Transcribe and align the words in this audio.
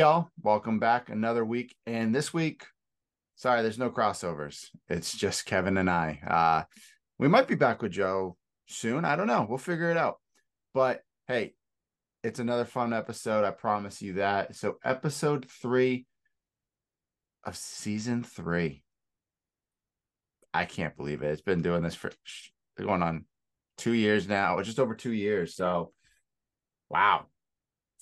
Y'all. 0.00 0.30
Welcome 0.40 0.78
back 0.78 1.10
another 1.10 1.44
week. 1.44 1.76
And 1.84 2.14
this 2.14 2.32
week, 2.32 2.64
sorry, 3.36 3.60
there's 3.60 3.78
no 3.78 3.90
crossovers. 3.90 4.68
It's 4.88 5.14
just 5.14 5.44
Kevin 5.44 5.76
and 5.76 5.90
I. 5.90 6.20
Uh, 6.26 6.62
we 7.18 7.28
might 7.28 7.46
be 7.46 7.54
back 7.54 7.82
with 7.82 7.92
Joe 7.92 8.38
soon. 8.66 9.04
I 9.04 9.14
don't 9.14 9.26
know. 9.26 9.44
We'll 9.46 9.58
figure 9.58 9.90
it 9.90 9.98
out. 9.98 10.16
But 10.72 11.02
hey, 11.28 11.52
it's 12.24 12.38
another 12.38 12.64
fun 12.64 12.94
episode. 12.94 13.44
I 13.44 13.50
promise 13.50 14.00
you 14.00 14.14
that. 14.14 14.56
So, 14.56 14.78
episode 14.82 15.44
three 15.50 16.06
of 17.44 17.54
season 17.54 18.24
three. 18.24 18.82
I 20.54 20.64
can't 20.64 20.96
believe 20.96 21.22
it. 21.22 21.28
It's 21.28 21.42
been 21.42 21.60
doing 21.60 21.82
this 21.82 21.94
for 21.94 22.10
going 22.78 23.02
on 23.02 23.26
two 23.76 23.92
years 23.92 24.26
now, 24.26 24.62
just 24.62 24.80
over 24.80 24.94
two 24.94 25.12
years. 25.12 25.54
So, 25.54 25.92
wow, 26.88 27.26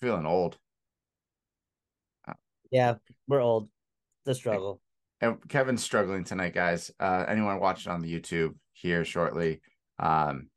feeling 0.01 0.27
old. 0.27 0.59
Yeah, 2.71 2.95
we're 3.27 3.41
old. 3.41 3.69
The 4.25 4.35
struggle. 4.35 4.81
And 5.21 5.37
Kevin's 5.49 5.83
struggling 5.83 6.25
tonight, 6.25 6.55
guys. 6.55 6.91
Uh, 7.01 7.25
anyone 7.27 7.61
watching 7.61 7.91
on 7.91 8.01
the 8.01 8.13
YouTube 8.13 8.55
here 8.73 9.05
shortly? 9.05 9.61
Um, 9.99 10.49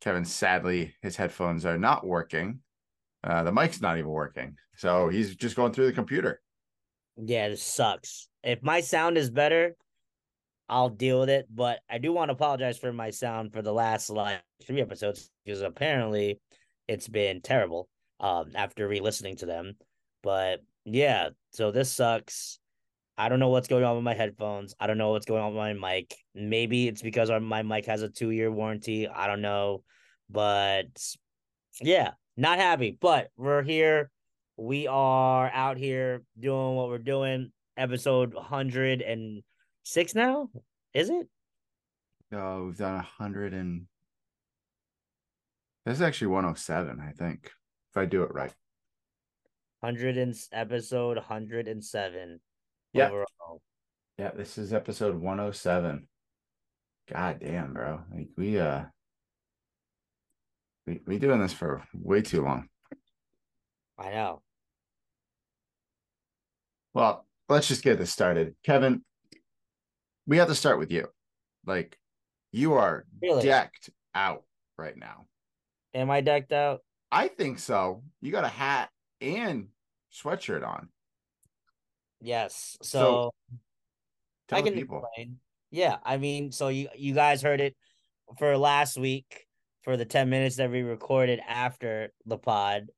Kevin, 0.00 0.24
sadly, 0.24 0.94
his 1.02 1.16
headphones 1.16 1.66
are 1.66 1.78
not 1.78 2.06
working. 2.06 2.60
Uh, 3.24 3.42
the 3.42 3.52
mic's 3.52 3.80
not 3.80 3.98
even 3.98 4.10
working, 4.10 4.56
so 4.76 5.08
he's 5.08 5.36
just 5.36 5.54
going 5.54 5.72
through 5.72 5.86
the 5.86 5.92
computer. 5.92 6.40
Yeah, 7.16 7.50
this 7.50 7.62
sucks. 7.62 8.28
If 8.42 8.62
my 8.62 8.80
sound 8.80 9.16
is 9.16 9.30
better, 9.30 9.76
I'll 10.68 10.88
deal 10.88 11.20
with 11.20 11.30
it. 11.30 11.46
But 11.54 11.80
I 11.88 11.98
do 11.98 12.12
want 12.12 12.30
to 12.30 12.32
apologize 12.34 12.78
for 12.78 12.92
my 12.92 13.10
sound 13.10 13.52
for 13.52 13.62
the 13.62 13.72
last 13.72 14.10
like 14.10 14.42
three 14.66 14.80
episodes 14.80 15.30
because 15.44 15.60
apparently 15.60 16.40
it's 16.88 17.08
been 17.08 17.40
terrible. 17.40 17.88
Um, 18.18 18.52
after 18.54 18.86
re-listening 18.86 19.36
to 19.38 19.46
them, 19.46 19.74
but 20.22 20.60
yeah, 20.84 21.30
so 21.52 21.70
this 21.70 21.92
sucks. 21.92 22.58
I 23.16 23.28
don't 23.28 23.38
know 23.38 23.50
what's 23.50 23.68
going 23.68 23.84
on 23.84 23.94
with 23.94 24.04
my 24.04 24.14
headphones. 24.14 24.74
I 24.80 24.86
don't 24.86 24.98
know 24.98 25.10
what's 25.10 25.26
going 25.26 25.42
on 25.42 25.54
with 25.54 25.58
my 25.58 25.74
mic. 25.74 26.14
Maybe 26.34 26.88
it's 26.88 27.02
because 27.02 27.30
our, 27.30 27.40
my 27.40 27.62
mic 27.62 27.86
has 27.86 28.02
a 28.02 28.08
two 28.08 28.30
year 28.30 28.50
warranty. 28.50 29.06
I 29.06 29.26
don't 29.26 29.42
know. 29.42 29.84
But 30.30 30.86
yeah, 31.80 32.12
not 32.36 32.58
happy. 32.58 32.96
But 32.98 33.28
we're 33.36 33.62
here. 33.62 34.10
We 34.56 34.86
are 34.86 35.50
out 35.52 35.76
here 35.76 36.22
doing 36.38 36.74
what 36.74 36.88
we're 36.88 36.98
doing. 36.98 37.52
Episode 37.76 38.34
106 38.34 40.14
now? 40.14 40.48
Is 40.94 41.10
it? 41.10 41.26
No, 42.30 42.64
we've 42.66 42.76
done 42.76 42.94
100 42.94 43.54
and. 43.54 43.86
This 45.84 45.96
is 45.96 46.02
actually 46.02 46.28
107, 46.28 47.00
I 47.00 47.10
think, 47.10 47.50
if 47.90 47.96
I 47.96 48.04
do 48.04 48.22
it 48.22 48.32
right 48.32 48.52
hundred 49.82 50.16
and 50.16 50.34
episode 50.52 51.18
hundred 51.18 51.68
and 51.68 51.84
seven. 51.84 52.40
Yeah. 52.92 53.08
Overall. 53.08 53.60
Yeah, 54.18 54.30
this 54.36 54.58
is 54.58 54.72
episode 54.72 55.20
one 55.20 55.40
oh 55.40 55.50
seven. 55.50 56.08
God 57.12 57.40
damn, 57.40 57.72
bro. 57.72 58.00
Like 58.14 58.28
we 58.36 58.58
uh 58.58 58.84
we 60.86 61.00
we 61.06 61.18
doing 61.18 61.40
this 61.40 61.52
for 61.52 61.82
way 61.94 62.22
too 62.22 62.42
long. 62.42 62.68
I 63.98 64.10
know. 64.10 64.42
Well, 66.94 67.26
let's 67.48 67.68
just 67.68 67.82
get 67.82 67.98
this 67.98 68.12
started. 68.12 68.54
Kevin, 68.64 69.02
we 70.26 70.36
have 70.36 70.48
to 70.48 70.54
start 70.54 70.78
with 70.78 70.92
you. 70.92 71.08
Like 71.66 71.98
you 72.52 72.74
are 72.74 73.04
really? 73.20 73.42
decked 73.42 73.90
out 74.14 74.44
right 74.76 74.96
now. 74.96 75.26
Am 75.94 76.10
I 76.10 76.20
decked 76.20 76.52
out? 76.52 76.80
I 77.10 77.28
think 77.28 77.58
so. 77.58 78.02
You 78.20 78.32
got 78.32 78.44
a 78.44 78.48
hat 78.48 78.90
and 79.22 79.68
sweatshirt 80.12 80.66
on. 80.66 80.88
Yes. 82.20 82.76
So, 82.82 83.32
so 84.50 84.56
I 84.56 84.62
can 84.62 84.74
people. 84.74 85.04
Explain. 85.04 85.38
Yeah, 85.70 85.96
I 86.04 86.18
mean, 86.18 86.52
so 86.52 86.68
you 86.68 86.88
you 86.96 87.14
guys 87.14 87.40
heard 87.40 87.60
it 87.60 87.74
for 88.38 88.56
last 88.58 88.98
week 88.98 89.46
for 89.82 89.96
the 89.96 90.04
10 90.04 90.30
minutes 90.30 90.56
that 90.56 90.70
we 90.70 90.82
recorded 90.82 91.40
after 91.46 92.12
the 92.26 92.38
pod. 92.38 92.88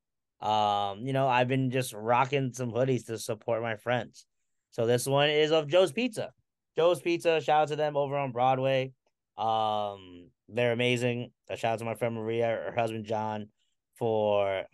Um, 0.41 1.07
you 1.07 1.13
know, 1.13 1.29
I've 1.29 1.49
been 1.49 1.71
just 1.71 1.95
rocking 1.95 2.53
some 2.53 2.73
hoodies 2.73 3.07
to 3.07 3.19
support 3.19 3.63
my 3.63 3.77
friends. 3.77 4.27
So 4.73 4.87
this 4.87 5.07
one 5.07 5.31
is 5.31 5.53
of 5.53 5.69
Joe's 5.69 5.93
Pizza. 5.93 6.33
Joe's 6.77 7.01
Pizza, 7.01 7.41
shout 7.41 7.63
out 7.63 7.69
to 7.69 7.77
them 7.77 7.97
over 7.97 8.17
on 8.17 8.33
Broadway. 8.33 8.93
Um, 9.39 10.29
they're 10.49 10.73
amazing. 10.73 11.31
A 11.49 11.57
shout 11.57 11.75
out 11.75 11.79
to 11.79 11.85
my 11.85 11.95
friend 11.95 12.15
Maria, 12.15 12.47
her 12.47 12.75
husband 12.77 13.07
John, 13.07 13.49
for 13.95 14.65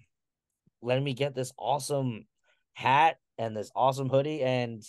letting 0.83 1.05
me 1.05 1.15
get 1.15 1.35
this 1.35 1.53
awesome 1.59 2.27
hat 2.75 3.17
and 3.39 3.57
this 3.57 3.71
awesome 3.75 4.09
hoodie. 4.09 4.43
And 4.43 4.83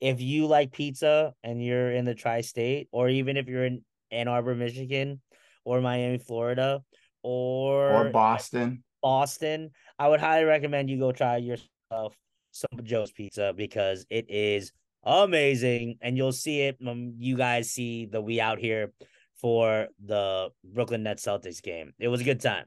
if 0.00 0.20
you 0.20 0.46
like 0.46 0.72
pizza 0.72 1.34
and 1.42 1.64
you're 1.64 1.90
in 1.90 2.04
the 2.04 2.14
tri 2.14 2.40
state, 2.40 2.88
or 2.92 3.08
even 3.08 3.36
if 3.36 3.48
you're 3.48 3.64
in 3.64 3.84
Ann 4.10 4.28
Arbor, 4.28 4.54
Michigan, 4.54 5.20
or 5.64 5.80
Miami, 5.80 6.18
Florida, 6.18 6.82
or 7.22 7.90
or 7.90 8.10
Boston, 8.10 8.84
Boston, 9.02 9.70
I 9.98 10.08
would 10.08 10.20
highly 10.20 10.44
recommend 10.44 10.90
you 10.90 10.98
go 10.98 11.12
try 11.12 11.38
yourself 11.38 12.16
some 12.50 12.80
Joe's 12.82 13.12
Pizza 13.12 13.52
because 13.56 14.06
it 14.10 14.26
is 14.28 14.72
amazing, 15.04 15.98
and 16.00 16.16
you'll 16.16 16.32
see 16.32 16.62
it. 16.62 16.76
Um, 16.86 17.14
you 17.18 17.36
guys 17.36 17.70
see 17.70 18.06
the 18.06 18.20
we 18.20 18.40
out 18.40 18.58
here 18.58 18.92
for 19.40 19.88
the 20.04 20.50
Brooklyn 20.64 21.02
Nets 21.02 21.24
Celtics 21.24 21.62
game. 21.62 21.92
It 21.98 22.08
was 22.08 22.20
a 22.20 22.24
good 22.24 22.40
time. 22.40 22.66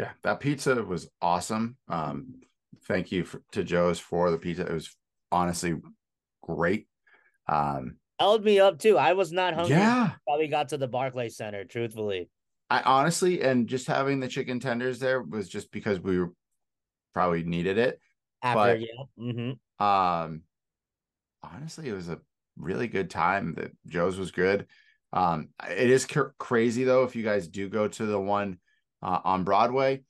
Yeah, 0.00 0.12
that 0.22 0.40
pizza 0.40 0.82
was 0.82 1.10
awesome. 1.20 1.76
Um, 1.86 2.40
thank 2.88 3.12
you 3.12 3.24
for, 3.24 3.42
to 3.52 3.62
Joe's 3.62 3.98
for 3.98 4.30
the 4.30 4.38
pizza. 4.38 4.62
It 4.62 4.72
was 4.72 4.96
honestly 5.30 5.74
great. 6.42 6.86
Um, 7.46 7.96
held 8.18 8.42
me 8.42 8.60
up 8.60 8.78
too. 8.78 8.96
I 8.96 9.12
was 9.12 9.30
not 9.30 9.52
hungry. 9.52 9.76
Yeah, 9.76 10.12
probably 10.26 10.48
got 10.48 10.70
to 10.70 10.78
the 10.78 10.88
Barclays 10.88 11.36
Center. 11.36 11.64
Truthfully, 11.64 12.30
I 12.70 12.80
honestly 12.80 13.42
and 13.42 13.66
just 13.66 13.86
having 13.88 14.20
the 14.20 14.28
chicken 14.28 14.58
tenders 14.58 15.00
there 15.00 15.20
was 15.20 15.50
just 15.50 15.70
because 15.70 16.00
we 16.00 16.18
were 16.18 16.32
probably 17.12 17.42
needed 17.42 17.76
it. 17.76 18.00
After, 18.42 18.58
but, 18.58 18.80
yeah. 18.80 19.04
Mm-hmm. 19.18 19.84
Um, 19.84 20.42
honestly, 21.42 21.90
it 21.90 21.92
was 21.92 22.08
a 22.08 22.20
really 22.56 22.88
good 22.88 23.10
time. 23.10 23.52
That 23.56 23.72
Joe's 23.86 24.18
was 24.18 24.30
good. 24.30 24.66
Um, 25.12 25.48
it 25.68 25.90
is 25.90 26.06
cr- 26.06 26.32
crazy 26.38 26.84
though 26.84 27.04
if 27.04 27.14
you 27.14 27.22
guys 27.22 27.48
do 27.48 27.68
go 27.68 27.86
to 27.86 28.06
the 28.06 28.18
one 28.18 28.56
uh, 29.02 29.20
on 29.24 29.44
Broadway, 29.44 30.02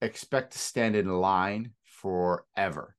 expect 0.00 0.52
to 0.52 0.58
stand 0.58 0.96
in 0.96 1.08
line 1.08 1.72
forever. 1.84 2.94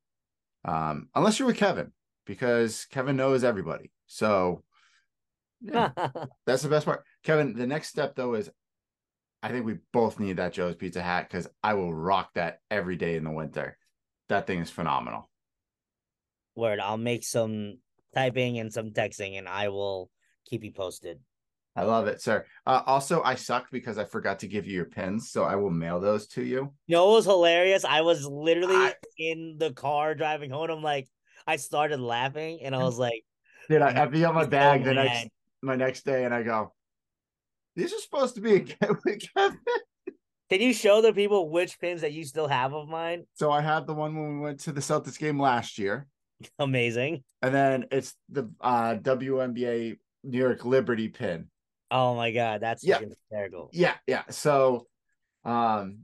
Um, 0.65 1.09
unless 1.13 1.39
you're 1.39 1.47
with 1.47 1.57
Kevin, 1.57 1.91
because 2.25 2.85
Kevin 2.85 3.17
knows 3.17 3.43
everybody. 3.43 3.91
So 4.07 4.63
yeah, 5.61 5.91
that's 6.45 6.63
the 6.63 6.69
best 6.69 6.85
part. 6.85 7.03
Kevin, 7.23 7.53
the 7.53 7.67
next 7.67 7.89
step 7.89 8.15
though 8.15 8.33
is 8.35 8.49
I 9.41 9.49
think 9.49 9.65
we 9.65 9.77
both 9.91 10.19
need 10.19 10.37
that 10.37 10.53
Joe's 10.53 10.75
Pizza 10.75 11.01
hat 11.01 11.27
because 11.29 11.47
I 11.61 11.73
will 11.73 11.93
rock 11.93 12.31
that 12.35 12.59
every 12.71 12.95
day 12.95 13.15
in 13.15 13.25
the 13.25 13.31
winter. 13.31 13.77
That 14.29 14.47
thing 14.47 14.59
is 14.59 14.69
phenomenal. 14.69 15.29
Word, 16.55 16.79
I'll 16.79 16.97
make 16.97 17.25
some 17.25 17.79
typing 18.13 18.59
and 18.59 18.71
some 18.71 18.91
texting 18.91 19.37
and 19.37 19.49
I 19.49 19.69
will 19.69 20.09
keep 20.45 20.63
you 20.63 20.71
posted. 20.71 21.19
I 21.75 21.83
love 21.83 22.07
it, 22.07 22.21
sir. 22.21 22.45
Uh, 22.67 22.81
also, 22.85 23.23
I 23.23 23.35
suck 23.35 23.71
because 23.71 23.97
I 23.97 24.05
forgot 24.05 24.39
to 24.39 24.47
give 24.47 24.67
you 24.67 24.73
your 24.73 24.85
pins, 24.85 25.31
so 25.31 25.43
I 25.43 25.55
will 25.55 25.71
mail 25.71 25.99
those 25.99 26.27
to 26.27 26.43
you. 26.43 26.71
You 26.85 26.95
know, 26.95 27.09
it 27.09 27.15
was 27.15 27.25
hilarious. 27.25 27.83
I 27.83 28.01
was 28.01 28.25
literally 28.27 28.75
I... 28.75 28.93
in 29.17 29.55
the 29.57 29.73
car 29.73 30.13
driving 30.13 30.51
home. 30.51 30.69
I'm 30.69 30.83
like, 30.83 31.09
I 31.47 31.55
started 31.55 31.99
laughing, 31.99 32.59
and 32.61 32.75
I 32.75 32.83
was 32.83 32.99
like, 32.99 33.23
"Dude, 33.69 33.81
I, 33.81 34.03
I 34.03 34.05
be 34.05 34.23
on 34.23 34.35
my 34.35 34.45
bag 34.45 34.83
the 34.83 34.93
next 34.93 35.29
my 35.61 35.75
next 35.75 36.05
day, 36.05 36.25
and 36.25 36.33
I 36.33 36.43
go, 36.43 36.73
these 37.75 37.91
are 37.91 37.99
supposed 37.99 38.35
to 38.35 38.41
be 38.41 38.55
a 38.55 38.59
Kevin." 39.35 39.59
Can 40.49 40.61
you 40.61 40.73
show 40.73 41.01
the 41.01 41.13
people 41.13 41.49
which 41.49 41.79
pins 41.79 42.01
that 42.01 42.11
you 42.11 42.23
still 42.23 42.47
have 42.47 42.73
of 42.73 42.87
mine? 42.87 43.25
So 43.33 43.49
I 43.49 43.61
have 43.61 43.87
the 43.87 43.95
one 43.95 44.15
when 44.15 44.35
we 44.35 44.41
went 44.41 44.59
to 44.61 44.71
the 44.71 44.81
Celtics 44.81 45.17
game 45.17 45.41
last 45.41 45.79
year. 45.79 46.05
Amazing. 46.59 47.23
And 47.41 47.55
then 47.55 47.85
it's 47.89 48.13
the 48.29 48.51
uh, 48.61 48.95
WNBA 48.95 49.97
New 50.23 50.37
York 50.37 50.65
Liberty 50.65 51.07
pin. 51.07 51.47
Oh 51.93 52.15
my 52.15 52.31
god, 52.31 52.59
that's 52.59 52.83
yeah. 52.83 52.99
hysterical. 52.99 53.69
Yeah, 53.71 53.93
yeah. 54.07 54.23
So 54.31 54.87
um 55.45 55.99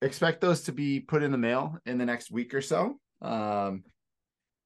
expect 0.00 0.40
those 0.40 0.62
to 0.62 0.72
be 0.72 1.00
put 1.00 1.22
in 1.22 1.32
the 1.32 1.38
mail 1.38 1.76
in 1.84 1.98
the 1.98 2.06
next 2.06 2.30
week 2.30 2.54
or 2.54 2.62
so. 2.62 2.98
Um 3.20 3.84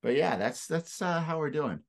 but 0.04 0.14
yeah, 0.14 0.36
that's 0.36 0.68
that's 0.68 1.02
uh, 1.02 1.20
how 1.20 1.38
we're 1.38 1.50
doing 1.50 1.80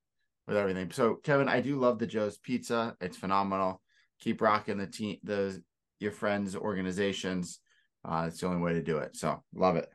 with 0.48 0.58
everything. 0.58 0.90
So 0.92 1.16
Kevin, 1.24 1.48
I 1.48 1.62
do 1.62 1.78
love 1.80 2.00
the 2.00 2.08
Joe's 2.08 2.40
Pizza. 2.40 2.96
It's 3.00 3.16
phenomenal. 3.16 3.80
Keep 4.20 4.42
rocking 4.42 4.80
the 4.80 4.88
team 4.88 5.18
the 5.22 5.62
your 6.00 6.12
friends 6.12 6.56
organizations. 6.56 7.60
Uh 8.04 8.25
it's 8.28 8.40
the 8.40 8.48
only 8.48 8.62
way 8.62 8.74
to 8.74 8.81
do 8.81 8.98
it. 8.98 9.16
So 9.16 9.44
love 9.54 9.75
it. 9.75 9.88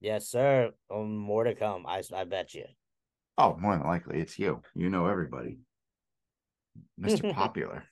Yes, 0.00 0.28
sir. 0.28 0.70
Um, 0.94 1.16
more 1.16 1.44
to 1.44 1.54
come. 1.54 1.86
I 1.86 2.02
I 2.14 2.24
bet 2.24 2.52
you. 2.52 2.66
Oh, 3.38 3.56
more 3.58 3.74
than 3.74 3.86
likely, 3.86 4.20
it's 4.20 4.38
you. 4.38 4.60
You 4.74 4.90
know 4.90 5.06
everybody. 5.06 5.56
Mr. 7.00 7.32
Popular. 7.34 7.84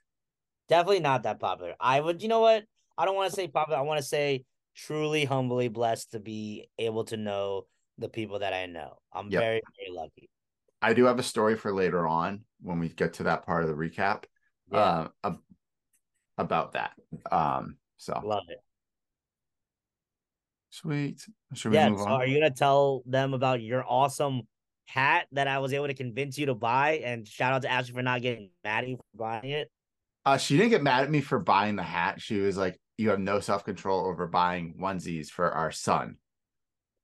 Definitely 0.69 1.01
not 1.01 1.25
that 1.25 1.41
popular. 1.41 1.75
I 1.79 2.01
would, 2.01 2.23
you 2.23 2.29
know 2.29 2.41
what? 2.41 2.65
I 2.97 3.05
don't 3.05 3.17
want 3.17 3.31
to 3.31 3.37
say 3.37 3.49
popular. 3.49 3.79
I 3.79 3.83
want 3.83 3.99
to 3.99 4.07
say 4.07 4.45
truly 4.75 5.25
humbly 5.25 5.69
blessed 5.69 6.13
to 6.13 6.21
be 6.21 6.69
able 6.79 7.05
to 7.07 7.17
know 7.17 7.67
the 7.99 8.09
people 8.09 8.39
that 8.39 8.55
I 8.55 8.67
know. 8.67 8.97
I'm 9.13 9.29
yep. 9.29 9.43
very, 9.43 9.61
very 9.79 9.97
lucky. 9.97 10.31
I 10.81 10.95
do 10.95 11.05
have 11.05 11.19
a 11.19 11.23
story 11.23 11.57
for 11.57 11.73
later 11.73 12.07
on 12.07 12.45
when 12.61 12.79
we 12.79 12.89
get 12.89 13.15
to 13.15 13.25
that 13.25 13.45
part 13.45 13.65
of 13.65 13.69
the 13.69 13.75
recap. 13.75 14.25
Yeah. 14.71 15.09
Uh, 15.23 15.35
about 16.39 16.73
that. 16.73 16.93
Um, 17.31 17.77
so 17.97 18.21
love 18.25 18.45
it. 18.49 18.59
Sweet. 20.71 21.21
Should 21.55 21.73
we 21.73 21.77
yeah, 21.77 21.91
move 21.91 22.01
so 22.01 22.07
on? 22.07 22.13
Are 22.13 22.27
you 22.27 22.41
gonna 22.41 22.51
tell 22.51 23.03
them 23.07 23.35
about 23.35 23.61
your 23.61 23.85
awesome 23.87 24.43
hat 24.93 25.27
that 25.33 25.49
I 25.49 25.59
was 25.59 25.73
able 25.73 25.87
to 25.87 25.95
convince 25.95 26.39
you 26.39 26.47
to 26.47 26.55
buy? 26.55 27.03
And 27.05 27.27
shout 27.27 27.53
out 27.53 27.63
to 27.63 27.71
Ashley 27.71 27.95
for 27.95 28.03
not 28.03 28.23
getting 28.23 28.51
mad 28.65 28.85
at 28.85 28.91
you 28.91 28.97
for 28.97 29.19
buying 29.19 29.51
it. 29.51 29.71
Uh, 30.25 30.37
she 30.37 30.57
didn't 30.57 30.71
get 30.71 30.83
mad 30.83 31.05
at 31.05 31.11
me 31.11 31.21
for 31.21 31.39
buying 31.39 31.77
the 31.77 31.83
hat. 31.83 32.21
She 32.21 32.39
was 32.39 32.57
like, 32.57 32.79
"You 32.97 33.11
have 33.11 33.19
no 33.19 33.41
self 33.41 33.65
control 33.65 34.07
over 34.07 34.27
buying 34.27 34.75
onesies 34.81 35.29
for 35.29 35.51
our 35.51 35.73
son." 35.73 36.17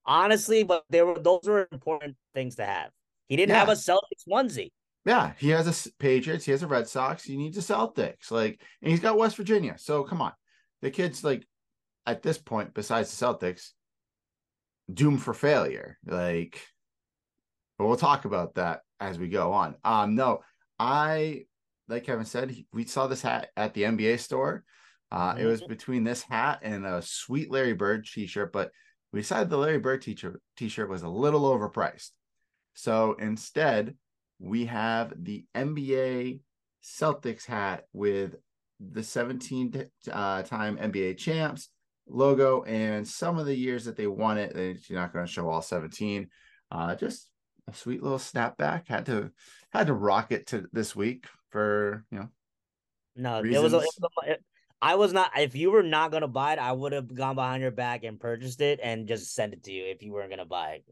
Honestly, 0.06 0.62
but 0.62 0.84
there 0.90 1.04
were 1.04 1.18
those 1.18 1.44
were 1.44 1.68
important 1.72 2.16
things 2.34 2.56
to 2.56 2.64
have. 2.64 2.90
He 3.28 3.36
didn't 3.36 3.50
yeah. 3.50 3.58
have 3.58 3.68
a 3.68 3.72
Celtics 3.72 4.26
onesie. 4.30 4.70
Yeah, 5.04 5.32
he 5.38 5.50
has 5.50 5.66
a 5.66 5.90
Patriots, 5.98 6.44
he 6.44 6.52
has 6.52 6.62
a 6.62 6.66
Red 6.66 6.86
Sox, 6.86 7.24
he 7.24 7.36
needs 7.36 7.56
a 7.56 7.60
Celtics. 7.60 8.30
Like, 8.30 8.60
and 8.82 8.90
he's 8.90 9.00
got 9.00 9.16
West 9.16 9.36
Virginia. 9.36 9.76
So 9.78 10.04
come 10.04 10.20
on. 10.20 10.32
The 10.82 10.90
kid's 10.90 11.24
like 11.24 11.46
at 12.06 12.22
this 12.22 12.38
point, 12.38 12.74
besides 12.74 13.16
the 13.16 13.26
Celtics, 13.26 13.70
doomed 14.92 15.22
for 15.22 15.34
failure. 15.34 15.98
Like, 16.06 16.60
but 17.78 17.86
we'll 17.86 17.96
talk 17.96 18.24
about 18.24 18.56
that 18.56 18.80
as 19.00 19.18
we 19.18 19.28
go 19.28 19.52
on. 19.52 19.76
Um, 19.84 20.14
no, 20.14 20.40
I 20.78 21.44
like 21.88 22.04
Kevin 22.04 22.26
said, 22.26 22.54
we 22.72 22.84
saw 22.84 23.06
this 23.06 23.22
hat 23.22 23.48
at 23.56 23.74
the 23.74 23.84
NBA 23.84 24.18
store. 24.20 24.64
Uh, 25.10 25.32
mm-hmm. 25.32 25.40
it 25.40 25.44
was 25.46 25.60
mm-hmm. 25.60 25.70
between 25.70 26.04
this 26.04 26.22
hat 26.22 26.60
and 26.62 26.84
a 26.84 27.00
sweet 27.00 27.50
Larry 27.50 27.72
Bird 27.72 28.06
t-shirt, 28.06 28.52
but 28.52 28.70
we 29.12 29.20
decided 29.20 29.48
the 29.48 29.56
Larry 29.56 29.78
Bird 29.78 30.02
t-shirt 30.02 30.40
t-shirt 30.56 30.90
was 30.90 31.02
a 31.02 31.08
little 31.08 31.42
overpriced. 31.42 32.10
So 32.74 33.14
instead, 33.14 33.96
we 34.38 34.66
have 34.66 35.12
the 35.16 35.46
NBA 35.56 36.40
Celtics 36.84 37.46
hat 37.46 37.84
with 37.92 38.36
the 38.78 39.02
17 39.02 39.86
uh, 40.12 40.42
time 40.42 40.76
NBA 40.76 41.16
champs 41.16 41.70
logo 42.06 42.62
and 42.62 43.06
some 43.06 43.38
of 43.38 43.46
the 43.46 43.56
years 43.56 43.84
that 43.86 43.96
they 43.96 44.06
won 44.06 44.38
it. 44.38 44.54
You're 44.88 45.00
not 45.00 45.12
going 45.12 45.26
to 45.26 45.32
show 45.32 45.48
all 45.48 45.62
17. 45.62 46.28
Uh, 46.70 46.94
just 46.94 47.27
a 47.68 47.74
sweet 47.74 48.02
little 48.02 48.18
snapback. 48.18 48.88
Had 48.88 49.06
to 49.06 49.30
had 49.70 49.88
to 49.88 49.94
rock 49.94 50.32
it 50.32 50.48
to 50.48 50.68
this 50.72 50.94
week 50.96 51.26
for 51.50 52.04
you 52.10 52.18
know. 52.18 52.28
No, 53.16 53.40
reasons. 53.42 53.56
it 53.56 53.62
was. 53.62 53.72
A, 53.72 53.76
it 53.76 53.82
was 53.82 54.28
a, 54.28 54.36
I 54.80 54.94
was 54.94 55.12
not. 55.12 55.32
If 55.36 55.56
you 55.56 55.70
were 55.70 55.82
not 55.82 56.12
to 56.12 56.28
buy 56.28 56.52
it, 56.52 56.58
I 56.58 56.72
would 56.72 56.92
have 56.92 57.12
gone 57.12 57.34
behind 57.34 57.62
your 57.62 57.72
back 57.72 58.04
and 58.04 58.20
purchased 58.20 58.60
it 58.60 58.78
and 58.82 59.08
just 59.08 59.34
sent 59.34 59.52
it 59.52 59.64
to 59.64 59.72
you 59.72 59.86
if 59.86 60.02
you 60.02 60.12
weren't 60.12 60.32
to 60.36 60.44
buy 60.44 60.70
it. 60.70 60.84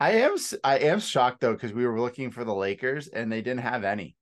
I 0.00 0.12
am 0.12 0.36
I 0.62 0.78
am 0.78 1.00
shocked 1.00 1.40
though 1.40 1.54
because 1.54 1.72
we 1.72 1.86
were 1.86 2.00
looking 2.00 2.30
for 2.30 2.44
the 2.44 2.54
Lakers 2.54 3.08
and 3.08 3.32
they 3.32 3.40
didn't 3.40 3.62
have 3.62 3.84
any. 3.84 4.16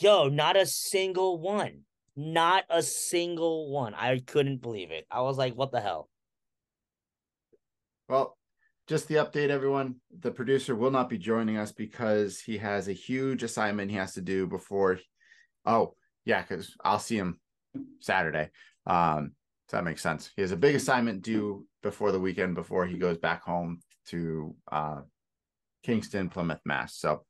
Yo, 0.00 0.28
not 0.28 0.56
a 0.56 0.66
single 0.66 1.38
one. 1.38 1.82
Not 2.16 2.64
a 2.70 2.82
single 2.82 3.70
one. 3.70 3.92
I 3.94 4.18
couldn't 4.20 4.62
believe 4.62 4.90
it. 4.90 5.06
I 5.10 5.20
was 5.22 5.36
like, 5.36 5.54
what 5.54 5.72
the 5.72 5.80
hell? 5.80 6.08
Well, 8.08 8.38
just 8.86 9.08
the 9.08 9.16
update, 9.16 9.50
everyone. 9.50 9.96
The 10.20 10.30
producer 10.30 10.76
will 10.76 10.90
not 10.90 11.08
be 11.08 11.18
joining 11.18 11.56
us 11.56 11.72
because 11.72 12.40
he 12.40 12.58
has 12.58 12.88
a 12.88 12.92
huge 12.92 13.42
assignment 13.42 13.90
he 13.90 13.96
has 13.96 14.14
to 14.14 14.20
do 14.20 14.46
before. 14.46 15.00
Oh, 15.64 15.94
yeah, 16.24 16.42
because 16.42 16.74
I'll 16.84 17.00
see 17.00 17.16
him 17.16 17.40
Saturday. 18.00 18.50
Um, 18.86 19.32
so 19.68 19.76
that 19.76 19.84
makes 19.84 20.02
sense. 20.02 20.30
He 20.36 20.42
has 20.42 20.52
a 20.52 20.56
big 20.56 20.76
assignment 20.76 21.22
due 21.22 21.66
before 21.82 22.12
the 22.12 22.20
weekend 22.20 22.54
before 22.54 22.86
he 22.86 22.98
goes 22.98 23.18
back 23.18 23.42
home 23.42 23.80
to 24.08 24.54
uh, 24.70 25.00
Kingston, 25.82 26.28
Plymouth, 26.28 26.60
Mass. 26.64 26.96
So, 26.96 27.24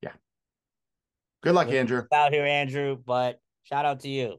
yeah. 0.00 0.12
Good 1.42 1.54
luck, 1.54 1.68
Andrew. 1.70 2.04
Out 2.14 2.32
here, 2.32 2.46
Andrew, 2.46 2.96
but 3.04 3.40
shout 3.64 3.84
out 3.84 4.00
to 4.00 4.08
you. 4.08 4.36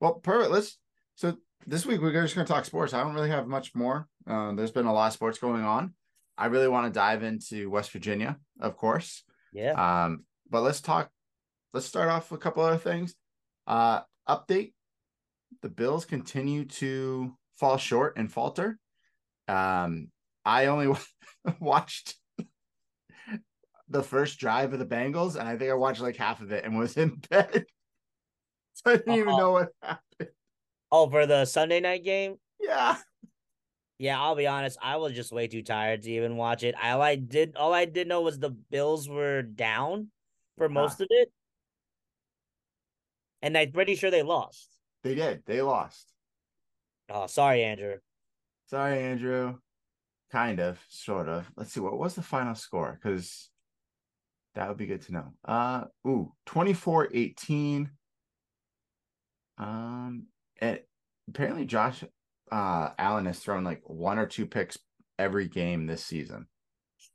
Well, 0.00 0.14
perfect. 0.14 0.52
Let's. 0.52 0.78
So 1.16 1.36
this 1.66 1.86
week 1.86 2.00
we're 2.00 2.12
just 2.12 2.34
going 2.34 2.46
to 2.46 2.52
talk 2.52 2.64
sports. 2.64 2.94
I 2.94 3.02
don't 3.02 3.14
really 3.14 3.30
have 3.30 3.46
much 3.46 3.74
more. 3.74 4.08
Uh, 4.26 4.52
there's 4.52 4.70
been 4.70 4.86
a 4.86 4.92
lot 4.92 5.08
of 5.08 5.12
sports 5.12 5.38
going 5.38 5.64
on. 5.64 5.94
I 6.38 6.46
really 6.46 6.68
want 6.68 6.86
to 6.86 6.98
dive 6.98 7.22
into 7.22 7.70
West 7.70 7.90
Virginia, 7.92 8.38
of 8.60 8.76
course. 8.76 9.24
Yeah. 9.52 9.72
Um, 9.72 10.24
but 10.50 10.62
let's 10.62 10.80
talk. 10.80 11.10
Let's 11.72 11.86
start 11.86 12.08
off 12.08 12.30
with 12.30 12.40
a 12.40 12.42
couple 12.42 12.62
other 12.62 12.76
things. 12.76 13.14
Uh, 13.66 14.00
update: 14.28 14.72
the 15.62 15.68
Bills 15.68 16.04
continue 16.04 16.66
to 16.66 17.34
fall 17.56 17.78
short 17.78 18.16
and 18.16 18.30
falter. 18.30 18.78
Um, 19.48 20.08
I 20.44 20.66
only 20.66 20.94
watched 21.60 22.16
the 23.88 24.02
first 24.02 24.38
drive 24.38 24.72
of 24.72 24.78
the 24.78 24.86
Bengals, 24.86 25.36
and 25.36 25.48
I 25.48 25.56
think 25.56 25.70
I 25.70 25.74
watched 25.74 26.00
like 26.00 26.16
half 26.16 26.40
of 26.40 26.52
it 26.52 26.64
and 26.64 26.78
was 26.78 26.96
in 26.96 27.16
bed. 27.30 27.64
so 28.74 28.82
I 28.90 28.96
didn't 28.96 29.08
uh-huh. 29.08 29.20
even 29.20 29.36
know 29.36 29.52
what 29.52 29.68
happened. 29.82 30.05
Oh, 30.98 31.10
for 31.10 31.26
the 31.26 31.44
Sunday 31.44 31.80
night 31.80 32.04
game? 32.04 32.36
Yeah. 32.58 32.96
Yeah, 33.98 34.18
I'll 34.18 34.34
be 34.34 34.46
honest. 34.46 34.78
I 34.80 34.96
was 34.96 35.12
just 35.12 35.30
way 35.30 35.46
too 35.46 35.62
tired 35.62 36.00
to 36.04 36.10
even 36.10 36.38
watch 36.38 36.62
it. 36.62 36.74
All 36.82 37.02
I 37.02 37.16
did, 37.16 37.54
all 37.54 37.74
I 37.74 37.84
did 37.84 38.08
know 38.08 38.22
was 38.22 38.38
the 38.38 38.48
Bills 38.48 39.06
were 39.06 39.42
down 39.42 40.08
for 40.56 40.70
most 40.70 41.02
of 41.02 41.08
it, 41.10 41.30
and 43.42 43.58
I'm 43.58 43.72
pretty 43.72 43.94
sure 43.94 44.10
they 44.10 44.22
lost. 44.22 44.70
They 45.02 45.14
did. 45.14 45.42
They 45.44 45.60
lost. 45.60 46.14
Oh, 47.10 47.26
sorry, 47.26 47.62
Andrew. 47.62 47.96
Sorry, 48.70 48.98
Andrew. 48.98 49.58
Kind 50.32 50.60
of, 50.60 50.80
sort 50.88 51.28
of. 51.28 51.46
Let's 51.58 51.74
see. 51.74 51.80
What 51.80 51.98
was 51.98 52.14
the 52.14 52.22
final 52.22 52.54
score? 52.54 52.98
Because 52.98 53.50
that 54.54 54.66
would 54.66 54.78
be 54.78 54.86
good 54.86 55.02
to 55.02 55.12
know. 55.12 55.34
Uh, 55.44 55.84
ooh, 56.06 56.32
24 56.46 57.08
18. 57.12 57.90
Um, 59.58 60.28
and 60.60 60.80
apparently 61.28 61.64
Josh 61.64 62.04
uh 62.52 62.90
Allen 62.98 63.26
has 63.26 63.40
thrown 63.40 63.64
like 63.64 63.82
one 63.84 64.18
or 64.18 64.26
two 64.26 64.46
picks 64.46 64.78
every 65.18 65.48
game 65.48 65.86
this 65.86 66.04
season. 66.04 66.46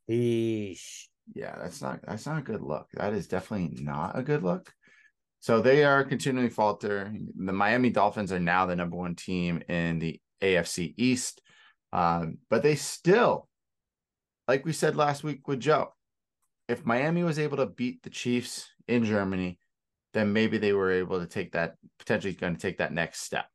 Sheesh. 0.10 1.06
Yeah, 1.34 1.56
that's 1.62 1.82
not 1.82 2.00
that's 2.03 2.25
not 2.25 2.39
a 2.39 2.44
good 2.44 2.62
look. 2.62 2.88
That 2.94 3.13
is 3.13 3.27
definitely 3.27 3.82
not 3.82 4.18
a 4.18 4.24
good 4.24 4.44
look. 4.44 4.72
So 5.39 5.60
they 5.60 5.84
are 5.84 6.03
continually 6.03 6.50
falter. 6.50 7.12
The 7.36 7.53
Miami 7.53 7.89
Dolphins 7.89 8.32
are 8.32 8.39
now 8.39 8.65
the 8.65 8.75
number 8.75 8.96
one 8.96 9.15
team 9.15 9.63
in 9.68 9.98
the 9.98 10.20
AFC 10.41 10.94
East. 10.98 11.41
Um, 11.91 12.38
but 12.50 12.62
they 12.62 12.75
still, 12.75 13.48
like 14.48 14.65
we 14.65 14.72
said 14.72 14.96
last 14.96 15.24
week 15.24 15.48
with 15.48 15.60
Joe, 15.60 15.94
if 16.68 16.86
Miami 16.86 17.24
was 17.24 17.39
able 17.39 17.58
to 17.58 17.65
beat 17.65 18.03
the 18.03 18.12
Chiefs 18.12 18.70
in 18.88 19.03
Germany, 19.03 19.58
then 20.13 20.32
maybe 20.32 20.58
they 20.58 20.74
were 20.74 20.91
able 20.91 21.20
to 21.20 21.25
take 21.25 21.53
that 21.53 21.75
potentially 21.98 22.34
going 22.34 22.56
to 22.56 22.62
take 22.62 22.77
that 22.77 22.94
next 22.94 23.22
step. 23.22 23.48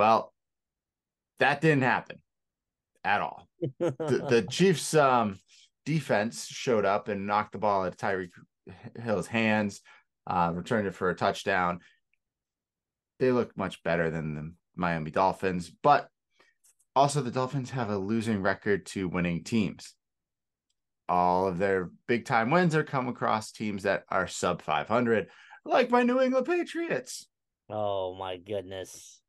Well, 0.00 0.32
that 1.40 1.60
didn't 1.60 1.82
happen 1.82 2.22
at 3.04 3.20
all. 3.20 3.46
the, 3.78 3.90
the 4.30 4.46
Chiefs 4.50 4.94
um, 4.94 5.38
defense 5.84 6.46
showed 6.46 6.86
up 6.86 7.08
and 7.08 7.26
knocked 7.26 7.52
the 7.52 7.58
ball 7.58 7.82
out 7.82 7.88
of 7.88 7.98
Tyreek 7.98 8.30
Hill's 8.98 9.26
hands, 9.26 9.82
uh, 10.26 10.52
returned 10.54 10.86
it 10.86 10.94
for 10.94 11.10
a 11.10 11.14
touchdown. 11.14 11.80
They 13.18 13.30
look 13.30 13.54
much 13.58 13.82
better 13.82 14.08
than 14.08 14.34
the 14.34 14.54
Miami 14.74 15.10
Dolphins, 15.10 15.70
but 15.82 16.08
also 16.96 17.20
the 17.20 17.30
Dolphins 17.30 17.68
have 17.68 17.90
a 17.90 17.98
losing 17.98 18.40
record 18.40 18.86
to 18.86 19.06
winning 19.06 19.44
teams 19.44 19.96
all 21.10 21.46
of 21.46 21.58
their 21.58 21.90
big 22.06 22.24
time 22.24 22.50
wins 22.50 22.74
are 22.74 22.84
come 22.84 23.08
across 23.08 23.50
teams 23.50 23.82
that 23.82 24.04
are 24.10 24.28
sub 24.28 24.62
500 24.62 25.26
like 25.64 25.90
my 25.90 26.04
new 26.04 26.20
england 26.20 26.46
patriots 26.46 27.26
oh 27.68 28.14
my 28.14 28.36
goodness 28.36 29.19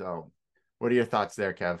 so 0.00 0.30
what 0.78 0.90
are 0.90 0.94
your 0.94 1.04
thoughts 1.04 1.36
there 1.36 1.52
kev 1.52 1.80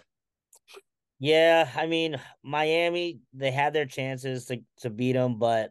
yeah 1.18 1.68
i 1.76 1.86
mean 1.86 2.20
miami 2.42 3.20
they 3.32 3.50
had 3.50 3.72
their 3.72 3.86
chances 3.86 4.46
to, 4.46 4.58
to 4.78 4.90
beat 4.90 5.12
them 5.12 5.38
but 5.38 5.70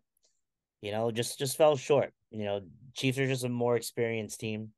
you 0.82 0.92
know 0.92 1.12
just 1.12 1.38
just 1.38 1.58
fell 1.58 1.78
short 1.78 2.12
you 2.32 2.44
know 2.44 2.62
chiefs 2.94 3.20
are 3.20 3.28
just 3.28 3.44
a 3.44 3.50
more 3.50 3.76
experienced 3.76 4.40
team 4.40 4.70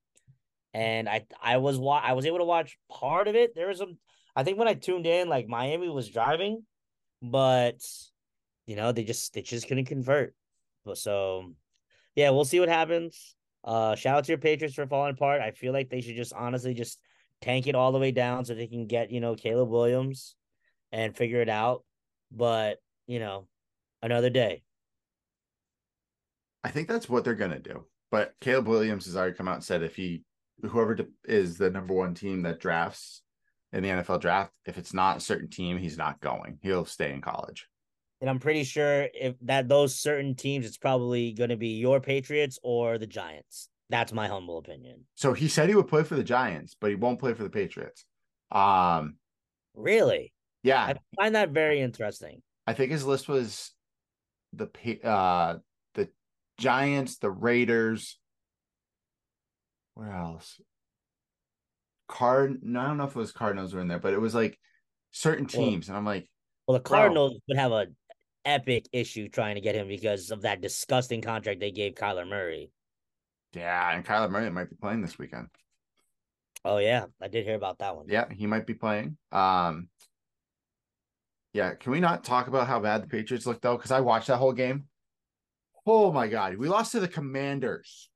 and 0.73 1.07
i 1.07 1.25
i 1.41 1.57
was 1.57 1.77
wa- 1.77 2.03
i 2.03 2.13
was 2.13 2.25
able 2.25 2.39
to 2.39 2.45
watch 2.45 2.77
part 2.89 3.27
of 3.27 3.35
it 3.35 3.55
there 3.55 3.67
was 3.67 3.77
some 3.77 3.97
I 4.35 4.43
think 4.43 4.57
when 4.57 4.67
I 4.67 4.73
tuned 4.73 5.05
in, 5.05 5.27
like 5.27 5.47
Miami 5.47 5.89
was 5.89 6.09
driving, 6.09 6.63
but 7.21 7.81
you 8.65 8.75
know 8.75 8.91
they 8.91 9.03
just 9.03 9.33
they 9.33 9.41
just 9.41 9.67
couldn't 9.67 9.85
convert. 9.85 10.33
So, 10.93 11.53
yeah, 12.15 12.29
we'll 12.31 12.45
see 12.45 12.59
what 12.59 12.69
happens. 12.69 13.35
Uh, 13.63 13.95
shout 13.95 14.17
out 14.17 14.23
to 14.25 14.31
your 14.31 14.39
Patriots 14.39 14.75
for 14.75 14.87
falling 14.87 15.13
apart. 15.13 15.41
I 15.41 15.51
feel 15.51 15.73
like 15.73 15.89
they 15.89 16.01
should 16.01 16.15
just 16.15 16.33
honestly 16.33 16.73
just 16.73 16.99
tank 17.41 17.67
it 17.67 17.75
all 17.75 17.91
the 17.91 17.99
way 17.99 18.11
down 18.11 18.45
so 18.45 18.53
they 18.53 18.67
can 18.67 18.87
get 18.87 19.11
you 19.11 19.19
know 19.19 19.35
Caleb 19.35 19.69
Williams 19.69 20.35
and 20.91 21.15
figure 21.15 21.41
it 21.41 21.49
out. 21.49 21.83
But 22.31 22.77
you 23.07 23.19
know, 23.19 23.47
another 24.01 24.29
day. 24.29 24.63
I 26.63 26.69
think 26.69 26.87
that's 26.87 27.09
what 27.09 27.23
they're 27.23 27.35
gonna 27.35 27.59
do. 27.59 27.85
But 28.11 28.33
Caleb 28.41 28.67
Williams 28.67 29.05
has 29.05 29.15
already 29.15 29.35
come 29.35 29.47
out 29.47 29.55
and 29.55 29.63
said 29.63 29.83
if 29.83 29.95
he 29.95 30.23
whoever 30.61 30.97
is 31.25 31.57
the 31.57 31.69
number 31.69 31.93
one 31.93 32.13
team 32.13 32.43
that 32.43 32.59
drafts 32.59 33.21
in 33.73 33.83
the 33.83 33.89
NFL 33.89 34.21
draft, 34.21 34.51
if 34.65 34.77
it's 34.77 34.93
not 34.93 35.17
a 35.17 35.21
certain 35.21 35.49
team, 35.49 35.77
he's 35.77 35.97
not 35.97 36.19
going. 36.19 36.59
He'll 36.61 36.85
stay 36.85 37.13
in 37.13 37.21
college. 37.21 37.67
And 38.19 38.29
I'm 38.29 38.39
pretty 38.39 38.63
sure 38.63 39.07
if 39.13 39.35
that 39.41 39.67
those 39.67 39.95
certain 39.95 40.35
teams, 40.35 40.65
it's 40.65 40.77
probably 40.77 41.31
going 41.31 41.49
to 41.49 41.57
be 41.57 41.69
your 41.69 41.99
Patriots 41.99 42.59
or 42.61 42.99
the 42.99 43.07
Giants. 43.07 43.69
That's 43.91 44.13
my 44.13 44.27
humble 44.27 44.57
opinion. 44.57 45.01
So 45.15 45.33
he 45.33 45.49
said 45.49 45.67
he 45.67 45.75
would 45.75 45.89
play 45.89 46.03
for 46.03 46.15
the 46.15 46.23
Giants, 46.23 46.77
but 46.79 46.89
he 46.89 46.95
won't 46.95 47.19
play 47.19 47.33
for 47.33 47.43
the 47.43 47.49
Patriots. 47.49 48.05
Um, 48.49 49.17
really? 49.75 50.31
Yeah, 50.63 50.81
I 50.81 50.95
find 51.15 51.35
that 51.35 51.49
very 51.49 51.81
interesting. 51.81 52.41
I 52.65 52.73
think 52.73 52.91
his 52.91 53.05
list 53.05 53.27
was 53.27 53.71
the 54.53 54.69
uh 55.03 55.57
the 55.93 56.09
Giants, 56.57 57.17
the 57.17 57.31
Raiders. 57.31 58.17
Where 59.95 60.11
else? 60.11 60.61
Card. 62.07 62.61
I 62.63 62.83
don't 62.83 62.97
know 62.97 63.03
if 63.03 63.15
it 63.15 63.19
was 63.19 63.33
Cardinals 63.33 63.73
were 63.73 63.81
in 63.81 63.89
there, 63.89 63.99
but 63.99 64.13
it 64.13 64.21
was 64.21 64.33
like 64.33 64.57
certain 65.11 65.47
teams, 65.47 65.89
well, 65.89 65.97
and 65.97 65.99
I'm 65.99 66.05
like, 66.05 66.29
well, 66.65 66.77
the 66.77 66.83
Cardinals 66.83 67.35
would 67.49 67.57
have 67.57 67.73
a 67.73 67.87
epic 68.45 68.87
issue 68.93 69.27
trying 69.27 69.55
to 69.55 69.61
get 69.61 69.75
him 69.75 69.89
because 69.89 70.31
of 70.31 70.43
that 70.43 70.61
disgusting 70.61 71.21
contract 71.21 71.59
they 71.59 71.71
gave 71.71 71.95
Kyler 71.95 72.27
Murray. 72.27 72.71
Yeah, 73.53 73.91
and 73.91 74.05
Kyler 74.05 74.29
Murray 74.29 74.49
might 74.49 74.69
be 74.69 74.75
playing 74.75 75.01
this 75.01 75.19
weekend. 75.19 75.47
Oh 76.63 76.77
yeah, 76.77 77.05
I 77.21 77.27
did 77.27 77.45
hear 77.45 77.55
about 77.55 77.79
that 77.79 77.95
one. 77.95 78.05
Yeah, 78.07 78.25
he 78.31 78.45
might 78.45 78.67
be 78.67 78.73
playing. 78.73 79.17
Um, 79.31 79.89
yeah, 81.53 81.73
can 81.73 81.91
we 81.91 81.99
not 81.99 82.23
talk 82.23 82.47
about 82.47 82.67
how 82.67 82.79
bad 82.79 83.03
the 83.03 83.07
Patriots 83.07 83.45
looked 83.45 83.63
though? 83.63 83.75
Because 83.75 83.91
I 83.91 83.99
watched 83.99 84.27
that 84.27 84.37
whole 84.37 84.53
game. 84.53 84.85
Oh 85.85 86.11
my 86.11 86.27
god, 86.27 86.55
we 86.57 86.69
lost 86.69 86.91
to 86.93 86.99
the 86.99 87.07
Commanders. 87.07 88.09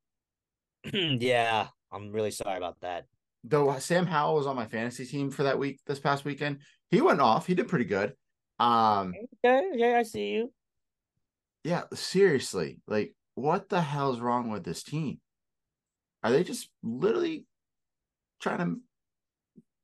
yeah, 0.93 1.67
I'm 1.91 2.11
really 2.11 2.31
sorry 2.31 2.57
about 2.57 2.79
that. 2.81 3.05
Though 3.43 3.77
Sam 3.79 4.05
Howell 4.05 4.35
was 4.35 4.47
on 4.47 4.55
my 4.55 4.67
fantasy 4.67 5.05
team 5.05 5.31
for 5.31 5.43
that 5.43 5.59
week 5.59 5.79
this 5.85 5.99
past 5.99 6.23
weekend, 6.23 6.59
he 6.91 7.01
went 7.01 7.21
off. 7.21 7.47
He 7.47 7.55
did 7.55 7.67
pretty 7.67 7.85
good. 7.85 8.13
Um, 8.59 9.13
okay, 9.43 9.69
yeah, 9.73 9.97
I 9.97 10.03
see 10.03 10.29
you. 10.29 10.53
Yeah, 11.63 11.83
seriously, 11.93 12.79
like 12.87 13.15
what 13.33 13.69
the 13.69 13.81
hell's 13.81 14.19
wrong 14.19 14.49
with 14.49 14.63
this 14.63 14.83
team? 14.83 15.19
Are 16.25 16.31
they 16.31 16.43
just 16.43 16.69
literally 16.81 17.45
trying 18.41 18.57
to, 18.57 18.75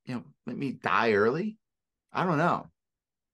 you 0.05 0.15
know, 0.15 0.23
make 0.47 0.57
me 0.57 0.71
die 0.71 1.11
early? 1.11 1.59
I 2.11 2.25
don't 2.25 2.39
know. 2.39 2.65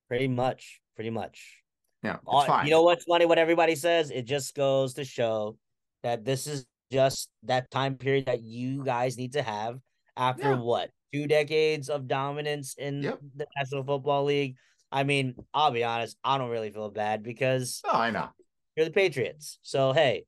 Pretty 0.09 0.27
much. 0.27 0.81
Pretty 0.93 1.09
much. 1.09 1.63
Yeah. 2.03 2.17
Uh, 2.27 2.63
you 2.65 2.69
know 2.69 2.83
what's 2.83 3.05
funny? 3.05 3.25
What 3.25 3.37
everybody 3.37 3.75
says, 3.75 4.11
it 4.11 4.23
just 4.23 4.55
goes 4.55 4.95
to 4.95 5.05
show 5.05 5.57
that 6.03 6.25
this 6.25 6.47
is 6.47 6.65
just 6.91 7.29
that 7.43 7.71
time 7.71 7.95
period 7.95 8.25
that 8.25 8.41
you 8.41 8.83
guys 8.83 9.17
need 9.17 9.31
to 9.33 9.41
have 9.41 9.79
after 10.17 10.51
yeah. 10.51 10.59
what 10.59 10.89
two 11.13 11.27
decades 11.27 11.87
of 11.87 12.09
dominance 12.09 12.75
in 12.77 13.03
yep. 13.03 13.19
the 13.37 13.45
National 13.55 13.85
Football 13.85 14.25
League. 14.25 14.55
I 14.91 15.05
mean, 15.05 15.33
I'll 15.53 15.71
be 15.71 15.85
honest, 15.85 16.17
I 16.25 16.37
don't 16.37 16.49
really 16.49 16.71
feel 16.71 16.89
bad 16.89 17.23
because 17.23 17.79
oh, 17.85 17.97
I 17.97 18.11
know 18.11 18.27
you're 18.75 18.85
the 18.85 18.91
Patriots. 18.91 19.59
So 19.61 19.93
hey, 19.93 20.25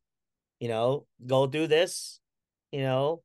you 0.61 0.69
know, 0.69 1.07
go 1.27 1.45
do 1.45 1.67
this, 1.67 2.21
you 2.71 2.81
know, 2.81 3.21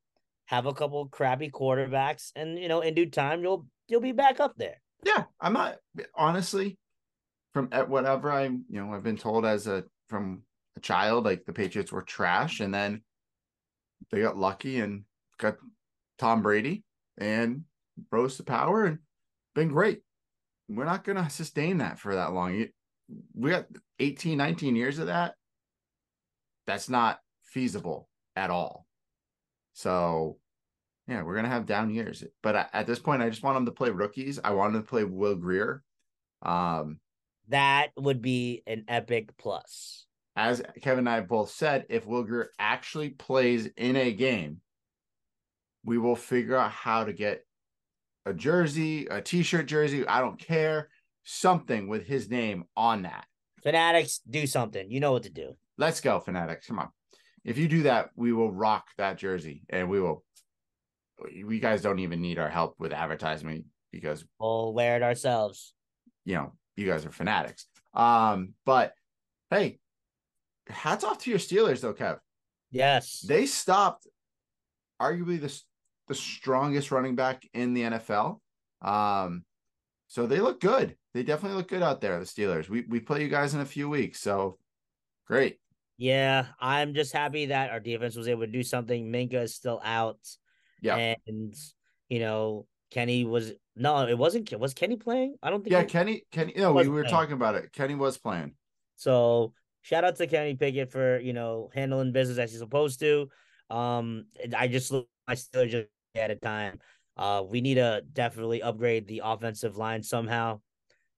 have 0.46 0.66
a 0.66 0.74
couple 0.74 1.06
crappy 1.08 1.50
quarterbacks, 1.50 2.30
and 2.36 2.58
you 2.58 2.68
know, 2.68 2.80
in 2.80 2.94
due 2.94 3.06
time, 3.06 3.42
you'll 3.42 3.66
you'll 3.88 4.00
be 4.00 4.12
back 4.12 4.40
up 4.40 4.54
there. 4.56 4.80
Yeah, 5.04 5.24
I'm 5.40 5.52
not 5.52 5.76
honestly 6.14 6.78
from 7.52 7.68
whatever 7.86 8.32
I'm, 8.32 8.64
you 8.68 8.80
know, 8.80 8.92
I've 8.92 9.04
been 9.04 9.16
told 9.16 9.46
as 9.46 9.66
a 9.66 9.84
from 10.08 10.42
a 10.76 10.80
child, 10.80 11.24
like 11.24 11.44
the 11.44 11.52
Patriots 11.52 11.92
were 11.92 12.02
trash, 12.02 12.60
and 12.60 12.74
then 12.74 13.02
they 14.10 14.20
got 14.20 14.36
lucky 14.36 14.80
and 14.80 15.04
got 15.38 15.56
Tom 16.18 16.42
Brady 16.42 16.82
and 17.16 17.62
rose 18.10 18.36
to 18.36 18.42
power 18.42 18.84
and 18.84 18.98
been 19.54 19.68
great. 19.68 20.00
We're 20.68 20.84
not 20.84 21.04
going 21.04 21.22
to 21.22 21.30
sustain 21.30 21.78
that 21.78 21.98
for 21.98 22.14
that 22.14 22.32
long. 22.32 22.66
We 23.34 23.50
got 23.50 23.66
18, 24.00 24.36
19 24.36 24.76
years 24.76 24.98
of 24.98 25.06
that. 25.06 25.34
That's 26.66 26.88
not 26.88 27.18
feasible 27.44 28.08
at 28.34 28.50
all. 28.50 28.83
So 29.74 30.38
yeah, 31.06 31.22
we're 31.22 31.36
gonna 31.36 31.48
have 31.48 31.66
down 31.66 31.90
years. 31.90 32.24
But 32.42 32.70
at 32.72 32.86
this 32.86 32.98
point, 32.98 33.22
I 33.22 33.28
just 33.28 33.42
want 33.42 33.56
them 33.56 33.66
to 33.66 33.72
play 33.72 33.90
rookies. 33.90 34.40
I 34.42 34.52
want 34.52 34.72
them 34.72 34.82
to 34.82 34.88
play 34.88 35.04
Will 35.04 35.34
Grier. 35.34 35.82
Um, 36.40 37.00
that 37.48 37.88
would 37.96 38.22
be 38.22 38.62
an 38.66 38.84
epic 38.88 39.36
plus. 39.36 40.06
As 40.36 40.62
Kevin 40.82 41.00
and 41.00 41.08
I 41.08 41.20
both 41.20 41.50
said, 41.50 41.86
if 41.90 42.06
Will 42.06 42.24
Grier 42.24 42.50
actually 42.58 43.10
plays 43.10 43.66
in 43.76 43.96
a 43.96 44.12
game, 44.12 44.60
we 45.84 45.98
will 45.98 46.16
figure 46.16 46.56
out 46.56 46.70
how 46.70 47.04
to 47.04 47.12
get 47.12 47.44
a 48.26 48.32
jersey, 48.32 49.06
a 49.06 49.20
t-shirt 49.20 49.66
jersey. 49.66 50.06
I 50.06 50.20
don't 50.20 50.38
care, 50.38 50.88
something 51.24 51.88
with 51.88 52.06
his 52.06 52.30
name 52.30 52.64
on 52.76 53.02
that. 53.02 53.26
Fanatics, 53.62 54.20
do 54.28 54.46
something. 54.46 54.90
You 54.90 55.00
know 55.00 55.12
what 55.12 55.24
to 55.24 55.30
do. 55.30 55.56
Let's 55.76 56.00
go, 56.00 56.18
Fanatics. 56.20 56.66
Come 56.66 56.78
on. 56.78 56.88
If 57.44 57.58
you 57.58 57.68
do 57.68 57.82
that, 57.84 58.10
we 58.16 58.32
will 58.32 58.50
rock 58.50 58.86
that 58.96 59.18
jersey 59.18 59.62
and 59.68 59.88
we 59.88 60.00
will 60.00 60.24
we 61.44 61.60
guys 61.60 61.82
don't 61.82 62.00
even 62.00 62.20
need 62.20 62.38
our 62.38 62.48
help 62.48 62.74
with 62.78 62.92
advertising 62.92 63.64
because 63.92 64.24
we'll 64.40 64.72
wear 64.72 64.96
it 64.96 65.02
ourselves. 65.02 65.74
You 66.24 66.34
know, 66.34 66.52
you 66.76 66.86
guys 66.86 67.06
are 67.06 67.12
fanatics. 67.12 67.66
Um, 67.92 68.54
but 68.66 68.94
hey, 69.50 69.78
hats 70.68 71.04
off 71.04 71.18
to 71.18 71.30
your 71.30 71.38
Steelers 71.38 71.80
though, 71.80 71.94
Kev. 71.94 72.18
Yes. 72.70 73.20
They 73.20 73.46
stopped 73.46 74.06
arguably 75.00 75.40
the 75.40 75.56
the 76.08 76.14
strongest 76.14 76.90
running 76.90 77.14
back 77.14 77.48
in 77.54 77.72
the 77.72 77.82
NFL. 77.82 78.40
Um, 78.82 79.44
so 80.08 80.26
they 80.26 80.40
look 80.40 80.60
good. 80.60 80.96
They 81.14 81.22
definitely 81.22 81.56
look 81.56 81.68
good 81.68 81.82
out 81.82 82.00
there, 82.00 82.18
the 82.18 82.24
Steelers. 82.24 82.68
We 82.68 82.82
we 82.88 83.00
play 83.00 83.22
you 83.22 83.28
guys 83.28 83.54
in 83.54 83.60
a 83.60 83.66
few 83.66 83.88
weeks, 83.88 84.20
so 84.20 84.58
great. 85.26 85.58
Yeah, 85.96 86.46
I'm 86.60 86.94
just 86.94 87.12
happy 87.12 87.46
that 87.46 87.70
our 87.70 87.80
defense 87.80 88.16
was 88.16 88.28
able 88.28 88.42
to 88.42 88.46
do 88.48 88.62
something. 88.62 89.10
Minkah 89.12 89.44
is 89.44 89.54
still 89.54 89.80
out. 89.84 90.18
Yeah. 90.80 91.14
And 91.26 91.54
you 92.08 92.18
know, 92.20 92.66
Kenny 92.90 93.24
was 93.24 93.52
no, 93.76 94.06
it 94.06 94.18
wasn't 94.18 94.52
was 94.58 94.74
Kenny 94.74 94.96
playing? 94.96 95.36
I 95.42 95.50
don't 95.50 95.62
think 95.62 95.72
Yeah, 95.72 95.82
he, 95.82 95.86
Kenny 95.86 96.24
Kenny 96.30 96.52
no, 96.56 96.72
we 96.72 96.88
were 96.88 97.02
playing. 97.02 97.10
talking 97.10 97.32
about 97.34 97.54
it. 97.54 97.72
Kenny 97.72 97.94
was 97.94 98.18
playing. 98.18 98.54
So 98.96 99.54
shout 99.82 100.04
out 100.04 100.16
to 100.16 100.26
Kenny 100.26 100.54
Pickett 100.54 100.90
for, 100.90 101.18
you 101.18 101.32
know, 101.32 101.70
handling 101.74 102.12
business 102.12 102.38
as 102.38 102.50
he's 102.50 102.60
supposed 102.60 103.00
to. 103.00 103.28
Um 103.70 104.26
I 104.56 104.68
just 104.68 104.90
look 104.90 105.08
I 105.26 105.34
still 105.34 105.66
just 105.66 105.88
at 106.14 106.30
a 106.30 106.36
time. 106.36 106.80
Uh 107.16 107.42
we 107.48 107.60
need 107.60 107.74
to 107.76 108.02
definitely 108.12 108.62
upgrade 108.62 109.06
the 109.06 109.22
offensive 109.24 109.76
line 109.76 110.02
somehow. 110.02 110.60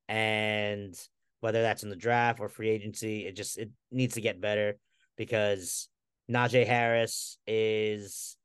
And 0.09 0.95
whether 1.41 1.63
that's 1.63 1.83
in 1.83 1.91
the 1.91 1.97
draft 1.97 2.41
or 2.41 2.49
free 2.49 2.71
agency, 2.71 3.27
it 3.27 3.37
just 3.37 3.59
it 3.59 3.71
needs 3.91 4.15
to 4.15 4.21
get 4.21 4.41
better 4.41 4.77
because 5.17 5.89
Najee 6.31 6.67
Harris 6.67 7.39
is 7.47 8.37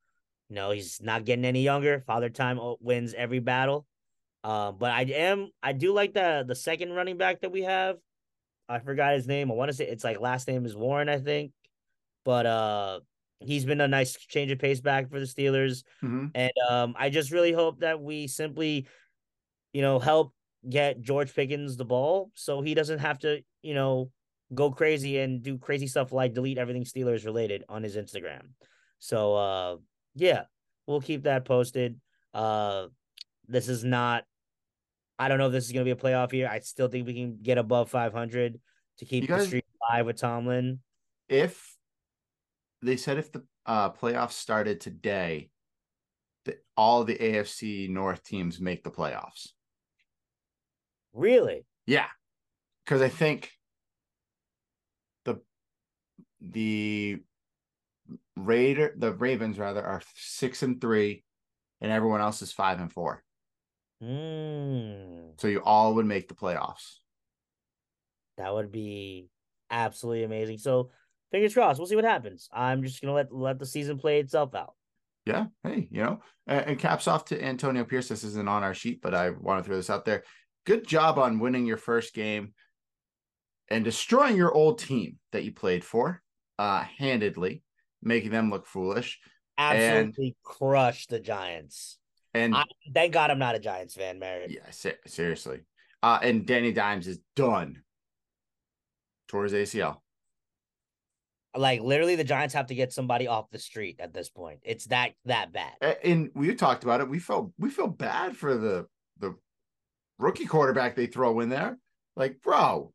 you 0.52 0.56
know, 0.56 0.72
he's 0.72 1.00
not 1.02 1.24
getting 1.24 1.46
any 1.46 1.64
younger. 1.64 2.04
Father 2.06 2.30
Time 2.30 2.60
wins 2.82 3.14
every 3.14 3.40
battle. 3.40 3.88
Uh, 4.44 4.74
but 4.74 4.92
I 4.92 5.04
am 5.04 5.48
I 5.64 5.72
do 5.72 5.94
like 5.94 6.14
the 6.14 6.44
the 6.46 6.56
second 6.56 6.92
running 6.92 7.18
back 7.18 7.40
that 7.42 7.54
we 7.54 7.62
have. 7.62 7.96
I 8.68 8.80
forgot 8.80 9.14
his 9.14 9.28
name. 9.28 9.50
I 9.50 9.54
want 9.54 9.70
to 9.70 9.74
say 9.74 9.88
it's 9.88 10.04
like 10.04 10.20
last 10.20 10.50
name 10.50 10.66
is 10.66 10.76
Warren, 10.76 11.08
I 11.08 11.20
think. 11.20 11.54
But 12.26 12.46
uh 12.46 13.00
he's 13.40 13.64
been 13.64 13.80
a 13.80 13.88
nice 13.88 14.18
change 14.18 14.52
of 14.52 14.60
pace 14.60 14.82
back 14.82 15.10
for 15.10 15.22
the 15.22 15.26
Steelers. 15.26 15.84
Mm-hmm. 16.04 16.28
And 16.36 16.52
um 16.70 16.96
I 16.98 17.10
just 17.10 17.32
really 17.32 17.54
hope 17.54 17.80
that 17.80 18.02
we 18.02 18.28
simply, 18.28 18.88
you 19.72 19.82
know, 19.82 20.00
help 20.00 20.34
get 20.70 21.02
George 21.02 21.34
Pickens 21.34 21.78
the 21.78 21.86
ball 21.86 22.32
so 22.36 22.62
he 22.62 22.74
doesn't 22.74 23.00
have 23.00 23.20
to, 23.20 23.42
you 23.62 23.74
know, 23.74 24.12
go 24.54 24.72
crazy 24.72 25.20
and 25.20 25.42
do 25.42 25.58
crazy 25.58 25.88
stuff 25.88 26.12
like 26.12 26.34
delete 26.34 26.58
everything 26.58 26.84
Steelers 26.84 27.26
related 27.26 27.64
on 27.70 27.84
his 27.84 27.96
Instagram. 27.96 28.50
So 29.00 29.36
uh 29.36 29.78
yeah, 30.16 30.44
we'll 30.88 31.02
keep 31.02 31.24
that 31.24 31.46
posted. 31.46 32.00
Uh, 32.34 32.88
this 33.48 33.68
is 33.68 33.84
not. 33.84 34.24
I 35.20 35.28
don't 35.28 35.38
know 35.38 35.48
if 35.48 35.52
this 35.52 35.66
is 35.66 35.72
going 35.72 35.86
to 35.86 35.96
be 35.96 36.00
a 36.00 36.02
playoff 36.02 36.34
year. 36.34 36.50
I 36.50 36.60
still 36.60 36.88
think 36.88 37.06
we 37.06 37.14
can 37.14 37.38
get 37.42 37.58
above 37.58 37.90
500 37.90 38.60
to 38.98 39.06
keep 39.06 39.28
guys, 39.28 39.42
the 39.42 39.48
streak 39.48 39.66
alive 39.90 40.06
with 40.06 40.18
Tomlin. 40.18 40.80
If 41.30 41.76
they 42.82 42.98
said 42.98 43.20
if 43.20 43.32
the 43.32 43.44
uh, 43.66 43.92
playoffs 43.92 44.32
started 44.32 44.82
today, 44.82 45.50
that 46.46 46.64
all 46.76 47.04
the 47.04 47.16
AFC 47.16 47.88
North 47.90 48.24
teams 48.24 48.60
make 48.60 48.84
the 48.84 48.90
playoffs. 48.90 49.50
Really? 51.14 51.66
Yeah, 51.86 52.08
because 52.86 53.02
I 53.02 53.10
think 53.10 53.52
the 55.26 55.42
the 56.40 57.20
Raider 58.38 58.94
the 58.98 59.14
Ravens 59.14 59.58
rather 59.58 59.84
are 59.84 60.02
six 60.16 60.64
and 60.64 60.80
three, 60.80 61.24
and 61.82 61.92
everyone 61.92 62.22
else 62.22 62.42
is 62.42 62.52
five 62.52 62.80
and 62.80 62.92
four. 62.92 63.24
Mm. 64.02 65.40
So 65.40 65.48
you 65.48 65.62
all 65.64 65.96
would 65.96 66.06
make 66.06 66.28
the 66.28 66.36
playoffs. 66.36 66.98
That 68.38 68.54
would 68.54 68.72
be 68.72 69.28
absolutely 69.70 70.24
amazing. 70.24 70.58
So 70.58 70.92
fingers 71.32 71.54
crossed. 71.54 71.80
We'll 71.80 71.88
see 71.88 71.96
what 71.96 72.06
happens. 72.06 72.50
I'm 72.52 72.84
just 72.84 73.02
gonna 73.02 73.14
let 73.14 73.34
let 73.34 73.60
the 73.60 73.66
season 73.66 73.98
play 73.98 74.20
itself 74.20 74.56
out. 74.56 74.74
Yeah. 75.26 75.48
Hey, 75.64 75.88
you 75.92 76.02
know, 76.04 76.22
and, 76.48 76.66
and 76.66 76.80
caps 76.80 77.08
off 77.08 77.26
to 77.26 77.44
Antonio 77.44 77.84
Pierce. 77.84 78.08
This 78.08 78.24
isn't 78.24 78.50
on 78.50 78.64
our 78.64 78.74
sheet, 78.74 79.02
but 79.02 79.14
I 79.14 79.30
want 79.30 79.64
to 79.64 79.68
throw 79.68 79.76
this 79.76 79.90
out 79.90 80.06
there. 80.06 80.24
Good 80.66 80.88
job 80.88 81.18
on 81.18 81.40
winning 81.40 81.66
your 81.66 81.78
first 81.78 82.14
game 82.14 82.54
and 83.70 83.84
destroying 83.84 84.36
your 84.36 84.54
old 84.54 84.80
team 84.80 85.18
that 85.32 85.44
you 85.44 85.52
played 85.52 85.84
for 85.84 86.22
uh 86.60 86.84
handedly, 86.98 87.64
making 88.02 88.32
them 88.32 88.50
look 88.50 88.68
foolish. 88.68 89.20
Absolutely 89.58 90.28
and, 90.28 90.36
crushed 90.44 91.10
the 91.10 91.20
Giants. 91.20 91.98
And 92.34 92.56
I, 92.56 92.64
thank 92.94 93.14
God 93.14 93.30
I'm 93.30 93.40
not 93.40 93.56
a 93.56 93.60
Giants 93.60 93.96
fan, 93.96 94.20
Mary. 94.20 94.48
Yeah, 94.50 94.70
ser- 94.72 95.00
seriously. 95.06 95.62
Uh, 96.02 96.20
and 96.22 96.46
Danny 96.46 96.72
Dimes 96.72 97.08
is 97.08 97.20
done. 97.36 97.82
Towards 99.28 99.54
ACL. 99.54 99.98
Like 101.56 101.82
literally, 101.82 102.16
the 102.16 102.24
Giants 102.24 102.54
have 102.54 102.68
to 102.68 102.76
get 102.76 102.92
somebody 102.92 103.28
off 103.28 103.50
the 103.50 103.60
street 103.60 104.00
at 104.00 104.14
this 104.14 104.30
point. 104.30 104.60
It's 104.64 104.86
that 104.88 105.12
that 105.26 105.54
bad. 105.54 105.98
And 106.04 106.32
we 106.34 106.54
talked 106.56 106.84
about 106.84 107.02
it. 107.02 107.10
We 107.10 107.20
felt 107.20 107.52
we 107.58 107.70
felt 107.70 107.98
bad 107.98 108.36
for 108.36 108.58
the 108.58 108.88
the 109.20 109.36
rookie 110.22 110.46
quarterback 110.46 110.96
they 110.96 111.08
throw 111.08 111.40
in 111.40 111.50
there. 111.50 111.78
Like, 112.16 112.42
bro, 112.42 112.94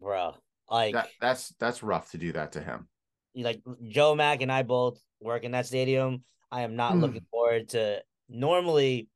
bro, 0.00 0.36
like 0.70 0.94
that, 0.94 1.08
that's 1.20 1.54
that's 1.58 1.82
rough 1.82 2.10
to 2.12 2.18
do 2.18 2.32
that 2.32 2.52
to 2.52 2.60
him. 2.60 2.88
Like 3.34 3.62
Joe 3.88 4.14
Mack 4.14 4.40
and 4.42 4.52
I 4.52 4.62
both 4.62 5.00
work 5.20 5.44
in 5.44 5.52
that 5.52 5.66
stadium. 5.66 6.24
I 6.50 6.62
am 6.62 6.76
not 6.76 6.94
mm. 6.94 7.02
looking 7.02 7.26
forward 7.30 7.68
to. 7.70 8.02
Normally, 8.28 9.08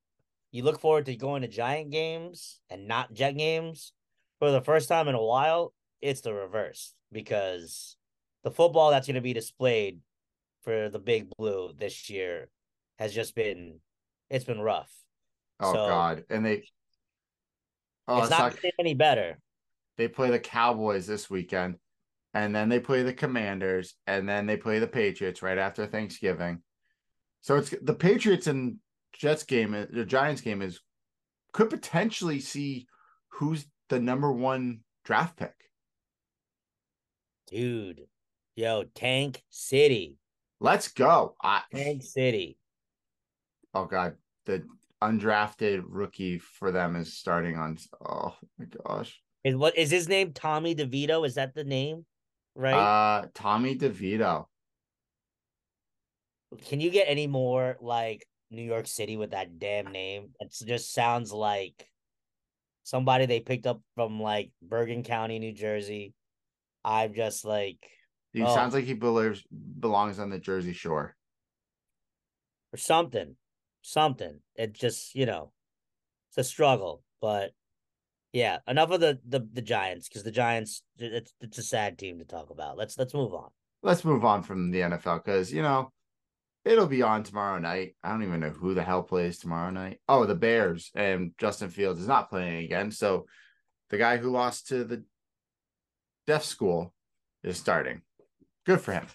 you 0.51 0.65
look 0.65 0.81
forward 0.81 1.07
to 1.07 1.17
going 1.17 1.43
to 1.43 1.49
Giant 1.49 1.91
games 1.91 2.61
and 2.71 2.89
not 2.89 3.13
Jet 3.13 3.33
games. 3.33 3.93
For 4.41 4.51
the 4.51 4.61
first 4.61 4.89
time 4.89 5.09
in 5.09 5.15
a 5.15 5.23
while, 5.23 5.73
it's 6.03 6.21
the 6.21 6.35
reverse 6.35 6.93
because 7.13 7.97
the 8.43 8.51
football 8.51 8.91
that's 8.91 9.07
going 9.07 9.15
to 9.15 9.21
be 9.21 9.33
displayed 9.33 10.01
for 10.63 10.89
the 10.89 10.99
Big 10.99 11.29
Blue 11.37 11.73
this 11.79 12.11
year 12.11 12.49
has 12.99 13.15
just 13.15 13.35
been 13.35 13.81
it's 14.31 14.45
been 14.45 14.61
rough. 14.61 14.93
Oh 15.61 15.73
so, 15.73 15.87
God! 15.87 16.25
And 16.31 16.45
they 16.45 16.65
oh, 18.09 18.19
it's, 18.19 18.29
it's 18.29 18.39
not, 18.39 18.55
not 18.63 18.73
any 18.79 18.95
better. 18.95 19.39
They 19.97 20.09
play 20.09 20.31
the 20.31 20.41
Cowboys 20.41 21.07
this 21.07 21.31
weekend, 21.31 21.77
and 22.33 22.55
then 22.55 22.69
they 22.69 22.81
play 22.81 23.03
the 23.03 23.13
Commanders, 23.13 23.95
and 24.07 24.29
then 24.29 24.47
they 24.47 24.57
play 24.57 24.79
the 24.79 24.87
Patriots 24.87 25.43
right 25.43 25.59
after 25.59 25.87
Thanksgiving. 25.87 26.63
So 27.41 27.57
it's 27.57 27.75
the 27.83 27.95
Patriots 27.95 28.47
and 28.47 28.79
Jets 29.13 29.45
game, 29.45 29.75
uh, 29.75 29.87
the 29.91 30.05
Giants 30.05 30.41
game 30.41 30.63
is 30.63 30.81
could 31.53 31.71
potentially 31.71 32.41
see 32.41 32.87
who's 33.29 33.65
the 33.89 34.01
number 34.01 34.33
one 34.33 34.81
draft 35.05 35.37
pick. 35.37 35.55
Dude, 37.47 38.07
yo, 38.57 38.85
Tank 38.95 39.43
City. 39.51 40.17
Let's 40.61 40.89
go. 40.89 41.37
I, 41.43 41.63
Tank 41.73 42.03
City. 42.03 42.59
Oh 43.73 43.85
God, 43.85 44.15
the 44.47 44.65
undrafted 45.05 45.83
rookie 45.87 46.39
for 46.39 46.73
them 46.73 46.97
is 46.97 47.17
starting 47.17 47.57
on. 47.57 47.79
Oh 48.07 48.35
my 48.59 48.67
gosh. 48.87 49.21
Is 49.45 49.57
what 49.57 49.77
is 49.77 49.91
his 49.91 50.09
name? 50.09 50.33
Tommy 50.33 50.75
DeVito. 50.75 51.27
Is 51.27 51.35
that 51.35 51.55
the 51.55 51.65
name? 51.65 52.07
Right. 52.55 52.75
Uh, 52.75 53.27
Tommy 53.35 53.77
DeVito. 53.77 54.47
Can 56.67 56.81
you 56.81 56.91
get 56.91 57.07
any 57.09 57.27
more 57.27 57.77
like 57.81 58.27
New 58.51 58.63
York 58.63 58.87
City 58.87 59.17
with 59.17 59.33
that 59.33 59.59
damn 59.59 59.93
name? 59.93 60.31
It 60.41 60.55
just 60.65 60.93
sounds 60.95 61.33
like 61.33 61.89
somebody 62.85 63.27
they 63.27 63.41
picked 63.41 63.67
up 63.67 63.81
from 63.97 64.21
like 64.21 64.51
Bergen 64.63 65.03
County, 65.03 65.39
New 65.39 65.53
Jersey. 65.53 66.15
I'm 66.85 67.15
just 67.15 67.45
like 67.45 67.79
he 68.33 68.43
oh, 68.43 68.55
sounds 68.55 68.75
like 68.75 68.85
he 68.85 68.95
believes 68.95 69.45
belongs 69.79 70.19
on 70.19 70.31
the 70.31 70.39
Jersey 70.39 70.73
Shore. 70.73 71.15
Or 72.73 72.77
something. 72.77 73.37
Something. 73.87 74.41
It 74.57 74.73
just, 74.73 75.15
you 75.15 75.27
know, 75.27 75.53
it's 76.31 76.39
a 76.39 76.45
struggle. 76.45 77.03
But 77.21 77.53
yeah, 78.33 78.59
enough 78.67 78.91
of 78.91 79.01
the 79.01 79.21
the, 79.29 79.47
the 79.53 79.63
Giants, 79.63 80.09
because 80.09 80.23
the 80.23 80.31
Giants 80.31 80.83
it's 80.99 81.35
it's 81.41 81.59
a 81.59 81.63
sad 81.63 81.99
team 81.99 82.19
to 82.19 82.25
talk 82.25 82.49
about. 82.49 82.79
Let's 82.79 82.97
let's 82.99 83.13
move 83.13 83.35
on. 83.35 83.51
Let's 83.83 84.05
move 84.05 84.25
on 84.25 84.43
from 84.43 84.71
the 84.71 84.81
NFL 84.81 85.23
because 85.23 85.53
you 85.53 85.61
know 85.61 85.93
it'll 86.65 86.87
be 86.87 87.03
on 87.03 87.25
tomorrow 87.25 87.59
night. 87.59 87.95
I 88.03 88.09
don't 88.09 88.23
even 88.23 88.41
know 88.41 88.51
who 88.51 88.73
the 88.73 88.83
hell 88.83 89.03
plays 89.03 89.39
tomorrow 89.39 89.71
night. 89.71 90.01
Oh, 90.09 90.25
the 90.25 90.35
Bears 90.35 90.91
and 90.95 91.33
Justin 91.39 91.69
Fields 91.69 92.01
is 92.01 92.09
not 92.09 92.31
playing 92.31 92.65
again. 92.65 92.91
So 92.91 93.27
the 93.91 93.99
guy 93.99 94.17
who 94.17 94.31
lost 94.31 94.69
to 94.69 94.85
the 94.85 95.05
deaf 96.27 96.43
school 96.43 96.95
is 97.43 97.59
starting. 97.59 98.01
Good 98.65 98.81
for 98.81 98.93
him. 98.93 99.07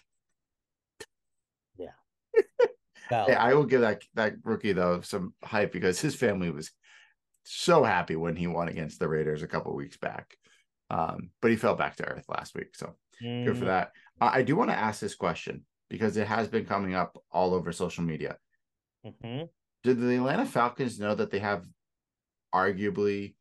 Yeah. 1.77 1.87
hey, 3.09 3.33
I 3.33 3.53
will 3.53 3.65
give 3.65 3.81
that 3.81 4.03
that 4.15 4.35
rookie 4.43 4.73
though 4.73 5.01
some 5.01 5.33
hype 5.43 5.71
because 5.71 5.99
his 5.99 6.15
family 6.15 6.51
was 6.51 6.71
so 7.43 7.83
happy 7.83 8.15
when 8.15 8.35
he 8.35 8.47
won 8.47 8.67
against 8.67 8.99
the 8.99 9.07
Raiders 9.07 9.43
a 9.43 9.47
couple 9.47 9.75
weeks 9.75 9.97
back. 9.97 10.35
Um, 10.89 11.29
but 11.41 11.51
he 11.51 11.57
fell 11.57 11.75
back 11.75 11.95
to 11.97 12.05
earth 12.05 12.25
last 12.27 12.55
week, 12.55 12.75
so 12.75 12.95
mm. 13.23 13.45
good 13.45 13.57
for 13.57 13.65
mm. 13.65 13.67
that. 13.67 13.91
Uh, 14.19 14.29
I 14.33 14.41
do 14.41 14.55
want 14.55 14.71
to 14.71 14.77
ask 14.77 14.99
this 14.99 15.15
question 15.15 15.65
because 15.89 16.17
it 16.17 16.27
has 16.27 16.47
been 16.47 16.65
coming 16.65 16.95
up 16.95 17.17
all 17.31 17.53
over 17.53 17.71
social 17.71 18.03
media. 18.03 18.37
Mm-hmm. 19.05 19.45
Did 19.83 19.99
the 19.99 20.15
Atlanta 20.15 20.45
Falcons 20.45 20.99
know 20.99 21.15
that 21.15 21.31
they 21.31 21.39
have 21.39 21.65
arguably 22.53 23.35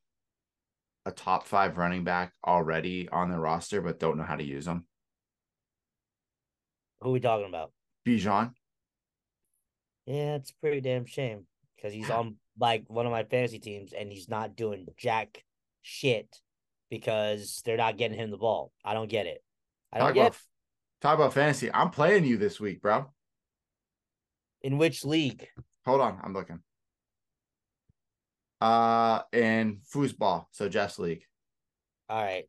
a 1.05 1.11
top 1.11 1.47
five 1.47 1.79
running 1.79 2.05
back 2.05 2.33
already 2.47 3.09
on 3.09 3.31
the 3.31 3.39
roster, 3.39 3.81
but 3.81 3.99
don't 3.99 4.19
know 4.19 4.25
how 4.25 4.37
to 4.37 4.45
use 4.45 4.67
them? 4.67 4.87
Who 7.01 7.11
are 7.11 7.13
we 7.13 7.21
talking 7.21 7.49
about? 7.49 7.73
Bijan. 8.07 8.53
Yeah, 10.09 10.37
it's 10.37 10.53
pretty 10.53 10.81
damn 10.81 11.05
shame 11.05 11.45
because 11.77 11.93
he's 11.93 12.09
on 12.11 12.37
like 12.59 12.85
one 12.89 13.05
of 13.05 13.13
my 13.13 13.25
fantasy 13.25 13.59
teams 13.59 13.93
and 13.93 14.11
he's 14.11 14.29
not 14.29 14.57
doing 14.57 14.87
jack 14.97 15.45
shit 15.83 16.35
because 16.91 17.61
they're 17.65 17.77
not 17.77 17.99
getting 17.99 18.19
him 18.19 18.31
the 18.31 18.39
ball. 18.39 18.73
I 18.83 18.95
don't 18.95 19.11
get 19.11 19.27
it. 19.27 19.45
I 19.93 19.99
don't 19.99 20.09
talk 20.09 20.15
get. 20.15 20.27
About, 20.29 20.39
talk 21.03 21.15
about 21.17 21.35
fantasy. 21.35 21.71
I'm 21.73 21.91
playing 21.91 22.25
you 22.25 22.39
this 22.39 22.59
week, 22.59 22.81
bro. 22.81 23.07
In 24.63 24.79
which 24.79 25.05
league? 25.05 25.47
Hold 25.85 26.01
on, 26.01 26.19
I'm 26.25 26.33
looking. 26.33 26.61
Uh, 28.61 29.21
in 29.33 29.81
foosball, 29.95 30.47
so 30.51 30.71
Jeff's 30.71 30.99
league. 30.99 31.23
All 32.09 32.21
right. 32.21 32.45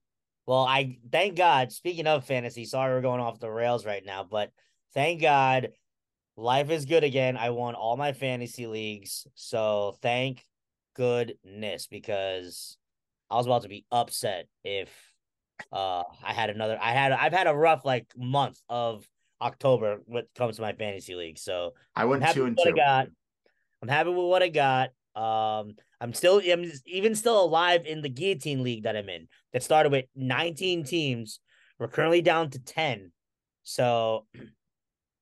Well, 0.46 0.64
I 0.64 0.98
thank 1.12 1.36
God. 1.36 1.74
Speaking 1.74 2.08
of 2.08 2.26
fantasy, 2.26 2.66
sorry 2.66 2.96
we're 2.96 3.02
going 3.02 3.20
off 3.20 3.40
the 3.40 3.52
rails 3.52 3.86
right 3.86 4.04
now, 4.04 4.24
but 4.24 4.50
thank 4.94 5.22
God 5.22 5.70
life 6.40 6.70
is 6.70 6.86
good 6.86 7.04
again. 7.04 7.38
I 7.38 7.50
won 7.50 7.76
all 7.76 7.98
my 7.98 8.14
fantasy 8.14 8.66
leagues. 8.66 9.28
So 9.36 9.98
thank 10.02 10.44
goodness 10.96 11.88
because 11.88 12.78
I 13.30 13.36
was 13.36 13.46
about 13.46 13.64
to 13.64 13.70
be 13.70 13.86
upset 13.92 14.48
if 14.64 14.90
uh 15.74 16.04
I 16.24 16.34
had 16.34 16.50
another 16.50 16.80
I 16.82 16.94
had 16.94 17.12
I've 17.12 17.34
had 17.34 17.48
a 17.48 17.54
rough 17.54 17.84
like 17.84 18.08
month 18.18 18.60
of 18.70 19.06
October 19.42 19.98
when 20.06 20.24
it 20.24 20.30
comes 20.36 20.56
to 20.56 20.62
my 20.62 20.74
fantasy 20.74 21.16
league. 21.16 21.38
So 21.38 21.74
I 21.96 22.06
went 22.06 22.26
two 22.34 22.46
and 22.46 22.58
two. 22.58 22.70
I 22.70 22.72
got. 22.72 23.08
I'm 23.82 23.90
happy 23.90 24.10
with 24.10 24.18
what 24.26 24.42
I 24.42 24.48
got. 24.48 24.90
Um 25.16 25.76
I'm 26.00 26.14
still 26.14 26.42
I'm 26.50 26.72
even 26.86 27.16
still 27.16 27.44
alive 27.44 27.86
in 27.86 28.02
the 28.02 28.10
guillotine 28.10 28.64
league 28.64 28.84
that 28.84 28.96
I'm 28.96 29.10
in 29.10 29.28
that 29.52 29.64
started 29.64 29.92
with 29.92 30.06
19 30.16 30.86
teams. 30.86 31.42
We're 31.78 31.90
currently 31.90 32.22
down 32.22 32.50
to 32.52 32.60
10. 32.60 33.12
So 33.64 34.26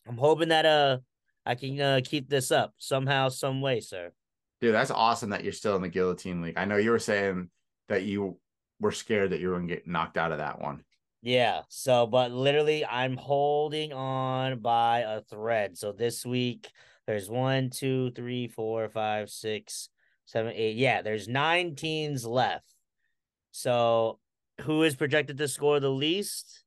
I'm 0.07 0.17
hoping 0.17 0.49
that 0.49 0.65
uh 0.65 0.97
I 1.45 1.55
can 1.55 1.79
uh, 1.79 2.01
keep 2.03 2.29
this 2.29 2.51
up 2.51 2.73
somehow, 2.77 3.29
some 3.29 3.61
way, 3.61 3.79
sir. 3.79 4.11
Dude, 4.59 4.73
that's 4.73 4.91
awesome 4.91 5.29
that 5.29 5.45
you're 5.45 5.53
still 5.53 5.77
in 5.77 5.81
the 5.81 5.87
guillotine 5.87 6.41
league. 6.41 6.57
I 6.57 6.65
know 6.65 6.75
you 6.75 6.91
were 6.91 6.99
saying 6.99 7.49
that 7.87 8.03
you 8.03 8.37
were 8.81 8.91
scared 8.91 9.29
that 9.29 9.39
you 9.39 9.49
were 9.49 9.55
gonna 9.55 9.67
get 9.67 9.87
knocked 9.87 10.17
out 10.17 10.33
of 10.33 10.39
that 10.39 10.59
one. 10.59 10.83
Yeah. 11.21 11.61
So, 11.69 12.05
but 12.05 12.31
literally, 12.31 12.85
I'm 12.85 13.17
holding 13.17 13.93
on 13.93 14.59
by 14.59 14.99
a 14.99 15.21
thread. 15.21 15.77
So 15.77 15.91
this 15.91 16.25
week, 16.25 16.69
there's 17.05 17.29
one, 17.29 17.69
two, 17.69 18.11
three, 18.11 18.47
four, 18.47 18.89
five, 18.89 19.29
six, 19.29 19.89
seven, 20.25 20.51
eight. 20.53 20.75
Yeah, 20.75 21.01
there's 21.01 21.27
nine 21.27 21.75
teams 21.75 22.25
left. 22.25 22.73
So, 23.51 24.19
who 24.61 24.83
is 24.83 24.95
projected 24.95 25.37
to 25.37 25.47
score 25.47 25.79
the 25.79 25.89
least? 25.89 26.63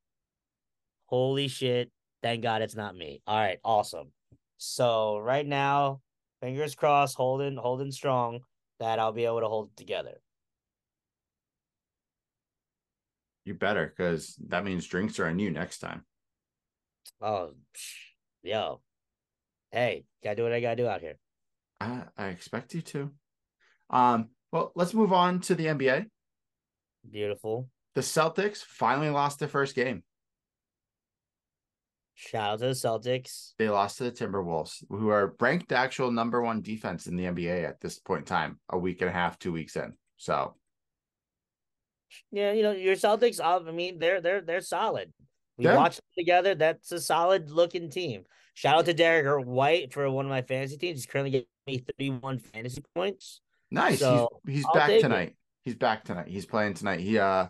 Holy 1.07 1.49
shit. 1.49 1.91
Thank 2.23 2.43
God 2.43 2.63
it's 2.63 2.77
not 2.77 2.97
me. 2.97 3.23
All 3.27 3.39
right, 3.39 3.59
awesome. 3.65 4.13
So 4.59 5.19
right 5.19 5.47
now, 5.47 6.01
fingers 6.41 6.75
crossed, 6.75 7.17
holding 7.17 7.57
holding 7.57 7.93
strong 7.93 8.41
that 8.79 8.99
I'll 8.99 9.13
be 9.13 9.25
able 9.25 9.41
to 9.41 9.49
hold 9.49 9.69
it 9.69 9.77
together. 9.77 10.21
You 13.45 13.55
better, 13.55 13.87
because 13.87 14.37
that 14.49 14.65
means 14.65 14.87
drinks 14.87 15.19
are 15.19 15.27
on 15.27 15.39
you 15.39 15.51
next 15.51 15.79
time. 15.79 16.05
Oh, 17.23 17.53
yo, 18.43 18.81
hey, 19.71 20.05
gotta 20.23 20.37
do 20.37 20.43
what 20.43 20.53
I 20.53 20.61
gotta 20.61 20.77
do 20.77 20.89
out 20.89 21.01
here. 21.01 21.17
I 21.81 22.03
I 22.17 22.27
expect 22.29 22.75
you 22.75 22.83
to. 22.83 23.11
Um, 23.89 24.29
well, 24.53 24.73
let's 24.75 24.95
move 24.95 25.13
on 25.13 25.41
to 25.41 25.55
the 25.55 25.67
NBA. 25.67 26.07
Beautiful. 27.09 27.69
The 27.95 28.03
Celtics 28.03 28.59
finally 28.59 29.11
lost 29.11 29.39
their 29.39 29.49
first 29.49 29.75
game. 29.75 30.03
Shout 32.21 32.51
out 32.51 32.59
to 32.59 32.67
the 32.67 32.73
Celtics. 32.73 33.55
They 33.59 33.71
lost 33.71 33.97
to 33.97 34.05
the 34.05 34.13
Timberwolves, 34.13 34.85
who 34.91 35.09
are 35.09 35.35
ranked 35.41 35.71
the 35.71 35.77
actual 35.77 36.11
number 36.11 36.43
one 36.43 36.61
defense 36.61 37.07
in 37.07 37.17
the 37.17 37.25
NBA 37.25 37.67
at 37.67 37.81
this 37.81 37.99
point 37.99 38.21
in 38.21 38.25
time, 38.27 38.61
a 38.69 38.77
week 38.77 39.01
and 39.01 39.09
a 39.09 39.13
half, 39.13 39.39
two 39.39 39.53
weeks 39.53 39.75
in. 39.75 39.95
So 40.19 40.55
yeah, 42.31 42.53
you 42.53 42.63
know, 42.63 42.73
your 42.73 42.95
Celtics, 42.95 43.41
I 43.43 43.73
mean, 43.73 43.99
they're 43.99 44.21
they're 44.21 44.43
they're 44.43 44.61
solid. 44.61 45.15
We 45.57 45.65
yeah. 45.65 45.77
watched 45.77 45.97
them 45.97 46.05
together. 46.19 46.55
That's 46.55 46.93
a 46.93 47.01
solid 47.01 47.51
looking 47.51 47.89
team. 47.89 48.25
Shout 48.53 48.77
out 48.77 48.85
to 48.85 48.93
Derrick 48.93 49.47
White 49.47 49.91
for 49.91 50.11
one 50.11 50.27
of 50.27 50.31
my 50.31 50.43
fantasy 50.43 50.77
teams. 50.77 50.99
He's 50.99 51.07
currently 51.07 51.31
getting 51.31 51.47
me 51.67 51.83
31 51.99 52.39
fantasy 52.41 52.83
points. 52.95 53.41
Nice. 53.71 54.01
So 54.01 54.29
he's, 54.45 54.57
he's 54.57 54.67
back 54.75 55.01
tonight. 55.01 55.29
It. 55.29 55.37
He's 55.63 55.75
back 55.75 56.05
tonight. 56.05 56.29
He's 56.29 56.45
playing 56.45 56.75
tonight. 56.75 57.01
He 57.01 57.19
uh 57.19 57.47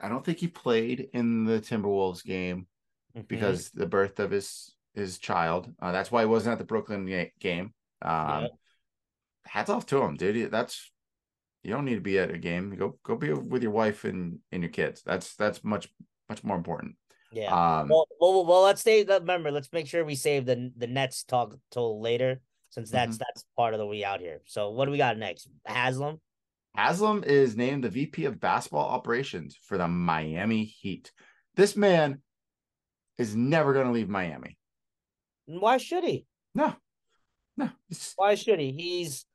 I 0.00 0.08
don't 0.08 0.24
think 0.24 0.38
he 0.38 0.48
played 0.48 1.08
in 1.12 1.44
the 1.44 1.60
Timberwolves 1.60 2.24
game 2.24 2.66
mm-hmm. 3.16 3.26
because 3.28 3.70
the 3.70 3.86
birth 3.86 4.20
of 4.20 4.30
his 4.30 4.74
his 4.94 5.18
child. 5.18 5.72
Uh, 5.80 5.92
that's 5.92 6.10
why 6.10 6.22
he 6.22 6.26
wasn't 6.26 6.52
at 6.52 6.58
the 6.58 6.64
Brooklyn 6.64 7.30
game. 7.38 7.72
Um, 8.02 8.48
Hats 9.44 9.70
off 9.70 9.86
to 9.86 10.02
him, 10.02 10.16
dude. 10.16 10.50
That's 10.50 10.92
you 11.62 11.72
don't 11.72 11.84
need 11.84 11.96
to 11.96 12.00
be 12.00 12.18
at 12.18 12.30
a 12.30 12.38
game. 12.38 12.74
Go 12.76 12.98
go 13.02 13.16
be 13.16 13.32
with 13.32 13.62
your 13.62 13.72
wife 13.72 14.04
and 14.04 14.38
and 14.52 14.62
your 14.62 14.70
kids. 14.70 15.02
That's 15.04 15.34
that's 15.36 15.64
much 15.64 15.88
much 16.28 16.44
more 16.44 16.56
important. 16.56 16.96
Yeah. 17.32 17.52
Um, 17.52 17.88
well, 17.88 18.06
well, 18.20 18.44
well, 18.44 18.62
let's 18.62 18.80
stay. 18.80 19.04
Remember, 19.04 19.50
let's 19.50 19.72
make 19.72 19.86
sure 19.86 20.04
we 20.04 20.14
save 20.14 20.46
the 20.46 20.72
the 20.76 20.86
Nets 20.86 21.24
talk 21.24 21.56
till 21.70 22.00
later, 22.00 22.40
since 22.70 22.90
that's 22.90 23.16
mm-hmm. 23.16 23.22
that's 23.26 23.44
part 23.56 23.74
of 23.74 23.78
the 23.78 23.86
way 23.86 24.04
out 24.04 24.20
here. 24.20 24.40
So, 24.46 24.70
what 24.70 24.86
do 24.86 24.90
we 24.90 24.98
got 24.98 25.18
next? 25.18 25.48
Haslem. 25.66 26.20
Haslem 26.76 27.24
is 27.24 27.56
named 27.56 27.84
the 27.84 27.90
VP 27.90 28.26
of 28.26 28.40
basketball 28.40 28.88
operations 28.88 29.58
for 29.64 29.76
the 29.76 29.88
Miami 29.88 30.64
Heat. 30.64 31.10
This 31.56 31.76
man 31.76 32.20
is 33.20 33.36
never 33.36 33.72
going 33.72 33.86
to 33.86 33.92
leave 33.92 34.08
Miami. 34.08 34.56
Why 35.46 35.76
should 35.76 36.04
he? 36.04 36.26
No, 36.54 36.74
no. 37.56 37.70
Why 38.16 38.34
should 38.34 38.58
he? 38.58 38.72
He's 38.72 39.26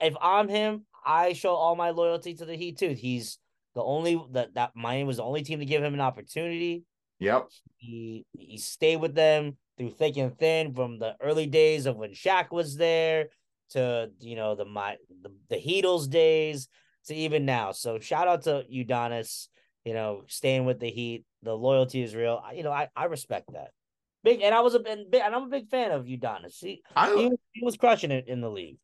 if 0.00 0.14
I'm 0.20 0.48
him, 0.48 0.84
I 1.04 1.32
show 1.32 1.54
all 1.54 1.74
my 1.74 1.90
loyalty 1.90 2.34
to 2.34 2.44
the 2.44 2.54
Heat 2.54 2.78
too. 2.78 2.90
He's 2.90 3.38
the 3.74 3.82
only 3.82 4.22
that 4.32 4.54
that 4.54 4.72
Miami 4.74 5.04
was 5.04 5.16
the 5.16 5.24
only 5.24 5.42
team 5.42 5.58
to 5.58 5.64
give 5.64 5.82
him 5.82 5.94
an 5.94 6.00
opportunity. 6.00 6.84
Yep. 7.18 7.48
He 7.78 8.24
he 8.32 8.58
stayed 8.58 9.00
with 9.00 9.14
them 9.14 9.56
through 9.76 9.90
thick 9.90 10.16
and 10.16 10.38
thin 10.38 10.74
from 10.74 10.98
the 10.98 11.14
early 11.20 11.46
days 11.46 11.86
of 11.86 11.96
when 11.96 12.12
Shaq 12.12 12.50
was 12.50 12.76
there 12.76 13.28
to 13.70 14.10
you 14.20 14.36
know 14.36 14.54
the 14.54 14.64
my 14.64 14.96
the, 15.22 15.30
the 15.48 15.56
Heatles 15.56 16.08
days 16.08 16.68
to 17.06 17.14
even 17.14 17.44
now. 17.44 17.72
So 17.72 17.98
shout 17.98 18.28
out 18.28 18.42
to 18.42 18.64
Udonis, 18.72 19.48
you 19.84 19.94
know, 19.94 20.22
staying 20.28 20.64
with 20.64 20.78
the 20.78 20.90
Heat. 20.90 21.24
The 21.42 21.54
loyalty 21.54 22.02
is 22.02 22.14
real. 22.14 22.42
You 22.54 22.62
know, 22.62 22.72
I, 22.72 22.88
I 22.96 23.04
respect 23.04 23.52
that. 23.52 23.70
Big 24.24 24.42
and 24.42 24.54
I 24.54 24.60
was 24.60 24.74
a 24.74 24.80
big 24.80 25.14
and 25.14 25.34
I'm 25.34 25.44
a 25.44 25.48
big 25.48 25.68
fan 25.68 25.92
of 25.92 26.06
Udonis. 26.06 26.58
He, 26.60 26.82
I, 26.96 27.14
he, 27.14 27.30
he 27.52 27.64
was 27.64 27.76
crushing 27.76 28.10
it 28.10 28.26
in 28.26 28.40
the 28.40 28.50
league. 28.50 28.78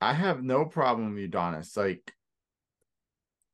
I 0.00 0.12
have 0.12 0.42
no 0.42 0.66
problem 0.66 1.14
with 1.14 1.30
Udonis. 1.30 1.76
Like, 1.76 2.12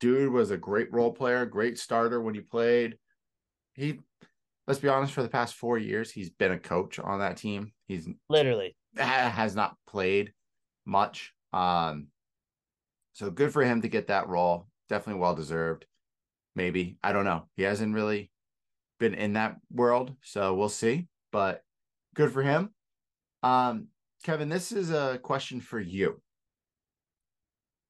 dude 0.01 0.33
was 0.33 0.51
a 0.51 0.57
great 0.57 0.91
role 0.91 1.11
player, 1.13 1.45
great 1.45 1.79
starter 1.79 2.19
when 2.19 2.35
he 2.35 2.41
played. 2.41 2.97
He, 3.73 3.99
let's 4.67 4.79
be 4.79 4.89
honest, 4.89 5.13
for 5.13 5.23
the 5.23 5.29
past 5.29 5.55
four 5.55 5.77
years, 5.77 6.11
he's 6.11 6.29
been 6.29 6.51
a 6.51 6.59
coach 6.59 6.99
on 6.99 7.19
that 7.19 7.37
team. 7.37 7.71
He's 7.87 8.09
literally 8.29 8.75
has 8.97 9.55
not 9.55 9.77
played 9.87 10.33
much. 10.85 11.33
Um, 11.53 12.07
so 13.13 13.29
good 13.29 13.53
for 13.53 13.63
him 13.63 13.81
to 13.81 13.87
get 13.87 14.07
that 14.07 14.27
role. 14.27 14.67
Definitely 14.89 15.21
well 15.21 15.35
deserved. 15.35 15.85
Maybe 16.55 16.97
I 17.01 17.13
don't 17.13 17.25
know. 17.25 17.47
He 17.55 17.63
hasn't 17.63 17.95
really 17.95 18.30
been 19.01 19.15
in 19.15 19.33
that 19.33 19.57
world, 19.73 20.15
so 20.21 20.53
we'll 20.53 20.69
see. 20.69 21.07
But 21.33 21.61
good 22.15 22.31
for 22.31 22.43
him. 22.43 22.69
Um, 23.43 23.87
Kevin, 24.23 24.47
this 24.47 24.71
is 24.71 24.91
a 24.91 25.19
question 25.21 25.59
for 25.59 25.79
you 25.79 26.21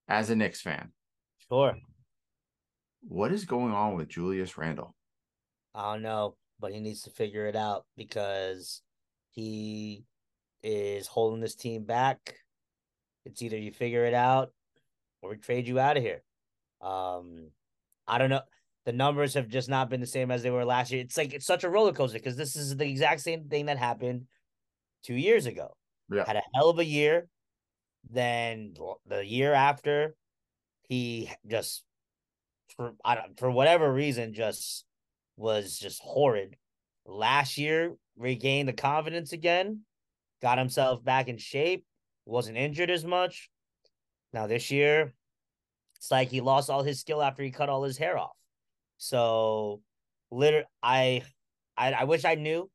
as 0.07 0.31
a 0.31 0.35
Knicks 0.35 0.61
fan. 0.61 0.91
Sure. 1.49 1.75
What 3.01 3.31
is 3.31 3.45
going 3.45 3.73
on 3.73 3.95
with 3.95 4.07
Julius 4.07 4.57
Randle? 4.57 4.95
I 5.75 5.93
don't 5.93 6.01
know, 6.01 6.37
but 6.59 6.71
he 6.71 6.79
needs 6.79 7.01
to 7.03 7.09
figure 7.09 7.45
it 7.47 7.55
out 7.55 7.85
because 7.97 8.81
he 9.31 10.05
is 10.63 11.07
holding 11.07 11.41
this 11.41 11.55
team 11.55 11.83
back. 11.83 12.35
It's 13.25 13.41
either 13.41 13.57
you 13.57 13.71
figure 13.71 14.05
it 14.05 14.13
out 14.13 14.51
or 15.21 15.31
we 15.31 15.35
trade 15.37 15.67
you 15.67 15.79
out 15.79 15.97
of 15.97 16.03
here. 16.03 16.23
Um, 16.79 17.49
I 18.07 18.17
don't 18.17 18.29
know. 18.29 18.41
The 18.85 18.93
numbers 18.93 19.35
have 19.35 19.47
just 19.47 19.69
not 19.69 19.89
been 19.89 20.01
the 20.01 20.07
same 20.07 20.31
as 20.31 20.41
they 20.41 20.49
were 20.49 20.65
last 20.65 20.91
year. 20.91 21.01
It's 21.01 21.17
like 21.17 21.33
it's 21.33 21.45
such 21.45 21.63
a 21.63 21.69
roller 21.69 21.93
coaster 21.93 22.17
because 22.17 22.35
this 22.35 22.55
is 22.55 22.75
the 22.75 22.87
exact 22.87 23.21
same 23.21 23.47
thing 23.47 23.67
that 23.67 23.77
happened 23.77 24.25
two 25.03 25.13
years 25.13 25.45
ago. 25.45 25.75
Yeah. 26.11 26.25
Had 26.25 26.37
a 26.37 26.41
hell 26.53 26.69
of 26.69 26.79
a 26.79 26.85
year. 26.85 27.27
Then 28.09 28.73
the 29.05 29.23
year 29.23 29.53
after, 29.53 30.15
he 30.89 31.29
just 31.47 31.83
for 32.75 32.93
I 33.05 33.15
don't, 33.15 33.37
for 33.37 33.51
whatever 33.51 33.91
reason 33.91 34.33
just 34.33 34.85
was 35.37 35.77
just 35.77 36.01
horrid. 36.01 36.55
Last 37.05 37.57
year 37.57 37.95
regained 38.17 38.67
the 38.67 38.73
confidence 38.73 39.31
again, 39.31 39.81
got 40.41 40.57
himself 40.57 41.03
back 41.03 41.27
in 41.27 41.37
shape, 41.37 41.85
wasn't 42.25 42.57
injured 42.57 42.89
as 42.89 43.05
much. 43.05 43.49
Now 44.33 44.47
this 44.47 44.71
year, 44.71 45.13
it's 45.97 46.09
like 46.09 46.29
he 46.29 46.41
lost 46.41 46.69
all 46.69 46.83
his 46.83 46.99
skill 46.99 47.21
after 47.21 47.43
he 47.43 47.51
cut 47.51 47.69
all 47.69 47.83
his 47.83 47.97
hair 47.97 48.17
off. 48.17 48.35
So, 49.03 49.81
literally, 50.29 50.67
I, 50.83 51.23
I, 51.75 51.91
I 51.91 52.03
wish 52.03 52.23
I 52.23 52.35
knew. 52.35 52.69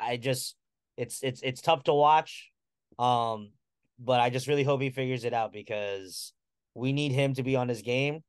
I 0.00 0.16
just, 0.16 0.56
it's 0.96 1.22
it's 1.22 1.42
it's 1.42 1.60
tough 1.60 1.84
to 1.84 1.92
watch. 1.92 2.50
Um, 2.98 3.50
but 3.98 4.20
I 4.20 4.30
just 4.30 4.46
really 4.46 4.62
hope 4.62 4.80
he 4.80 4.88
figures 4.88 5.24
it 5.24 5.34
out 5.34 5.52
because 5.52 6.32
we 6.74 6.94
need 6.94 7.12
him 7.12 7.34
to 7.34 7.42
be 7.42 7.56
on 7.56 7.68
his 7.68 7.82
game 7.82 8.22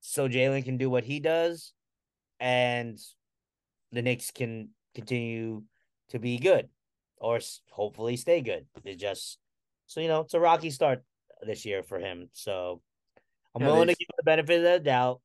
so 0.00 0.28
Jalen 0.28 0.64
can 0.66 0.76
do 0.76 0.90
what 0.90 1.04
he 1.04 1.18
does 1.18 1.72
and 2.40 2.98
the 3.92 4.02
Knicks 4.02 4.30
can 4.30 4.68
continue 4.94 5.62
to 6.10 6.18
be 6.18 6.38
good 6.38 6.68
or 7.16 7.40
hopefully 7.70 8.18
stay 8.18 8.42
good. 8.42 8.66
It 8.84 8.96
just 8.96 9.38
so 9.86 10.00
you 10.00 10.08
know, 10.08 10.20
it's 10.20 10.34
a 10.34 10.40
rocky 10.40 10.70
start 10.70 11.02
this 11.40 11.64
year 11.64 11.82
for 11.82 11.98
him. 11.98 12.28
So 12.34 12.82
I'm 13.54 13.62
yeah, 13.62 13.68
willing 13.68 13.88
to 13.88 13.94
give 13.94 14.08
him 14.08 14.16
the 14.18 14.24
benefit 14.24 14.58
of 14.58 14.62
the 14.62 14.80
doubt. 14.80 15.20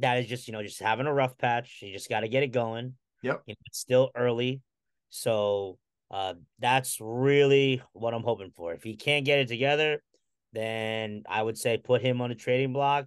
That 0.00 0.18
is 0.18 0.26
just, 0.26 0.46
you 0.46 0.52
know, 0.52 0.62
just 0.62 0.80
having 0.80 1.06
a 1.06 1.14
rough 1.14 1.38
patch. 1.38 1.78
You 1.82 1.92
just 1.92 2.10
got 2.10 2.20
to 2.20 2.28
get 2.28 2.42
it 2.42 2.52
going. 2.52 2.94
Yep. 3.22 3.42
You 3.46 3.52
know, 3.52 3.58
it's 3.66 3.78
still 3.78 4.10
early. 4.14 4.60
So 5.10 5.78
uh, 6.10 6.34
that's 6.58 6.98
really 7.00 7.82
what 7.92 8.14
I'm 8.14 8.22
hoping 8.22 8.50
for. 8.50 8.72
If 8.74 8.82
he 8.82 8.96
can't 8.96 9.24
get 9.24 9.38
it 9.38 9.48
together, 9.48 10.02
then 10.52 11.22
I 11.28 11.42
would 11.42 11.58
say 11.58 11.78
put 11.78 12.02
him 12.02 12.20
on 12.20 12.30
a 12.30 12.34
trading 12.34 12.72
block 12.72 13.06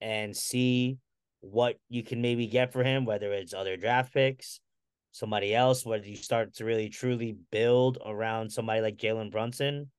and 0.00 0.36
see 0.36 0.98
what 1.40 1.78
you 1.88 2.02
can 2.02 2.20
maybe 2.20 2.46
get 2.46 2.72
for 2.72 2.82
him, 2.82 3.04
whether 3.04 3.32
it's 3.32 3.54
other 3.54 3.76
draft 3.76 4.12
picks, 4.12 4.60
somebody 5.12 5.54
else, 5.54 5.84
whether 5.84 6.06
you 6.06 6.16
start 6.16 6.54
to 6.56 6.64
really 6.64 6.88
truly 6.88 7.36
build 7.50 7.98
around 8.04 8.50
somebody 8.50 8.80
like 8.80 8.96
Jalen 8.96 9.30
Brunson. 9.30 9.90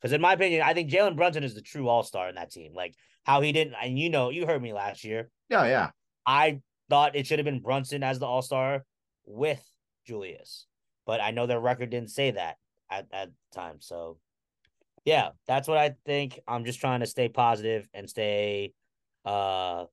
Because 0.00 0.12
in 0.12 0.20
my 0.20 0.34
opinion, 0.34 0.62
I 0.62 0.74
think 0.74 0.90
Jalen 0.90 1.16
Brunson 1.16 1.44
is 1.44 1.54
the 1.54 1.62
true 1.62 1.88
all 1.88 2.02
star 2.02 2.28
in 2.28 2.34
that 2.34 2.50
team. 2.50 2.74
Like 2.74 2.94
how 3.24 3.40
he 3.40 3.52
didn't, 3.52 3.74
and 3.82 3.98
you 3.98 4.10
know, 4.10 4.30
you 4.30 4.46
heard 4.46 4.62
me 4.62 4.72
last 4.72 5.04
year. 5.04 5.30
Yeah, 5.48 5.66
yeah. 5.66 5.90
I 6.26 6.60
thought 6.88 7.16
it 7.16 7.26
should 7.26 7.38
have 7.38 7.44
been 7.44 7.60
Brunson 7.60 8.02
as 8.02 8.18
the 8.18 8.26
all 8.26 8.42
star 8.42 8.84
with 9.26 9.62
Julius 10.06 10.66
but 11.06 11.20
I 11.20 11.30
know 11.30 11.46
their 11.46 11.60
record 11.60 11.90
didn't 11.90 12.10
say 12.10 12.32
that 12.32 12.56
at 12.90 13.10
that 13.10 13.30
time. 13.52 13.76
So, 13.80 14.18
yeah, 15.04 15.30
that's 15.46 15.68
what 15.68 15.78
I 15.78 15.94
think. 16.06 16.40
I'm 16.48 16.64
just 16.64 16.80
trying 16.80 17.00
to 17.00 17.06
stay 17.06 17.28
positive 17.28 17.88
and 17.92 18.08
stay, 18.08 18.72
uh, 19.24 19.84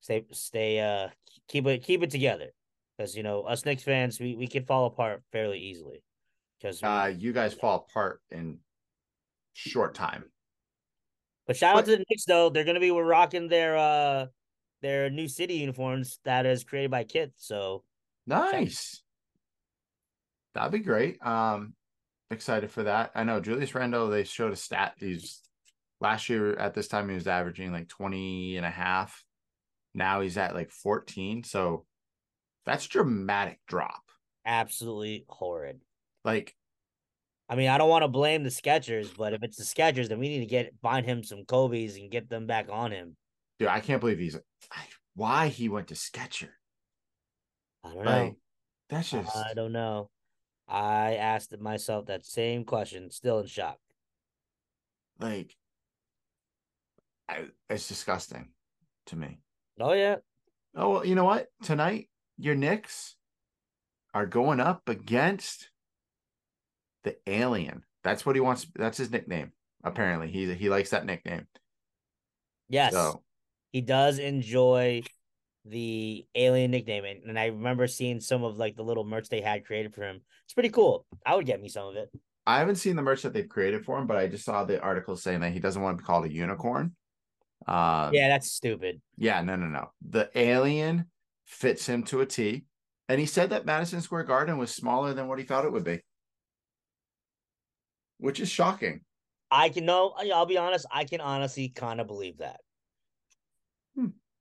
stay, 0.00 0.24
stay, 0.32 0.80
uh, 0.80 1.08
keep 1.48 1.66
it, 1.66 1.82
keep 1.82 2.02
it 2.02 2.10
together. 2.10 2.50
Because 2.96 3.16
you 3.16 3.22
know, 3.22 3.42
us 3.42 3.64
Knicks 3.64 3.82
fans, 3.82 4.20
we 4.20 4.36
we 4.36 4.46
can 4.46 4.64
fall 4.64 4.86
apart 4.86 5.22
fairly 5.32 5.58
easily. 5.58 6.02
Because 6.60 6.82
uh, 6.82 7.12
you 7.16 7.32
guys 7.32 7.54
fall 7.54 7.86
apart 7.88 8.20
in 8.30 8.58
short 9.54 9.94
time. 9.94 10.24
But 11.46 11.56
shout 11.56 11.76
out 11.76 11.84
to 11.86 11.92
the 11.92 12.04
Knicks 12.08 12.26
though; 12.26 12.50
they're 12.50 12.64
gonna 12.64 12.80
be 12.80 12.90
rocking 12.90 13.48
their 13.48 13.76
uh 13.76 14.26
their 14.82 15.08
new 15.08 15.28
city 15.28 15.54
uniforms 15.54 16.18
that 16.24 16.44
is 16.44 16.64
created 16.64 16.90
by 16.90 17.04
Kith. 17.04 17.32
So 17.36 17.84
nice. 18.26 19.02
That'd 20.54 20.72
be 20.72 20.80
great. 20.80 21.24
Um, 21.24 21.74
excited 22.30 22.70
for 22.70 22.82
that. 22.82 23.12
I 23.14 23.24
know 23.24 23.40
Julius 23.40 23.74
Randle, 23.74 24.10
they 24.10 24.24
showed 24.24 24.52
a 24.52 24.56
stat. 24.56 24.94
He's 24.98 25.40
last 26.00 26.28
year 26.28 26.54
at 26.56 26.74
this 26.74 26.88
time, 26.88 27.08
he 27.08 27.14
was 27.14 27.26
averaging 27.26 27.72
like 27.72 27.88
20 27.88 28.56
and 28.56 28.66
a 28.66 28.70
half. 28.70 29.24
Now 29.94 30.20
he's 30.20 30.36
at 30.36 30.54
like 30.54 30.70
14. 30.70 31.44
So 31.44 31.86
that's 32.66 32.86
dramatic 32.86 33.60
drop. 33.66 34.02
Absolutely 34.44 35.24
horrid. 35.28 35.80
Like, 36.24 36.54
I 37.48 37.56
mean, 37.56 37.68
I 37.68 37.78
don't 37.78 37.88
want 37.88 38.02
to 38.02 38.08
blame 38.08 38.44
the 38.44 38.50
Skechers, 38.50 39.16
but 39.16 39.32
if 39.32 39.42
it's 39.42 39.56
the 39.56 39.64
Skechers, 39.64 40.08
then 40.08 40.18
we 40.18 40.28
need 40.28 40.40
to 40.40 40.46
get 40.46 40.74
find 40.82 41.04
him 41.04 41.22
some 41.22 41.44
Kobe's 41.44 41.96
and 41.96 42.10
get 42.10 42.28
them 42.28 42.46
back 42.46 42.68
on 42.70 42.90
him. 42.90 43.16
Dude, 43.58 43.68
I 43.68 43.80
can't 43.80 44.00
believe 44.00 44.18
he's 44.18 44.38
why 45.14 45.48
he 45.48 45.68
went 45.68 45.88
to 45.88 45.94
Sketcher. 45.94 46.50
I 47.84 47.94
don't 47.94 48.04
know. 48.04 48.36
That's 48.88 49.10
just 49.10 49.36
I 49.36 49.54
don't 49.54 49.72
know. 49.72 50.10
I 50.68 51.16
asked 51.16 51.58
myself 51.58 52.06
that 52.06 52.24
same 52.24 52.64
question, 52.64 53.10
still 53.10 53.40
in 53.40 53.46
shock. 53.46 53.78
Like 55.18 55.54
I, 57.28 57.46
it's 57.68 57.88
disgusting 57.88 58.48
to 59.06 59.16
me. 59.16 59.38
Oh 59.80 59.92
yeah. 59.92 60.16
Oh 60.74 60.90
well, 60.90 61.06
you 61.06 61.14
know 61.14 61.24
what? 61.24 61.48
Tonight 61.62 62.08
your 62.38 62.54
Knicks 62.54 63.16
are 64.14 64.26
going 64.26 64.60
up 64.60 64.88
against 64.88 65.70
the 67.04 67.16
alien. 67.26 67.84
That's 68.04 68.26
what 68.26 68.36
he 68.36 68.40
wants. 68.40 68.66
That's 68.74 68.98
his 68.98 69.10
nickname. 69.10 69.52
Apparently, 69.84 70.28
he 70.28 70.52
he 70.54 70.68
likes 70.68 70.90
that 70.90 71.06
nickname. 71.06 71.46
Yes, 72.68 72.92
so. 72.92 73.22
He 73.72 73.80
does 73.80 74.18
enjoy 74.18 75.02
the 75.64 76.26
alien 76.34 76.70
nickname, 76.70 77.04
and, 77.04 77.22
and 77.24 77.38
I 77.38 77.46
remember 77.46 77.86
seeing 77.86 78.20
some 78.20 78.44
of 78.44 78.56
like 78.58 78.76
the 78.76 78.84
little 78.84 79.04
merch 79.04 79.28
they 79.28 79.40
had 79.40 79.64
created 79.64 79.94
for 79.94 80.02
him. 80.02 80.20
It's 80.44 80.54
pretty 80.54 80.70
cool. 80.70 81.06
I 81.24 81.34
would 81.34 81.46
get 81.46 81.60
me 81.60 81.68
some 81.68 81.88
of 81.88 81.96
it. 81.96 82.10
I 82.46 82.58
haven't 82.58 82.76
seen 82.76 82.96
the 82.96 83.02
merch 83.02 83.22
that 83.22 83.32
they've 83.32 83.48
created 83.48 83.84
for 83.84 83.98
him, 83.98 84.06
but 84.06 84.16
I 84.16 84.26
just 84.26 84.44
saw 84.44 84.64
the 84.64 84.80
article 84.80 85.16
saying 85.16 85.40
that 85.40 85.52
he 85.52 85.60
doesn't 85.60 85.80
want 85.80 85.96
to 85.96 86.02
be 86.02 86.06
called 86.06 86.24
a 86.24 86.32
unicorn. 86.32 86.94
Uh, 87.66 88.10
yeah, 88.12 88.28
that's 88.28 88.50
stupid. 88.50 89.00
Yeah, 89.16 89.40
no, 89.42 89.54
no, 89.54 89.66
no. 89.66 89.92
The 90.08 90.28
alien 90.34 91.06
fits 91.46 91.86
him 91.86 92.02
to 92.04 92.20
a 92.20 92.26
T. 92.26 92.64
And 93.08 93.20
he 93.20 93.26
said 93.26 93.50
that 93.50 93.66
Madison 93.66 94.00
Square 94.00 94.24
Garden 94.24 94.58
was 94.58 94.74
smaller 94.74 95.12
than 95.12 95.28
what 95.28 95.38
he 95.38 95.44
thought 95.44 95.64
it 95.64 95.72
would 95.72 95.84
be, 95.84 96.00
which 98.18 98.40
is 98.40 98.48
shocking. 98.48 99.02
I 99.50 99.68
can 99.68 99.84
know. 99.84 100.14
I'll 100.32 100.46
be 100.46 100.56
honest. 100.56 100.86
I 100.90 101.04
can 101.04 101.20
honestly 101.20 101.68
kind 101.68 102.00
of 102.00 102.06
believe 102.06 102.38
that. 102.38 102.60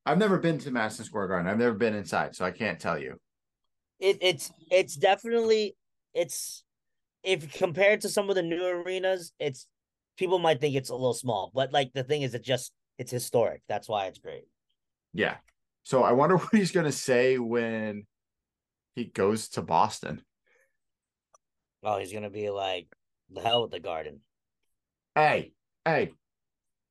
I've 0.06 0.18
never 0.18 0.38
been 0.40 0.58
to 0.60 0.72
Madison 0.72 1.06
Square 1.06 1.28
Garden. 1.28 1.48
I've 1.48 1.60
never 1.60 1.74
been 1.74 1.94
inside, 1.94 2.36
so 2.36 2.46
I 2.46 2.52
can't 2.52 2.80
tell 2.80 2.98
you. 2.98 3.18
It, 4.00 4.18
it's 4.22 4.52
it's 4.72 4.96
definitely 4.96 5.76
it's 6.14 6.64
if 7.24 7.54
compared 7.54 8.02
to 8.02 8.10
some 8.10 8.30
of 8.30 8.36
the 8.36 8.42
new 8.42 8.66
arenas, 8.66 9.32
it's 9.40 9.68
people 10.18 10.40
might 10.40 10.60
think 10.60 10.76
it's 10.76 10.90
a 10.90 10.96
little 10.96 11.14
small, 11.14 11.52
but 11.54 11.72
like 11.72 11.92
the 11.94 12.04
thing 12.04 12.24
is, 12.24 12.34
it 12.34 12.44
just 12.44 12.72
it's 12.98 13.12
historic. 13.12 13.62
That's 13.68 13.88
why 13.88 14.08
it's 14.08 14.20
great. 14.20 14.46
Yeah. 15.14 15.36
So 15.84 16.04
I 16.04 16.14
wonder 16.14 16.38
what 16.38 16.50
he's 16.52 16.72
gonna 16.72 16.92
say 16.92 17.38
when 17.38 18.06
he 18.96 19.06
goes 19.06 19.50
to 19.50 19.62
Boston. 19.62 20.22
Oh, 21.84 22.00
he's 22.00 22.14
gonna 22.14 22.30
be 22.30 22.50
like 22.50 22.88
the 23.30 23.42
hell 23.42 23.64
with 23.64 23.72
the 23.72 23.80
Garden. 23.80 24.22
Hey, 25.16 25.54
hey, 25.86 26.14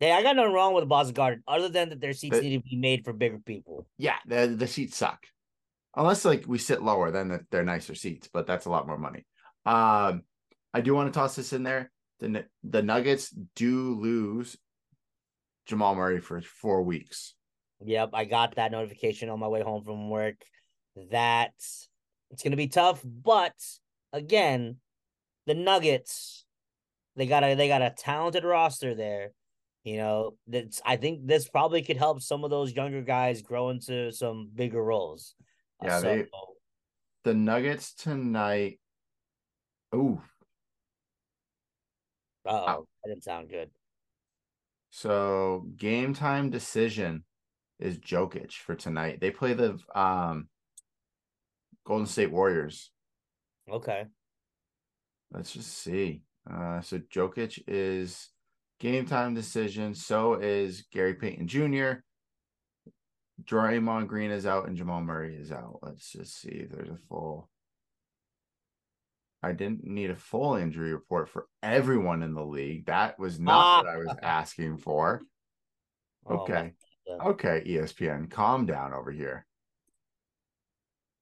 hey! 0.01 0.13
I 0.13 0.23
got 0.23 0.37
nothing 0.37 0.53
wrong 0.53 0.75
with 0.75 0.83
the 0.83 0.87
Boston 0.87 1.15
Garden, 1.15 1.43
other 1.47 1.69
than 1.69 1.91
that 1.91 2.01
their 2.01 2.13
seats 2.13 2.39
the, 2.39 2.43
need 2.43 2.57
to 2.57 2.69
be 2.69 2.77
made 2.77 3.05
for 3.05 3.13
bigger 3.13 3.39
people. 3.39 3.87
Yeah, 3.99 4.17
the 4.27 4.49
the 4.49 4.67
seats 4.67 4.97
suck. 4.97 5.27
Unless 5.97 6.25
like 6.25 6.45
we 6.47 6.59
sit 6.59 6.83
lower, 6.83 7.11
then 7.11 7.47
they're 7.51 7.65
nicer 7.65 7.95
seats, 7.95 8.29
but 8.33 8.47
that's 8.47 8.67
a 8.67 8.71
lot 8.71 8.87
more 8.87 8.99
money. 8.99 9.27
Um, 9.67 10.23
I 10.73 10.81
do 10.81 10.95
want 10.95 11.13
to 11.13 11.19
toss 11.19 11.37
this 11.37 11.53
in 11.53 11.63
there. 11.63 11.91
The 12.21 12.45
the 12.63 12.83
Nuggets 12.83 13.35
do 13.55 14.01
lose 14.01 14.57
Jamal 15.67 15.95
Murray 15.95 16.21
for 16.21 16.41
four 16.41 16.83
weeks. 16.83 17.35
Yep, 17.85 18.11
I 18.13 18.25
got 18.25 18.57
that 18.57 18.73
notification 18.73 19.31
on 19.31 19.41
my 19.41 19.49
way 19.49 19.63
home 19.63 19.85
from 19.85 20.11
work. 20.11 20.37
That 21.11 21.53
it's 22.31 22.43
going 22.43 22.51
to 22.51 22.57
be 22.57 22.69
tough, 22.69 23.01
but 23.05 23.55
again, 24.13 24.77
the 25.47 25.55
Nuggets 25.55 26.45
they 27.17 27.27
got 27.27 27.45
a 27.45 27.55
they 27.55 27.69
got 27.69 27.83
a 27.83 27.91
talented 27.91 28.45
roster 28.45 28.95
there. 28.95 29.33
You 29.85 29.97
know, 29.97 30.35
that's 30.47 30.83
I 30.85 30.97
think 30.97 31.27
this 31.27 31.49
probably 31.49 31.83
could 31.83 31.97
help 31.97 32.21
some 32.21 32.45
of 32.45 32.51
those 32.51 32.73
younger 32.73 33.03
guys 33.03 33.41
grow 33.41 33.71
into 33.71 34.13
some 34.13 34.51
bigger 34.55 34.83
roles. 34.83 35.35
Uh, 35.83 35.87
yeah, 35.87 35.97
uh, 35.97 36.01
so, 36.01 36.07
they, 36.07 36.27
the 37.25 37.35
Nuggets 37.35 37.95
tonight. 37.95 38.79
Ooh. 39.95 40.21
Oh, 42.45 42.87
that 43.05 43.09
didn't 43.09 43.25
sound 43.25 43.49
good. 43.49 43.71
So 44.91 45.67
game 45.77 46.15
time 46.15 46.51
decision 46.51 47.25
is 47.79 47.99
Jokic 47.99 48.53
for 48.53 48.75
tonight. 48.75 49.21
They 49.21 49.31
play 49.31 49.55
the 49.55 49.79
um 49.95 50.49
Golden 51.87 52.07
State 52.07 52.31
Warriors. 52.31 52.91
Okay. 53.71 54.05
Let's 55.33 55.53
just 55.53 55.73
see. 55.79 56.23
Uh, 56.51 56.81
so 56.81 56.99
Jokic 56.99 57.63
is 57.67 58.29
game 58.81 59.07
time 59.07 59.35
decision. 59.35 59.95
So 59.95 60.35
is 60.35 60.85
Gary 60.91 61.15
Payton 61.15 61.47
Jr. 61.47 62.01
Draymond 63.45 64.09
Green 64.09 64.31
is 64.31 64.47
out 64.47 64.67
and 64.67 64.77
Jamal 64.77 65.03
Murray 65.03 65.37
is 65.37 65.53
out. 65.53 65.79
Let's 65.83 66.11
just 66.11 66.41
see 66.41 66.51
if 66.51 66.71
there's 66.71 66.89
a 66.89 66.99
full. 67.09 67.49
I 69.43 69.53
didn't 69.53 69.85
need 69.85 70.11
a 70.11 70.17
full 70.17 70.57
injury 70.57 70.93
report 70.93 71.29
for 71.29 71.47
everyone 71.63 72.23
in 72.23 72.35
the 72.35 72.45
league. 72.45 72.87
That 72.87 73.19
was 73.19 73.41
not 73.41 73.55
ah. 73.55 73.77
what 73.79 73.89
I 73.89 73.97
was 73.97 74.17
asking 74.23 74.79
for. 74.79 75.23
Oh, 76.27 76.39
okay. 76.41 76.73
Oh, 77.09 77.31
okay, 77.31 77.63
ESPN, 77.67 78.31
calm 78.31 78.67
down 78.67 78.93
over 78.93 79.11
here. 79.11 79.47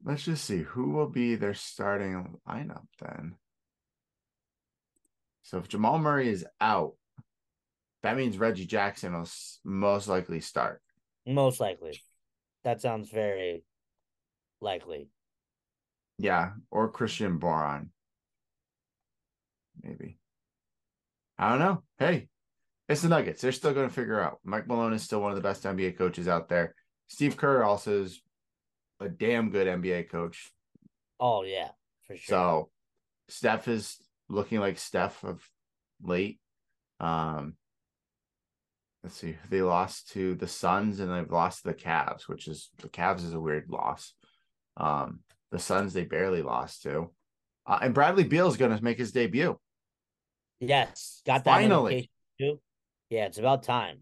Let's 0.05 0.25
just 0.25 0.44
see 0.44 0.62
who 0.62 0.90
will 0.90 1.09
be 1.09 1.37
their 1.37 1.55
starting 1.55 2.37
lineup 2.49 2.87
then. 3.01 3.37
So 5.42 5.59
if 5.59 5.68
Jamal 5.68 5.99
Murray 5.99 6.29
is 6.29 6.44
out, 6.61 6.97
that 8.02 8.16
means 8.16 8.38
Reggie 8.38 8.66
Jackson 8.66 9.12
will 9.12 9.28
most 9.64 10.08
likely 10.08 10.40
start. 10.40 10.80
Most 11.26 11.61
likely. 11.61 12.00
That 12.64 12.80
sounds 12.80 13.11
very 13.11 13.64
likely. 14.61 15.08
Yeah, 16.18 16.50
or 16.70 16.90
Christian 16.90 17.38
Braun. 17.38 17.90
Maybe. 19.82 20.18
I 21.38 21.50
don't 21.50 21.61
know. 21.61 21.82
Hey, 21.98 22.28
it's 22.88 23.02
the 23.02 23.08
Nuggets. 23.08 23.40
They're 23.40 23.52
still 23.52 23.74
going 23.74 23.88
to 23.88 23.94
figure 23.94 24.20
out. 24.20 24.38
Mike 24.44 24.66
Malone 24.66 24.92
is 24.92 25.02
still 25.02 25.20
one 25.20 25.30
of 25.30 25.37
the 25.37 25.42
best 25.42 25.62
NBA 25.64 25.96
coaches 25.96 26.26
out 26.26 26.48
there. 26.48 26.74
Steve 27.08 27.37
Kerr 27.37 27.62
also 27.62 28.02
is 28.02 28.20
a 29.00 29.08
damn 29.08 29.50
good 29.50 29.66
NBA 29.66 30.11
coach. 30.11 30.50
Oh 31.20 31.42
yeah, 31.42 31.68
for 32.06 32.16
sure. 32.16 32.26
So 32.26 32.70
Steph 33.28 33.68
is 33.68 33.98
looking 34.28 34.61
like 34.61 34.78
Steph 34.78 35.22
of 35.24 35.42
late. 36.02 36.40
Um 37.00 37.54
let's 39.02 39.16
see, 39.16 39.37
they 39.50 39.62
lost 39.62 40.11
to 40.12 40.34
the 40.34 40.48
Suns 40.48 41.00
and 41.00 41.11
they've 41.11 41.30
lost 41.30 41.62
to 41.62 41.68
the 41.68 41.74
Cavs, 41.74 42.28
which 42.28 42.48
is 42.48 42.70
the 42.78 42.88
Cavs 42.88 43.24
is 43.24 43.34
a 43.34 43.40
weird 43.40 43.68
loss. 43.68 44.14
Um 44.76 45.20
the 45.50 45.58
Suns 45.58 45.92
they 45.92 46.04
barely 46.04 46.42
lost 46.42 46.82
to. 46.82 47.11
Uh, 47.66 47.78
and 47.82 47.94
Bradley 47.94 48.24
Beal 48.24 48.48
is 48.48 48.56
going 48.56 48.76
to 48.76 48.84
make 48.84 48.98
his 48.98 49.12
debut. 49.12 49.58
Yes, 50.61 51.22
got 51.26 51.44
that 51.44 51.50
finally. 51.50 52.11
Too. 52.40 52.61
Yeah, 53.11 53.26
it's 53.26 53.38
about 53.38 53.62
time. 53.62 54.00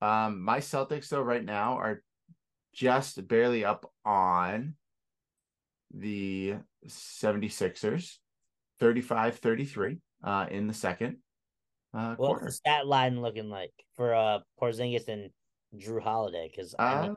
Um, 0.00 0.42
my 0.42 0.58
Celtics 0.58 1.08
though 1.08 1.22
right 1.22 1.44
now 1.44 1.78
are 1.78 2.02
just 2.74 3.26
barely 3.28 3.64
up 3.64 3.90
on 4.04 4.74
the 5.94 6.54
76ers 6.88 8.16
35 8.80 9.36
33 9.36 9.98
uh, 10.24 10.46
in 10.50 10.66
the 10.66 10.74
second 10.74 11.18
uh, 11.94 12.14
What's 12.14 12.28
quarter. 12.28 12.46
the 12.46 12.52
stat 12.52 12.86
line 12.86 13.20
looking 13.20 13.50
like 13.50 13.72
for 13.94 14.14
uh, 14.14 14.38
Porzingis 14.60 15.08
and 15.08 15.30
Jrue 15.76 16.02
Holiday? 16.02 16.50
Because 16.50 16.74
uh, 16.78 17.10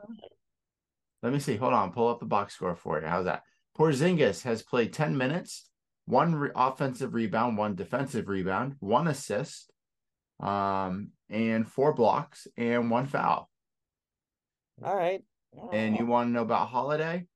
let 1.22 1.32
me 1.32 1.38
see. 1.38 1.56
Hold 1.56 1.72
on. 1.74 1.92
Pull 1.92 2.08
up 2.08 2.20
the 2.20 2.26
box 2.26 2.54
score 2.54 2.76
for 2.76 3.00
you. 3.00 3.06
How's 3.06 3.24
that? 3.24 3.42
Porzingis 3.78 4.42
has 4.42 4.62
played 4.62 4.92
10 4.92 5.16
minutes, 5.16 5.68
one 6.06 6.34
re- 6.34 6.50
offensive 6.54 7.14
rebound, 7.14 7.58
one 7.58 7.74
defensive 7.74 8.28
rebound, 8.28 8.76
one 8.80 9.06
assist, 9.08 9.70
um, 10.40 11.10
and 11.28 11.68
four 11.68 11.92
blocks 11.94 12.46
and 12.56 12.90
one 12.90 13.06
foul. 13.06 13.50
All 14.84 14.96
right. 14.96 15.22
And 15.72 15.98
you 15.98 16.06
want 16.06 16.28
to 16.28 16.32
know 16.32 16.42
about 16.42 16.68
Holiday? 16.68 17.26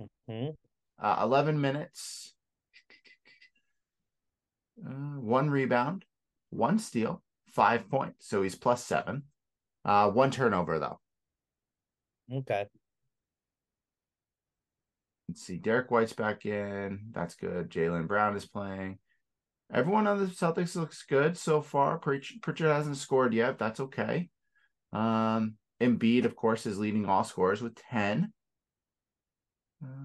Mm-hmm. 0.00 0.50
Uh, 0.98 1.16
11 1.22 1.60
minutes, 1.60 2.34
uh, 4.84 5.20
one 5.20 5.50
rebound, 5.50 6.04
one 6.50 6.78
steal, 6.78 7.22
five 7.48 7.88
points. 7.88 8.28
So 8.28 8.42
he's 8.42 8.54
plus 8.54 8.84
seven. 8.84 9.24
Uh, 9.84 10.10
one 10.10 10.30
turnover, 10.30 10.78
though. 10.78 11.00
Okay. 12.32 12.66
Let's 15.28 15.42
see. 15.42 15.58
Derrick 15.58 15.90
White's 15.90 16.12
back 16.12 16.44
in. 16.44 17.06
That's 17.12 17.34
good. 17.34 17.70
Jaylen 17.70 18.08
Brown 18.08 18.36
is 18.36 18.46
playing. 18.46 18.98
Everyone 19.72 20.06
on 20.06 20.18
the 20.18 20.26
Celtics 20.26 20.76
looks 20.76 21.04
good 21.04 21.36
so 21.36 21.60
far. 21.60 21.98
Pritchard 21.98 22.70
hasn't 22.70 22.96
scored 22.96 23.34
yet. 23.34 23.58
That's 23.58 23.80
okay. 23.80 24.28
Um, 24.92 25.54
Embiid, 25.80 26.24
of 26.24 26.36
course, 26.36 26.66
is 26.66 26.78
leading 26.78 27.06
all 27.06 27.24
scorers 27.24 27.60
with 27.60 27.74
10. 27.90 28.32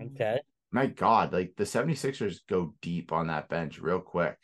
Okay. 0.01 0.39
My 0.71 0.87
God, 0.87 1.33
like 1.33 1.53
the 1.57 1.63
76ers 1.63 2.39
go 2.49 2.73
deep 2.81 3.11
on 3.11 3.27
that 3.27 3.49
bench 3.49 3.79
real 3.79 3.99
quick. 3.99 4.37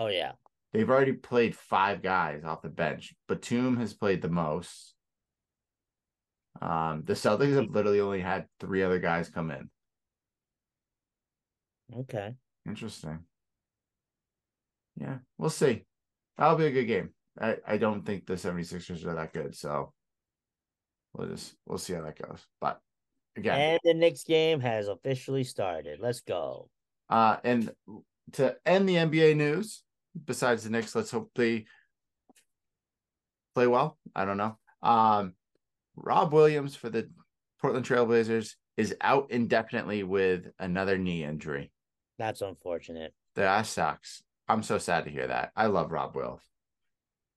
Oh, 0.00 0.06
yeah. 0.06 0.32
They've 0.72 0.88
already 0.88 1.12
played 1.12 1.54
five 1.54 2.00
guys 2.00 2.42
off 2.42 2.62
the 2.62 2.70
bench. 2.70 3.14
Batum 3.28 3.76
has 3.76 3.92
played 3.92 4.22
the 4.22 4.30
most. 4.30 4.94
Um, 6.62 7.02
the 7.04 7.12
Celtics 7.12 7.54
have 7.54 7.68
literally 7.68 8.00
only 8.00 8.20
had 8.20 8.46
three 8.60 8.82
other 8.82 8.98
guys 8.98 9.28
come 9.28 9.50
in. 9.50 9.68
Okay. 11.94 12.34
Interesting. 12.66 13.20
Yeah, 14.96 15.18
we'll 15.36 15.50
see. 15.50 15.84
That'll 16.38 16.56
be 16.56 16.66
a 16.66 16.72
good 16.72 16.84
game. 16.84 17.10
I, 17.38 17.56
I 17.66 17.76
don't 17.76 18.04
think 18.04 18.26
the 18.26 18.34
76ers 18.34 19.04
are 19.04 19.14
that 19.14 19.34
good, 19.34 19.54
so 19.54 19.92
we'll 21.14 21.28
just 21.28 21.54
we'll 21.66 21.78
see 21.78 21.92
how 21.92 22.02
that 22.02 22.18
goes. 22.18 22.46
But 22.60 22.80
again. 23.36 23.58
And 23.58 23.80
the 23.84 23.94
next 23.94 24.26
game 24.26 24.60
has 24.60 24.88
officially 24.88 25.44
started. 25.44 26.00
Let's 26.00 26.20
go. 26.20 26.68
Uh 27.08 27.36
and 27.44 27.70
to 28.32 28.56
end 28.66 28.88
the 28.88 28.96
NBA 28.96 29.36
news, 29.36 29.82
besides 30.24 30.64
the 30.64 30.70
Knicks, 30.70 30.94
let's 30.94 31.10
hope 31.10 31.30
they 31.34 31.66
play 33.54 33.66
well. 33.66 33.98
I 34.14 34.24
don't 34.24 34.36
know. 34.36 34.56
Um 34.82 35.34
Rob 35.96 36.32
Williams 36.32 36.76
for 36.76 36.88
the 36.88 37.10
Portland 37.60 37.84
Trailblazers 37.84 38.54
is 38.76 38.94
out 39.00 39.30
indefinitely 39.30 40.02
with 40.02 40.46
another 40.58 40.96
knee 40.96 41.22
injury. 41.22 41.70
That's 42.18 42.40
unfortunate. 42.40 43.12
That 43.36 43.66
sucks. 43.66 44.22
I'm 44.48 44.62
so 44.62 44.78
sad 44.78 45.04
to 45.04 45.10
hear 45.10 45.26
that. 45.26 45.52
I 45.54 45.66
love 45.66 45.92
Rob 45.92 46.16
Wills. 46.16 46.40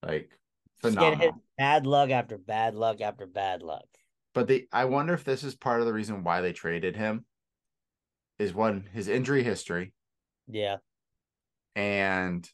Like 0.02 0.30
phenomenal. 0.76 1.42
bad 1.56 1.86
luck 1.86 2.10
after 2.10 2.38
bad 2.38 2.74
luck 2.74 3.00
after 3.00 3.26
bad 3.26 3.62
luck. 3.62 3.86
But 4.34 4.48
the 4.48 4.66
I 4.72 4.86
wonder 4.86 5.14
if 5.14 5.24
this 5.24 5.44
is 5.44 5.54
part 5.54 5.80
of 5.80 5.86
the 5.86 5.92
reason 5.92 6.24
why 6.24 6.40
they 6.40 6.52
traded 6.52 6.96
him. 6.96 7.24
Is 8.38 8.52
one 8.52 8.88
his 8.92 9.06
injury 9.06 9.44
history. 9.44 9.92
Yeah. 10.48 10.78
And 11.76 12.48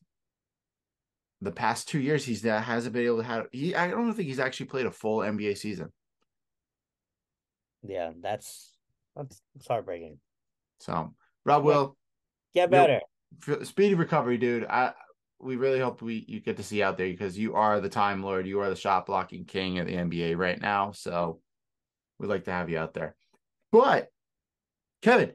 the 1.43 1.51
past 1.51 1.89
two 1.89 1.99
years 1.99 2.25
he's 2.25 2.43
that 2.43 2.65
hasn't 2.65 2.93
been 2.93 3.07
able 3.07 3.19
to 3.19 3.25
have 3.25 3.47
he 3.53 3.75
I 3.75 3.89
don't 3.89 4.13
think 4.15 4.29
he's 4.29 4.41
actually 4.41 4.67
played 4.67 4.87
a 4.87 4.91
full 4.91 5.19
NBA 5.19 5.57
season. 5.57 5.91
Yeah, 7.83 8.11
that's 8.21 8.73
that's, 9.17 9.41
that's 9.55 9.69
heartbreaking. 9.69 10.19
So 10.81 11.15
Rob 11.45 11.65
will 11.65 11.97
get 12.55 12.71
better. 12.71 13.01
Speedy 13.63 13.95
recovery, 13.95 14.39
dude. 14.39 14.65
I 14.65 14.93
we 15.39 15.57
really 15.57 15.81
hope 15.81 16.03
we 16.03 16.25
you 16.29 16.41
get 16.41 16.59
to 16.59 16.63
see 16.63 16.83
out 16.83 16.99
there 16.99 17.09
because 17.09 17.39
you 17.39 17.55
are 17.55 17.81
the 17.81 17.89
time 17.89 18.23
lord. 18.23 18.47
You 18.47 18.61
are 18.61 18.69
the 18.69 18.77
shot 18.77 19.07
blocking 19.07 19.45
king 19.45 19.79
of 19.79 19.87
the 19.87 19.95
NBA 19.95 20.37
right 20.37 20.61
now. 20.61 20.93
So 20.93 21.41
we'd 22.19 22.29
like 22.29 22.45
to 22.45 22.53
have 22.53 22.69
you 22.69 22.79
out 22.79 22.93
there. 22.93 23.15
But 23.73 24.09
Kevin, 25.03 25.33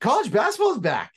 college 0.00 0.32
basketball 0.32 0.72
is 0.72 0.78
back. 0.78 1.12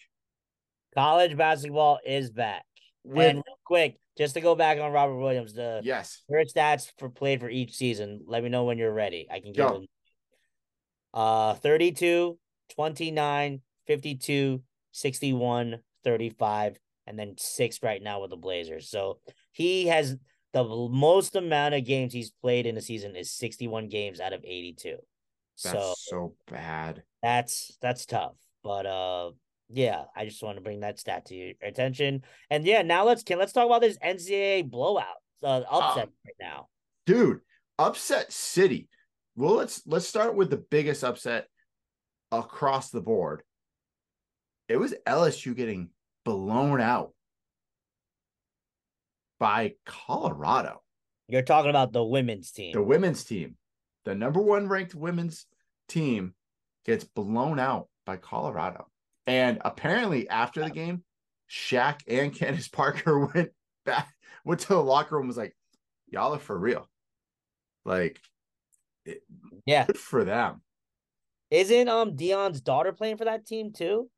College 0.93 1.35
basketball 1.37 1.99
is 2.05 2.29
back. 2.29 2.65
With, 3.03 3.25
and 3.25 3.37
real 3.37 3.59
quick, 3.65 3.97
just 4.17 4.33
to 4.33 4.41
go 4.41 4.55
back 4.55 4.79
on 4.79 4.91
Robert 4.91 5.17
Williams, 5.17 5.53
the 5.53 5.81
yes 5.83 6.23
first 6.29 6.55
stats 6.55 6.91
for 6.97 7.09
played 7.09 7.39
for 7.39 7.49
each 7.49 7.75
season. 7.75 8.21
Let 8.25 8.43
me 8.43 8.49
know 8.49 8.65
when 8.65 8.77
you're 8.77 8.93
ready. 8.93 9.27
I 9.31 9.39
can 9.39 9.53
give 9.53 9.67
go. 9.67 9.73
them. 9.73 9.85
Uh 11.13 11.53
32, 11.55 12.37
29, 12.75 13.61
52, 13.87 14.63
61, 14.91 15.79
35, 16.03 16.79
and 17.07 17.19
then 17.19 17.35
six 17.37 17.81
right 17.83 18.01
now 18.01 18.21
with 18.21 18.29
the 18.29 18.37
Blazers. 18.37 18.89
So 18.89 19.19
he 19.51 19.87
has 19.87 20.15
the 20.53 20.63
most 20.63 21.35
amount 21.35 21.75
of 21.75 21.85
games 21.85 22.13
he's 22.13 22.31
played 22.31 22.65
in 22.65 22.77
a 22.77 22.81
season 22.81 23.15
is 23.15 23.31
61 23.31 23.87
games 23.87 24.19
out 24.19 24.33
of 24.33 24.43
82. 24.43 24.97
That's 25.63 25.73
so, 25.73 25.93
so 25.97 26.33
bad. 26.49 27.03
That's 27.21 27.77
that's 27.81 28.05
tough. 28.05 28.35
But 28.63 28.85
uh 28.85 29.31
yeah, 29.73 30.03
I 30.15 30.25
just 30.25 30.43
want 30.43 30.57
to 30.57 30.61
bring 30.61 30.81
that 30.81 30.99
stat 30.99 31.25
to 31.27 31.35
your 31.35 31.53
attention. 31.61 32.23
And 32.49 32.65
yeah, 32.65 32.81
now 32.81 33.05
let's 33.05 33.23
can 33.23 33.39
let's 33.39 33.53
talk 33.53 33.65
about 33.65 33.81
this 33.81 33.97
NCAA 33.97 34.69
blowout, 34.69 35.05
uh, 35.43 35.61
upset 35.69 36.05
um, 36.05 36.13
right 36.25 36.35
now. 36.39 36.67
Dude, 37.05 37.39
upset 37.79 38.31
city. 38.31 38.89
Well, 39.35 39.53
let's 39.53 39.81
let's 39.85 40.07
start 40.07 40.35
with 40.35 40.49
the 40.49 40.63
biggest 40.69 41.03
upset 41.03 41.47
across 42.31 42.89
the 42.89 43.01
board. 43.01 43.43
It 44.67 44.77
was 44.77 44.93
LSU 45.07 45.55
getting 45.55 45.89
blown 46.23 46.79
out 46.79 47.13
by 49.39 49.73
Colorado. 49.85 50.81
You're 51.27 51.41
talking 51.41 51.69
about 51.69 51.93
the 51.93 52.03
women's 52.03 52.51
team. 52.51 52.73
The 52.73 52.83
women's 52.83 53.23
team. 53.23 53.55
The 54.05 54.15
number 54.15 54.41
one 54.41 54.67
ranked 54.67 54.95
women's 54.95 55.45
team 55.87 56.33
gets 56.85 57.03
blown 57.03 57.59
out 57.59 57.87
by 58.05 58.17
Colorado. 58.17 58.87
And 59.27 59.59
apparently, 59.61 60.27
after 60.29 60.63
the 60.63 60.69
game, 60.69 61.03
Shaq 61.49 62.01
and 62.07 62.33
Candace 62.35 62.67
Parker 62.67 63.25
went 63.33 63.51
back, 63.85 64.09
went 64.43 64.61
to 64.61 64.69
the 64.69 64.81
locker 64.81 65.17
room, 65.17 65.27
was 65.27 65.37
like, 65.37 65.55
"Y'all 66.07 66.33
are 66.33 66.39
for 66.39 66.57
real." 66.57 66.89
Like, 67.85 68.19
it, 69.05 69.21
yeah, 69.65 69.85
good 69.85 69.97
for 69.97 70.23
them. 70.23 70.61
Isn't 71.49 71.89
um 71.89 72.15
Deion's 72.15 72.61
daughter 72.61 72.93
playing 72.93 73.17
for 73.17 73.25
that 73.25 73.45
team 73.45 73.73
too? 73.73 74.09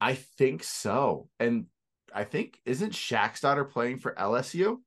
I 0.00 0.14
think 0.14 0.62
so, 0.62 1.28
and 1.40 1.66
I 2.14 2.24
think 2.24 2.60
isn't 2.64 2.92
Shaq's 2.92 3.40
daughter 3.40 3.64
playing 3.64 3.98
for 3.98 4.14
LSU? 4.14 4.78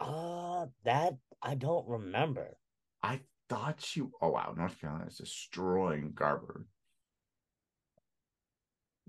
Uh, 0.00 0.66
that 0.84 1.14
I 1.42 1.54
don't 1.54 1.86
remember. 1.86 2.56
I 3.02 3.20
thought 3.48 3.80
she. 3.80 4.02
Oh 4.20 4.30
wow, 4.30 4.54
North 4.56 4.80
Carolina 4.80 5.06
is 5.06 5.16
destroying 5.16 6.12
Garber. 6.14 6.66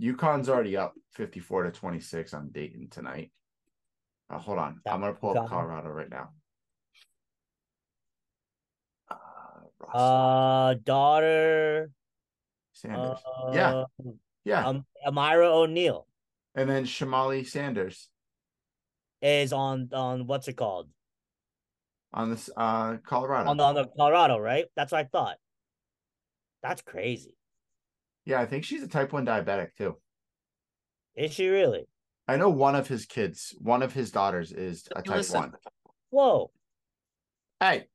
UConn's 0.01 0.49
already 0.49 0.75
up 0.75 0.93
54 1.13 1.63
to 1.63 1.71
26 1.71 2.33
on 2.33 2.49
Dayton 2.49 2.87
tonight. 2.89 3.31
Uh, 4.29 4.39
hold 4.39 4.57
on. 4.57 4.79
I'm 4.87 5.01
going 5.01 5.13
to 5.13 5.19
pull 5.19 5.37
up 5.37 5.47
Colorado 5.47 5.89
right 5.89 6.09
now. 6.09 6.29
Uh, 9.93 9.97
uh 9.97 10.73
daughter. 10.83 11.91
Sanders. 12.73 13.19
Uh, 13.25 13.51
yeah. 13.53 13.83
Yeah. 14.43 14.67
Um, 14.67 14.85
Amira 15.05 15.45
O'Neal. 15.45 16.07
And 16.55 16.69
then 16.69 16.85
Shelomi 16.85 17.47
Sanders. 17.47 18.09
Is 19.21 19.53
on 19.53 19.89
on 19.93 20.25
what's 20.25 20.47
it 20.47 20.57
called? 20.57 20.89
On 22.11 22.31
this 22.31 22.49
uh 22.57 22.97
Colorado. 23.05 23.51
On 23.51 23.57
the, 23.57 23.63
on 23.63 23.75
the 23.75 23.85
Colorado, 23.95 24.39
right? 24.39 24.65
That's 24.75 24.91
what 24.91 24.99
I 24.99 25.03
thought. 25.03 25.37
That's 26.63 26.81
crazy. 26.81 27.35
Yeah, 28.25 28.39
I 28.39 28.45
think 28.45 28.63
she's 28.63 28.83
a 28.83 28.87
type 28.87 29.13
1 29.13 29.25
diabetic 29.25 29.75
too. 29.77 29.97
Is 31.15 31.33
she 31.33 31.47
really? 31.47 31.87
I 32.27 32.37
know 32.37 32.49
one 32.49 32.75
of 32.75 32.87
his 32.87 33.05
kids, 33.05 33.55
one 33.59 33.81
of 33.81 33.93
his 33.93 34.11
daughters 34.11 34.51
is 34.51 34.87
a 34.95 35.01
type 35.01 35.17
Listen. 35.17 35.41
1. 35.41 35.53
Whoa. 36.11 36.51
Hey. 37.59 37.87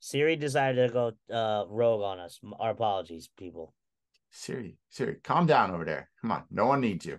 Siri 0.00 0.36
decided 0.36 0.86
to 0.86 0.92
go 0.92 1.12
uh, 1.34 1.64
rogue 1.68 2.02
on 2.02 2.20
us. 2.20 2.40
Our 2.58 2.70
apologies, 2.70 3.28
people. 3.36 3.74
Siri, 4.30 4.76
Siri, 4.90 5.16
calm 5.22 5.46
down 5.46 5.70
over 5.70 5.84
there. 5.84 6.10
Come 6.20 6.32
on. 6.32 6.44
No 6.50 6.66
one 6.66 6.80
needs 6.80 7.06
you. 7.06 7.18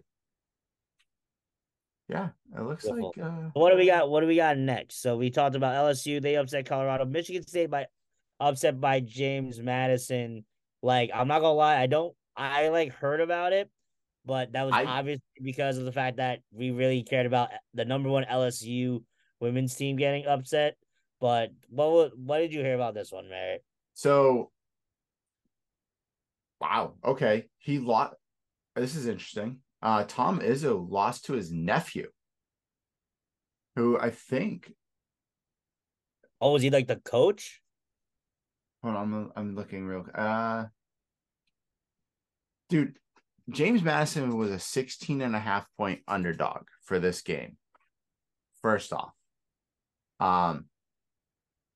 Yeah, 2.08 2.30
it 2.56 2.62
looks 2.62 2.86
Beautiful. 2.86 3.13
like. 3.18 3.26
Uh... 3.26 3.50
What 3.54 3.72
do 3.72 3.78
we 3.78 3.88
got? 3.88 4.10
What 4.10 4.22
do 4.22 4.28
we 4.28 4.38
got 4.38 4.58
next? 4.58 5.02
So 5.02 5.18
we 5.18 5.30
talked 5.30 5.56
about 5.56 5.76
LSU. 5.76 6.22
They 6.22 6.38
upset 6.38 6.66
Colorado. 6.66 7.06
Michigan 7.06 7.46
State 7.46 7.70
by 7.70 7.88
upset 8.40 8.80
by 8.80 9.02
James 9.02 9.60
Madison. 9.60 10.46
Like, 10.82 11.12
I'm 11.13 11.28
not 11.28 11.40
gonna 11.40 11.54
lie, 11.54 11.82
I 11.82 11.88
don't 11.88 12.13
I 12.36 12.70
like 12.70 12.94
heard 12.94 13.20
about 13.20 13.52
it, 13.54 13.70
but 14.26 14.54
that 14.54 14.63
was 14.63 14.74
I, 14.74 14.86
obviously 14.86 15.24
because 15.44 15.78
of 15.78 15.86
the 15.86 15.92
fact 15.92 16.18
that 16.18 16.40
we 16.52 16.72
really 16.72 17.04
cared 17.04 17.26
about 17.26 17.50
the 17.74 17.86
number 17.86 18.10
one 18.10 18.26
LSU 18.26 19.04
women's 19.40 19.76
team 19.76 19.96
getting 19.96 20.25
upset. 20.28 20.75
But 21.19 21.52
what 21.69 22.17
what 22.17 22.38
did 22.40 22.54
you 22.54 22.62
hear 22.62 22.75
about 22.75 22.94
this 22.94 23.12
one, 23.12 23.28
Mary? 23.28 23.60
So 23.96 24.52
wow, 26.62 26.94
okay. 27.04 27.46
He 27.58 27.80
lost 27.80 28.13
this 28.75 28.96
is 28.96 29.08
interesting. 29.08 29.60
Uh 29.82 30.04
Tom 30.08 30.40
Izzo 30.42 30.88
lost 30.88 31.25
to 31.25 31.34
his 31.34 31.52
nephew, 31.52 32.10
who 33.75 33.98
I 34.00 34.12
think 34.12 34.71
Oh, 36.40 36.52
was 36.54 36.62
he 36.62 36.69
like 36.69 36.86
the 36.86 36.98
coach? 36.98 37.62
Hold 38.84 38.96
on, 38.96 39.13
I'm 39.13 39.32
I'm 39.36 39.56
looking 39.56 39.86
real. 39.86 40.06
Uh, 40.13 40.65
dude, 42.69 42.98
James 43.50 43.82
Madison 43.82 44.38
was 44.38 44.52
a 44.52 44.60
16 44.60 45.21
and 45.21 45.36
a 45.36 45.40
half 45.40 45.65
point 45.78 46.02
underdog 46.08 46.63
for 46.84 47.00
this 47.00 47.21
game. 47.21 47.58
First 48.62 48.94
off, 48.94 49.13
um, 50.19 50.65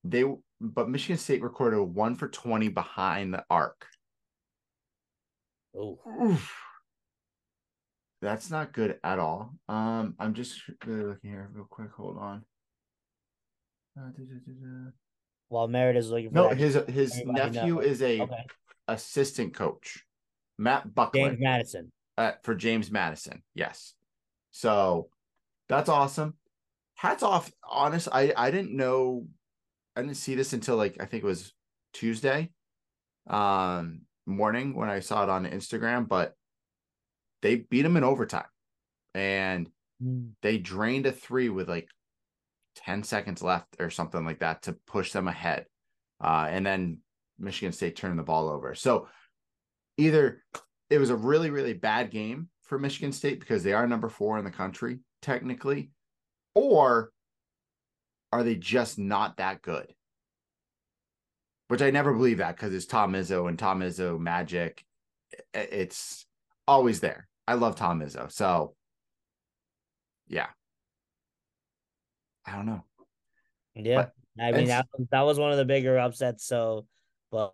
they 0.03 0.23
but 0.59 0.89
Michigan 0.89 1.17
State 1.17 1.41
recorded 1.41 1.77
a 1.77 1.83
one 1.83 2.15
for 2.15 2.27
20 2.27 2.69
behind 2.69 3.33
the 3.33 3.43
arc. 3.49 3.87
Oh, 5.75 6.39
that's 8.21 8.51
not 8.51 8.73
good 8.73 8.99
at 9.03 9.17
all. 9.17 9.55
Um, 9.67 10.15
I'm 10.19 10.33
just 10.33 10.61
really 10.85 11.03
looking 11.03 11.31
here 11.31 11.49
real 11.53 11.65
quick. 11.69 11.91
Hold 11.97 12.17
on. 12.17 12.45
Uh, 13.97 14.09
da, 14.09 14.23
da, 14.23 14.35
da, 14.45 14.91
while 15.51 15.67
Merritt 15.67 15.97
is 15.97 16.09
looking. 16.09 16.31
no, 16.31 16.49
his 16.49 16.75
his 16.87 17.21
nephew 17.25 17.75
knows. 17.75 17.85
is 17.85 18.01
a 18.01 18.21
okay. 18.21 18.45
assistant 18.87 19.53
coach, 19.53 20.05
Matt 20.57 20.93
Buckland. 20.95 21.31
James 21.33 21.39
Madison. 21.41 21.91
Uh, 22.17 22.31
for 22.43 22.55
James 22.55 22.91
Madison, 22.91 23.41
yes. 23.55 23.93
So 24.51 25.09
that's 25.69 25.89
awesome. 25.89 26.35
Hats 26.95 27.23
off. 27.23 27.51
Honest, 27.69 28.07
I 28.11 28.33
I 28.35 28.51
didn't 28.51 28.75
know, 28.75 29.27
I 29.95 30.01
didn't 30.01 30.17
see 30.17 30.35
this 30.35 30.53
until 30.53 30.75
like 30.77 30.97
I 30.99 31.05
think 31.05 31.23
it 31.23 31.27
was 31.27 31.53
Tuesday, 31.93 32.51
um, 33.27 34.01
morning 34.25 34.75
when 34.75 34.89
I 34.89 34.99
saw 34.99 35.23
it 35.23 35.29
on 35.29 35.45
Instagram. 35.45 36.07
But 36.07 36.35
they 37.41 37.55
beat 37.57 37.85
him 37.85 37.97
in 37.97 38.03
overtime, 38.03 38.45
and 39.13 39.69
Mm. 40.03 40.31
they 40.41 40.57
drained 40.57 41.05
a 41.05 41.11
three 41.11 41.49
with 41.49 41.69
like 41.69 41.87
10 42.75 43.03
seconds 43.03 43.41
left 43.41 43.75
or 43.79 43.89
something 43.89 44.25
like 44.25 44.39
that 44.39 44.63
to 44.63 44.73
push 44.87 45.11
them 45.11 45.27
ahead. 45.27 45.65
Uh, 46.23 46.47
and 46.49 46.65
then 46.65 46.99
Michigan 47.39 47.71
State 47.71 47.95
turned 47.95 48.19
the 48.19 48.23
ball 48.23 48.49
over. 48.49 48.75
So 48.75 49.07
either 49.97 50.43
it 50.89 50.97
was 50.97 51.09
a 51.09 51.15
really, 51.15 51.49
really 51.49 51.73
bad 51.73 52.11
game 52.11 52.49
for 52.63 52.79
Michigan 52.79 53.11
State 53.11 53.39
because 53.39 53.63
they 53.63 53.73
are 53.73 53.87
number 53.87 54.09
four 54.09 54.37
in 54.37 54.45
the 54.45 54.51
country, 54.51 54.99
technically, 55.21 55.91
or 56.55 57.11
are 58.31 58.43
they 58.43 58.55
just 58.55 58.97
not 58.97 59.37
that 59.37 59.61
good? 59.61 59.93
Which 61.67 61.81
I 61.81 61.91
never 61.91 62.13
believe 62.13 62.39
that 62.39 62.55
because 62.55 62.73
it's 62.73 62.85
Tom 62.85 63.13
Izzo 63.13 63.47
and 63.47 63.57
Tom 63.57 63.79
Izzo 63.81 64.19
magic. 64.19 64.83
It's 65.53 66.25
always 66.67 66.99
there. 66.99 67.27
I 67.47 67.53
love 67.53 67.75
Tom 67.75 68.01
Izzo. 68.01 68.31
So 68.31 68.75
yeah. 70.27 70.47
I 72.45 72.55
don't 72.55 72.65
know. 72.65 72.83
Yeah. 73.75 74.07
But 74.37 74.43
I 74.43 74.51
mean, 74.51 74.67
that, 74.67 74.87
that 75.11 75.21
was 75.21 75.39
one 75.39 75.51
of 75.51 75.57
the 75.57 75.65
bigger 75.65 75.97
upsets. 75.97 76.45
So, 76.45 76.85
but 77.31 77.53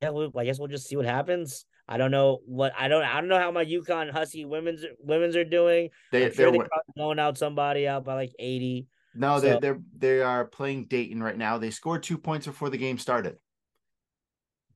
yeah, 0.00 0.10
we, 0.10 0.30
I 0.36 0.44
guess 0.44 0.58
we'll 0.58 0.68
just 0.68 0.88
see 0.88 0.96
what 0.96 1.06
happens. 1.06 1.64
I 1.88 1.96
don't 1.96 2.10
know 2.10 2.40
what 2.46 2.72
I 2.78 2.88
don't 2.88 3.02
I 3.02 3.20
don't 3.20 3.28
know 3.28 3.38
how 3.38 3.50
my 3.50 3.64
UConn 3.64 4.10
Husky 4.10 4.44
women's 4.44 4.84
women's 5.00 5.36
are 5.36 5.44
doing. 5.44 5.90
They, 6.10 6.26
I'm 6.26 6.32
sure 6.32 6.50
they're, 6.50 6.60
they're 6.60 6.68
blowing 6.94 7.18
out 7.18 7.36
somebody 7.36 7.88
out 7.88 8.04
by 8.04 8.14
like 8.14 8.32
eighty. 8.38 8.86
No, 9.14 9.38
so. 9.38 9.42
they 9.42 9.58
they're 9.58 9.80
they 9.98 10.22
are 10.22 10.44
playing 10.44 10.86
Dayton 10.86 11.22
right 11.22 11.36
now. 11.36 11.58
They 11.58 11.70
scored 11.70 12.02
two 12.02 12.18
points 12.18 12.46
before 12.46 12.70
the 12.70 12.78
game 12.78 12.98
started. 12.98 13.36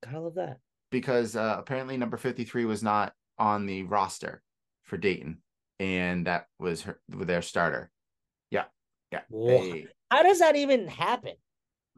Gotta 0.04 0.20
love 0.20 0.34
that 0.34 0.58
because 0.90 1.36
uh, 1.36 1.56
apparently 1.58 1.96
number 1.96 2.16
fifty 2.16 2.44
three 2.44 2.64
was 2.64 2.82
not 2.82 3.12
on 3.38 3.66
the 3.66 3.84
roster 3.84 4.42
for 4.82 4.96
Dayton, 4.96 5.38
and 5.78 6.26
that 6.26 6.46
was 6.58 6.82
her 6.82 7.00
their 7.08 7.42
starter. 7.42 7.90
Yeah, 8.50 8.64
yeah. 9.12 9.20
They, 9.30 9.86
how 10.10 10.22
does 10.22 10.38
that 10.40 10.56
even 10.56 10.88
happen? 10.88 11.34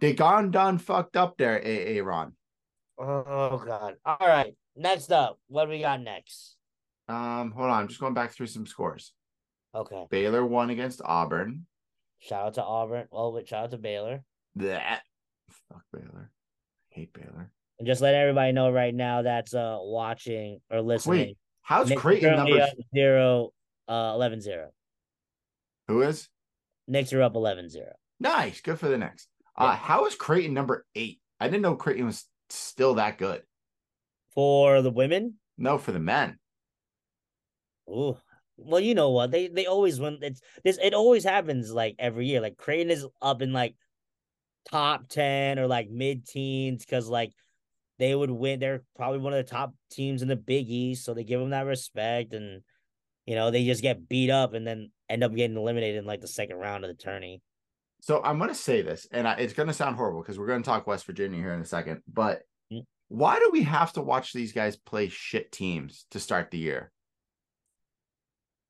They 0.01 0.13
gone 0.13 0.51
done 0.51 0.79
fucked 0.79 1.17
up 1.17 1.37
there, 1.37 1.61
Aaron. 1.63 2.33
Oh 2.99 3.63
god. 3.65 3.97
All 4.05 4.17
right. 4.21 4.55
Next 4.77 5.11
up, 5.11 5.39
what 5.49 5.65
do 5.65 5.71
we 5.71 5.81
got 5.81 6.01
next? 6.01 6.57
Um, 7.09 7.53
hold 7.53 7.71
on, 7.71 7.81
I'm 7.81 7.89
just 7.89 8.01
going 8.01 8.15
back 8.15 8.33
through 8.33 8.47
some 8.47 8.67
scores. 8.67 9.13
Okay. 9.75 10.07
Baylor 10.11 10.45
won 10.45 10.71
against 10.71 11.01
Auburn. 11.05 11.67
Shout 12.21 12.47
out 12.47 12.55
to 12.55 12.65
Auburn. 12.65 13.07
Well, 13.11 13.33
but 13.33 13.49
shout 13.49 13.65
out 13.65 13.71
to 13.73 13.79
Baylor. 13.79 14.23
That 14.57 15.03
fuck 15.69 15.83
Baylor. 15.93 16.31
hate 16.91 17.13
Baylor. 17.13 17.53
And 17.79 17.87
just 17.87 18.01
let 18.01 18.15
everybody 18.15 18.53
know 18.53 18.71
right 18.71 18.95
now 18.95 19.23
that's 19.23 19.55
uh 19.55 19.79
watching 19.81 20.61
or 20.71 20.81
listening. 20.81 21.19
Wait, 21.19 21.39
how's 21.63 21.89
Nick 21.89 21.99
Creighton 21.99 22.37
numbers? 22.37 22.71
Zero, 22.95 23.51
uh, 23.87 24.13
11 24.15 24.41
0. 24.41 24.71
Who 25.89 26.03
is? 26.03 26.29
Knicks 26.89 27.13
are 27.13 27.23
up 27.23 27.37
11 27.37 27.69
0. 27.69 27.87
Nice. 28.19 28.61
Good 28.61 28.79
for 28.79 28.89
the 28.89 28.99
Knicks. 28.99 29.29
Uh, 29.57 29.65
yeah. 29.65 29.71
Uh, 29.71 29.77
how 29.77 30.07
is 30.07 30.15
Creighton 30.15 30.55
number 30.55 30.85
eight? 30.95 31.21
I 31.39 31.47
didn't 31.47 31.63
know 31.63 31.77
Creighton 31.77 32.07
was 32.07 32.25
still 32.51 32.95
that 32.95 33.19
good. 33.19 33.43
For 34.35 34.83
the 34.83 34.91
women? 34.91 35.35
No, 35.57 35.79
for 35.79 35.93
the 35.93 36.01
men. 36.01 36.39
Ooh. 37.89 38.17
Well, 38.57 38.81
you 38.81 38.95
know 38.95 39.11
what? 39.11 39.31
They 39.31 39.47
they 39.47 39.67
always 39.67 40.01
win. 40.01 40.19
It's 40.21 40.41
this. 40.65 40.79
It 40.83 40.93
always 40.93 41.23
happens 41.23 41.73
like 41.73 41.95
every 41.99 42.27
year. 42.27 42.41
Like 42.41 42.57
Creighton 42.57 42.91
is 42.91 43.07
up 43.23 43.41
in 43.41 43.53
like 43.53 43.77
top 44.69 45.09
ten 45.09 45.61
or 45.61 45.69
like 45.69 45.89
mid 45.89 46.27
teens 46.27 46.85
because 46.85 47.09
like 47.09 47.33
they 48.01 48.15
would 48.15 48.31
win. 48.31 48.59
They're 48.59 48.83
probably 48.97 49.19
one 49.19 49.33
of 49.33 49.45
the 49.45 49.51
top 49.51 49.75
teams 49.93 50.23
in 50.23 50.29
the 50.29 50.37
Big 50.37 50.69
East, 50.69 51.05
so 51.05 51.15
they 51.15 51.23
give 51.23 51.39
them 51.39 51.51
that 51.51 51.67
respect, 51.67 52.33
and 52.35 52.63
you 53.29 53.35
know 53.35 53.51
they 53.51 53.67
just 53.67 53.83
get 53.83 54.09
beat 54.09 54.31
up 54.31 54.55
and 54.55 54.67
then 54.67 54.91
end 55.11 55.23
up 55.23 55.35
getting 55.35 55.59
eliminated 55.59 55.99
in 55.99 56.07
like 56.07 56.23
the 56.23 56.27
second 56.27 56.57
round 56.57 56.83
of 56.83 56.89
the 56.89 56.95
tourney. 56.95 57.43
So 58.01 58.23
I'm 58.25 58.39
going 58.39 58.49
to 58.49 58.55
say 58.55 58.81
this, 58.81 59.07
and 59.11 59.29
I, 59.29 59.35
it's 59.35 59.53
going 59.53 59.67
to 59.67 59.75
sound 59.75 59.97
horrible 59.97 60.23
because 60.23 60.39
we're 60.39 60.47
going 60.47 60.63
to 60.63 60.67
talk 60.67 60.87
West 60.87 61.05
Virginia 61.05 61.39
here 61.39 61.53
in 61.53 61.61
a 61.61 61.67
second. 61.67 62.01
But 62.11 62.41
mm-hmm. 62.73 62.85
why 63.09 63.39
do 63.39 63.51
we 63.53 63.65
have 63.65 63.93
to 63.95 64.01
watch 64.01 64.33
these 64.33 64.53
guys 64.53 64.77
play 64.77 65.11
shit 65.11 65.53
teams 65.53 66.07
to 66.13 66.21
start 66.21 66.51
the 66.51 66.57
year? 66.57 66.91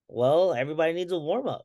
Well, 0.08 0.52
everybody 0.52 0.92
needs 0.92 1.12
a 1.12 1.18
warm 1.20 1.46
up. 1.46 1.64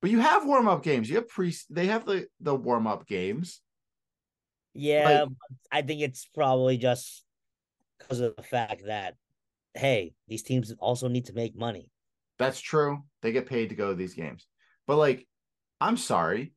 But 0.00 0.10
you 0.10 0.20
have 0.20 0.46
warm 0.46 0.68
up 0.68 0.82
games. 0.82 1.10
You 1.10 1.16
have 1.16 1.28
pre. 1.28 1.54
They 1.68 1.88
have 1.88 2.06
the 2.06 2.28
the 2.40 2.54
warm 2.54 2.86
up 2.86 3.06
games. 3.06 3.60
Yeah, 4.72 5.24
like, 5.24 5.28
I 5.70 5.82
think 5.82 6.00
it's 6.00 6.26
probably 6.34 6.78
just 6.78 7.24
because 7.98 8.20
of 8.20 8.36
the 8.36 8.42
fact 8.42 8.86
that 8.86 9.16
hey, 9.74 10.14
these 10.28 10.42
teams 10.42 10.72
also 10.78 11.08
need 11.08 11.26
to 11.26 11.32
make 11.32 11.56
money. 11.56 11.90
That's 12.38 12.60
true. 12.60 13.02
They 13.22 13.32
get 13.32 13.46
paid 13.46 13.68
to 13.68 13.74
go 13.74 13.90
to 13.90 13.94
these 13.94 14.14
games. 14.14 14.46
But 14.86 14.96
like 14.96 15.26
I'm 15.80 15.96
sorry. 15.96 16.52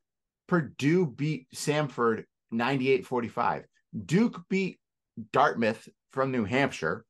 Purdue 0.47 1.05
beat 1.05 1.47
Samford 1.53 2.23
98 2.51 3.05
45. 3.05 3.65
Duke 4.05 4.41
beat 4.49 4.79
Dartmouth 5.33 5.89
from 6.11 6.31
New 6.31 6.45
Hampshire 6.45 7.05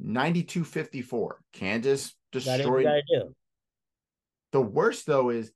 92 0.00 0.64
54. 0.64 1.38
Kansas 1.52 2.14
destroyed. 2.32 2.88
The 4.52 4.60
worst, 4.60 5.06
though, 5.06 5.30
is 5.30 5.52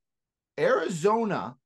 Arizona 0.58 1.56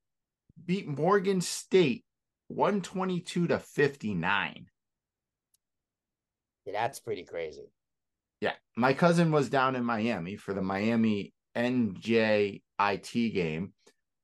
beat 0.65 0.87
Morgan 0.87 1.41
State 1.41 2.05
122 2.49 3.49
to 3.49 3.59
59. 3.59 4.67
Yeah, 6.67 6.73
that's 6.73 7.01
pretty 7.01 7.25
crazy. 7.25 7.65
Yeah. 8.41 8.53
My 8.77 8.93
cousin 8.93 9.31
was 9.31 9.49
down 9.49 9.77
in 9.77 9.85
Miami 9.85 10.37
for 10.37 10.55
the 10.55 10.63
Miami 10.63 11.33
NJ 11.57 12.63
IT 12.81 13.13
game, 13.35 13.73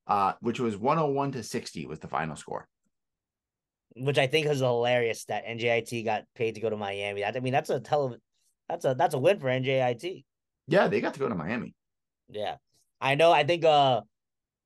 uh, 0.07 0.33
which 0.41 0.61
was 0.61 0.77
101 0.77 1.33
to 1.33 1.43
60 1.43 1.87
was 1.87 1.99
the 1.99 2.09
final 2.09 2.37
score. 2.37 2.69
Which 3.97 4.19
I 4.19 4.27
think 4.27 4.47
is 4.47 4.61
hilarious 4.61 5.25
that 5.25 5.47
NJIT 5.47 6.05
got 6.05 6.25
paid 6.35 6.55
to 6.55 6.61
go 6.61 6.71
to 6.71 6.77
Miami. 6.77 7.25
I 7.25 7.33
mean, 7.41 7.53
that's 7.53 7.71
a 7.71 7.81
tele- 7.81 8.19
that's 8.69 8.85
a 8.85 8.95
that's 8.95 9.15
a 9.15 9.19
win 9.19 9.41
for 9.41 9.49
NJIT. 9.49 10.25
Yeah, 10.69 10.89
they 10.89 11.01
got 11.01 11.15
to 11.15 11.21
go 11.21 11.29
to 11.29 11.35
Miami. 11.35 11.75
Yeah. 12.29 12.57
I 13.01 13.15
know. 13.15 13.33
I 13.33 13.45
think 13.45 13.65
uh 13.65 14.03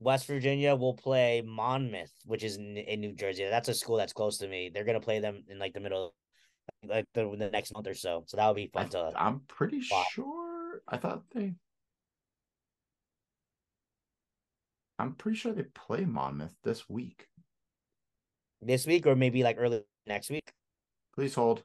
West 0.00 0.26
Virginia 0.26 0.74
will 0.74 0.94
play 0.94 1.42
Monmouth, 1.46 2.12
which 2.24 2.42
is 2.42 2.56
in, 2.56 2.76
in 2.76 3.00
New 3.00 3.14
Jersey. 3.14 3.44
That's 3.48 3.68
a 3.68 3.74
school 3.74 3.96
that's 3.96 4.12
close 4.12 4.38
to 4.38 4.48
me. 4.48 4.70
They're 4.72 4.84
gonna 4.84 5.00
play 5.00 5.20
them 5.20 5.44
in 5.48 5.58
like 5.58 5.74
the 5.74 5.80
middle, 5.80 6.14
like 6.86 7.06
the, 7.14 7.34
the 7.36 7.50
next 7.50 7.72
month 7.74 7.86
or 7.86 7.94
so. 7.94 8.24
So 8.26 8.36
that 8.36 8.46
would 8.46 8.56
be 8.56 8.70
fun 8.72 8.86
I, 8.86 8.88
to. 8.88 9.12
I'm 9.16 9.40
pretty 9.48 9.82
watch. 9.90 10.06
sure. 10.12 10.82
I 10.88 10.96
thought 10.96 11.22
they 11.34 11.54
I'm 14.98 15.14
pretty 15.14 15.36
sure 15.36 15.52
they 15.52 15.64
play 15.64 16.04
Monmouth 16.04 16.54
this 16.62 16.88
week. 16.88 17.26
This 18.60 18.86
week 18.86 19.06
or 19.06 19.16
maybe 19.16 19.42
like 19.42 19.56
early 19.58 19.82
next 20.06 20.30
week. 20.30 20.52
Please 21.14 21.34
hold. 21.34 21.64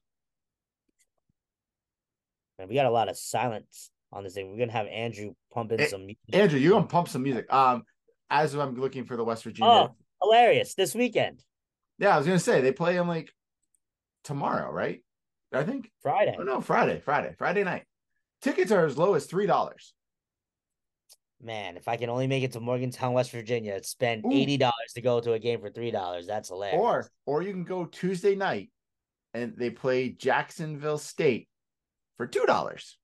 And 2.58 2.68
we 2.68 2.74
got 2.74 2.88
a 2.88 2.92
lot 2.92 3.10
of 3.10 3.18
silence 3.18 3.92
on 4.12 4.24
this 4.24 4.34
thing. 4.34 4.52
We're 4.52 4.58
gonna 4.58 4.72
have 4.72 4.88
Andrew 4.88 5.34
pumping 5.54 5.80
a- 5.80 5.88
some 5.88 6.08
music. 6.08 6.18
Andrew, 6.34 6.60
you're 6.60 6.72
gonna 6.72 6.88
pump 6.88 7.10
some 7.10 7.22
music. 7.22 7.52
Um, 7.54 7.84
as 8.30 8.56
I'm 8.56 8.76
looking 8.76 9.06
for 9.06 9.16
the 9.16 9.24
West 9.24 9.44
Virginia. 9.44 9.72
Oh, 9.72 9.96
hilarious! 10.22 10.74
This 10.74 10.96
weekend. 10.96 11.44
Yeah, 12.00 12.16
I 12.16 12.18
was 12.18 12.26
gonna 12.26 12.40
say 12.40 12.62
they 12.62 12.72
play 12.72 12.96
them 12.96 13.08
like 13.08 13.32
tomorrow, 14.24 14.72
right? 14.72 15.02
I 15.54 15.64
think 15.64 15.92
Friday. 16.02 16.36
Oh 16.38 16.44
no, 16.44 16.62
Friday, 16.62 17.00
Friday, 17.00 17.34
Friday 17.38 17.64
night. 17.64 17.84
Tickets 18.42 18.72
are 18.72 18.86
as 18.86 18.98
low 18.98 19.14
as 19.14 19.26
three 19.26 19.46
dollars 19.46 19.94
man, 21.42 21.78
if 21.78 21.88
I 21.88 21.98
can 21.98 22.10
only 22.10 22.28
make 22.28 22.44
it 22.44 22.52
to 22.54 22.60
Morgantown, 22.60 23.14
West 23.14 23.32
Virginia, 23.32 23.82
spend 23.84 24.26
Ooh. 24.26 24.32
eighty 24.32 24.58
dollars 24.58 24.94
to 24.96 25.02
go 25.02 25.20
to 25.20 25.34
a 25.34 25.40
game 25.40 25.60
for 25.60 25.70
three 25.70 25.92
dollars. 25.92 26.28
That's 26.28 26.50
hilarious. 26.50 26.80
Or 26.80 27.10
or 27.26 27.42
you 27.42 27.52
can 27.52 27.64
go 27.64 27.86
Tuesday 27.86 28.36
night 28.36 28.70
and 29.34 29.54
they 29.58 29.70
play 29.70 30.10
Jacksonville 30.10 30.98
State 30.98 31.48
for 32.18 32.28
two 32.28 32.46
dollars. 32.46 32.98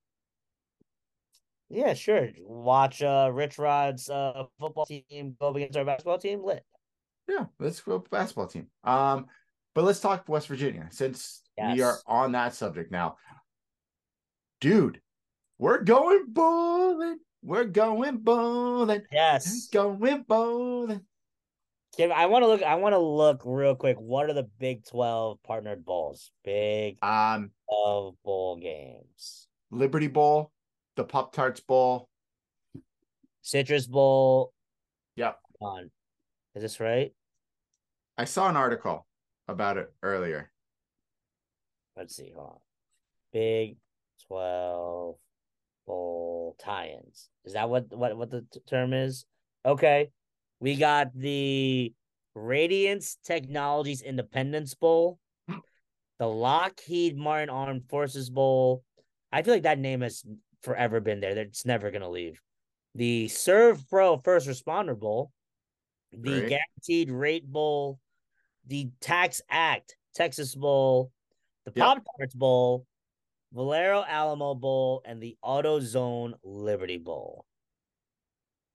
Yeah, 1.69 1.93
sure. 1.93 2.29
Watch 2.41 3.01
uh 3.01 3.29
Rich 3.33 3.57
Rod's 3.57 4.09
uh 4.09 4.45
football 4.59 4.85
team 4.85 5.35
go 5.39 5.53
against 5.55 5.77
our 5.77 5.85
basketball 5.85 6.19
team. 6.19 6.43
Lit. 6.43 6.63
Yeah, 7.27 7.45
let's 7.59 7.79
go 7.79 7.99
basketball 7.99 8.47
team. 8.47 8.67
Um, 8.83 9.27
but 9.73 9.85
let's 9.85 10.01
talk 10.01 10.27
West 10.27 10.47
Virginia 10.47 10.87
since 10.91 11.41
yes. 11.57 11.75
we 11.75 11.81
are 11.81 11.97
on 12.07 12.31
that 12.33 12.53
subject 12.55 12.91
now. 12.91 13.17
Dude, 14.61 15.01
we're 15.57 15.83
going 15.83 16.25
bowling. 16.27 17.19
We're 17.41 17.65
going 17.65 18.17
bowling. 18.17 19.01
Yes. 19.11 19.69
We're 19.73 19.83
going 19.83 20.23
bowling. 20.27 21.01
Kim, 21.95 22.11
I 22.11 22.25
want 22.25 22.43
to 22.43 22.47
look. 22.47 22.63
I 22.63 22.75
want 22.75 22.93
to 22.93 22.99
look 22.99 23.43
real 23.45 23.75
quick. 23.75 23.97
What 23.99 24.29
are 24.29 24.33
the 24.33 24.49
Big 24.59 24.85
Twelve 24.85 25.37
partnered 25.43 25.85
bowls? 25.85 26.31
Big 26.43 26.97
um 27.03 27.51
of 27.69 28.15
bowl 28.23 28.57
games. 28.57 29.47
Liberty 29.69 30.07
Bowl, 30.07 30.51
the 30.95 31.03
Pop 31.03 31.33
Tarts 31.33 31.59
Bowl, 31.59 32.07
Citrus 33.41 33.85
Bowl. 33.85 34.53
Yep. 35.17 35.37
On, 35.61 35.91
is 36.55 36.61
this 36.61 36.79
right? 36.79 37.13
I 38.17 38.25
saw 38.25 38.49
an 38.49 38.57
article 38.57 39.05
about 39.47 39.77
it 39.77 39.91
earlier. 40.01 40.51
Let's 41.95 42.15
see. 42.15 42.31
Hold 42.35 42.49
on. 42.49 42.57
Big 43.31 43.77
12 44.27 45.15
bowl 45.85 46.55
tie-ins. 46.59 47.29
Is 47.45 47.53
that 47.53 47.69
what 47.69 47.85
what 47.95 48.17
what 48.17 48.29
the 48.29 48.45
t- 48.51 48.59
term 48.67 48.93
is? 48.93 49.25
Okay. 49.65 50.09
We 50.59 50.75
got 50.75 51.13
the 51.13 51.93
Radiance 52.35 53.17
Technologies 53.23 54.01
Independence 54.01 54.73
Bowl, 54.73 55.19
the 56.19 56.27
Lockheed 56.27 57.17
Martin 57.17 57.49
Armed 57.49 57.83
Forces 57.89 58.29
Bowl. 58.29 58.83
I 59.31 59.41
feel 59.41 59.53
like 59.53 59.63
that 59.63 59.79
name 59.79 60.01
has 60.01 60.23
forever 60.61 60.99
been 60.99 61.19
there. 61.19 61.37
It's 61.37 61.65
never 61.65 61.91
going 61.91 62.01
to 62.01 62.09
leave. 62.09 62.41
The 62.95 63.27
SERVPRO 63.27 64.23
First 64.23 64.47
Responder 64.47 64.97
Bowl, 64.97 65.31
the 66.11 66.39
Great. 66.39 66.49
Guaranteed 66.49 67.11
Rate 67.11 67.51
Bowl, 67.51 67.99
the 68.67 68.89
TaxAct 69.01 69.95
Texas 70.15 70.55
Bowl, 70.55 71.11
the 71.65 71.71
Pop 71.71 72.03
Tarts 72.17 72.33
Bowl, 72.33 72.85
Valero 73.53 74.03
Alamo 74.07 74.55
Bowl, 74.55 75.01
and 75.05 75.21
the 75.21 75.37
AutoZone 75.43 76.33
Liberty 76.43 76.97
Bowl. 76.97 77.45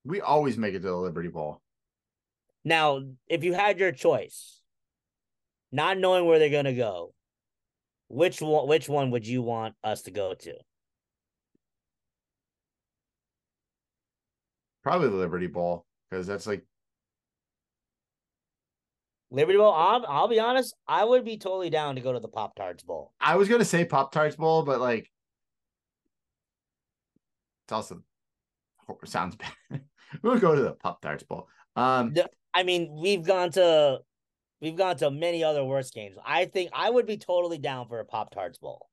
We 0.05 0.21
always 0.21 0.57
make 0.57 0.75
it 0.75 0.81
to 0.81 0.89
the 0.89 0.97
Liberty 0.97 1.29
Bowl. 1.29 1.61
Now, 2.65 3.03
if 3.29 3.45
you 3.45 3.53
had 3.53 3.79
your 3.79 3.93
choice, 3.93 4.61
not 5.71 5.99
knowing 5.99 6.27
where 6.27 6.39
they're 6.39 6.51
gonna 6.51 6.75
go, 6.75 7.15
which 8.09 8.41
one 8.41 8.67
which 8.69 8.89
one 8.89 9.11
would 9.11 9.27
you 9.27 9.43
want 9.43 9.75
us 9.85 10.03
to 10.03 10.11
go 10.11 10.35
to? 10.35 10.55
Probably 14.83 15.09
the 15.09 15.17
Liberty 15.17 15.47
Bowl 15.47 15.85
because 16.11 16.27
that's 16.27 16.47
like 16.47 16.65
Liberty 19.31 19.59
Bowl. 19.59 19.73
I'll, 19.73 20.05
I'll 20.07 20.29
be 20.29 20.41
honest. 20.41 20.75
I 20.87 21.05
would 21.05 21.25
be 21.25 21.37
totally 21.37 21.71
down 21.71 21.97
to 21.97 22.01
go 22.01 22.13
to 22.13 22.21
the 22.21 22.29
Pop 22.29 22.55
Tarts 22.57 22.83
Bowl. 22.83 23.13
I 23.21 23.37
was 23.37 23.49
gonna 23.49 23.65
say 23.65 23.85
Pop 23.85 24.13
Tarts 24.13 24.37
Bowl, 24.37 24.63
but 24.63 24.81
like, 24.81 25.11
it's 27.65 27.73
also 27.73 28.03
sounds 29.05 29.37
bad. 29.71 29.83
we'll 30.23 30.39
go 30.39 30.55
to 30.55 30.63
the 30.63 30.73
Pop 30.73 31.03
Tarts 31.03 31.23
Bowl. 31.25 31.49
Um, 31.77 32.15
I 32.55 32.63
mean, 32.63 32.99
we've 33.01 33.23
gone 33.23 33.51
to 33.53 34.01
we've 34.61 34.77
gone 34.77 34.97
to 34.97 35.11
many 35.11 35.45
other 35.45 35.65
worse 35.65 35.91
games. 35.91 36.17
I 36.25 36.47
think 36.47 36.71
I 36.73 36.91
would 36.91 37.07
be 37.07 37.19
totally 37.19 37.59
down 37.59 37.89
for 37.89 38.01
a 38.01 38.05
Pop 38.05 38.31
Tarts 38.31 38.59
Bowl. 38.59 38.89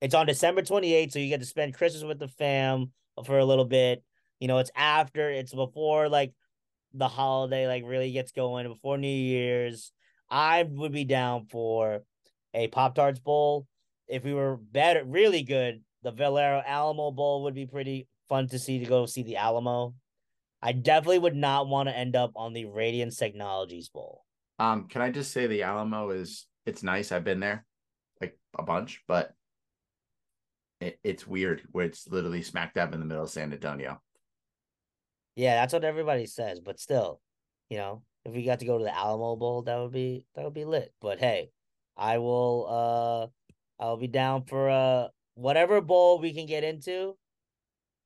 It's 0.00 0.14
on 0.14 0.26
December 0.26 0.62
28th, 0.62 1.12
so 1.12 1.18
you 1.18 1.28
get 1.28 1.40
to 1.40 1.46
spend 1.46 1.74
Christmas 1.74 2.04
with 2.04 2.18
the 2.18 2.28
fam 2.28 2.92
for 3.24 3.38
a 3.38 3.44
little 3.44 3.64
bit. 3.64 4.02
You 4.40 4.48
know, 4.48 4.58
it's 4.58 4.70
after, 4.76 5.30
it's 5.30 5.54
before 5.54 6.08
like 6.10 6.34
the 6.96 7.08
holiday 7.08 7.66
like 7.66 7.84
really 7.86 8.12
gets 8.12 8.32
going 8.32 8.68
before 8.68 8.98
New 8.98 9.08
Year's, 9.08 9.92
I 10.30 10.62
would 10.62 10.92
be 10.92 11.04
down 11.04 11.46
for 11.46 12.02
a 12.54 12.68
Pop 12.68 12.94
Tarts 12.94 13.20
Bowl. 13.20 13.66
If 14.08 14.24
we 14.24 14.32
were 14.32 14.56
better, 14.56 15.04
really 15.04 15.42
good, 15.42 15.82
the 16.02 16.12
Valero 16.12 16.62
Alamo 16.64 17.10
Bowl 17.10 17.44
would 17.44 17.54
be 17.54 17.66
pretty 17.66 18.08
fun 18.28 18.48
to 18.48 18.58
see 18.58 18.78
to 18.78 18.86
go 18.86 19.06
see 19.06 19.22
the 19.22 19.36
Alamo. 19.36 19.94
I 20.62 20.72
definitely 20.72 21.18
would 21.18 21.36
not 21.36 21.68
want 21.68 21.88
to 21.88 21.96
end 21.96 22.16
up 22.16 22.32
on 22.34 22.52
the 22.52 22.64
Radiance 22.64 23.16
Technologies 23.16 23.88
Bowl. 23.88 24.22
Um, 24.58 24.88
can 24.88 25.02
I 25.02 25.10
just 25.10 25.32
say 25.32 25.46
the 25.46 25.64
Alamo 25.64 26.10
is 26.10 26.46
it's 26.64 26.82
nice. 26.82 27.12
I've 27.12 27.24
been 27.24 27.40
there 27.40 27.64
like 28.20 28.38
a 28.58 28.62
bunch, 28.62 29.02
but 29.06 29.32
it, 30.80 30.98
it's 31.04 31.26
weird 31.26 31.62
where 31.72 31.84
it's 31.84 32.08
literally 32.08 32.42
smack 32.42 32.74
dab 32.74 32.94
in 32.94 33.00
the 33.00 33.06
middle 33.06 33.24
of 33.24 33.30
San 33.30 33.52
Antonio. 33.52 34.00
Yeah, 35.36 35.56
that's 35.56 35.74
what 35.74 35.84
everybody 35.84 36.26
says, 36.26 36.60
but 36.60 36.80
still, 36.80 37.20
you 37.68 37.76
know, 37.76 38.02
if 38.24 38.34
we 38.34 38.42
got 38.42 38.60
to 38.60 38.66
go 38.66 38.78
to 38.78 38.84
the 38.84 38.94
Alamo 38.94 39.36
Bowl, 39.36 39.62
that 39.62 39.76
would 39.78 39.92
be 39.92 40.24
that 40.34 40.44
would 40.44 40.54
be 40.54 40.64
lit. 40.64 40.92
But 41.00 41.20
hey, 41.20 41.50
I 41.96 42.18
will 42.18 42.66
uh 43.78 43.82
I'll 43.82 43.98
be 43.98 44.08
down 44.08 44.44
for 44.44 44.70
uh 44.70 45.08
whatever 45.34 45.80
bowl 45.82 46.18
we 46.18 46.32
can 46.32 46.46
get 46.46 46.64
into. 46.64 47.16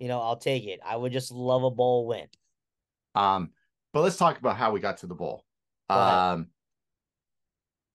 You 0.01 0.09
know, 0.09 0.21
I'll 0.21 0.37
take 0.37 0.67
it. 0.67 0.81
I 0.85 0.97
would 0.97 1.13
just 1.13 1.31
love 1.31 1.63
a 1.63 1.71
bowl 1.71 2.07
win. 2.07 2.27
Um, 3.15 3.51
but 3.93 4.01
let's 4.03 4.17
talk 4.17 4.39
about 4.39 4.57
how 4.57 4.73
we 4.73 4.81
got 4.81 4.99
to 4.99 5.07
the 5.07 5.15
bowl. 5.15 5.45
Um 5.89 6.49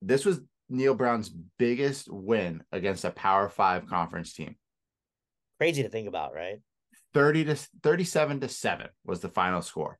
this 0.01 0.25
was 0.25 0.39
Neal 0.69 0.95
Brown's 0.95 1.29
biggest 1.57 2.11
win 2.11 2.63
against 2.71 3.03
a 3.05 3.11
Power 3.11 3.49
Five 3.49 3.87
conference 3.87 4.33
team. 4.33 4.55
Crazy 5.59 5.83
to 5.83 5.89
think 5.89 6.07
about, 6.07 6.33
right? 6.33 6.59
30 7.15 7.45
to 7.45 7.55
37 7.81 8.41
to 8.41 8.49
7 8.49 8.87
was 9.05 9.21
the 9.21 9.29
final 9.29 9.61
score. 9.61 9.97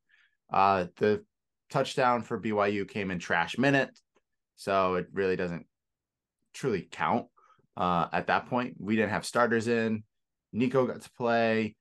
Uh, 0.51 0.87
the 0.97 1.23
touchdown 1.69 2.21
for 2.21 2.39
BYU 2.39 2.87
came 2.87 3.09
in 3.09 3.19
trash 3.19 3.57
minute, 3.57 3.97
so 4.57 4.95
it 4.95 5.07
really 5.13 5.37
doesn't 5.37 5.65
truly 6.53 6.85
count. 6.91 7.27
Uh, 7.77 8.07
at 8.11 8.27
that 8.27 8.47
point, 8.47 8.75
we 8.79 8.97
didn't 8.97 9.11
have 9.11 9.25
starters 9.25 9.69
in. 9.69 10.03
Nico 10.51 10.85
got 10.85 11.01
to 11.01 11.11
play. 11.11 11.77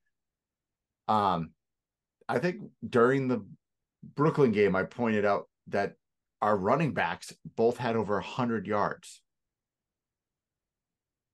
Um, 1.09 1.51
I 2.28 2.39
think 2.39 2.61
during 2.89 3.26
the 3.26 3.45
Brooklyn 4.14 4.53
game, 4.53 4.76
I 4.76 4.85
pointed 4.85 5.24
out 5.24 5.49
that 5.66 5.95
our 6.43 6.57
running 6.57 6.95
backs 6.95 7.35
both 7.57 7.76
had 7.76 7.97
over 7.97 8.14
100 8.14 8.68
yards. 8.68 9.20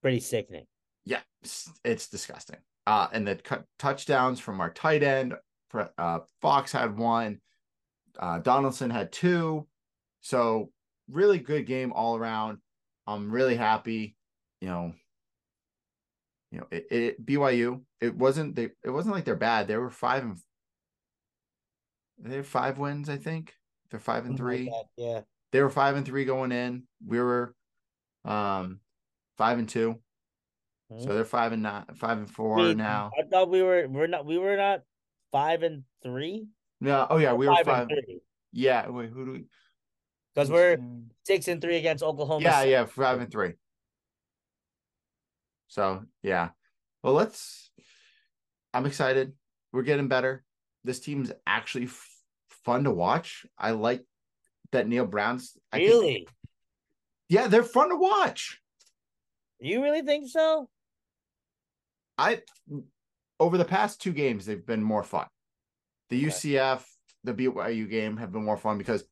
Pretty 0.01 0.21
sickening. 0.21 0.65
Yeah, 1.05 1.21
it's, 1.43 1.71
it's 1.85 2.09
disgusting 2.09 2.61
uh, 2.91 3.09
and 3.13 3.25
the 3.25 3.37
cut 3.37 3.65
touchdowns 3.79 4.41
from 4.41 4.61
our 4.61 4.71
tight 4.71 5.05
end. 5.05 5.35
Uh, 5.97 6.19
Fox 6.43 6.73
had 6.73 6.99
one, 6.99 7.41
uh, 8.19 8.41
Donaldson 8.41 8.91
had 8.91 9.13
two. 9.13 9.69
So 10.23 10.73
really 11.09 11.39
good 11.39 11.67
game 11.67 11.93
all 11.93 12.17
around. 12.17 12.59
I'm 13.07 13.31
really 13.31 13.55
happy. 13.55 14.17
You 14.61 14.69
know, 14.69 14.93
you 16.51 16.59
know, 16.59 16.67
it, 16.73 16.87
it 16.91 17.25
BYU. 17.25 17.81
It 18.01 18.17
wasn't 18.17 18.57
they. 18.57 18.71
It 18.85 18.91
wasn't 18.91 19.15
like 19.15 19.25
they're 19.25 19.37
bad. 19.37 19.69
They 19.69 19.77
were 19.77 19.91
five 19.91 20.25
and 20.25 20.37
they 22.19 22.37
have 22.37 22.47
five 22.49 22.77
wins. 22.77 23.09
I 23.09 23.19
think 23.19 23.55
they're 23.91 24.01
five 24.01 24.27
and 24.27 24.37
three. 24.37 24.69
Like 24.69 24.87
yeah, 24.97 25.21
they 25.53 25.63
were 25.63 25.71
five 25.71 25.95
and 25.95 26.05
three 26.05 26.25
going 26.25 26.51
in. 26.51 26.83
We 27.07 27.21
were, 27.21 27.55
um, 28.25 28.81
five 29.39 29.61
and 29.61 29.69
two. 29.69 30.01
Hmm? 30.91 31.01
So 31.01 31.15
they're 31.15 31.25
five 31.25 31.53
and 31.53 31.63
nine, 31.63 31.85
five 31.95 32.19
and 32.19 32.31
four 32.31 32.75
now. 32.75 33.11
I 33.19 33.23
thought 33.29 33.49
we 33.49 33.63
were 33.63 33.87
we're 33.89 34.09
not 34.09 34.27
we 34.27 34.39
were 34.39 34.57
not 34.57 34.83
five 35.31 35.63
and 35.63 35.85
three. 36.03 36.47
No, 36.81 37.07
oh 37.09 37.19
yeah, 37.19 37.33
we 37.33 37.49
were 37.49 37.55
five. 37.57 37.67
five 37.67 37.89
yeah, 38.53 38.89
wait, 38.89 39.11
who 39.11 39.25
do 39.25 39.33
we? 39.33 39.45
Because 40.35 40.51
we're 40.51 40.79
six 41.25 41.49
and 41.49 41.61
three 41.61 41.77
against 41.77 42.03
Oklahoma. 42.03 42.43
Yeah, 42.43 42.61
State. 42.61 42.71
yeah, 42.71 42.85
five 42.87 43.21
and 43.21 43.31
three. 43.31 43.53
So 45.69 46.05
yeah, 46.23 46.51
well, 47.03 47.15
let's. 47.15 47.71
I'm 48.75 48.87
excited. 48.87 49.33
We're 49.73 49.83
getting 49.83 50.09
better. 50.09 50.45
This 50.83 51.01
team's 51.01 51.31
actually 51.47 51.85
f- 51.85 52.09
fun 52.65 52.85
to 52.85 52.91
watch. 52.91 53.47
I 53.59 53.73
like 53.73 54.05
that 54.73 54.89
Neal 54.89 55.07
Brown's. 55.07 55.57
I 55.73 55.79
really? 55.79 56.15
Think, 56.15 56.29
yeah, 57.29 57.47
they're 57.47 57.63
fun 57.63 57.91
to 57.91 57.97
watch. 57.97 58.61
You 59.61 59.83
really 59.83 60.03
think 60.03 60.29
so? 60.29 60.69
I 62.21 62.43
over 63.41 63.57
the 63.57 63.65
past 63.65 64.01
two 64.03 64.13
games 64.13 64.45
they've 64.45 64.67
been 64.67 64.83
more 64.83 65.03
fun. 65.03 65.27
The 66.11 66.19
okay. 66.19 66.27
UCF, 66.27 66.83
the 67.25 67.33
BYU 67.33 67.89
game 67.89 68.19
have 68.19 68.31
been 68.31 68.45
more 68.45 68.59
fun 68.59 68.77
because 68.77 69.05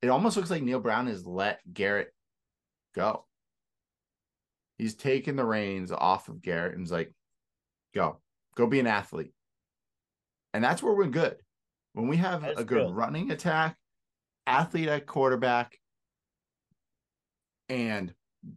it 0.00 0.08
almost 0.08 0.36
looks 0.36 0.50
like 0.50 0.62
Neal 0.62 0.80
Brown 0.80 1.06
has 1.06 1.26
let 1.26 1.60
Garrett 1.72 2.12
go. 2.94 3.26
He's 4.78 4.94
taken 4.94 5.36
the 5.36 5.44
reins 5.44 5.92
off 5.92 6.28
of 6.28 6.40
Garrett 6.42 6.76
and's 6.76 6.92
like, 6.92 7.12
go, 7.94 8.20
go 8.56 8.66
be 8.66 8.80
an 8.80 8.86
athlete. 8.86 9.32
And 10.54 10.64
that's 10.64 10.82
where 10.82 10.94
we're 10.94 11.06
good. 11.06 11.36
When 11.92 12.08
we 12.08 12.16
have 12.18 12.42
that's 12.42 12.60
a 12.60 12.64
good, 12.64 12.86
good 12.86 12.94
running 12.94 13.30
attack, 13.30 13.76
athlete 14.46 14.88
at 14.88 15.06
quarterback, 15.06 15.78
and 17.68 18.14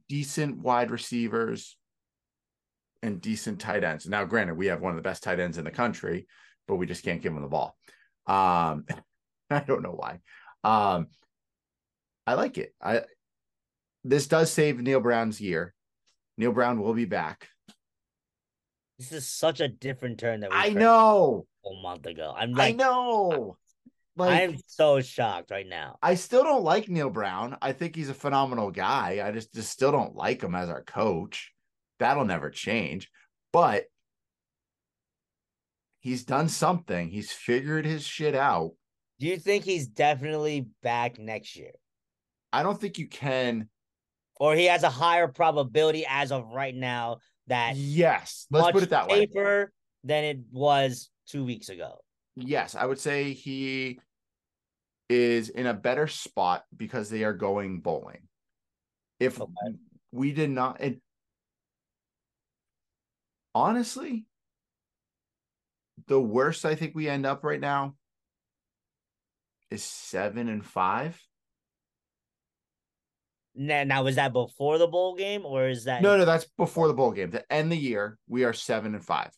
decent 0.08 0.58
wide 0.58 0.92
receivers, 0.92 1.78
and 3.02 3.22
decent 3.22 3.60
tight 3.60 3.84
ends. 3.84 4.08
Now, 4.08 4.26
granted, 4.26 4.58
we 4.58 4.68
have 4.68 4.82
one 4.82 4.92
of 4.92 4.98
the 4.98 5.08
best 5.08 5.24
tight 5.24 5.40
ends 5.40 5.58
in 5.58 5.66
the 5.66 5.72
country, 5.72 6.28
but 6.68 6.76
we 6.76 6.86
just 6.86 7.04
can't 7.04 7.22
give 7.22 7.34
him 7.34 7.42
the 7.42 7.48
ball. 7.48 7.78
Um, 8.28 8.86
I 9.50 9.62
don't 9.62 9.82
know 9.82 9.96
why. 9.96 10.20
Um, 10.64 11.08
I 12.28 12.34
like 12.34 12.58
it. 12.58 12.74
I 12.82 13.02
this 14.04 14.28
does 14.28 14.52
save 14.52 14.80
Neal 14.80 15.00
Brown's 15.00 15.42
year. 15.42 15.74
Neal 16.38 16.52
Brown 16.52 16.82
will 16.82 16.94
be 16.94 17.06
back. 17.06 17.50
This 18.98 19.12
is 19.12 19.28
such 19.28 19.62
a 19.62 19.68
different 19.68 20.20
turn 20.20 20.42
that 20.42 20.52
we 20.52 20.56
I 20.56 20.70
know 20.70 21.48
a 21.66 21.82
month 21.82 22.06
ago. 22.06 22.34
I'm 22.38 22.54
like, 22.54 22.76
I 22.76 22.78
know. 22.78 23.58
Like, 24.16 24.42
I'm 24.42 24.58
so 24.68 25.00
shocked 25.00 25.50
right 25.50 25.68
now. 25.68 25.98
I 26.02 26.16
still 26.16 26.44
don't 26.44 26.64
like 26.64 26.90
Neal 26.90 27.10
Brown. 27.10 27.58
I 27.62 27.72
think 27.72 27.96
he's 27.96 28.10
a 28.10 28.14
phenomenal 28.14 28.70
guy. 28.70 29.22
I 29.26 29.32
just 29.32 29.54
just 29.54 29.72
still 29.72 29.92
don't 29.92 30.16
like 30.16 30.44
him 30.44 30.56
as 30.56 30.70
our 30.70 30.84
coach. 30.84 31.52
That'll 32.00 32.26
never 32.26 32.50
change. 32.50 33.10
But 33.52 33.86
he's 36.00 36.24
done 36.24 36.50
something. 36.50 37.10
He's 37.10 37.32
figured 37.32 37.86
his 37.86 38.04
shit 38.04 38.36
out. 38.36 38.72
Do 39.20 39.28
you 39.28 39.38
think 39.38 39.66
he's 39.66 39.88
definitely 39.88 40.68
back 40.82 41.20
next 41.20 41.56
year? 41.56 41.72
I 42.54 42.64
don't 42.64 42.80
think 42.80 42.98
you 42.98 43.08
can 43.08 43.70
or 44.40 44.56
he 44.56 44.66
has 44.66 44.84
a 44.84 44.90
higher 44.90 45.28
probability 45.28 46.06
as 46.08 46.32
of 46.32 46.48
right 46.48 46.74
now 46.74 47.18
that 47.48 47.76
yes, 47.76 48.48
let's 48.50 48.72
put 48.72 48.84
it 48.84 48.90
that 48.90 49.08
way. 49.08 49.28
Than 50.06 50.24
it 50.24 50.40
was 50.52 51.10
two 51.28 51.44
weeks 51.44 51.68
ago. 51.68 52.00
Yes, 52.38 52.74
I 52.74 52.86
would 52.86 53.00
say 53.00 53.34
he 53.34 54.00
is 55.10 55.50
in 55.50 55.66
a 55.66 55.74
better 55.74 56.08
spot 56.08 56.64
because 56.76 57.10
they 57.10 57.26
are 57.26 57.34
going 57.34 57.82
bowling. 57.82 58.22
If 59.20 59.42
okay. 59.42 59.52
we 60.14 60.32
did 60.32 60.52
not, 60.52 60.80
it, 60.80 61.02
honestly, 63.60 64.26
the 66.08 66.20
worst 66.20 66.66
I 66.66 66.76
think 66.76 66.96
we 66.96 67.10
end 67.10 67.26
up 67.26 67.44
right 67.44 67.60
now 67.60 67.96
is 69.70 69.84
seven 69.84 70.48
and 70.48 70.66
five. 70.66 71.22
Now, 73.54 73.84
now 73.84 74.06
is 74.08 74.16
that 74.16 74.32
before 74.32 74.78
the 74.78 74.88
bowl 74.88 75.16
game 75.16 75.46
or 75.46 75.68
is 75.68 75.84
that 75.84 76.02
no 76.02 76.18
no 76.18 76.24
that's 76.24 76.46
before 76.58 76.88
the 76.88 76.94
bowl 76.94 77.12
game. 77.12 77.32
To 77.32 77.52
end 77.52 77.70
the 77.70 77.78
year 77.78 78.18
we 78.30 78.46
are 78.46 78.54
seven 78.54 78.96
and 78.96 79.04
five. 79.04 79.32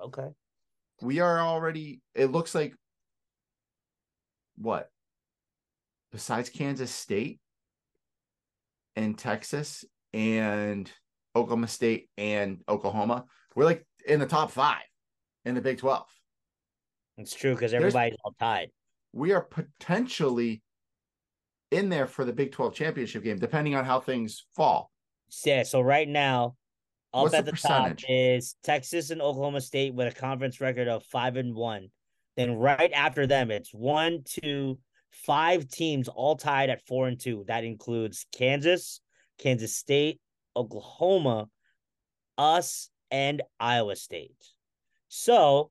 Okay. 0.00 0.28
We 1.02 1.18
are 1.18 1.40
already 1.40 2.00
it 2.14 2.26
looks 2.26 2.54
like 2.54 2.74
what? 4.56 4.88
Besides 6.12 6.50
kansas 6.50 6.92
state 6.92 7.40
and 8.94 9.18
texas 9.18 9.84
and 10.14 10.90
oklahoma 11.34 11.68
state 11.68 12.08
and 12.16 12.62
oklahoma 12.68 13.24
we're 13.56 13.64
like 13.64 13.84
in 14.06 14.20
the 14.20 14.26
top 14.26 14.52
five 14.52 14.84
in 15.44 15.56
the 15.56 15.60
big 15.60 15.78
12 15.78 16.06
it's 17.18 17.34
true 17.34 17.54
because 17.54 17.74
everybody's 17.74 18.10
There's, 18.10 18.20
all 18.24 18.36
tied 18.38 18.70
we 19.12 19.32
are 19.32 19.40
potentially 19.40 20.62
in 21.70 21.88
there 21.88 22.06
for 22.06 22.24
the 22.24 22.32
Big 22.32 22.52
12 22.52 22.74
championship 22.74 23.24
game, 23.24 23.38
depending 23.38 23.74
on 23.74 23.84
how 23.84 24.00
things 24.00 24.46
fall. 24.54 24.90
Yeah. 25.44 25.62
So 25.64 25.80
right 25.80 26.08
now, 26.08 26.56
up 27.12 27.24
What's 27.24 27.34
at 27.34 27.44
the, 27.46 27.52
the 27.52 27.56
top 27.56 27.92
is 28.08 28.56
Texas 28.62 29.10
and 29.10 29.22
Oklahoma 29.22 29.60
State 29.60 29.94
with 29.94 30.14
a 30.14 30.18
conference 30.18 30.60
record 30.60 30.88
of 30.88 31.02
five 31.04 31.36
and 31.36 31.54
one. 31.54 31.88
Then 32.36 32.52
right 32.56 32.92
after 32.92 33.26
them, 33.26 33.50
it's 33.50 33.72
one, 33.72 34.22
two, 34.24 34.78
five 35.10 35.68
teams 35.68 36.08
all 36.08 36.36
tied 36.36 36.68
at 36.68 36.86
four 36.86 37.08
and 37.08 37.18
two. 37.18 37.44
That 37.48 37.64
includes 37.64 38.26
Kansas, 38.36 39.00
Kansas 39.38 39.74
State, 39.74 40.20
Oklahoma, 40.54 41.48
us, 42.36 42.90
and 43.10 43.42
Iowa 43.60 43.96
State. 43.96 44.36
So, 45.08 45.70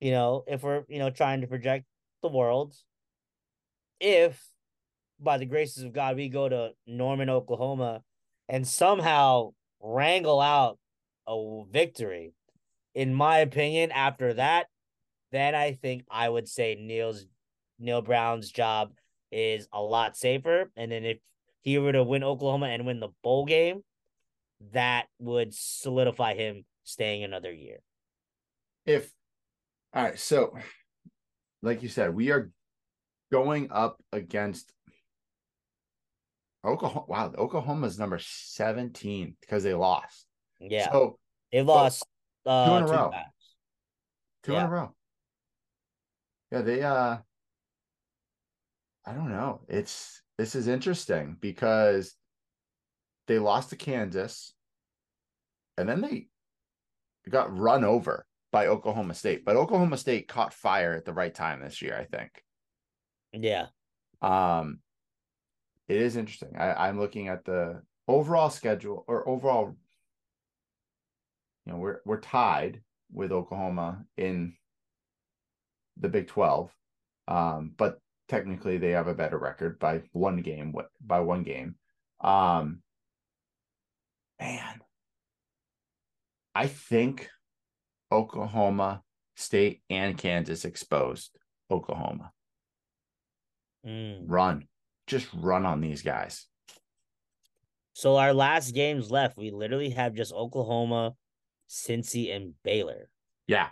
you 0.00 0.10
know, 0.10 0.44
if 0.46 0.62
we're 0.62 0.84
you 0.88 0.98
know 0.98 1.10
trying 1.10 1.40
to 1.42 1.46
project 1.46 1.84
the 2.22 2.28
world, 2.28 2.74
if 4.00 4.42
by 5.18 5.38
the 5.38 5.46
graces 5.46 5.84
of 5.84 5.92
God, 5.92 6.16
we 6.16 6.28
go 6.28 6.48
to 6.48 6.70
Norman, 6.86 7.30
Oklahoma, 7.30 8.02
and 8.48 8.66
somehow 8.66 9.52
wrangle 9.80 10.40
out 10.40 10.78
a 11.26 11.62
victory. 11.70 12.32
In 12.94 13.14
my 13.14 13.38
opinion, 13.38 13.92
after 13.92 14.34
that, 14.34 14.66
then 15.30 15.54
I 15.54 15.72
think 15.72 16.04
I 16.10 16.28
would 16.28 16.48
say 16.48 16.74
Neal's 16.74 17.26
Neal 17.78 18.02
Brown's 18.02 18.50
job 18.50 18.92
is 19.30 19.68
a 19.72 19.80
lot 19.80 20.16
safer. 20.16 20.70
And 20.76 20.90
then 20.90 21.04
if 21.04 21.18
he 21.62 21.78
were 21.78 21.92
to 21.92 22.02
win 22.02 22.24
Oklahoma 22.24 22.66
and 22.66 22.86
win 22.86 23.00
the 23.00 23.10
bowl 23.22 23.46
game, 23.46 23.82
that 24.72 25.06
would 25.18 25.54
solidify 25.54 26.34
him 26.34 26.64
staying 26.84 27.24
another 27.24 27.52
year. 27.52 27.78
If 28.86 29.10
all 29.94 30.04
right, 30.04 30.18
so 30.18 30.56
like 31.62 31.82
you 31.82 31.88
said, 31.88 32.14
we 32.14 32.30
are 32.30 32.50
going 33.32 33.70
up 33.70 34.00
against 34.12 34.72
Oklahoma. 36.64 37.06
Wow, 37.08 37.32
Oklahoma's 37.36 37.98
number 37.98 38.18
17 38.20 39.36
because 39.40 39.62
they 39.62 39.74
lost. 39.74 40.26
Yeah. 40.60 40.90
So 40.92 41.18
they 41.52 41.62
lost 41.62 42.04
uh, 42.46 42.68
two 42.68 42.76
in 42.76 42.82
a 42.82 42.86
two 42.86 42.92
row. 42.92 43.10
Times. 43.10 43.24
Two 44.44 44.52
yeah. 44.52 44.60
in 44.60 44.66
a 44.66 44.70
row. 44.70 44.94
Yeah, 46.52 46.62
they 46.62 46.82
uh 46.82 47.18
I 49.06 49.12
don't 49.12 49.30
know. 49.30 49.62
It's 49.68 50.22
this 50.38 50.54
is 50.54 50.68
interesting 50.68 51.36
because 51.40 52.14
they 53.30 53.38
lost 53.38 53.70
to 53.70 53.76
Kansas 53.76 54.54
and 55.78 55.88
then 55.88 56.00
they 56.00 56.26
got 57.28 57.56
run 57.56 57.84
over 57.84 58.26
by 58.50 58.66
Oklahoma 58.66 59.14
State. 59.14 59.44
But 59.44 59.54
Oklahoma 59.54 59.98
State 59.98 60.26
caught 60.26 60.52
fire 60.52 60.94
at 60.94 61.04
the 61.04 61.12
right 61.12 61.32
time 61.32 61.62
this 61.62 61.80
year, 61.80 61.96
I 61.96 62.06
think. 62.06 62.42
Yeah. 63.32 63.66
Um 64.20 64.80
it 65.86 65.98
is 65.98 66.16
interesting. 66.16 66.56
I, 66.58 66.88
I'm 66.88 66.98
looking 66.98 67.28
at 67.28 67.44
the 67.44 67.82
overall 68.08 68.50
schedule 68.50 69.04
or 69.06 69.28
overall, 69.28 69.76
you 71.66 71.72
know, 71.72 71.78
we're 71.78 72.00
we're 72.04 72.20
tied 72.20 72.82
with 73.12 73.30
Oklahoma 73.30 74.06
in 74.16 74.54
the 75.96 76.08
Big 76.08 76.26
12. 76.26 76.74
Um, 77.28 77.74
but 77.76 78.00
technically 78.28 78.78
they 78.78 78.90
have 78.90 79.06
a 79.06 79.14
better 79.14 79.38
record 79.38 79.78
by 79.78 80.02
one 80.10 80.38
game 80.38 80.74
by 81.00 81.20
one 81.20 81.44
game. 81.44 81.76
Um 82.20 82.82
man. 84.40 84.80
I 86.54 86.66
think 86.66 87.28
Oklahoma 88.10 89.02
State 89.36 89.82
and 89.88 90.18
Kansas 90.18 90.64
exposed 90.64 91.38
Oklahoma. 91.70 92.32
Mm. 93.86 94.24
Run 94.26 94.66
just 95.10 95.26
run 95.34 95.66
on 95.66 95.80
these 95.80 96.02
guys. 96.02 96.46
So 97.92 98.16
our 98.16 98.32
last 98.32 98.72
games 98.72 99.10
left, 99.10 99.36
we 99.36 99.50
literally 99.50 99.90
have 99.90 100.14
just 100.14 100.32
Oklahoma, 100.32 101.14
Cincy, 101.68 102.34
and 102.34 102.54
Baylor. 102.64 103.10
Yeah. 103.46 103.68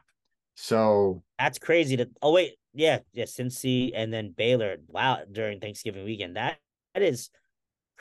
So 0.56 1.22
that's 1.38 1.58
crazy 1.58 1.96
to 1.96 2.10
oh 2.20 2.32
wait, 2.32 2.56
yeah, 2.74 2.98
yeah, 3.12 3.24
Cincy 3.24 3.92
and 3.94 4.12
then 4.12 4.34
Baylor. 4.36 4.78
Wow, 4.88 5.20
during 5.30 5.60
Thanksgiving 5.60 6.04
weekend. 6.04 6.36
That 6.36 6.58
that 6.94 7.02
is 7.04 7.30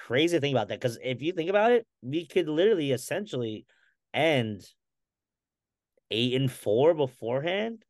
crazy 0.08 0.38
to 0.38 0.42
think 0.42 0.54
about 0.54 0.70
that. 0.70 0.80
Because 0.80 0.98
if 1.04 1.22
you 1.22 1.34
think 1.34 1.50
about 1.50 1.72
it, 1.72 1.86
we 2.02 2.26
could 2.26 2.48
literally 2.48 2.92
essentially 2.92 3.66
end 4.14 4.66
eight 6.12 6.34
and 6.34 6.52
four 6.52 6.94
beforehand. 6.94 7.84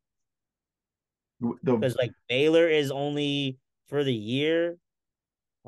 Because 1.40 1.96
like 1.96 2.12
Baylor 2.28 2.68
is 2.68 2.90
only 2.90 3.58
for 3.88 4.02
the 4.02 4.14
year 4.14 4.78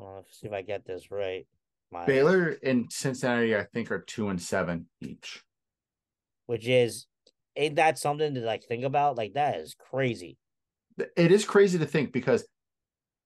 uh, 0.01 0.21
see 0.29 0.47
if 0.47 0.53
I 0.53 0.61
get 0.61 0.85
this 0.85 1.11
right. 1.11 1.45
My, 1.91 2.05
Baylor 2.05 2.57
and 2.63 2.91
Cincinnati, 2.91 3.55
I 3.55 3.65
think, 3.65 3.91
are 3.91 3.99
two 3.99 4.29
and 4.29 4.41
seven 4.41 4.87
each. 5.01 5.43
Which 6.45 6.67
is, 6.67 7.05
ain't 7.55 7.75
that 7.75 7.99
something 7.99 8.33
to 8.33 8.41
like 8.41 8.63
think 8.63 8.83
about? 8.83 9.17
Like 9.17 9.33
that 9.33 9.59
is 9.59 9.75
crazy. 9.75 10.37
It 10.97 11.31
is 11.31 11.45
crazy 11.45 11.79
to 11.79 11.85
think 11.85 12.11
because 12.11 12.45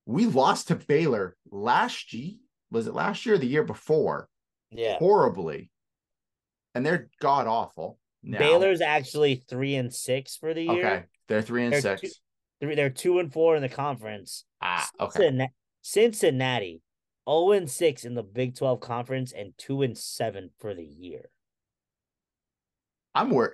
we 0.06 0.26
lost 0.26 0.68
to 0.70 0.76
Baylor 0.76 1.36
last 1.52 2.14
year. 2.14 2.34
Was 2.72 2.88
it 2.88 2.94
last 2.94 3.26
year 3.26 3.36
or 3.36 3.38
the 3.38 3.48
year 3.48 3.64
before? 3.64 4.28
Yeah, 4.72 4.98
horribly, 4.98 5.70
and 6.74 6.86
they're 6.86 7.10
god 7.22 7.48
awful. 7.48 8.00
Now. 8.24 8.40
Baylor's 8.40 8.82
actually 8.82 9.44
three 9.48 9.76
and 9.76 9.94
six 9.94 10.36
for 10.36 10.54
the 10.54 10.64
year. 10.64 10.72
Okay, 10.86 11.04
they're 11.28 11.42
three 11.42 11.64
and 11.64 11.74
they're 11.74 11.82
six. 11.82 12.02
Two, 12.02 12.10
three, 12.62 12.76
they're 12.76 12.90
two 12.90 13.20
and 13.20 13.32
four 13.32 13.56
in 13.56 13.62
the 13.62 13.70
conference. 13.70 14.46
Ah, 14.62 14.88
okay. 15.00 15.50
Cincinnati, 15.82 16.82
0 17.30 17.52
and 17.52 17.70
6 17.70 18.06
in 18.06 18.16
the 18.16 18.24
Big 18.24 18.56
12 18.56 18.80
conference 18.80 19.32
and 19.32 19.54
2 19.60 19.84
and 19.84 19.96
7 19.96 20.50
for 20.58 20.74
the 20.74 20.84
year. 20.84 21.30
I'm 23.14 23.30
worried. 23.30 23.54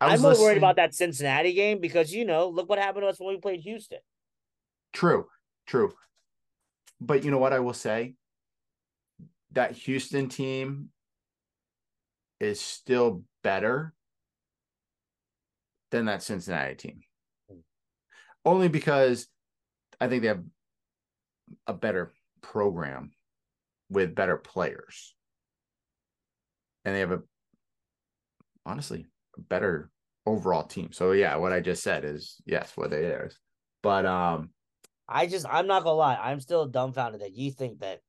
I'm 0.00 0.20
more 0.20 0.32
worried 0.32 0.56
about 0.56 0.76
that 0.76 0.94
Cincinnati 0.94 1.52
game 1.52 1.78
because 1.78 2.12
you 2.12 2.24
know, 2.24 2.48
look 2.48 2.70
what 2.70 2.78
happened 2.78 3.04
to 3.04 3.08
us 3.08 3.20
when 3.20 3.34
we 3.34 3.40
played 3.40 3.60
Houston. 3.60 3.98
True, 4.92 5.26
true. 5.66 5.92
But 7.00 7.22
you 7.22 7.30
know 7.30 7.38
what 7.38 7.52
I 7.52 7.60
will 7.60 7.74
say? 7.74 8.14
That 9.52 9.72
Houston 9.72 10.28
team 10.28 10.88
is 12.40 12.60
still 12.60 13.22
better 13.42 13.94
than 15.90 16.06
that 16.06 16.22
Cincinnati 16.22 16.74
team. 16.74 17.00
Only 18.44 18.68
because 18.68 19.28
I 20.00 20.08
think 20.08 20.22
they 20.22 20.28
have 20.28 20.42
a 21.66 21.74
better 21.74 22.12
program 22.40 23.12
with 23.88 24.14
better 24.14 24.36
players. 24.36 25.14
And 26.84 26.94
they 26.94 27.00
have 27.00 27.12
a 27.12 27.22
honestly 28.66 29.06
a 29.36 29.40
better 29.40 29.90
overall 30.26 30.64
team. 30.64 30.92
So 30.92 31.12
yeah, 31.12 31.36
what 31.36 31.52
I 31.52 31.60
just 31.60 31.82
said 31.82 32.04
is 32.04 32.40
yes, 32.46 32.72
what 32.74 32.92
it 32.92 33.04
is. 33.04 33.38
But 33.82 34.06
um 34.06 34.50
I 35.08 35.26
just 35.26 35.46
I'm 35.48 35.66
not 35.66 35.84
gonna 35.84 35.96
lie, 35.96 36.16
I'm 36.16 36.40
still 36.40 36.66
dumbfounded 36.66 37.20
that 37.20 37.36
you 37.36 37.50
think 37.50 37.80
that 37.80 38.00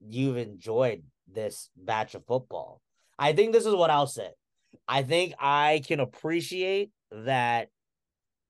you've 0.00 0.36
enjoyed 0.36 1.02
this 1.26 1.70
batch 1.76 2.14
of 2.14 2.24
football. 2.26 2.80
I 3.18 3.32
think 3.32 3.52
this 3.52 3.66
is 3.66 3.74
what 3.74 3.90
I'll 3.90 4.06
say. 4.06 4.30
I 4.86 5.02
think 5.02 5.34
I 5.38 5.82
can 5.86 6.00
appreciate 6.00 6.90
that 7.10 7.68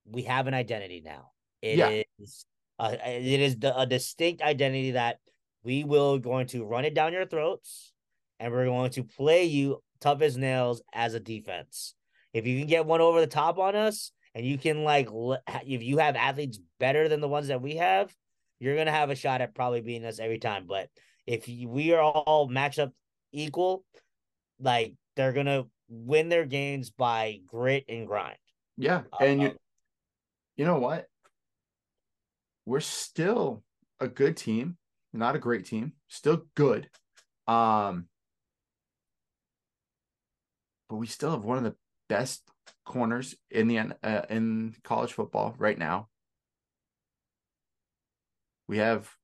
we 0.04 0.22
have 0.22 0.46
an 0.46 0.54
identity 0.54 1.02
now. 1.04 1.30
It 1.62 1.78
yeah. 1.78 2.02
is 2.18 2.44
uh, 2.78 2.96
it 3.04 3.40
is 3.40 3.56
the, 3.56 3.76
a 3.76 3.86
distinct 3.86 4.42
identity 4.42 4.92
that 4.92 5.18
we 5.64 5.84
will 5.84 6.18
going 6.18 6.46
to 6.48 6.64
run 6.64 6.84
it 6.84 6.94
down 6.94 7.12
your 7.12 7.26
throats, 7.26 7.92
and 8.38 8.52
we're 8.52 8.66
going 8.66 8.90
to 8.92 9.02
play 9.02 9.44
you 9.44 9.82
tough 10.00 10.22
as 10.22 10.36
nails 10.36 10.82
as 10.94 11.14
a 11.14 11.20
defense. 11.20 11.94
If 12.32 12.46
you 12.46 12.58
can 12.58 12.68
get 12.68 12.86
one 12.86 13.00
over 13.00 13.20
the 13.20 13.26
top 13.26 13.58
on 13.58 13.74
us, 13.74 14.12
and 14.34 14.46
you 14.46 14.58
can 14.58 14.84
like, 14.84 15.08
if 15.66 15.82
you 15.82 15.98
have 15.98 16.14
athletes 16.14 16.60
better 16.78 17.08
than 17.08 17.20
the 17.20 17.28
ones 17.28 17.48
that 17.48 17.62
we 17.62 17.76
have, 17.76 18.14
you're 18.60 18.76
gonna 18.76 18.92
have 18.92 19.10
a 19.10 19.16
shot 19.16 19.40
at 19.40 19.54
probably 19.54 19.80
beating 19.80 20.04
us 20.04 20.20
every 20.20 20.38
time. 20.38 20.66
But 20.68 20.88
if 21.28 21.46
we 21.46 21.92
are 21.92 22.00
all 22.00 22.48
matched 22.48 22.78
up 22.78 22.90
equal, 23.32 23.84
like 24.58 24.94
they're 25.14 25.34
gonna 25.34 25.66
win 25.90 26.30
their 26.30 26.46
games 26.46 26.88
by 26.88 27.40
grit 27.46 27.84
and 27.86 28.06
grind. 28.06 28.38
Yeah, 28.78 29.02
and 29.20 29.42
you, 29.42 29.48
uh, 29.48 29.52
you 30.56 30.64
know 30.64 30.78
what? 30.78 31.06
We're 32.64 32.80
still 32.80 33.62
a 34.00 34.08
good 34.08 34.38
team, 34.38 34.78
not 35.12 35.36
a 35.36 35.38
great 35.38 35.66
team, 35.66 35.92
still 36.08 36.44
good. 36.54 36.88
Um, 37.46 38.06
but 40.88 40.96
we 40.96 41.06
still 41.06 41.32
have 41.32 41.44
one 41.44 41.58
of 41.58 41.64
the 41.64 41.76
best 42.08 42.42
corners 42.86 43.34
in 43.50 43.68
the 43.68 43.80
uh, 44.02 44.22
in 44.30 44.74
college 44.82 45.12
football 45.12 45.54
right 45.58 45.78
now. 45.78 46.08
We 48.66 48.78
have 48.78 49.14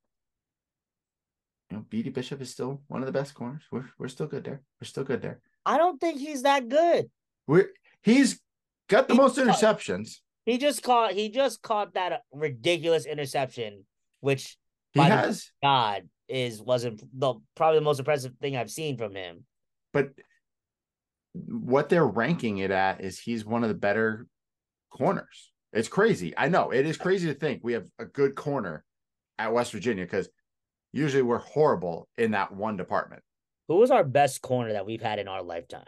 you 1.75 1.81
know, 1.81 1.87
Beanie 1.91 2.15
Bishop 2.15 2.41
is 2.41 2.51
still 2.51 2.83
one 2.89 3.01
of 3.03 3.07
the 3.07 3.13
best 3.13 3.35
corners. 3.35 3.63
We're 3.71 3.87
we're 3.99 4.09
still 4.09 4.27
good 4.27 4.45
there. 4.45 4.63
We're 4.81 4.87
still 4.87 5.05
good 5.05 5.23
there. 5.23 5.41
I 5.67 5.77
don't 5.79 6.01
think 6.01 6.21
he's 6.21 6.43
that 6.43 6.69
good. 6.69 7.11
We're 7.47 7.71
he's 8.03 8.41
got 8.89 9.09
the 9.09 9.15
he 9.15 9.21
most 9.21 9.39
interceptions. 9.39 10.19
he 10.47 10.59
just 10.59 10.83
caught 10.83 11.13
he 11.13 11.29
just 11.31 11.63
caught 11.63 11.95
that 11.95 12.23
ridiculous 12.33 13.07
interception, 13.07 13.85
which 14.21 14.57
he 14.93 15.01
has 15.01 15.51
God 15.63 16.09
is 16.29 16.63
wasn't 16.63 17.03
the 17.19 17.35
probably 17.57 17.79
the 17.79 17.85
most 17.85 17.99
impressive 17.99 18.33
thing 18.41 18.57
I've 18.57 18.71
seen 18.71 18.97
from 18.97 19.15
him. 19.15 19.45
But 19.93 20.11
what 21.33 21.89
they're 21.89 22.07
ranking 22.07 22.59
it 22.59 22.71
at 22.71 23.01
is 23.01 23.19
he's 23.19 23.45
one 23.45 23.65
of 23.65 23.69
the 23.69 23.75
better 23.75 24.27
corners. 24.91 25.51
It's 25.73 25.89
crazy. 25.89 26.35
I 26.37 26.49
know 26.49 26.71
it 26.71 26.87
is 26.87 26.97
crazy 26.97 27.27
to 27.27 27.35
think 27.35 27.65
we 27.65 27.73
have 27.73 27.89
a 27.99 28.05
good 28.05 28.37
corner 28.37 28.85
at 29.39 29.53
West 29.53 29.73
Virginia 29.73 30.05
because 30.05 30.29
usually 30.95 31.23
we're 31.23 31.39
horrible 31.39 32.09
in 32.17 32.31
that 32.31 32.55
one 32.55 32.77
department. 32.77 33.23
Who 33.69 33.77
was 33.77 33.91
our 33.91 34.05
best 34.05 34.41
corner 34.43 34.73
that 34.75 34.87
we've 34.87 35.03
had 35.03 35.19
in 35.19 35.27
our 35.27 35.43
lifetime? 35.43 35.85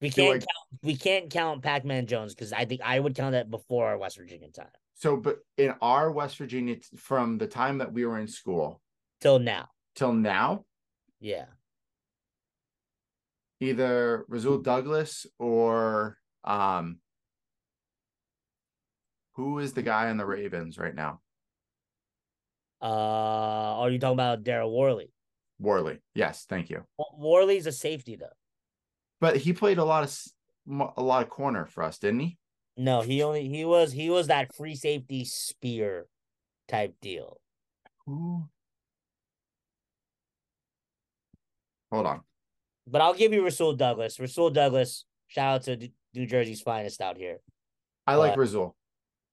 We 0.00 0.10
can't 0.10 0.40
count, 0.40 0.82
we 0.82 0.96
can't 0.96 1.30
count 1.30 1.62
Pac-Man 1.62 2.06
Jones 2.06 2.34
because 2.34 2.52
I 2.52 2.64
think 2.64 2.80
I 2.82 2.98
would 2.98 3.14
count 3.14 3.32
that 3.32 3.50
before 3.50 3.86
our 3.86 3.98
West 3.98 4.16
Virginia 4.16 4.48
time. 4.50 4.66
So, 4.94 5.16
but 5.16 5.38
in 5.58 5.74
our 5.80 6.10
West 6.10 6.36
Virginia, 6.38 6.76
from 6.96 7.38
the 7.38 7.46
time 7.46 7.78
that 7.78 7.92
we 7.92 8.04
were 8.04 8.18
in 8.18 8.28
school 8.28 8.80
till 9.20 9.38
now, 9.38 9.68
till 9.94 10.12
now, 10.12 10.64
yeah, 11.20 11.46
either 13.60 14.24
Rasul 14.28 14.58
Douglas 14.58 15.26
or 15.38 16.18
um, 16.44 16.98
who 19.34 19.60
is 19.60 19.72
the 19.72 19.82
guy 19.82 20.10
on 20.10 20.18
the 20.18 20.26
Ravens 20.26 20.78
right 20.78 20.94
now? 20.94 21.21
Uh, 22.82 23.78
are 23.78 23.90
you 23.90 23.98
talking 23.98 24.14
about 24.14 24.42
Daryl 24.42 24.72
Worley? 24.72 25.12
Worley, 25.60 26.00
yes, 26.14 26.44
thank 26.48 26.68
you. 26.68 26.84
Worley's 27.16 27.66
a 27.66 27.72
safety 27.72 28.16
though. 28.16 28.26
But 29.20 29.36
he 29.36 29.52
played 29.52 29.78
a 29.78 29.84
lot 29.84 30.02
of 30.02 30.92
a 30.96 31.02
lot 31.02 31.22
of 31.22 31.28
corner 31.28 31.66
for 31.66 31.84
us, 31.84 31.98
didn't 31.98 32.20
he? 32.20 32.38
No, 32.76 33.02
he 33.02 33.22
only 33.22 33.48
he 33.48 33.64
was 33.64 33.92
he 33.92 34.10
was 34.10 34.26
that 34.26 34.54
free 34.54 34.74
safety 34.74 35.24
spear 35.24 36.06
type 36.66 36.94
deal. 37.00 37.40
Who? 38.06 38.48
Hold 41.92 42.06
on. 42.06 42.20
But 42.86 43.00
I'll 43.00 43.14
give 43.14 43.32
you 43.32 43.44
Rasul 43.44 43.74
Douglas. 43.74 44.18
Rasul 44.18 44.50
Douglas, 44.50 45.04
shout 45.28 45.54
out 45.54 45.62
to 45.64 45.88
New 46.14 46.26
Jersey's 46.26 46.62
finest 46.62 47.00
out 47.00 47.16
here. 47.16 47.38
I 48.06 48.16
like 48.16 48.36
Rasul. 48.36 48.74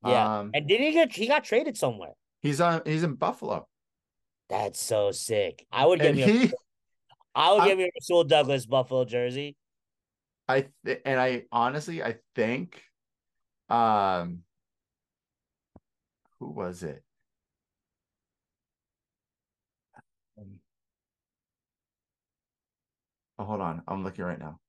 Yeah, 0.06 0.40
um, 0.40 0.52
and 0.54 0.68
did 0.68 0.80
he 0.80 0.92
get 0.92 1.12
he 1.12 1.28
got 1.28 1.44
traded 1.44 1.78
somewhere? 1.78 2.14
He's 2.42 2.62
on. 2.62 2.82
He's 2.86 3.04
in 3.04 3.16
Buffalo. 3.16 3.68
That's 4.50 4.82
so 4.82 5.12
sick. 5.12 5.66
I 5.72 5.86
would 5.86 6.00
give 6.00 6.18
you. 6.18 6.26
He, 6.26 6.54
I 7.36 7.54
would 7.54 7.62
I, 7.62 7.68
give 7.70 7.80
you 7.80 7.86
a 7.86 7.92
Rasul 7.96 8.24
Douglas 8.24 8.66
Buffalo 8.66 9.06
jersey. 9.06 9.56
I 10.48 10.68
th- 10.84 11.02
and 11.06 11.20
I 11.20 11.44
honestly 11.52 12.02
I 12.02 12.16
think, 12.36 12.82
um, 13.70 14.40
who 16.40 16.50
was 16.50 16.84
it? 16.84 17.04
Oh, 23.38 23.46
hold 23.46 23.62
on. 23.62 23.84
I'm 23.88 24.04
looking 24.04 24.26
right 24.26 24.40
now. 24.40 24.60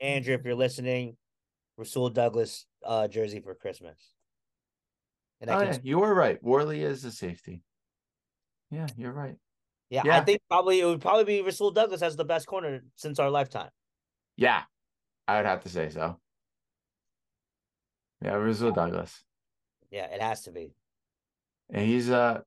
Andrew, 0.00 0.34
if 0.34 0.44
you're 0.44 0.54
listening, 0.54 1.16
Rasul 1.78 2.10
Douglas 2.10 2.66
uh, 2.84 3.08
jersey 3.08 3.40
for 3.40 3.54
Christmas. 3.54 3.96
And 5.40 5.48
oh, 5.48 5.60
yeah, 5.60 5.78
you 5.82 6.00
were 6.00 6.12
right. 6.12 6.42
Worley 6.42 6.82
is 6.82 7.04
a 7.04 7.12
safety. 7.12 7.62
Yeah, 8.70 8.88
you're 8.96 9.12
right. 9.12 9.36
Yeah, 9.88 10.02
yeah, 10.04 10.18
I 10.18 10.20
think 10.20 10.42
probably 10.50 10.80
it 10.80 10.84
would 10.84 11.00
probably 11.00 11.24
be 11.24 11.40
Rasul 11.40 11.70
Douglas 11.70 12.02
as 12.02 12.16
the 12.16 12.24
best 12.24 12.46
corner 12.46 12.82
since 12.96 13.18
our 13.18 13.30
lifetime. 13.30 13.70
Yeah, 14.36 14.62
I 15.26 15.36
would 15.36 15.46
have 15.46 15.62
to 15.62 15.70
say 15.70 15.88
so. 15.88 16.18
Yeah, 18.22 18.34
Rasul 18.34 18.72
Douglas. 18.72 19.24
Yeah, 19.90 20.12
it 20.12 20.20
has 20.20 20.42
to 20.42 20.50
be. 20.50 20.74
And 21.70 21.86
he's 21.86 22.10
uh 22.10 22.40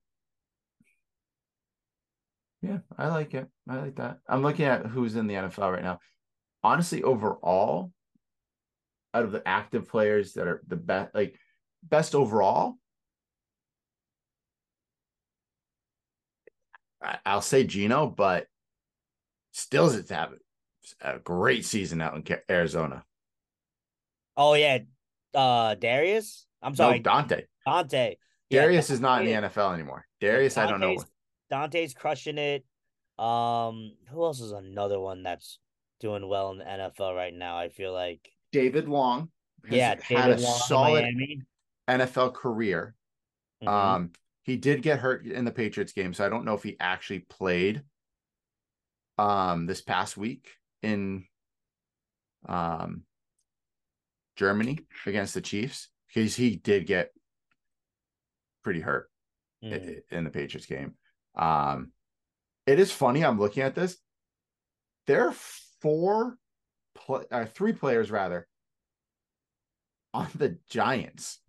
yeah, 2.61 2.79
I 2.95 3.07
like 3.07 3.33
it. 3.33 3.47
I 3.67 3.77
like 3.77 3.95
that. 3.95 4.19
I'm 4.27 4.43
looking 4.43 4.65
at 4.65 4.85
who's 4.85 5.15
in 5.15 5.25
the 5.25 5.33
NFL 5.33 5.71
right 5.71 5.83
now. 5.83 5.99
Honestly, 6.63 7.01
overall, 7.01 7.91
out 9.13 9.23
of 9.23 9.31
the 9.31 9.45
active 9.47 9.87
players 9.87 10.33
that 10.33 10.47
are 10.47 10.61
the 10.67 10.75
best, 10.75 11.13
like 11.13 11.37
best 11.83 12.15
overall, 12.15 12.75
I'll 17.25 17.41
say 17.41 17.63
Geno, 17.63 18.07
but 18.07 18.47
Stills 19.51 19.95
is 19.95 20.09
having 20.09 20.39
a 21.01 21.19
great 21.19 21.65
season 21.65 22.01
out 22.01 22.15
in 22.15 22.37
Arizona. 22.49 23.03
Oh 24.37 24.53
yeah, 24.53 24.79
uh 25.33 25.75
Darius. 25.75 26.45
I'm 26.61 26.75
sorry, 26.75 26.97
no, 26.97 27.03
Dante. 27.03 27.43
Dante. 27.65 28.15
Darius 28.49 28.89
yeah, 28.89 28.93
is 28.93 28.99
not 28.99 29.21
in 29.21 29.27
the 29.27 29.47
NFL 29.47 29.73
anymore. 29.73 30.05
Darius, 30.19 30.57
I 30.57 30.67
don't 30.67 30.79
know. 30.79 30.97
Dante's 31.49 31.93
crushing 31.93 32.37
it. 32.37 32.65
Um, 33.17 33.93
who 34.09 34.23
else 34.23 34.41
is 34.41 34.51
another 34.51 34.99
one 34.99 35.23
that's 35.23 35.59
doing 35.99 36.27
well 36.27 36.51
in 36.51 36.57
the 36.57 36.63
NFL 36.63 37.15
right 37.15 37.33
now? 37.33 37.57
I 37.57 37.69
feel 37.69 37.93
like 37.93 38.29
David 38.51 38.87
Long. 38.87 39.29
yeah, 39.69 39.95
had 40.01 40.25
David 40.25 40.39
a 40.39 40.41
Long 40.41 40.59
solid 40.59 41.15
NFL 41.89 42.33
career. 42.33 42.95
Mm-hmm. 43.63 43.73
Um, 43.73 44.11
he 44.43 44.57
did 44.57 44.81
get 44.81 44.99
hurt 44.99 45.25
in 45.25 45.45
the 45.45 45.51
Patriots 45.51 45.93
game, 45.93 46.13
so 46.13 46.25
I 46.25 46.29
don't 46.29 46.45
know 46.45 46.55
if 46.55 46.63
he 46.63 46.77
actually 46.79 47.19
played 47.19 47.83
um 49.17 49.65
this 49.65 49.81
past 49.81 50.17
week 50.17 50.49
in 50.81 51.25
um 52.47 53.03
Germany 54.35 54.79
against 55.05 55.33
the 55.33 55.41
Chiefs 55.41 55.89
because 56.07 56.35
he 56.35 56.55
did 56.55 56.87
get 56.87 57.11
pretty 58.63 58.79
hurt 58.79 59.09
mm. 59.63 60.01
in 60.09 60.23
the 60.23 60.29
Patriots 60.29 60.65
game. 60.65 60.95
Um, 61.35 61.91
it 62.65 62.79
is 62.79 62.91
funny. 62.91 63.23
I'm 63.23 63.39
looking 63.39 63.63
at 63.63 63.75
this. 63.75 63.97
There 65.07 65.27
are 65.27 65.35
four, 65.81 66.37
pl- 66.95 67.25
uh, 67.31 67.45
three 67.45 67.73
players 67.73 68.11
rather, 68.11 68.47
on 70.13 70.27
the 70.35 70.57
Giants. 70.69 71.39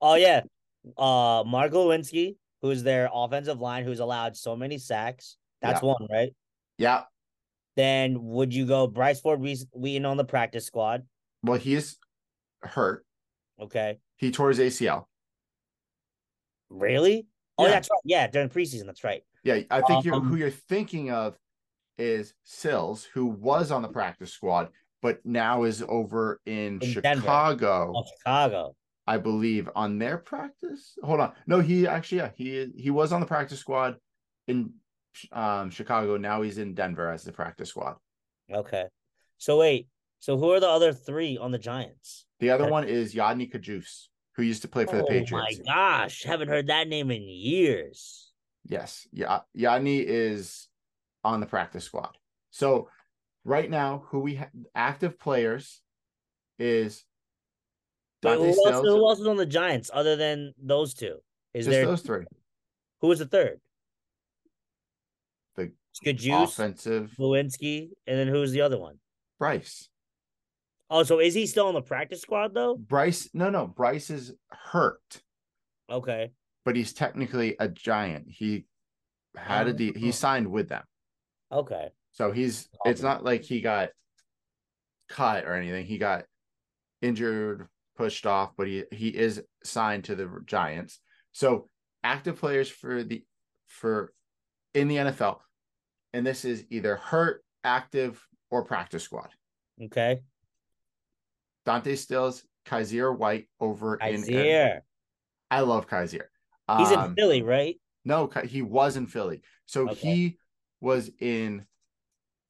Oh 0.00 0.14
yeah, 0.14 0.42
uh, 0.98 1.44
Mark 1.46 1.72
Glowinski, 1.72 2.36
who's 2.62 2.82
their 2.82 3.08
offensive 3.12 3.60
line, 3.60 3.84
who's 3.84 4.00
allowed 4.00 4.36
so 4.36 4.56
many 4.56 4.78
sacks. 4.78 5.36
That's 5.62 5.82
yeah. 5.82 5.88
one, 5.88 6.06
right? 6.10 6.30
Yeah. 6.78 7.02
Then 7.76 8.22
would 8.22 8.54
you 8.54 8.66
go 8.66 8.86
Bryce 8.86 9.20
Ford 9.20 9.40
Wheaton 9.40 10.04
on 10.04 10.16
the 10.16 10.24
practice 10.24 10.66
squad? 10.66 11.04
Well, 11.42 11.58
he's 11.58 11.96
hurt. 12.62 13.04
Okay. 13.60 13.98
He 14.16 14.30
tore 14.30 14.50
his 14.50 14.58
ACL. 14.58 15.06
Really? 16.70 17.26
Oh, 17.58 17.64
yeah. 17.64 17.70
that's 17.70 17.88
right. 17.90 18.00
Yeah, 18.04 18.26
during 18.26 18.48
preseason, 18.48 18.86
that's 18.86 19.04
right. 19.04 19.22
Yeah, 19.42 19.60
I 19.70 19.80
think 19.82 19.90
um, 19.98 20.02
you're, 20.04 20.20
who 20.20 20.36
you're 20.36 20.50
thinking 20.50 21.10
of 21.10 21.36
is 21.98 22.34
Sills, 22.42 23.04
who 23.04 23.26
was 23.26 23.70
on 23.70 23.82
the 23.82 23.88
practice 23.88 24.32
squad, 24.32 24.68
but 25.02 25.24
now 25.24 25.64
is 25.64 25.82
over 25.88 26.40
in, 26.46 26.78
in 26.80 26.80
Chicago. 26.80 27.92
Oh, 27.94 28.04
Chicago. 28.18 28.74
I 29.06 29.18
believe 29.18 29.68
on 29.76 29.98
their 29.98 30.18
practice. 30.18 30.96
Hold 31.02 31.20
on. 31.20 31.32
No, 31.46 31.60
he 31.60 31.86
actually 31.86 32.18
yeah, 32.18 32.30
he 32.34 32.72
he 32.76 32.90
was 32.90 33.12
on 33.12 33.20
the 33.20 33.26
practice 33.26 33.58
squad 33.58 33.96
in 34.48 34.72
um 35.32 35.70
Chicago. 35.70 36.16
Now 36.16 36.42
he's 36.42 36.58
in 36.58 36.74
Denver 36.74 37.10
as 37.10 37.22
the 37.22 37.32
practice 37.32 37.68
squad. 37.68 37.96
Okay. 38.50 38.86
So 39.38 39.58
wait. 39.58 39.88
So 40.20 40.38
who 40.38 40.52
are 40.52 40.60
the 40.60 40.68
other 40.68 40.94
three 40.94 41.36
on 41.36 41.50
the 41.50 41.58
Giants? 41.58 42.24
The 42.40 42.50
other 42.50 42.70
one 42.70 42.88
is 42.88 43.14
Yodny 43.14 43.52
Cajuste, 43.52 44.08
who 44.36 44.42
used 44.42 44.62
to 44.62 44.68
play 44.68 44.86
for 44.86 44.96
the 44.96 45.04
Patriots. 45.04 45.60
Oh 45.60 45.64
my 45.66 45.74
gosh, 45.74 46.24
haven't 46.24 46.48
heard 46.48 46.68
that 46.68 46.88
name 46.88 47.10
in 47.10 47.22
years. 47.22 48.32
Yes, 48.66 49.06
yeah, 49.12 49.40
Yodny 49.54 50.02
is 50.02 50.68
on 51.24 51.40
the 51.40 51.46
practice 51.46 51.84
squad. 51.84 52.16
So 52.50 52.88
right 53.44 53.70
now, 53.70 54.04
who 54.08 54.20
we 54.20 54.36
have 54.36 54.50
active 54.74 55.18
players 55.18 55.80
is 56.58 57.04
Wait, 58.22 58.38
who, 58.38 58.46
else, 58.46 58.86
who 58.86 59.08
else 59.08 59.20
is 59.20 59.26
on 59.26 59.36
the 59.36 59.46
Giants 59.46 59.90
other 59.92 60.16
than 60.16 60.54
those 60.62 60.94
two? 60.94 61.18
Is 61.52 61.66
Just 61.66 61.74
there 61.74 61.86
those 61.86 62.02
three? 62.02 62.24
Who 63.00 63.08
was 63.08 63.18
the 63.18 63.26
third? 63.26 63.60
The 65.56 65.72
Cajuste, 66.04 66.44
offensive 66.44 67.14
Lewinsky, 67.18 67.90
and 68.06 68.18
then 68.18 68.28
who's 68.28 68.52
the 68.52 68.62
other 68.62 68.78
one? 68.78 68.98
Bryce. 69.38 69.88
Oh, 70.90 71.02
so 71.02 71.20
is 71.20 71.34
he 71.34 71.46
still 71.46 71.66
on 71.66 71.74
the 71.74 71.82
practice 71.82 72.22
squad 72.22 72.54
though? 72.54 72.76
Bryce, 72.76 73.28
no, 73.34 73.50
no, 73.50 73.66
Bryce 73.66 74.10
is 74.10 74.32
hurt. 74.50 75.22
Okay. 75.90 76.30
But 76.64 76.76
he's 76.76 76.92
technically 76.92 77.56
a 77.60 77.68
giant. 77.68 78.26
He 78.28 78.64
had 79.36 79.66
a 79.66 79.70
oh. 79.70 79.74
de- 79.74 79.98
he 79.98 80.08
oh. 80.08 80.12
signed 80.12 80.50
with 80.50 80.68
them. 80.68 80.84
Okay. 81.52 81.88
So 82.12 82.32
he's 82.32 82.68
it's 82.84 83.02
not 83.02 83.24
like 83.24 83.42
he 83.42 83.60
got 83.60 83.90
cut 85.08 85.44
or 85.44 85.54
anything. 85.54 85.86
He 85.86 85.98
got 85.98 86.24
injured, 87.02 87.68
pushed 87.96 88.26
off, 88.26 88.52
but 88.56 88.66
he 88.66 88.84
he 88.90 89.08
is 89.08 89.42
signed 89.62 90.04
to 90.04 90.14
the 90.14 90.30
Giants. 90.46 91.00
So 91.32 91.68
active 92.02 92.38
players 92.38 92.68
for 92.68 93.02
the 93.02 93.24
for 93.66 94.12
in 94.74 94.88
the 94.88 94.96
NFL, 94.96 95.38
and 96.12 96.26
this 96.26 96.44
is 96.44 96.64
either 96.70 96.96
hurt, 96.96 97.44
active, 97.62 98.24
or 98.50 98.64
practice 98.64 99.02
squad. 99.02 99.28
Okay. 99.82 100.20
Dante 101.66 101.96
Stills, 101.96 102.44
Kyzir 102.66 103.16
White 103.16 103.48
over 103.60 103.96
in. 103.96 104.82
I 105.50 105.60
love. 105.60 105.86
He's 106.78 106.92
um, 106.92 107.10
in 107.10 107.14
Philly, 107.14 107.42
right? 107.42 107.76
No, 108.04 108.30
he 108.44 108.62
was 108.62 108.96
in 108.96 109.06
Philly. 109.06 109.42
So 109.66 109.88
okay. 109.88 109.94
he 109.94 110.38
was 110.84 111.10
in 111.18 111.64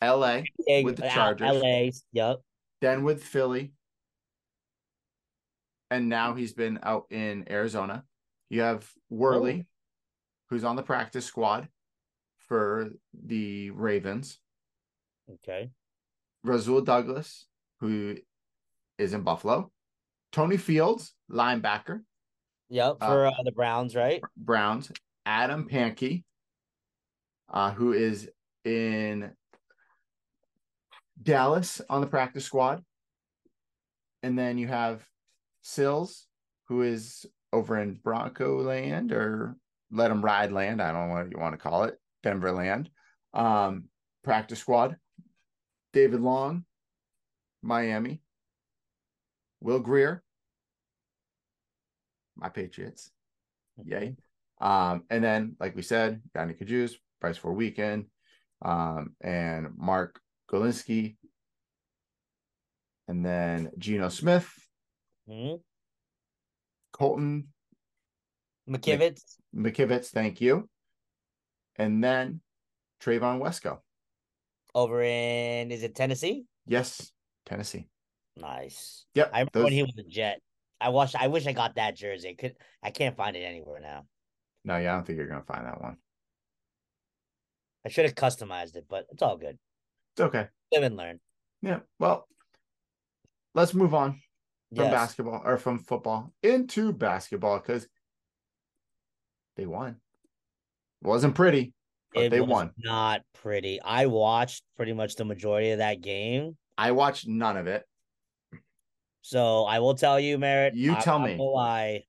LA 0.02 0.42
with 0.82 0.96
the 0.96 1.08
Chargers. 1.08 1.62
LA, 1.62 1.90
yep. 2.12 2.40
Then 2.80 3.04
with 3.04 3.22
Philly. 3.22 3.72
And 5.90 6.08
now 6.08 6.34
he's 6.34 6.52
been 6.52 6.80
out 6.82 7.06
in 7.10 7.46
Arizona. 7.48 8.04
You 8.50 8.62
have 8.62 8.90
Worley, 9.08 9.64
oh. 9.64 9.70
who's 10.50 10.64
on 10.64 10.76
the 10.76 10.82
practice 10.82 11.24
squad 11.24 11.68
for 12.48 12.90
the 13.14 13.70
Ravens. 13.70 14.38
Okay. 15.34 15.70
Rasul 16.42 16.80
Douglas, 16.80 17.46
who 17.80 18.16
is 18.98 19.14
in 19.14 19.22
Buffalo. 19.22 19.70
Tony 20.32 20.56
Fields, 20.56 21.14
linebacker. 21.30 22.00
Yep, 22.70 22.98
for 22.98 23.26
uh, 23.26 23.30
uh, 23.30 23.42
the 23.44 23.52
Browns, 23.52 23.94
right? 23.94 24.20
Browns. 24.36 24.90
Adam 25.24 25.68
Pankey, 25.68 26.24
uh, 27.50 27.72
who 27.72 27.92
is 27.92 28.28
in 28.64 29.32
Dallas 31.22 31.80
on 31.88 32.00
the 32.00 32.06
practice 32.06 32.44
squad. 32.44 32.82
And 34.22 34.38
then 34.38 34.58
you 34.58 34.66
have 34.68 35.04
Sills, 35.62 36.26
who 36.68 36.82
is 36.82 37.26
over 37.52 37.78
in 37.78 37.94
Bronco 37.94 38.60
land 38.62 39.12
or 39.12 39.56
let 39.90 40.08
them 40.08 40.24
ride 40.24 40.52
land. 40.52 40.80
I 40.80 40.92
don't 40.92 41.08
know 41.08 41.14
what 41.14 41.30
you 41.30 41.38
want 41.38 41.52
to 41.52 41.58
call 41.58 41.84
it. 41.84 41.98
Denver 42.22 42.52
land. 42.52 42.90
Um, 43.32 43.84
practice 44.22 44.58
squad. 44.58 44.96
David 45.92 46.20
Long, 46.20 46.64
Miami. 47.62 48.20
Will 49.64 49.78
Grier, 49.78 50.22
my 52.36 52.50
Patriots. 52.50 53.10
Yay. 53.82 54.14
Um, 54.60 55.04
and 55.08 55.24
then, 55.24 55.56
like 55.58 55.74
we 55.74 55.80
said, 55.80 56.20
Yodny 56.36 56.60
Cajuste, 56.60 56.96
Bryce 57.24 57.38
Ford 57.38 57.56
Wheaton, 57.56 58.04
um, 58.60 59.16
and 59.22 59.68
Mark 59.78 60.20
Glowinski, 60.52 61.16
and 63.08 63.24
then 63.24 63.70
Geno 63.78 64.10
Smith, 64.10 64.52
mm-hmm. 65.26 65.56
Colton 66.92 67.48
McKivitz. 68.68 69.22
McKivitz, 69.56 70.08
thank 70.08 70.42
you. 70.42 70.68
And 71.76 72.04
then 72.04 72.42
Trevon 73.02 73.40
Wesco. 73.40 73.78
Over 74.74 75.02
in 75.02 75.72
is 75.72 75.82
it 75.82 75.94
Tennessee? 75.94 76.44
Yes, 76.66 77.10
Tennessee. 77.46 77.88
Nice. 78.36 79.06
Yep. 79.14 79.30
I 79.32 79.38
remember 79.38 79.50
those... 79.54 79.64
when 79.64 79.72
he 79.72 79.82
was 79.82 79.96
a 79.96 80.02
Jet. 80.02 80.42
I 80.78 80.90
watched. 80.90 81.16
I 81.18 81.28
wish 81.28 81.46
I 81.46 81.54
got 81.54 81.76
that 81.76 81.96
jersey. 81.96 82.34
Could 82.34 82.56
I 82.82 82.90
can't 82.90 83.16
find 83.16 83.34
it 83.34 83.44
anywhere 83.44 83.80
now. 83.80 84.04
No, 84.66 84.76
yeah, 84.76 84.92
I 84.92 84.96
don't 84.96 85.06
think 85.06 85.16
you're 85.16 85.26
gonna 85.26 85.42
find 85.42 85.64
that 85.64 85.80
one. 85.80 85.96
I 87.84 87.90
should 87.90 88.04
have 88.04 88.14
customized 88.14 88.76
it, 88.76 88.86
but 88.88 89.06
it's 89.10 89.22
all 89.22 89.36
good. 89.36 89.58
It's 90.14 90.20
okay. 90.20 90.48
Live 90.72 90.82
and 90.82 90.96
learn. 90.96 91.20
Yeah. 91.62 91.80
Well, 91.98 92.26
let's 93.54 93.74
move 93.74 93.94
on 93.94 94.20
from 94.74 94.84
yes. 94.84 94.92
basketball 94.92 95.42
or 95.44 95.56
from 95.56 95.78
football 95.78 96.32
into 96.42 96.92
basketball 96.92 97.58
because 97.58 97.86
they 99.56 99.66
won. 99.66 99.96
It 101.02 101.06
wasn't 101.06 101.34
pretty, 101.34 101.74
but 102.12 102.24
it 102.24 102.30
they 102.30 102.40
won. 102.40 102.70
Not 102.78 103.22
pretty. 103.34 103.80
I 103.80 104.06
watched 104.06 104.62
pretty 104.76 104.92
much 104.92 105.16
the 105.16 105.24
majority 105.24 105.70
of 105.70 105.78
that 105.78 106.00
game. 106.00 106.56
I 106.76 106.92
watched 106.92 107.28
none 107.28 107.56
of 107.56 107.66
it. 107.66 107.84
So 109.22 109.64
I 109.64 109.78
will 109.78 109.94
tell 109.94 110.20
you, 110.20 110.38
Merritt. 110.38 110.74
You 110.74 110.96
tell 111.00 111.18
I, 111.18 111.26
me. 111.26 111.36
Why? 111.36 112.04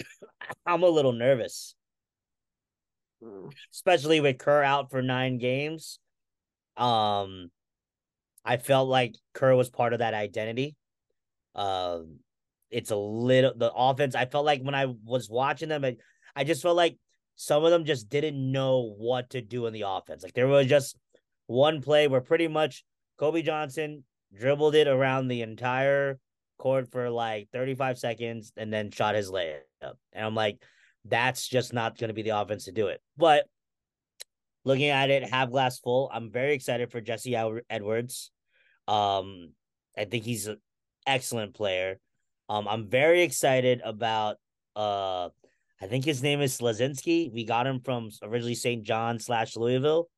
I'm 0.66 0.82
a 0.82 0.88
little 0.88 1.12
nervous, 1.12 1.74
especially 3.72 4.20
with 4.20 4.38
Kerr 4.38 4.62
out 4.62 4.90
for 4.90 5.02
nine 5.02 5.38
games. 5.38 5.98
Um, 6.76 7.50
I 8.44 8.56
felt 8.58 8.88
like 8.88 9.16
Kerr 9.34 9.54
was 9.54 9.70
part 9.70 9.92
of 9.92 10.00
that 10.00 10.14
identity. 10.14 10.76
Um, 11.54 12.18
it's 12.70 12.90
a 12.90 12.96
little 12.96 13.52
the 13.56 13.72
offense. 13.72 14.14
I 14.14 14.26
felt 14.26 14.44
like 14.44 14.62
when 14.62 14.74
I 14.74 14.86
was 15.04 15.28
watching 15.30 15.68
them, 15.68 15.84
I, 15.84 15.96
I 16.34 16.44
just 16.44 16.62
felt 16.62 16.76
like 16.76 16.96
some 17.36 17.64
of 17.64 17.70
them 17.70 17.84
just 17.84 18.08
didn't 18.08 18.52
know 18.52 18.94
what 18.98 19.30
to 19.30 19.40
do 19.40 19.66
in 19.66 19.72
the 19.72 19.84
offense. 19.86 20.22
Like 20.22 20.34
there 20.34 20.48
was 20.48 20.66
just 20.66 20.96
one 21.46 21.80
play 21.80 22.08
where 22.08 22.20
pretty 22.20 22.48
much 22.48 22.84
Kobe 23.18 23.42
Johnson 23.42 24.04
dribbled 24.38 24.74
it 24.74 24.88
around 24.88 25.28
the 25.28 25.42
entire 25.42 26.18
court 26.58 26.90
for 26.90 27.10
like 27.10 27.48
35 27.52 27.98
seconds 27.98 28.52
and 28.56 28.72
then 28.72 28.90
shot 28.90 29.14
his 29.14 29.30
layup. 29.30 29.60
And 30.12 30.26
I'm 30.26 30.34
like, 30.34 30.62
that's 31.08 31.48
just 31.48 31.72
not 31.72 31.98
going 31.98 32.08
to 32.08 32.14
be 32.14 32.22
the 32.22 32.38
offense 32.38 32.64
to 32.64 32.72
do 32.72 32.88
it. 32.88 33.00
But 33.16 33.46
looking 34.64 34.88
at 34.88 35.10
it 35.10 35.28
half 35.28 35.50
glass 35.50 35.78
full, 35.78 36.10
I'm 36.12 36.30
very 36.30 36.54
excited 36.54 36.90
for 36.90 37.00
Jesse 37.00 37.36
Edwards. 37.70 38.30
Um, 38.88 39.52
I 39.96 40.04
think 40.04 40.24
he's 40.24 40.46
an 40.46 40.58
excellent 41.06 41.54
player. 41.54 41.98
Um, 42.48 42.68
I'm 42.68 42.88
very 42.88 43.22
excited 43.22 43.80
about 43.84 44.36
uh 44.76 45.30
I 45.80 45.86
think 45.86 46.04
his 46.04 46.22
name 46.22 46.40
is 46.40 46.58
Slazinski. 46.58 47.32
We 47.32 47.44
got 47.44 47.66
him 47.66 47.80
from 47.80 48.10
originally 48.22 48.54
St. 48.54 48.82
John 48.82 49.18
slash 49.18 49.56
Louisville 49.56 50.08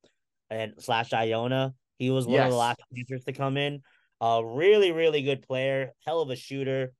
and 0.51 0.74
slash 0.78 1.12
Iona. 1.12 1.74
He 1.99 2.11
was 2.11 2.26
one 2.26 2.34
yes. 2.34 2.47
of 2.47 2.51
the 2.53 2.57
last 2.57 2.80
answers 2.97 3.24
to 3.24 3.32
come 3.32 3.57
in. 3.57 3.82
A 4.20 4.43
really, 4.45 4.93
really 4.93 5.22
good 5.22 5.43
player, 5.43 5.93
hell 6.07 6.20
of 6.20 6.30
a 6.30 6.36
shooter. 6.36 6.93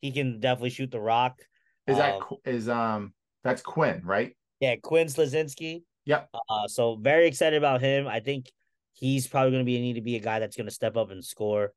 He 0.00 0.12
can 0.12 0.40
definitely 0.40 0.70
shoot 0.70 0.90
the 0.90 1.00
rock. 1.00 1.40
Is 1.86 1.98
that 1.98 2.14
um, 2.14 2.22
is 2.44 2.68
um 2.68 3.12
that's 3.46 3.62
Quinn, 3.62 4.02
right? 4.04 4.36
Yeah, 4.60 4.76
Quinn 4.76 5.06
Slazinski. 5.06 5.82
Yep. 6.06 6.30
Uh, 6.48 6.68
so 6.68 6.96
very 6.96 7.26
excited 7.26 7.56
about 7.56 7.80
him. 7.80 8.06
I 8.06 8.20
think 8.20 8.50
he's 8.94 9.26
probably 9.26 9.50
going 9.50 9.62
to 9.62 9.66
be 9.66 9.80
need 9.80 9.94
to 9.94 10.00
be 10.00 10.16
a 10.16 10.20
guy 10.20 10.38
that's 10.38 10.56
going 10.56 10.66
to 10.66 10.74
step 10.74 10.96
up 10.96 11.10
and 11.10 11.24
score. 11.24 11.72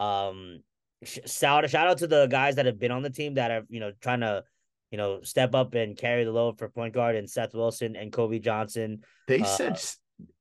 Um, 0.00 0.60
shout 1.04 1.68
shout 1.70 1.86
out 1.86 1.98
to 1.98 2.06
the 2.06 2.26
guys 2.26 2.56
that 2.56 2.66
have 2.66 2.78
been 2.78 2.90
on 2.90 3.02
the 3.02 3.10
team 3.10 3.34
that 3.34 3.50
are 3.50 3.62
you 3.68 3.80
know 3.80 3.92
trying 4.00 4.20
to 4.20 4.44
you 4.90 4.98
know 4.98 5.20
step 5.22 5.54
up 5.54 5.74
and 5.74 5.96
carry 5.96 6.24
the 6.24 6.32
load 6.32 6.58
for 6.58 6.68
point 6.68 6.94
guard 6.94 7.16
and 7.16 7.28
Seth 7.28 7.54
Wilson 7.54 7.96
and 7.96 8.12
Kobe 8.12 8.38
Johnson. 8.38 9.02
They 9.28 9.40
uh, 9.40 9.44
said 9.44 9.80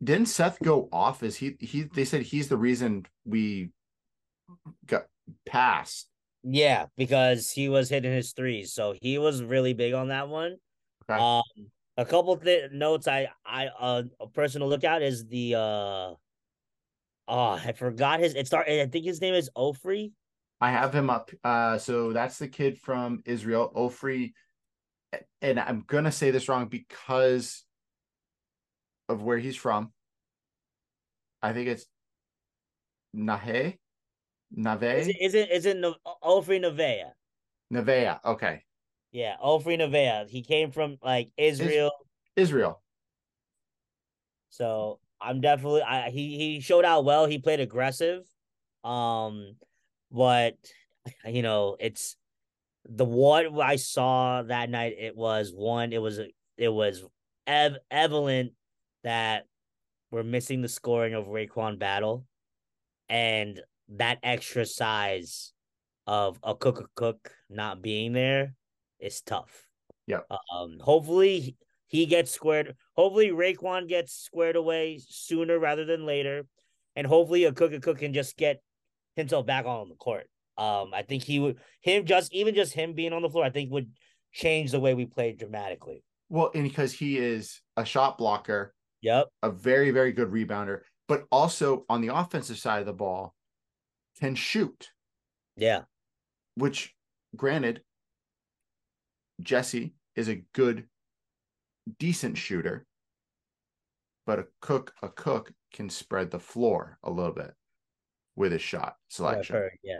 didn't 0.04 0.28
Seth 0.28 0.60
go 0.64 0.88
off? 0.92 1.24
Is 1.24 1.36
he 1.36 1.56
he? 1.60 1.84
They 1.84 2.06
said 2.06 2.22
he's 2.22 2.48
the 2.48 2.58
reason 2.58 3.06
we 3.26 3.70
got 4.86 5.06
passed. 5.46 6.08
Yeah, 6.44 6.86
because 6.96 7.50
he 7.50 7.70
was 7.70 7.90
hitting 7.90 8.14
his 8.14 8.34
threes, 8.34 8.74
so 8.74 8.94
he 9.02 9.18
was 9.18 9.44
really 9.44 9.74
big 9.74 9.94
on 9.94 10.10
that 10.10 10.30
one. 10.30 10.58
Okay. 11.10 11.20
Um, 11.22 11.44
a 11.98 12.06
couple 12.06 12.36
th- 12.38 12.72
notes 12.72 13.08
I 13.08 13.30
I 13.46 13.68
uh, 13.68 14.04
a 14.20 14.28
person 14.28 14.62
to 14.62 14.68
look 14.68 14.84
at 14.84 15.02
is 15.02 15.28
the 15.28 15.56
uh 15.56 16.14
oh 17.28 17.50
I 17.50 17.72
forgot 17.72 18.20
his 18.20 18.36
it 18.36 18.48
start 18.48 18.68
I 18.68 18.86
think 18.88 19.06
his 19.06 19.22
name 19.22 19.34
is 19.34 19.50
Ofri. 19.56 20.12
I 20.62 20.72
have 20.72 20.94
him 20.94 21.10
up. 21.10 21.32
Uh, 21.44 21.78
so 21.78 22.14
that's 22.14 22.40
the 22.40 22.48
kid 22.48 22.80
from 22.80 23.22
Israel, 23.26 23.72
Ofri, 23.76 24.34
and 25.42 25.60
I'm 25.60 25.84
gonna 25.86 26.12
say 26.12 26.32
this 26.32 26.50
wrong 26.50 26.68
because 26.68 27.64
of 29.10 29.22
where 29.22 29.38
he's 29.38 29.56
from. 29.56 29.92
I 31.42 31.54
think 31.54 31.68
it's 31.68 31.86
Nahe. 33.16 33.78
Nave? 34.52 34.84
Is 34.84 35.08
it, 35.08 35.16
is 35.22 35.34
it, 35.36 35.52
is 35.52 35.66
it 35.66 35.78
Ofri 36.24 36.60
Navea? 36.60 37.12
Navea, 37.74 38.20
okay. 38.24 38.64
Yeah, 39.16 39.38
Ofri 39.42 39.80
Naveh. 39.80 40.30
He 40.30 40.42
came 40.42 40.72
from 40.72 40.98
like 41.02 41.30
Israel. 41.38 41.90
Israel. 42.36 42.82
So 44.50 45.00
I'm 45.22 45.40
definitely 45.40 45.84
I 45.84 46.10
he 46.10 46.38
he 46.38 46.60
showed 46.60 46.84
out 46.84 47.06
well. 47.06 47.26
He 47.26 47.40
played 47.40 47.62
aggressive. 47.62 48.24
Um 48.84 49.56
but 50.12 50.58
you 51.26 51.44
know, 51.44 51.78
it's 51.80 52.18
the 52.84 53.06
what 53.06 53.58
I 53.58 53.78
saw 53.78 54.44
that 54.44 54.70
night 54.70 54.96
it 55.00 55.16
was 55.16 55.54
one 55.56 55.94
it 55.94 56.02
was 56.02 56.20
it 56.58 56.70
was 56.70 57.02
ev- 57.48 57.78
evident 57.90 58.52
that 59.06 59.46
we're 60.12 60.24
missing 60.24 60.62
the 60.62 60.68
scoring 60.68 61.14
of 61.14 61.28
RaeQuan 61.28 61.80
Battle 61.80 62.26
and 63.08 63.62
that 63.96 64.20
extra 64.24 64.66
size 64.66 65.54
of 66.06 66.38
a 66.44 66.54
cook 66.54 66.82
a 66.82 66.86
cook 66.96 67.32
not 67.50 67.82
being 67.82 68.12
there 68.12 68.56
is 69.06 69.22
tough. 69.22 69.68
Yeah. 70.08 70.20
Um 70.30 70.78
hopefully 70.80 71.56
he 71.88 72.06
gets 72.06 72.32
squared. 72.32 72.76
Hopefully 72.96 73.30
RaeQuan 73.30 73.88
gets 73.88 74.14
squared 74.14 74.56
away 74.56 75.00
sooner 75.08 75.60
rather 75.60 75.86
than 75.86 76.06
later. 76.06 76.46
And 76.96 77.06
hopefully 77.06 77.42
Akok 77.42 77.80
Akok 77.80 78.00
can 78.00 78.14
just 78.14 78.38
get 78.38 78.62
himself 79.16 79.46
back 79.46 79.66
on 79.66 79.90
the 79.90 79.96
court. 79.96 80.28
Um, 80.58 80.92
I 80.94 81.02
think 81.02 81.24
he 81.24 81.40
would 81.40 81.58
him 81.82 82.06
just 82.06 82.34
even 82.34 82.56
just 82.56 82.74
him 82.74 82.94
being 82.94 83.14
on 83.14 83.22
the 83.22 83.30
floor, 83.30 83.46
I 83.46 83.50
think 83.50 83.72
would 83.72 83.92
change 84.32 84.72
the 84.72 84.80
way 84.80 84.94
we 84.94 85.06
play 85.06 85.34
dramatically. 85.34 86.04
Well, 86.30 86.52
and 86.56 86.64
because 86.64 86.94
he 86.94 87.18
is 87.18 87.62
a 87.78 87.86
shot 87.86 88.18
blocker, 88.18 88.74
yep, 89.02 89.28
a 89.44 89.52
very, 89.52 89.92
very 89.92 90.12
good 90.12 90.32
rebounder, 90.32 90.82
but 91.08 91.26
also 91.32 91.86
on 91.90 92.02
the 92.02 92.16
offensive 92.16 92.58
side 92.58 92.80
of 92.80 92.86
the 92.86 92.94
ball, 92.94 93.36
can 94.20 94.36
shoot. 94.36 94.90
Yeah. 95.56 95.82
Which 96.56 96.94
granted, 97.36 97.82
Jesse 99.42 99.94
is 100.16 100.28
a 100.30 100.44
good, 100.54 100.86
decent 102.00 102.38
shooter, 102.38 102.86
but 104.26 104.40
a 104.40 104.48
cook, 104.62 104.94
a 105.02 105.10
cook 105.10 105.52
can 105.74 105.90
spread 105.90 106.32
the 106.32 106.40
floor 106.40 106.98
a 107.04 107.12
little 107.12 107.34
bit 107.34 107.54
with 108.36 108.52
his 108.52 108.62
shot 108.62 108.96
selection. 109.10 109.70
Yeah. 109.84 110.00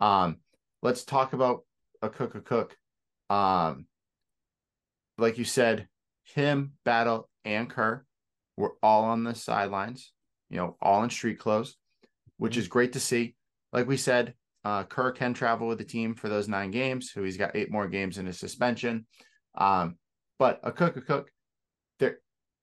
Um, 0.00 0.38
let's 0.82 1.04
talk 1.04 1.32
about 1.32 1.64
Akok 2.02 2.42
Akok. 2.42 2.72
Um, 3.34 3.86
like 5.18 5.38
you 5.38 5.44
said, 5.44 5.88
him, 6.24 6.72
Battle, 6.84 7.28
and 7.44 7.68
Kerr 7.68 8.04
were 8.56 8.74
all 8.82 9.04
on 9.04 9.24
the 9.24 9.34
sidelines, 9.34 10.12
you 10.50 10.56
know, 10.56 10.76
all 10.80 11.02
in 11.04 11.10
street 11.10 11.38
clothes, 11.38 11.76
which 12.36 12.52
mm-hmm. 12.52 12.60
is 12.60 12.68
great 12.68 12.92
to 12.94 13.00
see. 13.00 13.36
Like 13.72 13.86
we 13.86 13.96
said, 13.96 14.34
uh, 14.64 14.84
Kerr 14.84 15.10
can 15.12 15.34
travel 15.34 15.66
with 15.66 15.78
the 15.78 15.84
team 15.84 16.14
for 16.14 16.28
those 16.28 16.48
nine 16.48 16.70
games, 16.70 17.10
so 17.10 17.22
he's 17.22 17.36
got 17.36 17.56
eight 17.56 17.70
more 17.70 17.88
games 17.88 18.18
in 18.18 18.26
his 18.26 18.38
suspension. 18.38 19.06
Um, 19.56 19.96
but 20.38 20.62
Akok 20.62 21.02
Akok, 21.02 21.24
there 21.98 22.18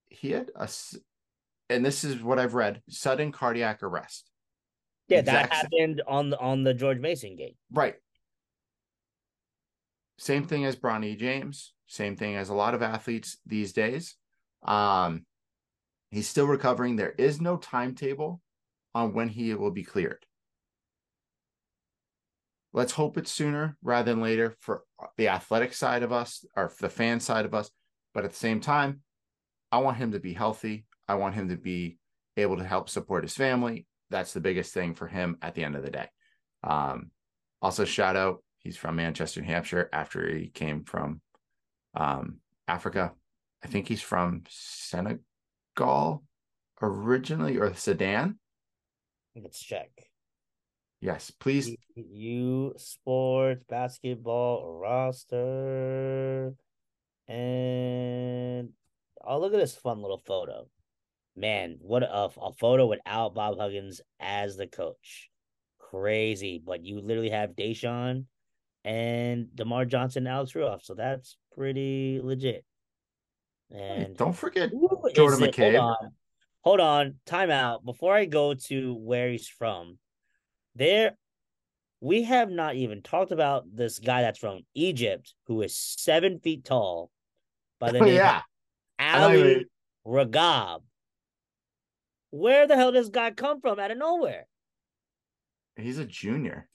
he 0.08 0.32
had 0.32 0.52
a, 0.56 0.70
and 1.70 1.86
this 1.86 2.04
is 2.04 2.22
what 2.22 2.40
I've 2.40 2.54
read: 2.54 2.82
sudden 2.90 3.32
cardiac 3.32 3.84
arrest. 3.84 4.30
Yeah, 5.10 5.22
that 5.22 5.52
happened 5.52 6.02
on 6.08 6.30
the 6.30 6.40
on 6.40 6.64
the 6.64 6.74
George 6.74 7.00
Mason 7.00 7.36
game. 7.36 7.56
Right. 7.72 7.96
Same 10.18 10.46
thing 10.46 10.66
as 10.66 10.76
Bronny 10.76 11.18
James. 11.18 11.74
Same 11.88 12.16
thing 12.16 12.36
as 12.36 12.50
a 12.50 12.54
lot 12.54 12.74
of 12.74 12.82
athletes 12.82 13.38
these 13.46 13.74
days. 13.74 14.16
Um, 14.64 15.26
he's 16.12 16.28
still 16.28 16.46
recovering. 16.46 16.96
There 16.96 17.16
is 17.18 17.42
no 17.42 17.58
timetable 17.58 18.42
on 18.94 19.14
when 19.14 19.30
he 19.30 19.54
will 19.56 19.72
be 19.72 19.84
cleared. 19.84 20.26
Let's 22.72 22.92
hope 22.94 23.18
it's 23.18 23.32
sooner 23.32 23.78
rather 23.82 24.12
than 24.12 24.22
later 24.22 24.56
for 24.60 24.84
the 25.18 25.30
athletic 25.30 25.74
side 25.74 26.04
of 26.04 26.12
us 26.12 26.46
or 26.56 26.72
the 26.80 26.90
fan 26.90 27.20
side 27.20 27.46
of 27.46 27.54
us. 27.54 27.72
But 28.14 28.26
at 28.26 28.32
the 28.32 28.38
same 28.38 28.60
time, 28.60 29.02
I 29.72 29.80
want 29.80 29.98
him 29.98 30.12
to 30.12 30.20
be 30.20 30.34
healthy. 30.34 30.86
I 31.08 31.16
want 31.16 31.36
him 31.36 31.50
to 31.50 31.58
be 31.58 31.98
able 32.38 32.58
to 32.58 32.64
help 32.64 32.90
support 32.90 33.24
his 33.24 33.36
family 33.36 33.88
that's 34.10 34.34
the 34.34 34.42
biggest 34.42 34.74
thing 34.74 34.96
for 34.96 35.08
him 35.08 35.38
at 35.42 35.56
the 35.56 35.64
end 35.64 35.76
of 35.76 35.84
the 35.84 35.92
day. 35.92 36.08
Um, 36.64 37.12
also, 37.62 37.86
shout 37.86 38.16
out, 38.16 38.44
he's 38.60 38.78
from 38.78 38.96
Manchester, 38.96 39.42
New 39.42 39.48
Hampshire, 39.48 39.90
after 39.94 40.36
he 40.36 40.48
came 40.48 40.84
from 40.84 41.22
um, 41.96 42.38
Africa. 42.68 43.14
I 43.64 43.68
think 43.68 43.88
he's 43.88 44.02
from 44.02 44.44
Senegal 44.48 46.24
originally 46.82 47.58
or 47.58 47.74
Sudan. 47.74 48.40
Let's 49.36 49.60
check. 49.60 50.09
Yes, 51.02 51.32
please. 51.32 51.76
You 51.96 52.74
sports 52.78 53.64
basketball 53.70 54.80
roster. 54.80 56.54
And 57.28 58.70
oh, 59.24 59.40
look 59.40 59.54
at 59.54 59.60
this 59.60 59.76
fun 59.76 60.02
little 60.02 60.22
photo 60.26 60.68
man, 61.40 61.78
what 61.82 62.04
a, 62.04 62.30
a 62.42 62.54
photo 62.54 62.86
without 62.88 63.34
Bob 63.34 63.58
Huggins 63.58 64.02
as 64.20 64.58
the 64.58 64.68
coach. 64.68 65.30
Crazy. 65.80 66.62
But 66.64 66.86
you 66.86 67.00
literally 67.00 67.30
have 67.30 67.52
Deshaun 67.52 68.26
and 68.84 69.48
DeMar 69.56 69.86
Johnson, 69.86 70.28
Alex 70.28 70.54
Ruoff. 70.54 70.84
So 70.84 70.94
that's 70.94 71.38
pretty 71.56 72.20
legit. 72.22 72.64
And 73.72 74.18
don't 74.18 74.36
forget 74.36 74.72
Jordan 75.14 75.40
McCabe. 75.40 75.80
Hold 75.80 75.98
on. 76.02 76.12
Hold 76.62 76.80
on. 76.80 77.16
Time 77.26 77.52
out. 77.52 77.86
Before 77.86 78.14
I 78.14 78.26
go 78.26 78.54
to 78.68 78.94
where 78.96 79.30
he's 79.30 79.48
from, 79.48 79.98
there 80.80 81.16
we 82.02 82.24
have 82.24 82.50
not 82.50 82.76
even 82.76 83.02
talked 83.02 83.32
about 83.32 83.66
this 83.76 84.00
guy 84.00 84.22
that's 84.22 84.40
from 84.40 84.62
Egypt 84.74 85.34
who 85.48 85.62
is 85.62 85.76
seven 85.76 86.40
feet 86.40 86.64
tall 86.64 87.12
by 87.80 87.92
the 87.92 88.00
oh, 88.02 88.06
name 88.06 88.16
yeah. 88.16 88.42
Ali 89.00 89.66
Ragab. 90.08 90.82
Where 92.32 92.68
the 92.68 92.76
hell 92.76 92.92
does 92.92 93.08
this 93.08 93.12
guy 93.12 93.32
come 93.32 93.60
from 93.60 93.80
out 93.80 93.92
of 93.92 93.98
nowhere? 93.98 94.46
He's 95.76 95.98
a 95.98 96.06
junior. 96.06 96.68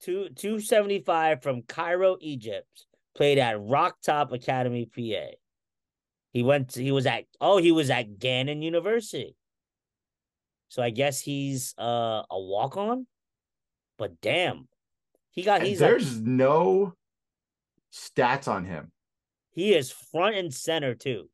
Two 0.00 0.28
two 0.34 0.60
seventy 0.60 1.00
five 1.00 1.42
from 1.42 1.62
Cairo, 1.62 2.16
Egypt. 2.20 2.86
Played 3.14 3.38
at 3.38 3.60
Rock 3.60 3.96
Top 4.04 4.32
Academy, 4.32 4.86
PA. 4.86 5.34
He 6.32 6.42
went. 6.42 6.70
To, 6.70 6.82
he 6.82 6.92
was 6.92 7.06
at. 7.06 7.24
Oh, 7.40 7.56
he 7.56 7.72
was 7.72 7.88
at 7.88 8.18
Gannon 8.18 8.60
University. 8.62 9.34
So 10.68 10.82
I 10.82 10.90
guess 10.90 11.20
he's 11.20 11.74
uh, 11.78 12.22
a 12.30 12.38
walk 12.38 12.76
on. 12.76 13.06
But 13.98 14.20
damn, 14.20 14.68
he 15.30 15.42
got. 15.42 15.62
He's 15.62 15.78
there's 15.78 16.16
like, 16.16 16.24
no 16.24 16.94
stats 17.92 18.48
on 18.48 18.64
him. 18.64 18.92
He 19.50 19.74
is 19.74 19.90
front 19.90 20.36
and 20.36 20.52
center 20.52 20.94
too, 20.94 21.28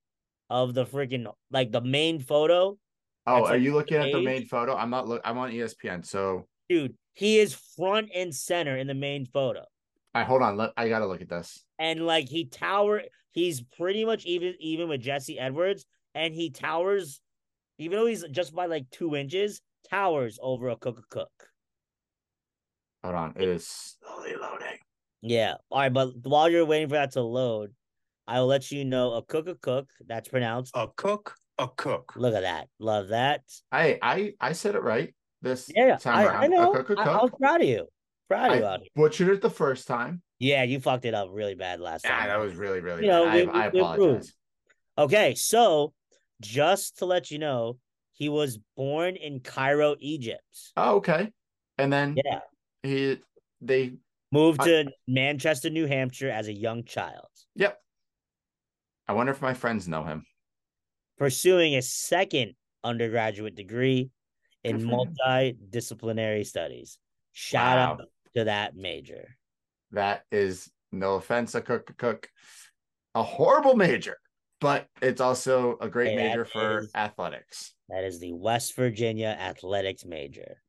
of 0.49 0.75
the 0.75 0.85
freaking 0.85 1.27
like 1.51 1.73
the 1.73 1.81
main 1.81 2.21
photo 2.21 2.79
Oh, 3.27 3.45
are 3.45 3.57
you 3.57 3.73
looking 3.73 3.99
at 3.99 4.13
the 4.13 4.21
main 4.21 4.47
photo? 4.47 4.75
I'm 4.77 4.91
not 4.91 5.07
look. 5.07 5.21
I'm 5.25 5.39
on 5.39 5.53
ESPN. 5.53 6.05
So, 6.05 6.47
dude, 6.69 6.95
he 7.15 7.39
is 7.39 7.55
front 7.77 8.11
and 8.15 8.35
center 8.35 8.77
in 8.77 8.87
the 8.87 8.95
main 8.95 9.27
photo. 9.27 9.61
All 9.61 9.67
right, 10.15 10.27
hold 10.27 10.43
on. 10.43 10.57
Let, 10.57 10.73
I 10.77 10.89
gotta 10.89 11.07
look 11.07 11.23
at 11.23 11.29
this. 11.29 11.65
And 11.79 12.05
like 12.05 12.29
he 12.29 12.47
tower, 12.47 13.03
he's 13.31 13.63
pretty 13.63 14.05
much 14.05 14.25
even 14.25 14.55
even 14.59 14.89
with 14.89 15.01
Jesse 15.01 15.39
Edwards, 15.39 15.87
and 16.15 16.35
he 16.35 16.51
towers, 16.51 17.21
even 17.79 17.99
though 17.99 18.07
he's 18.07 18.25
just 18.33 18.55
by 18.55 18.67
like 18.67 18.91
two 18.91 19.15
inches, 19.15 19.61
towers 19.89 20.39
over 20.43 20.75
Akok 20.75 20.99
Akok. 21.09 21.27
Hold 23.03 23.15
on, 23.15 23.33
it 23.37 23.49
is 23.49 23.97
slowly 24.01 24.35
loading. 24.41 24.79
Yeah. 25.23 25.55
All 25.71 25.81
right, 25.81 25.93
but 25.93 26.11
while 26.23 26.49
you're 26.49 26.65
waiting 26.65 26.89
for 26.89 26.95
that 26.95 27.13
to 27.13 27.23
load, 27.23 27.73
I 28.27 28.41
will 28.41 28.47
let 28.47 28.71
you 28.71 28.85
know 28.85 29.21
Akok 29.21 29.55
Akok. 29.55 29.87
That's 30.07 30.29
pronounced 30.29 30.73
a 30.75 30.89
cook 30.97 31.35
a 31.59 31.69
cook. 31.69 32.15
Look 32.17 32.35
at 32.35 32.43
that. 32.43 32.69
Love 32.79 33.09
that. 33.09 33.43
I 33.71 33.99
I 34.01 34.35
I 34.41 34.53
said 34.53 34.75
it 34.75 34.83
right. 34.83 35.15
This 35.41 35.71
yeah, 35.75 35.97
time 35.97 36.17
I, 36.17 36.25
around. 36.25 36.45
I 36.45 36.47
know. 36.47 36.73
Akok, 36.73 36.87
Akok. 36.87 36.99
I, 36.99 37.11
I 37.11 37.23
was 37.23 37.33
proud 37.39 37.61
of 37.61 37.69
you. 37.69 37.87
Proud 38.29 38.63
of 38.63 38.81
you. 38.83 38.89
Butchered 38.95 39.29
it 39.29 39.43
the 39.43 39.51
first 39.51 39.87
time. 39.89 40.23
Yeah, 40.39 40.63
you 40.63 40.81
fucked 40.81 41.05
it 41.05 41.15
up 41.15 41.29
really 41.33 41.55
bad 41.55 41.81
last 41.81 42.07
ah, 42.07 42.11
time. 42.11 42.27
Yeah, 42.27 42.27
that 42.29 42.41
was 42.41 42.55
really 42.55 42.81
really. 42.81 43.03
You 43.03 43.09
know, 43.09 43.25
we, 43.25 43.47
I, 43.49 43.65
I 43.65 43.67
apologize. 43.67 44.33
Okay, 44.97 45.35
so 45.35 45.93
just 46.41 46.99
to 46.99 47.07
let 47.07 47.31
you 47.31 47.39
know, 47.39 47.79
he 48.13 48.29
was 48.29 48.59
born 48.77 49.17
in 49.17 49.41
Cairo, 49.41 49.97
Egypt. 49.99 50.43
Oh, 50.77 50.97
okay. 50.97 51.31
And 51.79 51.93
then 51.93 52.17
yeah, 52.25 52.41
he 52.83 53.19
they 53.61 53.95
moved 54.31 54.63
to 54.63 54.91
Manchester, 55.07 55.71
New 55.71 55.87
Hampshire 55.87 56.31
as 56.31 56.49
a 56.49 56.53
young 56.53 56.85
child. 56.85 57.29
Yep. 57.55 57.79
I 59.09 59.13
wonder 59.13 59.33
if 59.33 59.43
my 59.43 59.55
friends 59.55 59.89
know 59.89 60.05
him 60.05 60.25
pursuing 61.23 61.77
a 61.77 61.83
second 61.83 62.53
undergraduate 62.83 63.55
degree 63.55 64.11
in 64.65 64.81
multidisciplinary 64.81 66.45
studies. 66.45 66.99
Shout 67.33 67.77
wow. 67.77 67.93
out 67.93 68.01
to 68.35 68.45
that 68.45 68.75
major. 68.75 69.37
That 69.93 70.25
is 70.33 70.69
no 70.91 71.15
offense, 71.15 71.53
Akok, 71.53 71.85
Akok, 71.85 72.25
a 73.15 73.23
horrible 73.23 73.77
major, 73.77 74.17
but 74.61 74.89
it's 75.01 75.21
also 75.21 75.77
a 75.81 75.89
great 75.89 76.11
hey, 76.11 76.17
major 76.17 76.45
for 76.45 76.79
is, 76.81 76.91
athletics. 76.95 77.73
That 77.89 78.03
is 78.03 78.19
the 78.19 78.33
West 78.33 78.75
Virginia 78.75 79.29
athletics 79.39 80.05
major, 80.05 80.61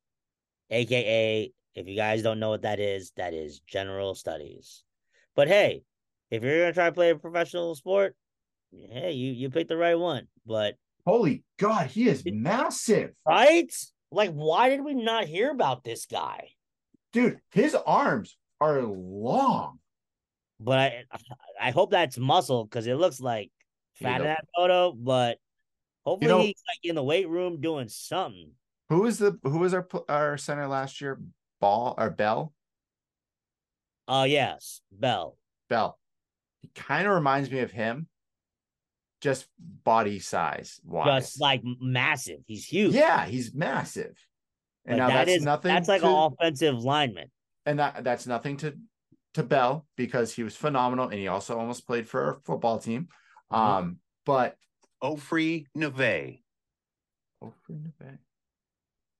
aka 0.69 1.51
If 1.75 1.87
you 1.87 1.95
guys 1.95 2.21
don't 2.21 2.39
know 2.39 2.49
what 2.49 2.61
that 2.61 2.79
is, 2.79 3.11
that 3.17 3.33
is 3.33 3.59
general 3.61 4.13
studies. 4.15 4.83
But 5.35 5.47
hey, 5.47 5.83
if 6.29 6.43
you're 6.43 6.59
gonna 6.59 6.73
try 6.73 6.85
to 6.85 6.91
play 6.91 7.09
a 7.09 7.15
professional 7.15 7.75
sport, 7.75 8.15
hey, 8.71 9.11
you 9.11 9.31
you 9.31 9.49
picked 9.49 9.69
the 9.69 9.77
right 9.77 9.97
one. 9.97 10.27
But 10.45 10.75
holy 11.05 11.43
god, 11.57 11.87
he 11.87 12.07
is 12.07 12.23
massive, 12.25 13.11
right? 13.27 13.73
Like, 14.11 14.31
why 14.31 14.69
did 14.69 14.83
we 14.83 14.93
not 14.93 15.25
hear 15.25 15.49
about 15.49 15.83
this 15.83 16.05
guy? 16.05 16.49
Dude, 17.11 17.39
his 17.51 17.75
arms 17.75 18.37
are 18.61 18.81
long. 18.83 19.79
But 20.59 20.79
I 20.79 21.03
I 21.59 21.71
hope 21.71 21.91
that's 21.91 22.17
muscle 22.17 22.65
because 22.65 22.85
it 22.85 22.95
looks 22.95 23.19
like 23.19 23.51
fat 23.95 24.21
in 24.21 24.27
that 24.27 24.45
photo. 24.55 24.91
But 24.91 25.39
hopefully 26.05 26.31
you 26.31 26.37
know, 26.37 26.43
he's 26.43 26.63
like 26.67 26.89
in 26.89 26.95
the 26.95 27.03
weight 27.03 27.27
room 27.27 27.59
doing 27.61 27.89
something. 27.89 28.51
Who 28.89 29.01
was 29.01 29.17
the 29.17 29.39
who 29.43 29.59
was 29.59 29.73
our 29.73 29.87
our 30.07 30.37
center 30.37 30.67
last 30.67 31.01
year? 31.01 31.19
Ball 31.63 31.95
or 31.97 32.09
Bell? 32.09 32.51
Oh 34.09 34.19
uh, 34.19 34.23
yes, 34.25 34.81
Bell. 34.91 35.37
Bell. 35.69 35.97
He 36.61 36.69
kind 36.75 37.07
of 37.07 37.13
reminds 37.13 37.49
me 37.49 37.59
of 37.59 37.71
him, 37.71 38.07
just 39.21 39.47
body 39.57 40.19
size 40.19 40.81
wise. 40.83 41.23
Just 41.23 41.39
like 41.39 41.61
massive. 41.63 42.39
He's 42.47 42.65
huge. 42.65 42.93
Yeah, 42.93 43.25
he's 43.25 43.53
massive. 43.53 44.13
And 44.85 44.97
but 44.97 45.03
now 45.03 45.07
that 45.07 45.27
that's 45.27 45.37
is, 45.37 45.43
nothing. 45.45 45.73
That's 45.73 45.87
like 45.87 46.01
to, 46.01 46.07
an 46.07 46.33
offensive 46.33 46.83
lineman. 46.83 47.31
And 47.65 47.79
that 47.79 48.03
that's 48.03 48.27
nothing 48.27 48.57
to 48.57 48.77
to 49.35 49.43
Bell 49.43 49.85
because 49.95 50.33
he 50.33 50.43
was 50.43 50.57
phenomenal 50.57 51.07
and 51.07 51.17
he 51.17 51.29
also 51.29 51.57
almost 51.57 51.87
played 51.87 52.09
for 52.09 52.25
our 52.25 52.39
football 52.43 52.77
team. 52.77 53.07
Mm-hmm. 53.53 53.55
Um, 53.55 53.97
but 54.25 54.57
Ofri 55.01 55.67
Naveh. 55.77 56.41
Ofri 57.41 57.53
Naveh. 57.69 58.17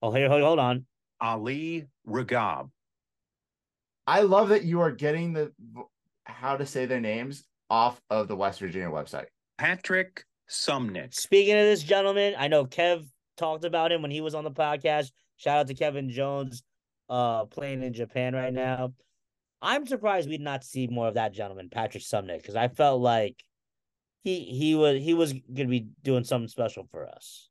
Oh, 0.02 0.12
here, 0.12 0.28
hold, 0.28 0.42
hold 0.42 0.60
on. 0.60 0.86
Ali 1.24 1.88
Ragab. 2.08 2.70
I 4.06 4.22
love 4.22 4.50
that 4.50 4.66
you 4.66 4.82
are 4.82 4.92
getting 4.92 5.32
the 5.32 5.54
how 6.26 6.58
to 6.58 6.66
say 6.66 6.86
their 6.86 7.00
names 7.00 7.46
off 7.70 8.02
of 8.10 8.28
the 8.28 8.36
West 8.36 8.60
Virginia 8.60 8.90
website. 8.90 9.28
Patrick 9.58 10.26
Suemnick. 10.50 11.14
Speaking 11.14 11.54
of 11.54 11.62
this 11.64 11.82
gentleman, 11.82 12.36
I 12.38 12.50
know 12.50 12.66
Kev 12.66 13.08
talked 13.38 13.64
about 13.64 13.92
him 13.92 14.02
when 14.02 14.12
he 14.12 14.20
was 14.22 14.36
on 14.36 14.44
the 14.44 14.52
podcast. 14.52 15.12
Shout 15.38 15.60
out 15.60 15.68
to 15.68 15.74
Kevin 15.74 16.10
Jones, 16.10 16.62
uh, 17.10 17.46
playing 17.46 17.84
in 17.84 17.94
Japan 17.94 18.36
right 18.36 18.54
now. 18.54 18.94
I'm 19.62 19.88
surprised 19.88 20.28
we 20.28 20.38
did 20.38 20.44
not 20.44 20.66
see 20.66 20.88
more 20.88 21.08
of 21.08 21.14
that 21.14 21.32
gentleman, 21.32 21.70
Patrick 21.70 22.04
Suemnick, 22.04 22.42
because 22.42 22.58
I 22.58 22.68
felt 22.68 23.02
like 23.02 23.42
he 24.24 24.42
he 24.42 24.76
was 24.76 25.02
he 25.02 25.14
was 25.14 25.34
gonna 25.34 25.70
be 25.70 25.88
doing 26.04 26.26
something 26.26 26.50
special 26.50 26.86
for 26.92 27.08
us. 27.08 27.50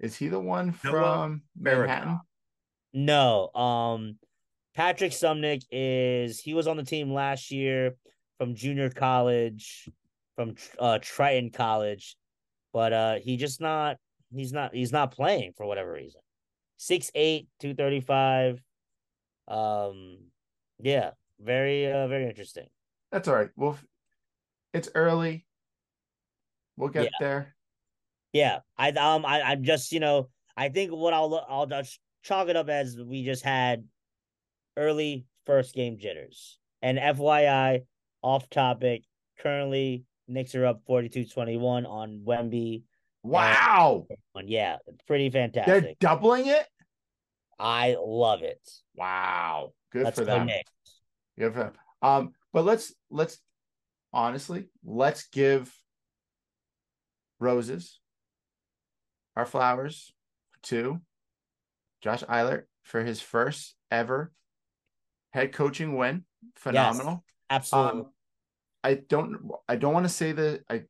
Is 0.00 0.16
he 0.16 0.28
the 0.28 0.40
one 0.40 0.72
from 0.72 1.42
Manhattan? 1.58 2.20
No. 2.92 3.50
Um 3.54 4.18
Patrick 4.74 5.12
Suemnick 5.12 5.62
is 5.70 6.38
he 6.38 6.52
was 6.52 6.66
on 6.66 6.76
the 6.76 6.84
team 6.84 7.12
last 7.12 7.50
year 7.50 7.94
from 8.38 8.54
junior 8.54 8.90
college, 8.90 9.88
from 10.34 10.54
uh 10.78 10.98
Triton 11.00 11.50
College, 11.50 12.16
but 12.72 12.92
uh 12.92 13.14
he 13.16 13.36
just 13.36 13.60
not 13.60 13.96
he's 14.34 14.52
not 14.52 14.74
he's 14.74 14.92
not 14.92 15.12
playing 15.12 15.52
for 15.56 15.66
whatever 15.66 15.92
reason. 15.92 16.20
6'8, 16.78 17.46
235. 17.60 18.62
Um 19.48 20.18
yeah, 20.78 21.12
very 21.40 21.90
uh 21.90 22.06
very 22.06 22.28
interesting. 22.28 22.66
That's 23.12 23.28
all 23.28 23.34
right. 23.34 23.50
Well 23.56 23.78
it's 24.74 24.90
early. 24.94 25.46
We'll 26.76 26.90
get 26.90 27.04
yeah. 27.04 27.10
there. 27.18 27.55
Yeah, 28.36 28.58
I 28.76 28.90
um 28.90 29.24
I 29.24 29.40
I'm 29.40 29.64
just 29.64 29.92
you 29.92 30.00
know 30.00 30.28
I 30.56 30.68
think 30.68 30.92
what 30.92 31.14
I'll 31.14 31.46
I'll 31.48 31.66
just 31.66 31.98
chalk 32.22 32.48
it 32.48 32.56
up 32.56 32.68
as 32.68 32.98
we 32.98 33.24
just 33.24 33.42
had 33.42 33.84
early 34.76 35.24
first 35.46 35.74
game 35.74 35.96
jitters. 35.96 36.58
And 36.82 36.98
FYI, 36.98 37.84
off 38.20 38.50
topic, 38.50 39.04
currently 39.38 40.04
Knicks 40.28 40.54
are 40.54 40.66
up 40.66 40.82
42-21 40.86 41.88
on 41.88 42.20
Wemby. 42.26 42.82
Wow. 43.22 44.06
And, 44.34 44.50
yeah, 44.50 44.76
pretty 45.06 45.30
fantastic. 45.30 45.82
They're 45.82 45.94
doubling 45.98 46.46
it? 46.46 46.66
I 47.58 47.96
love 47.98 48.42
it. 48.42 48.60
Wow. 48.94 49.72
Good 49.92 50.04
let's 50.04 50.18
for 50.18 50.26
them. 50.26 50.50
Good 51.38 51.54
for 51.54 51.58
them. 51.58 51.72
Um, 52.02 52.32
but 52.52 52.66
let's 52.66 52.92
let's 53.10 53.38
honestly, 54.12 54.68
let's 54.84 55.28
give 55.28 55.74
roses 57.40 57.98
our 59.36 59.46
flowers 59.46 60.12
to 60.64 61.00
Josh 62.02 62.22
Eilert 62.28 62.68
for 62.82 63.02
his 63.02 63.20
first 63.20 63.74
ever 63.90 64.32
head 65.32 65.52
coaching 65.52 65.96
win. 65.96 66.24
Phenomenal. 66.56 67.24
Yes, 67.50 67.50
absolutely. 67.50 68.00
Um, 68.00 68.06
I 68.82 68.94
don't 68.94 69.50
I 69.68 69.76
don't 69.76 69.92
want 69.92 70.06
to 70.06 70.12
say 70.12 70.32
that 70.32 70.62
I 70.70 70.82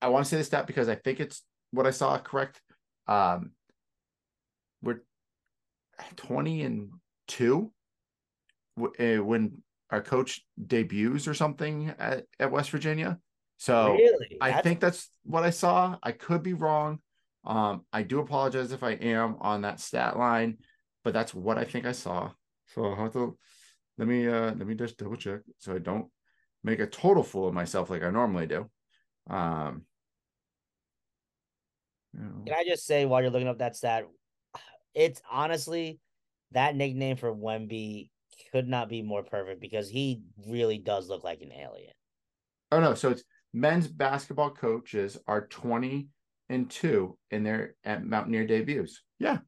I 0.00 0.08
want 0.08 0.24
to 0.24 0.28
say 0.28 0.36
the 0.36 0.44
stat 0.44 0.66
because 0.66 0.88
I 0.88 0.94
think 0.94 1.20
it's 1.20 1.42
what 1.70 1.86
I 1.86 1.90
saw 1.90 2.18
correct. 2.18 2.60
Um 3.06 3.52
we're 4.82 5.02
20 6.16 6.62
and 6.62 6.90
2 7.28 7.72
eh, 8.98 9.18
when 9.18 9.62
our 9.90 10.00
coach 10.00 10.42
debuts 10.64 11.26
or 11.26 11.34
something 11.34 11.92
at, 11.98 12.24
at 12.38 12.50
West 12.50 12.70
Virginia. 12.70 13.18
So 13.58 13.92
really? 13.92 14.38
I 14.40 14.62
think 14.62 14.80
that's 14.80 15.10
what 15.24 15.42
I 15.42 15.50
saw. 15.50 15.96
I 16.02 16.12
could 16.12 16.42
be 16.42 16.54
wrong. 16.54 17.00
Um, 17.44 17.84
I 17.92 18.02
do 18.04 18.20
apologize 18.20 18.72
if 18.72 18.82
I 18.82 18.92
am 18.92 19.36
on 19.40 19.62
that 19.62 19.80
stat 19.80 20.16
line, 20.16 20.58
but 21.02 21.12
that's 21.12 21.34
what 21.34 21.58
I 21.58 21.64
think 21.64 21.84
I 21.84 21.92
saw. 21.92 22.30
So 22.74 22.84
I'll 22.84 22.96
have 22.96 23.12
to 23.14 23.36
let 23.98 24.06
me 24.06 24.28
uh 24.28 24.54
let 24.54 24.66
me 24.66 24.74
just 24.74 24.96
double 24.96 25.16
check 25.16 25.40
so 25.58 25.74
I 25.74 25.78
don't 25.78 26.06
make 26.62 26.78
a 26.78 26.86
total 26.86 27.22
fool 27.24 27.48
of 27.48 27.54
myself 27.54 27.90
like 27.90 28.02
I 28.02 28.10
normally 28.10 28.46
do. 28.46 28.70
Um 29.28 29.82
you 32.14 32.20
know. 32.20 32.44
Can 32.46 32.54
I 32.54 32.64
just 32.64 32.86
say 32.86 33.06
while 33.06 33.22
you're 33.22 33.30
looking 33.30 33.48
up 33.48 33.58
that 33.58 33.76
stat, 33.76 34.04
it's 34.94 35.20
honestly 35.30 35.98
that 36.52 36.76
nickname 36.76 37.16
for 37.16 37.34
Wemby 37.34 38.10
could 38.52 38.68
not 38.68 38.88
be 38.88 39.02
more 39.02 39.24
perfect 39.24 39.60
because 39.60 39.88
he 39.88 40.22
really 40.46 40.78
does 40.78 41.08
look 41.08 41.24
like 41.24 41.40
an 41.40 41.52
alien. 41.52 41.92
Oh 42.70 42.80
no, 42.80 42.94
so 42.94 43.10
it's 43.10 43.24
men's 43.52 43.88
basketball 43.88 44.50
coaches 44.50 45.18
are 45.26 45.46
20 45.46 46.08
and 46.48 46.70
2 46.70 47.16
in 47.30 47.42
their 47.42 47.74
at 47.84 48.04
Mountaineer 48.04 48.46
debuts. 48.46 49.02
Yeah. 49.18 49.38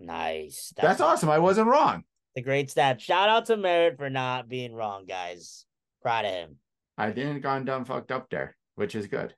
Nice. 0.00 0.72
That's, 0.76 0.86
That's 0.86 1.00
awesome. 1.00 1.30
I 1.30 1.38
wasn't 1.38 1.68
wrong. 1.68 2.04
The 2.34 2.42
great 2.42 2.70
stat. 2.70 3.00
Shout 3.00 3.28
out 3.28 3.46
to 3.46 3.56
Merritt 3.56 3.96
for 3.96 4.10
not 4.10 4.48
being 4.48 4.72
wrong, 4.72 5.06
guys. 5.06 5.64
Proud 6.02 6.24
of 6.24 6.30
him. 6.30 6.56
I 6.96 7.10
didn't 7.10 7.40
gone 7.40 7.64
dumb 7.64 7.84
fucked 7.84 8.12
up 8.12 8.30
there, 8.30 8.56
which 8.76 8.94
is 8.94 9.06
good. 9.06 9.34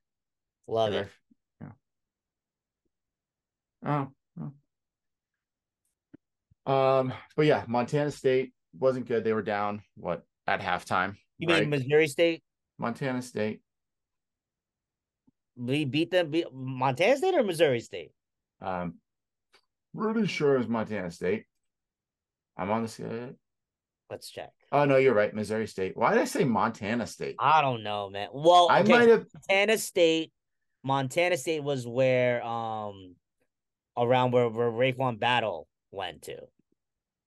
Love 0.67 0.93
it. 0.95 1.09
I, 1.63 1.67
yeah. 3.83 4.09
Oh, 4.37 4.53
oh. 6.67 6.73
Um, 6.73 7.13
but 7.37 7.47
yeah, 7.47 7.65
Montana 7.67 8.11
State 8.11 8.53
wasn't 8.79 9.09
good. 9.09 9.25
They 9.25 9.33
were 9.33 9.43
down 9.43 9.83
what 9.97 10.23
at 10.47 10.61
halftime. 10.61 11.17
You 11.39 11.49
right? 11.49 11.61
mean 11.61 11.71
Missouri 11.71 12.09
State? 12.09 12.43
Montana 12.79 13.23
State. 13.23 13.63
We 15.61 15.85
beat 15.85 16.11
them. 16.11 16.31
Beat 16.31 16.47
Montana 16.53 17.17
State 17.17 17.35
or 17.35 17.43
Missouri 17.43 17.81
State? 17.81 18.13
Um, 18.63 18.95
pretty 19.97 20.27
sure 20.27 20.55
it 20.55 20.59
was 20.59 20.69
Montana 20.69 21.11
State. 21.11 21.45
I'm 22.57 22.71
on 22.71 22.83
the. 22.83 23.35
Let's 24.11 24.31
check. 24.31 24.51
Oh 24.73 24.85
no, 24.85 24.97
you're 24.97 25.15
right. 25.15 25.35
Missouri 25.35 25.67
State. 25.67 25.97
Why 25.97 26.15
did 26.15 26.21
I 26.21 26.25
say 26.25 26.45
Montana 26.45 27.07
State? 27.07 27.37
I 27.39 27.61
don't 27.61 27.83
know, 27.83 28.11
man. 28.11 28.29
Well, 28.33 28.69
I 28.71 28.83
might 28.83 29.09
have 29.09 29.27
Montana 29.49 29.79
State. 29.79 30.33
Montana 30.83 31.37
State 31.37 31.63
was 31.63 31.87
where 31.87 32.45
um 32.45 33.15
around 33.97 34.33
where 34.33 34.49
where 34.49 34.71
RaeQuan 34.71 35.21
Battle 35.21 35.69
went 35.93 36.23
to. 36.23 36.39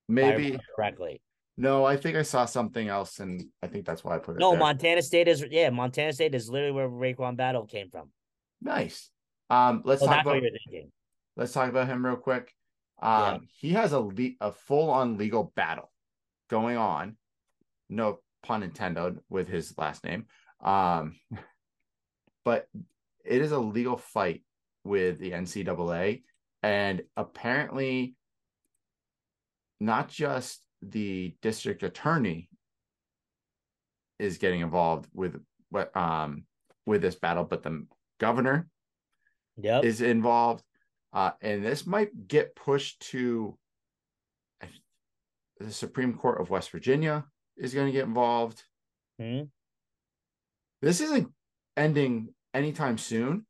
Maybe 0.10 0.58
correctly. 0.76 1.22
No, 1.56 1.86
I 1.86 1.98
think 1.98 2.18
I 2.18 2.24
saw 2.24 2.46
something 2.46 2.88
else, 2.88 3.20
and 3.20 3.44
I 3.62 3.68
think 3.68 3.86
that's 3.86 4.04
why 4.04 4.16
I 4.16 4.20
put 4.20 4.36
it. 4.36 4.40
No, 4.40 4.52
there. 4.52 4.60
Montana 4.60 5.02
State 5.02 5.28
is 5.28 5.46
yeah, 5.52 5.70
Montana 5.70 6.12
State 6.12 6.36
is 6.36 6.50
literally 6.50 6.74
where 6.74 6.90
RaeQuan 6.90 7.38
Battle 7.38 7.66
came 7.66 7.90
from. 7.90 8.10
Nice. 8.64 9.10
Um, 9.50 9.82
let's 9.86 10.02
well, 10.02 10.12
talk 10.12 10.26
about. 10.26 10.42
Let's 11.36 11.52
talk 11.52 11.70
about 11.70 11.88
him 11.88 12.06
real 12.06 12.16
quick. 12.16 12.52
Um, 13.02 13.12
yeah. 13.22 13.38
he 13.58 13.70
has 13.72 13.92
a 13.92 14.00
le- 14.00 14.38
a 14.40 14.52
full 14.52 14.90
on 14.90 15.18
legal 15.18 15.52
battle 15.56 15.92
going 16.50 16.78
on. 16.78 17.18
No 17.90 18.20
pun 18.44 18.64
intended 18.64 19.20
with 19.30 19.48
his 19.48 19.78
last 19.78 20.04
name. 20.04 20.26
Um, 20.64 21.16
but 22.46 22.68
it 23.26 23.42
is 23.42 23.52
a 23.52 23.60
legal 23.60 23.98
fight 23.98 24.44
with 24.84 25.20
the 25.20 25.32
NCAA, 25.32 26.24
and 26.62 27.04
apparently, 27.18 28.16
not 29.80 30.08
just 30.08 30.62
the 30.82 31.36
district 31.42 31.84
attorney 31.84 32.50
is 34.20 34.38
getting 34.38 34.62
involved 34.62 35.08
with 35.14 35.42
what 35.70 35.96
um 35.98 36.44
with 36.86 37.02
this 37.02 37.16
battle, 37.16 37.44
but 37.44 37.64
the 37.64 37.86
governor 38.24 38.68
yep. 39.58 39.84
is 39.84 40.02
involved. 40.02 40.64
Uh, 41.12 41.32
and 41.42 41.64
this 41.64 41.86
might 41.86 42.28
get 42.28 42.56
pushed 42.56 43.00
to 43.12 43.58
the 45.60 45.72
Supreme 45.72 46.14
Court 46.14 46.42
of 46.42 46.50
West 46.50 46.72
Virginia 46.72 47.26
is 47.58 47.74
going 47.74 47.88
to 47.88 47.92
get 47.92 48.06
involved. 48.06 48.64
Hmm? 49.20 49.44
This 50.82 51.02
isn't 51.02 51.30
ending 51.78 52.34
anytime 52.54 52.98
soon, 52.98 53.46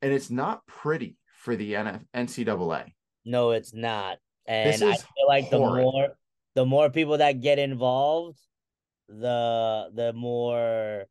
and 0.00 0.12
it's 0.12 0.30
not 0.30 0.66
pretty 0.66 1.16
for 1.38 1.56
the 1.56 1.72
NCAA. 2.14 2.92
No, 3.24 3.52
it's 3.52 3.72
not. 3.72 4.18
And 4.46 4.74
I 4.82 4.94
feel 4.96 5.28
like 5.28 5.44
horrid. 5.44 5.52
the 5.52 5.82
more 5.82 6.08
the 6.54 6.66
more 6.66 6.90
people 6.90 7.18
that 7.18 7.40
get 7.40 7.58
involved, 7.58 8.38
the 9.08 9.90
the 9.94 10.12
more 10.12 11.06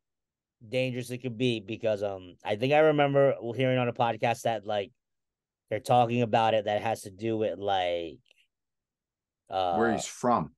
dangerous 0.68 1.10
it 1.10 1.18
could 1.18 1.36
be 1.36 1.60
because 1.60 2.02
um 2.02 2.36
I 2.44 2.56
think 2.56 2.72
I 2.72 2.78
remember 2.78 3.34
hearing 3.56 3.78
on 3.78 3.88
a 3.88 3.92
podcast 3.92 4.42
that 4.42 4.66
like 4.66 4.90
they're 5.70 5.80
talking 5.80 6.22
about 6.22 6.54
it 6.54 6.66
that 6.66 6.82
has 6.82 7.02
to 7.02 7.10
do 7.10 7.36
with 7.36 7.58
like 7.58 8.18
uh 9.50 9.76
where 9.76 9.92
he's 9.92 10.06
from. 10.06 10.52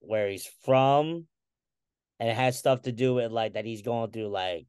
Where 0.00 0.28
he's 0.28 0.48
from. 0.64 1.26
And 2.20 2.28
it 2.28 2.36
has 2.36 2.58
stuff 2.58 2.82
to 2.82 2.92
do 2.92 3.14
with 3.14 3.32
like 3.32 3.54
that 3.54 3.64
he's 3.64 3.82
going 3.82 4.10
through 4.10 4.28
like 4.28 4.66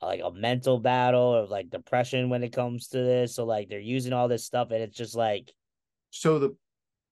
like 0.00 0.20
a 0.22 0.30
mental 0.30 0.78
battle 0.78 1.20
or 1.20 1.46
like 1.46 1.70
depression 1.70 2.28
when 2.28 2.44
it 2.44 2.52
comes 2.52 2.88
to 2.88 2.98
this. 2.98 3.34
So 3.34 3.44
like 3.44 3.68
they're 3.68 3.80
using 3.80 4.12
all 4.12 4.28
this 4.28 4.44
stuff 4.44 4.70
and 4.70 4.82
it's 4.82 4.96
just 4.96 5.16
like 5.16 5.52
so 6.10 6.38
the 6.38 6.56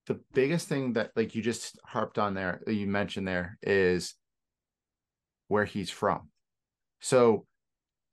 the 0.06 0.20
biggest 0.32 0.68
thing 0.68 0.92
that 0.92 1.10
like 1.16 1.34
you 1.34 1.42
just 1.42 1.78
harped 1.84 2.18
on 2.18 2.34
there 2.34 2.62
you 2.68 2.86
mentioned 2.86 3.26
there 3.26 3.58
is 3.62 4.14
where 5.48 5.64
he's 5.64 5.90
from. 5.90 6.28
So 7.06 7.46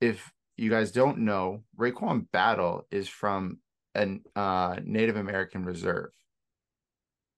if 0.00 0.32
you 0.56 0.70
guys 0.70 0.92
don't 0.92 1.18
know, 1.18 1.64
RaeQuan 1.76 2.30
Battle 2.30 2.86
is 2.92 3.08
from 3.08 3.58
a 3.96 4.20
uh, 4.36 4.76
Native 4.84 5.16
American 5.16 5.64
reserve, 5.64 6.12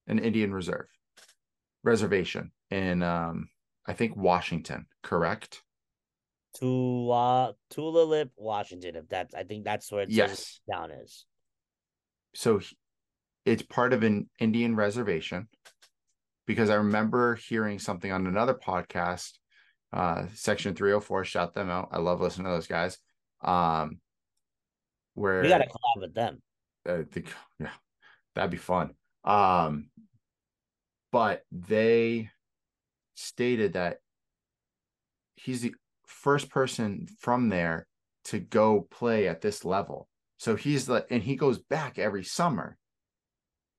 an 0.06 0.18
Indian 0.18 0.52
reserve 0.52 0.84
reservation 1.82 2.52
in 2.70 3.02
um, 3.02 3.48
I 3.86 3.94
think 3.94 4.18
Washington, 4.18 4.84
correct? 5.02 5.62
Tula 6.58 7.54
Tulalip, 7.72 8.28
Washington. 8.36 8.94
If 8.96 9.08
that's, 9.08 9.34
I 9.34 9.44
think 9.44 9.64
that's 9.64 9.90
where 9.90 10.02
it's 10.02 10.12
yes 10.12 10.60
down 10.70 10.90
is. 10.90 11.24
So 12.34 12.60
it's 13.46 13.62
part 13.62 13.94
of 13.94 14.02
an 14.02 14.28
Indian 14.38 14.76
reservation 14.76 15.48
because 16.46 16.68
I 16.68 16.74
remember 16.74 17.36
hearing 17.36 17.78
something 17.78 18.12
on 18.12 18.26
another 18.26 18.52
podcast, 18.52 19.38
uh, 19.92 20.26
Section 20.34 20.74
304, 20.74 21.24
shout 21.24 21.54
them 21.54 21.70
out. 21.70 21.88
I 21.92 21.98
love 21.98 22.20
listening 22.20 22.46
to 22.46 22.52
those 22.52 22.66
guys. 22.66 22.98
Um, 23.42 24.00
where 25.14 25.42
we 25.42 25.48
got 25.48 25.58
to 25.58 25.66
collab 25.66 26.00
with 26.02 26.14
them. 26.14 26.42
I 26.86 27.04
think, 27.10 27.32
yeah, 27.58 27.70
that'd 28.34 28.50
be 28.50 28.56
fun. 28.56 28.94
Um, 29.24 29.88
but 31.10 31.42
they 31.50 32.30
stated 33.14 33.72
that 33.72 33.98
he's 35.34 35.62
the 35.62 35.74
first 36.06 36.50
person 36.50 37.06
from 37.18 37.48
there 37.48 37.86
to 38.24 38.38
go 38.38 38.86
play 38.90 39.28
at 39.28 39.40
this 39.40 39.64
level. 39.64 40.08
So 40.38 40.56
he's 40.56 40.86
the, 40.86 41.06
and 41.10 41.22
he 41.22 41.36
goes 41.36 41.58
back 41.58 41.98
every 41.98 42.24
summer 42.24 42.76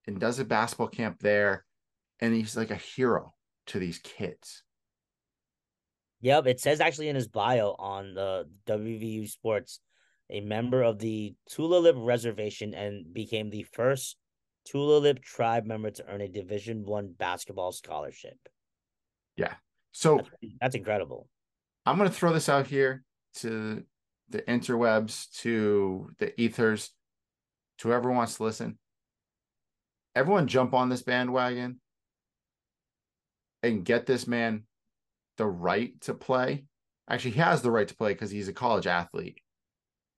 and 0.08 0.20
does 0.20 0.40
a 0.40 0.46
basketball 0.46 0.88
camp 0.88 1.20
there. 1.20 1.66
And 2.20 2.34
he's 2.34 2.58
like 2.58 2.72
a 2.72 2.76
hero 2.76 3.36
to 3.68 3.80
these 3.80 4.00
kids. 4.00 4.64
Yep. 6.28 6.48
It 6.48 6.60
says 6.60 6.82
actually 6.82 7.08
in 7.08 7.16
his 7.16 7.30
bio 7.30 7.74
on 7.80 8.14
the 8.14 8.50
WVU 8.68 9.30
Sports, 9.30 9.80
a 10.30 10.42
member 10.42 10.84
of 10.84 11.00
the 11.00 11.34
Tulalip 11.50 12.06
Reservation 12.06 12.74
and 12.74 13.14
became 13.14 13.50
the 13.50 13.66
first 13.72 14.18
Tulalip 14.68 15.22
tribe 15.22 15.64
member 15.64 15.90
to 15.90 16.06
earn 16.06 16.20
a 16.20 16.28
Division 16.28 16.84
One 16.86 17.14
basketball 17.18 17.72
scholarship. 17.72 18.38
Yeah. 19.38 19.54
So 19.94 20.18
that's, 20.18 20.30
that's 20.60 20.76
incredible. 20.76 21.30
I'm 21.86 21.98
going 21.98 22.10
to 22.10 22.14
throw 22.14 22.34
this 22.34 22.50
out 22.50 22.68
here 22.68 23.06
to 23.36 23.86
the 24.28 24.42
interwebs, 24.42 25.32
to 25.44 26.10
the 26.20 26.38
ethers, 26.40 26.90
to 27.78 27.88
whoever 27.88 28.12
wants 28.12 28.36
to 28.36 28.44
listen. 28.44 28.78
Everyone 30.14 30.48
jump 30.48 30.74
on 30.74 30.90
this 30.90 31.04
bandwagon 31.04 31.80
and 33.64 33.86
get 33.86 34.06
this 34.06 34.28
man 34.28 34.64
the 35.38 35.46
right 35.46 36.00
to 36.02 36.14
play. 36.14 36.66
Actually, 37.10 37.32
he 37.32 37.40
has 37.40 37.62
the 37.62 37.72
right 37.72 37.88
to 37.88 37.96
play 37.96 38.14
because 38.14 38.32
he's 38.32 38.48
a 38.48 38.54
college 38.54 38.88
athlete 38.88 39.40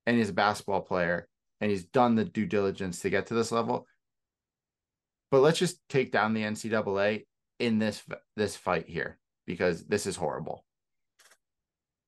and 0.05 0.17
he's 0.17 0.29
a 0.29 0.33
basketball 0.33 0.81
player 0.81 1.27
and 1.61 1.69
he's 1.69 1.85
done 1.85 2.15
the 2.15 2.25
due 2.25 2.45
diligence 2.45 2.99
to 3.01 3.09
get 3.09 3.27
to 3.27 3.33
this 3.33 3.51
level. 3.51 3.87
But 5.31 5.41
let's 5.41 5.59
just 5.59 5.79
take 5.89 6.11
down 6.11 6.33
the 6.33 6.41
NCAA 6.41 7.25
in 7.59 7.77
this 7.77 8.01
this 8.35 8.55
fight 8.55 8.89
here 8.89 9.19
because 9.45 9.85
this 9.85 10.07
is 10.07 10.15
horrible. 10.15 10.65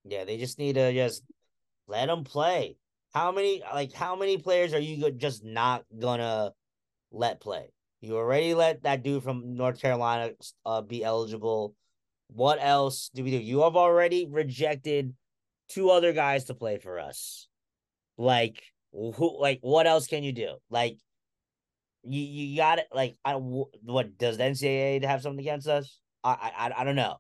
Yeah, 0.04 0.24
they 0.24 0.38
just 0.38 0.58
need 0.58 0.76
to 0.76 0.92
just 0.94 1.24
let 1.88 2.08
them 2.08 2.24
play. 2.24 2.78
How 3.14 3.32
many 3.32 3.62
like 3.74 3.94
how 3.94 4.16
many 4.16 4.38
players 4.38 4.74
are 4.74 4.80
you 4.80 5.12
just 5.12 5.44
not 5.44 5.84
gonna 6.00 6.54
let 7.12 7.42
play? 7.42 7.72
You 8.00 8.18
already 8.18 8.56
let 8.56 8.84
that 8.84 9.04
dude 9.04 9.22
from 9.22 9.56
North 9.56 9.80
Carolina 9.80 10.32
uh, 10.66 10.82
be 10.82 11.04
eligible. 11.04 11.76
What 12.34 12.60
else 12.62 13.10
do 13.14 13.24
we 13.24 13.32
do? 13.32 13.38
You 13.38 13.62
have 13.62 13.76
already 13.76 14.26
rejected 14.30 15.14
two 15.70 15.90
other 15.90 16.14
guys 16.14 16.46
to 16.46 16.54
play 16.54 16.78
for 16.78 17.00
us. 17.00 17.48
Like 18.18 18.62
who? 18.94 19.40
Like 19.40 19.60
what 19.62 19.88
else 19.88 20.08
can 20.08 20.24
you 20.24 20.32
do? 20.32 20.56
Like 20.70 20.98
you 22.04 22.22
you 22.22 22.58
got 22.58 22.80
it. 22.80 22.88
Like 22.94 23.18
I 23.26 23.34
what 23.36 24.18
does 24.18 24.38
the 24.38 24.44
NCAA 24.44 25.04
have 25.04 25.22
something 25.22 25.40
against 25.40 25.68
us? 25.68 26.00
I 26.24 26.52
I 26.58 26.82
I 26.82 26.84
don't 26.84 26.96
know, 26.96 27.18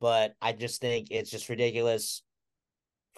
but 0.00 0.34
I 0.40 0.52
just 0.52 0.80
think 0.80 1.08
it's 1.10 1.30
just 1.30 1.48
ridiculous. 1.48 2.22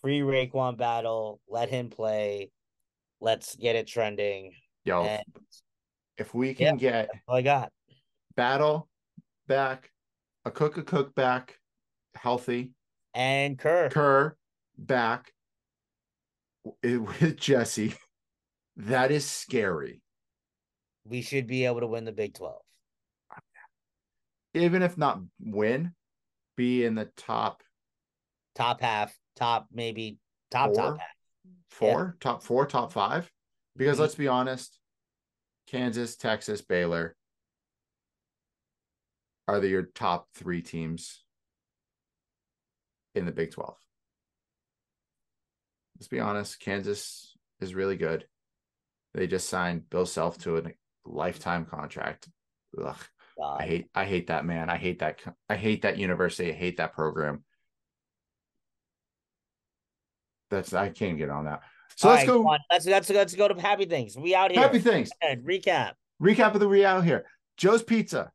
Free 0.00 0.20
RaeQuan 0.20 0.76
battle. 0.76 1.40
Let 1.48 1.68
him 1.68 1.90
play. 1.90 2.50
Let's 3.20 3.56
get 3.56 3.76
it 3.76 3.86
trending. 3.86 4.52
Yo, 4.84 5.02
and, 5.02 5.22
if 6.18 6.34
we 6.34 6.54
can 6.54 6.78
yeah, 6.78 7.06
get 7.06 7.10
all 7.26 7.36
I 7.36 7.42
got 7.42 7.72
battle 8.36 8.88
back, 9.48 9.90
Akok 10.46 10.86
cook 10.86 11.14
back, 11.14 11.58
healthy, 12.14 12.72
and 13.14 13.58
Kerr 13.58 13.88
Kerr 13.90 14.36
back 14.78 15.32
with 16.82 17.36
Jesse, 17.36 17.94
that 18.76 19.10
is 19.10 19.28
scary 19.28 20.02
we 21.08 21.22
should 21.22 21.46
be 21.46 21.64
able 21.64 21.80
to 21.80 21.86
win 21.86 22.04
the 22.04 22.12
Big 22.12 22.34
12. 22.34 22.54
Even 24.54 24.82
if 24.82 24.96
not 24.96 25.20
win, 25.40 25.92
be 26.56 26.84
in 26.84 26.94
the 26.94 27.10
top 27.16 27.62
top 28.54 28.80
half, 28.80 29.14
top 29.36 29.66
maybe 29.70 30.16
top 30.50 30.74
four, 30.74 30.82
top 30.82 30.98
half. 30.98 31.08
Four, 31.70 32.16
yeah. 32.16 32.20
top 32.20 32.42
four, 32.42 32.66
top 32.66 32.92
five. 32.92 33.30
Because 33.76 33.94
mm-hmm. 33.94 34.02
let's 34.02 34.14
be 34.14 34.28
honest, 34.28 34.78
Kansas, 35.66 36.16
Texas, 36.16 36.62
Baylor 36.62 37.14
are 39.48 39.60
the, 39.60 39.68
your 39.68 39.82
top 39.82 40.28
three 40.34 40.62
teams 40.62 41.22
in 43.14 43.26
the 43.26 43.32
Big 43.32 43.52
12. 43.52 43.76
Let's 45.96 46.08
be 46.08 46.20
honest, 46.20 46.60
Kansas 46.60 47.36
is 47.60 47.74
really 47.74 47.96
good. 47.96 48.26
They 49.14 49.26
just 49.26 49.48
signed 49.48 49.88
Bill 49.88 50.04
Self 50.04 50.38
to 50.42 50.58
a 50.58 50.62
lifetime 51.06 51.64
contract. 51.64 52.28
Ugh. 52.82 52.96
I 53.42 53.66
hate 53.66 53.86
I 53.94 54.04
hate 54.04 54.28
that 54.28 54.44
man. 54.46 54.70
I 54.70 54.76
hate 54.76 55.00
that 55.00 55.20
I 55.48 55.56
hate 55.56 55.82
that 55.82 55.98
university. 55.98 56.50
I 56.50 56.54
hate 56.54 56.78
that 56.78 56.94
program. 56.94 57.44
That's 60.50 60.72
I 60.72 60.88
can't 60.90 61.18
get 61.18 61.30
on 61.30 61.44
that. 61.44 61.60
So 61.96 62.08
All 62.08 62.14
let's 62.14 62.28
right, 62.28 62.34
go. 62.34 62.56
Let's 62.70 62.86
let's 62.86 63.10
let's 63.10 63.34
go 63.34 63.48
to 63.48 63.60
happy 63.60 63.86
things. 63.86 64.16
We 64.16 64.34
out 64.34 64.52
here. 64.52 64.60
Happy 64.60 64.78
things. 64.78 65.10
recap. 65.22 65.92
Recap 66.22 66.54
of 66.54 66.60
the 66.60 66.68
we 66.68 66.84
out 66.84 67.04
here. 67.04 67.26
Joe's 67.56 67.82
Pizza. 67.82 68.32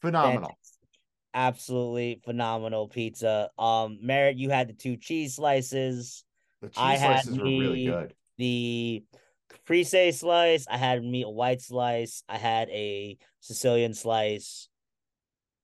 Phenomenal. 0.00 0.42
Fantastic. 0.42 0.88
Absolutely 1.32 2.20
phenomenal 2.24 2.88
pizza. 2.88 3.50
Um, 3.58 3.98
Merritt, 4.02 4.36
you 4.36 4.50
had 4.50 4.68
the 4.68 4.72
two 4.72 4.96
cheese 4.96 5.36
slices. 5.36 6.24
The 6.60 6.68
cheese 6.68 6.76
I 6.76 6.96
slices 6.96 7.38
were 7.38 7.44
really 7.44 7.86
good. 7.86 8.14
The 8.38 9.04
caprese 9.48 10.12
slice. 10.12 10.66
I 10.68 10.76
had 10.76 11.02
meat 11.02 11.28
white 11.28 11.60
slice. 11.60 12.22
I 12.28 12.38
had 12.38 12.68
a 12.70 13.16
Sicilian 13.40 13.94
slice. 13.94 14.68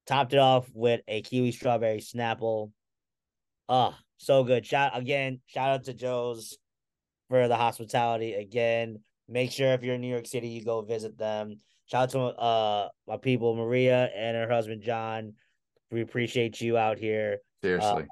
Topped 0.07 0.35
it 0.35 0.39
off 0.39 0.69
with 0.73 1.01
a 1.09 1.23
kiwi 1.23 1.51
strawberry 1.51 1.99
snapple. 1.99 2.71
Oh, 3.69 3.95
so 4.19 4.45
good. 4.45 4.65
Shout 4.65 4.97
again, 4.97 5.41
shout 5.47 5.71
out 5.71 5.85
to 5.85 5.95
Joe's 5.95 6.57
for 7.29 7.49
the 7.49 7.57
hospitality 7.57 8.35
again. 8.35 9.01
Make 9.29 9.51
sure 9.51 9.73
if 9.73 9.83
you're 9.83 9.97
in 9.97 10.01
New 10.01 10.13
York 10.13 10.27
City, 10.27 10.49
you 10.49 10.65
go 10.65 10.83
visit 10.83 11.19
them. 11.19 11.57
Shout 11.87 12.03
out 12.03 12.11
to 12.11 12.21
uh 12.21 12.89
my 13.07 13.17
people, 13.17 13.55
Maria 13.55 14.11
and 14.15 14.37
her 14.37 14.49
husband 14.49 14.83
John. 14.83 15.35
We 15.91 16.03
appreciate 16.03 16.61
you 16.61 16.77
out 16.77 16.99
here. 16.99 17.39
Seriously. 17.63 18.03
Uh, 18.03 18.07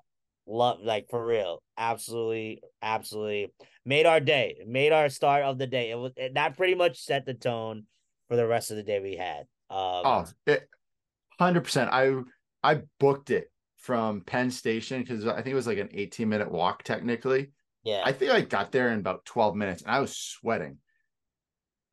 Love 0.46 0.78
like 0.82 1.06
for 1.08 1.24
real. 1.24 1.62
Absolutely, 1.78 2.62
absolutely 2.82 3.52
made 3.84 4.06
our 4.06 4.20
day. 4.20 4.58
Made 4.66 4.92
our 4.92 5.08
start 5.08 5.42
of 5.42 5.58
the 5.58 5.66
day. 5.66 5.90
It 5.90 5.98
was 5.98 6.12
it, 6.16 6.34
that 6.34 6.56
pretty 6.56 6.74
much 6.74 7.00
set 7.00 7.24
the 7.24 7.34
tone 7.34 7.84
for 8.28 8.36
the 8.36 8.46
rest 8.46 8.70
of 8.70 8.76
the 8.76 8.82
day 8.82 9.00
we 9.00 9.16
had. 9.16 9.40
Um, 9.70 10.02
oh, 10.04 10.24
hundred 11.38 11.62
percent. 11.62 11.90
I 11.92 12.14
I 12.62 12.82
booked 13.00 13.30
it 13.30 13.50
from 13.78 14.22
Penn 14.22 14.50
Station 14.50 15.02
because 15.02 15.26
I 15.26 15.36
think 15.36 15.48
it 15.48 15.54
was 15.54 15.66
like 15.66 15.78
an 15.78 15.90
18 15.92 16.28
minute 16.28 16.50
walk 16.50 16.82
technically. 16.82 17.50
Yeah. 17.84 18.02
I 18.04 18.12
think 18.12 18.30
I 18.30 18.40
got 18.40 18.72
there 18.72 18.90
in 18.90 18.98
about 18.98 19.26
12 19.26 19.54
minutes 19.56 19.82
and 19.82 19.90
I 19.90 20.00
was 20.00 20.16
sweating. 20.16 20.78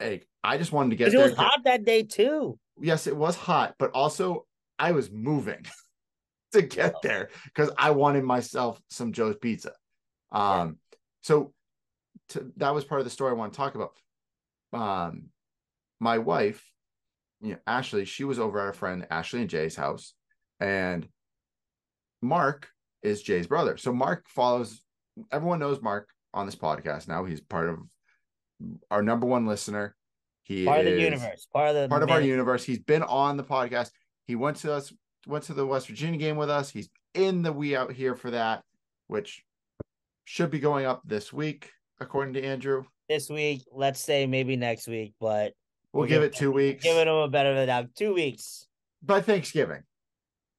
Like 0.01 0.27
I 0.43 0.57
just 0.57 0.71
wanted 0.71 0.91
to 0.91 0.95
get 0.95 1.11
there. 1.11 1.21
It 1.21 1.29
was 1.29 1.37
hot 1.37 1.61
that 1.65 1.85
day 1.85 2.03
too. 2.03 2.57
Yes, 2.79 3.07
it 3.07 3.15
was 3.15 3.35
hot, 3.35 3.75
but 3.77 3.91
also 3.91 4.45
I 4.79 4.91
was 4.93 5.11
moving 5.11 5.65
to 6.53 6.61
get 6.61 6.95
there 7.01 7.29
because 7.45 7.71
I 7.77 7.91
wanted 7.91 8.23
myself 8.23 8.81
some 8.89 9.13
Joe's 9.13 9.37
pizza. 9.37 9.73
Um, 10.31 10.77
yeah. 10.91 10.97
so 11.21 11.53
to, 12.29 12.51
that 12.57 12.73
was 12.73 12.85
part 12.85 13.01
of 13.01 13.05
the 13.05 13.11
story 13.11 13.31
I 13.31 13.35
want 13.35 13.53
to 13.53 13.57
talk 13.57 13.75
about. 13.75 13.93
Um, 14.73 15.29
my 15.99 16.17
wife, 16.17 16.63
you 17.41 17.51
know, 17.51 17.57
Ashley, 17.67 18.05
she 18.05 18.23
was 18.23 18.39
over 18.39 18.59
at 18.59 18.69
a 18.69 18.73
friend 18.73 19.05
Ashley 19.11 19.41
and 19.41 19.49
Jay's 19.49 19.75
house, 19.75 20.13
and 20.59 21.07
Mark 22.21 22.69
is 23.03 23.21
Jay's 23.21 23.47
brother. 23.47 23.77
So 23.77 23.93
Mark 23.93 24.27
follows. 24.29 24.81
Everyone 25.31 25.59
knows 25.59 25.81
Mark 25.81 26.09
on 26.33 26.45
this 26.45 26.55
podcast 26.55 27.07
now. 27.07 27.25
He's 27.25 27.41
part 27.41 27.69
of 27.69 27.79
our 28.89 29.01
number 29.01 29.25
one 29.25 29.45
listener. 29.45 29.95
He 30.43 30.65
part 30.65 30.79
of 30.79 30.85
the 30.85 30.99
universe. 30.99 31.47
Part 31.53 31.69
of 31.69 31.75
the 31.75 31.87
part 31.87 32.03
of 32.03 32.09
our 32.09 32.21
universe. 32.21 32.63
He's 32.63 32.79
been 32.79 33.03
on 33.03 33.37
the 33.37 33.43
podcast. 33.43 33.91
He 34.25 34.35
went 34.35 34.57
to 34.57 34.73
us, 34.73 34.91
went 35.27 35.43
to 35.45 35.53
the 35.53 35.65
West 35.65 35.87
Virginia 35.87 36.19
game 36.19 36.35
with 36.37 36.49
us. 36.49 36.69
He's 36.69 36.89
in 37.13 37.41
the 37.41 37.53
we 37.53 37.75
out 37.75 37.91
here 37.91 38.15
for 38.15 38.31
that, 38.31 38.63
which 39.07 39.43
should 40.25 40.51
be 40.51 40.59
going 40.59 40.85
up 40.85 41.01
this 41.05 41.31
week, 41.31 41.71
according 41.99 42.33
to 42.35 42.43
Andrew. 42.43 42.85
This 43.09 43.29
week, 43.29 43.63
let's 43.71 43.99
say 43.99 44.25
maybe 44.25 44.55
next 44.55 44.87
week, 44.87 45.13
but 45.19 45.53
we'll, 45.91 46.01
we'll 46.01 46.09
give 46.09 46.23
it 46.23 46.33
two 46.33 46.51
weeks. 46.51 46.83
Giving 46.83 47.07
him 47.07 47.13
a 47.13 47.27
better 47.27 47.53
than 47.53 47.67
that. 47.67 47.95
Two 47.95 48.13
weeks 48.13 48.67
by 49.01 49.21
Thanksgiving. 49.21 49.83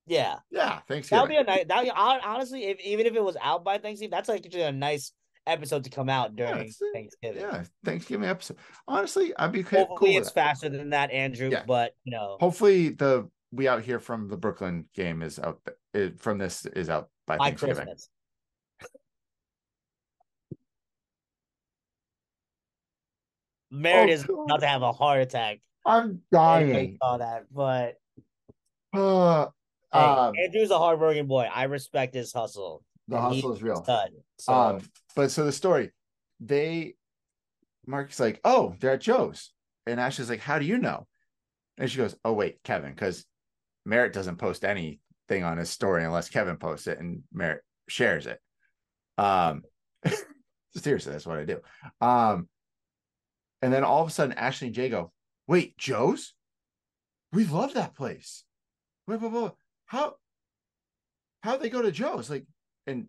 Yeah. 0.07 0.37
Yeah. 0.51 0.81
Thanksgiving. 0.89 1.29
That'll 1.29 1.45
be 1.45 1.51
a 1.51 1.57
nice. 1.57 1.67
That 1.69 2.21
honestly, 2.25 2.65
if 2.65 2.81
even 2.81 3.07
if 3.07 3.15
it 3.15 3.23
was 3.23 3.37
out 3.41 3.65
by 3.65 3.79
Thanksgiving, 3.79 4.11
that's 4.11 4.29
actually 4.29 4.63
a 4.63 4.73
nice 4.73 5.13
episode 5.47 5.85
to 5.85 5.91
come 5.91 6.09
out 6.09 6.37
during 6.37 6.67
yeah, 6.67 6.73
Thanksgiving. 6.93 7.43
Yeah, 7.43 7.65
Thanksgiving 7.85 8.29
episode. 8.29 8.59
Honestly, 8.87 9.33
I'd 9.37 9.53
be 9.53 9.63
hopefully 9.63 10.13
cool 10.13 10.21
it's 10.21 10.31
faster 10.31 10.69
than 10.69 10.91
that, 10.91 11.11
Andrew. 11.11 11.49
Yeah. 11.51 11.65
But 11.67 11.95
you 12.05 12.13
know, 12.13 12.37
hopefully 12.41 12.91
the 12.91 13.29
we 13.51 13.69
out 13.69 13.83
here 13.83 13.99
from 13.99 14.29
the 14.29 14.37
Brooklyn 14.37 14.87
game 14.95 15.23
is 15.23 15.39
out. 15.39 15.61
It, 15.95 16.21
from 16.21 16.39
this 16.39 16.67
is 16.67 16.89
out 16.89 17.09
by, 17.27 17.37
by 17.37 17.47
Thanksgiving. 17.47 17.85
Christmas. 17.85 18.09
Oh, 23.75 24.07
is 24.07 24.25
about 24.25 24.61
to 24.61 24.67
have 24.67 24.83
a 24.83 24.93
heart 24.93 25.23
attack. 25.23 25.61
I'm 25.85 26.21
dying. 26.31 26.99
I 27.01 27.07
saw 27.07 27.17
that, 27.17 27.45
but 27.51 27.97
uh, 28.99 29.47
hey, 29.93 29.99
um, 29.99 30.35
Andrew's 30.43 30.71
a 30.71 30.79
hardworking 30.79 31.27
boy. 31.27 31.49
I 31.53 31.65
respect 31.65 32.15
his 32.15 32.33
hustle. 32.33 32.83
The 33.09 33.21
hustle 33.21 33.53
is 33.53 33.63
real. 33.63 33.83
Stud, 33.83 34.11
so. 34.39 34.53
Um, 34.53 34.81
but 35.15 35.31
so 35.31 35.45
the 35.45 35.53
story, 35.53 35.93
they, 36.41 36.95
Mark's 37.87 38.21
like, 38.21 38.41
oh, 38.45 38.75
they're 38.81 38.93
at 38.93 39.01
Joe's, 39.01 39.53
and 39.87 40.01
Ashley's 40.01 40.31
like, 40.31 40.41
how 40.41 40.59
do 40.59 40.65
you 40.65 40.79
know? 40.79 41.07
And 41.79 41.91
she 41.91 41.99
goes, 41.99 42.17
oh 42.25 42.33
wait, 42.33 42.63
Kevin, 42.63 42.93
because 42.93 43.25
Merritt 43.85 44.13
doesn't 44.13 44.37
post 44.37 44.65
anything 44.65 45.45
on 45.45 45.59
his 45.59 45.71
story 45.71 46.05
unless 46.05 46.31
Kevin 46.31 46.57
posts 46.57 46.87
it 46.87 46.99
and 46.99 47.23
Merritt 47.33 47.63
shares 47.89 48.27
it. 48.27 48.39
Um, 49.19 49.63
seriously, 50.77 51.13
that's 51.13 51.27
what 51.27 51.39
I 51.39 51.45
do. 51.45 51.61
Um, 52.01 52.49
and 53.63 53.73
then 53.73 53.85
all 53.85 54.03
of 54.03 54.09
a 54.09 54.11
sudden, 54.11 54.37
Ashley 54.37 54.69
and 54.69 54.75
Jay 54.75 54.89
go, 54.89 55.13
wait, 55.47 55.77
Joe's? 55.79 56.35
We 57.33 57.45
love 57.45 57.75
that 57.75 57.95
place. 57.95 58.45
How 59.87 60.15
how 61.43 61.57
they 61.57 61.71
go 61.71 61.83
to 61.83 61.91
Joe's? 61.91 62.31
Like, 62.31 62.47
and 62.87 63.07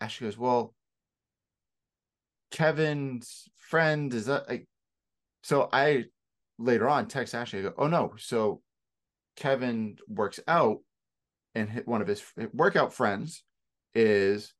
Ashley 0.00 0.26
goes, 0.26 0.38
Well, 0.38 0.74
Kevin's 2.50 3.48
friend 3.56 4.12
is 4.12 4.26
that 4.26 4.48
like 4.48 4.66
so 5.42 5.68
I 5.72 6.04
later 6.58 6.88
on 6.88 7.06
text 7.06 7.34
Ashley, 7.34 7.60
I 7.60 7.62
go, 7.62 7.74
Oh 7.78 7.86
no, 7.86 8.14
so 8.18 8.60
Kevin 9.36 9.96
works 10.08 10.40
out 10.46 10.78
and 11.54 11.82
one 11.86 12.02
of 12.02 12.08
his 12.08 12.22
workout 12.52 12.92
friends 12.92 13.42
is 13.94 14.52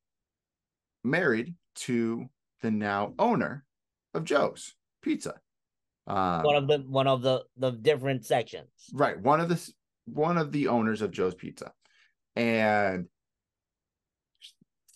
married 1.05 1.55
to 1.75 2.27
the 2.63 2.71
now 2.71 3.15
owner 3.19 3.65
of 4.15 4.25
Joe's 4.25 4.75
Pizza. 5.03 5.35
Um, 6.07 6.43
one 6.43 6.57
of 6.57 6.67
the 6.67 6.79
one 6.79 7.07
of 7.07 7.23
the 7.23 7.45
the 7.57 7.71
different 7.71 8.25
sections. 8.25 8.69
Right. 8.93 9.19
One 9.21 9.41
of 9.41 9.49
the 9.49 9.73
one 10.07 10.39
of 10.39 10.51
the 10.51 10.69
owners 10.69 11.03
of 11.03 11.13
Joe's 11.13 11.35
Pizza. 11.35 11.73
And 12.35 13.07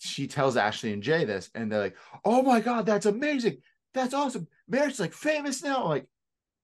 she 0.05 0.27
tells 0.27 0.57
Ashley 0.57 0.93
and 0.93 1.03
Jay 1.03 1.25
this, 1.25 1.49
and 1.55 1.71
they're 1.71 1.79
like, 1.79 1.97
"Oh 2.23 2.41
my 2.41 2.61
god, 2.61 2.85
that's 2.85 3.05
amazing! 3.05 3.57
That's 3.93 4.13
awesome! 4.13 4.47
Merritt's 4.67 4.99
like 4.99 5.13
famous 5.13 5.63
now." 5.63 5.83
I'm 5.83 5.89
like, 5.89 6.07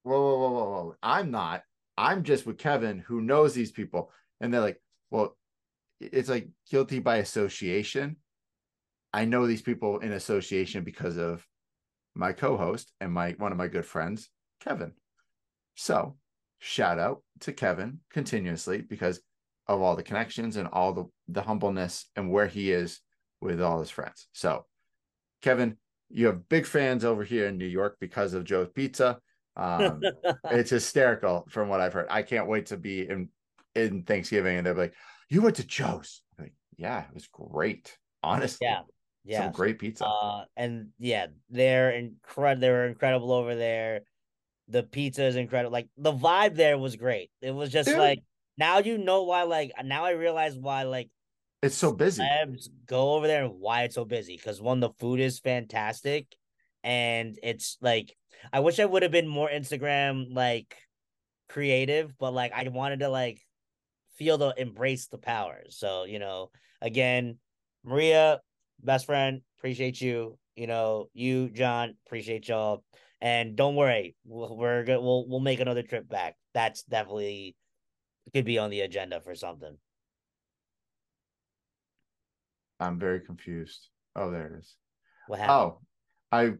whoa, 0.03 0.19
whoa, 0.19 0.38
whoa, 0.38 0.51
whoa, 0.51 0.69
whoa! 0.69 0.95
I'm 1.03 1.31
not. 1.31 1.63
I'm 1.97 2.23
just 2.23 2.45
with 2.45 2.57
Kevin, 2.57 2.99
who 2.99 3.22
knows 3.22 3.53
these 3.53 3.72
people, 3.72 4.11
and 4.39 4.53
they're 4.53 4.61
like, 4.61 4.81
"Well, 5.09 5.38
it's 5.99 6.30
like 6.30 6.49
guilty 6.69 6.99
by 6.99 7.18
association." 7.18 8.18
I 9.13 9.26
know 9.26 9.45
these 9.45 9.61
people 9.61 9.99
in 9.99 10.13
association 10.13 10.84
because 10.84 11.18
of 11.18 11.45
my 12.15 12.34
co-host 12.34 12.91
and 13.01 13.11
my 13.11 13.31
one 13.31 13.51
of 13.51 13.57
my 13.57 13.68
good 13.68 13.85
friends, 13.85 14.30
Kevin. 14.61 14.93
So 15.76 16.18
shout 16.59 16.99
out 16.99 17.23
to 17.41 17.53
Kevin 17.53 17.99
continuously 18.11 18.81
because 18.81 19.22
of 19.68 19.81
all 19.81 19.95
the 19.95 20.03
connections 20.03 20.57
and 20.57 20.68
all 20.72 20.93
the, 20.93 21.05
the 21.27 21.41
humbleness 21.41 22.09
and 22.15 22.30
where 22.30 22.47
he 22.47 22.72
is 22.72 22.99
with 23.41 23.61
all 23.61 23.80
his 23.80 23.89
friends. 23.89 24.27
So, 24.34 24.65
Kevin, 25.41 25.77
you 26.09 26.27
have 26.27 26.47
big 26.49 26.65
fans 26.65 27.03
over 27.03 27.23
here 27.23 27.47
in 27.47 27.57
New 27.57 27.65
York 27.65 27.97
because 27.99 28.34
of 28.34 28.43
Joe's 28.43 28.69
Pizza. 28.73 29.19
Um, 29.55 30.01
it's 30.45 30.69
hysterical 30.69 31.45
from 31.49 31.69
what 31.69 31.81
I've 31.81 31.93
heard. 31.93 32.07
I 32.09 32.22
can't 32.22 32.47
wait 32.47 32.68
to 32.68 32.77
be 32.77 33.07
in 33.07 33.30
in 33.76 34.03
Thanksgiving 34.03 34.57
and 34.57 34.65
they're 34.65 34.73
like, 34.73 34.93
"You 35.30 35.41
went 35.41 35.55
to 35.57 35.65
Joe's?" 35.65 36.22
I'm 36.38 36.45
like, 36.45 36.53
yeah, 36.77 37.01
it 37.01 37.13
was 37.13 37.27
great. 37.27 37.97
Honestly, 38.23 38.68
yeah, 38.68 38.81
yeah, 39.23 39.43
some 39.43 39.51
great 39.51 39.80
pizza. 39.80 40.05
Uh, 40.05 40.45
and 40.55 40.89
yeah, 40.99 41.27
they're 41.49 41.91
incredible. 41.91 42.61
They 42.61 42.69
were 42.69 42.88
incredible 42.88 43.31
over 43.31 43.55
there. 43.55 44.01
The 44.68 44.84
pizza 44.84 45.23
is 45.23 45.35
incredible. 45.35 45.72
Like 45.72 45.88
the 45.97 46.13
vibe 46.13 46.55
there 46.55 46.77
was 46.77 46.95
great. 46.95 47.31
It 47.41 47.51
was 47.51 47.72
just 47.72 47.89
Dude. 47.89 47.97
like 47.97 48.19
now 48.57 48.80
you 48.80 48.97
know 48.97 49.23
why. 49.23 49.43
Like 49.43 49.72
now 49.84 50.05
I 50.05 50.11
realize 50.11 50.57
why. 50.57 50.84
Like 50.84 51.09
it's 51.62 51.76
so 51.76 51.94
busy. 51.94 52.28
Go 52.88 53.14
over 53.14 53.28
there 53.28 53.46
and 53.46 53.60
why 53.60 53.84
it's 53.84 53.96
so 53.96 54.06
busy. 54.06 54.36
Because 54.36 54.62
one, 54.62 54.80
the 54.80 54.90
food 55.00 55.20
is 55.20 55.40
fantastic, 55.40 56.36
and 56.84 57.38
it's 57.44 57.78
like 57.82 58.16
I 58.52 58.62
wish 58.62 58.80
I 58.80 58.86
would 58.86 59.04
have 59.04 59.12
been 59.12 59.28
more 59.28 59.50
Instagram 59.50 60.34
like 60.34 60.76
creative, 61.50 62.18
but 62.18 62.34
like 62.34 62.52
I 62.54 62.68
wanted 62.70 63.00
to 63.00 63.10
like 63.10 63.40
feel 64.18 64.38
the 64.38 64.54
embrace 64.58 65.08
the 65.08 65.18
power. 65.18 65.62
So 65.70 66.06
you 66.06 66.20
know, 66.20 66.50
again, 66.82 67.38
Maria, 67.84 68.42
best 68.82 69.06
friend, 69.06 69.42
appreciate 69.58 70.02
you. 70.02 70.38
You 70.56 70.68
know, 70.68 71.10
you 71.14 71.50
John, 71.50 71.96
appreciate 72.06 72.48
y'all. 72.48 72.84
And 73.22 73.56
don't 73.56 73.76
worry, 73.76 74.16
we're 74.26 74.84
good. 74.84 75.00
We'll 75.00 75.28
we'll 75.28 75.40
make 75.40 75.60
another 75.60 75.84
trip 75.84 76.10
back. 76.10 76.36
That's 76.56 76.84
definitely 76.84 77.56
could 78.34 78.46
be 78.46 78.58
on 78.58 78.70
the 78.70 78.82
agenda 78.82 79.22
for 79.22 79.36
something. 79.36 79.78
I'm 82.82 82.99
very 82.99 83.22
confused. 83.22 83.88
Oh, 84.16 84.32
there 84.32 84.48
it 84.48 84.60
is. 84.60 84.76
What 85.28 85.40
happened? 85.40 85.56
Oh, 85.56 85.80
I 86.32 86.53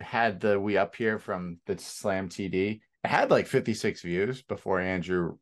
had 0.00 0.40
the 0.40 0.58
we 0.58 0.76
up 0.76 0.96
here 0.96 1.18
from 1.18 1.58
the 1.66 1.78
Slam 1.78 2.28
TD. 2.28 2.80
It 3.04 3.08
had 3.08 3.30
like 3.30 3.46
56 3.46 4.02
views 4.02 4.42
before 4.42 4.80
Andrew 4.80 5.36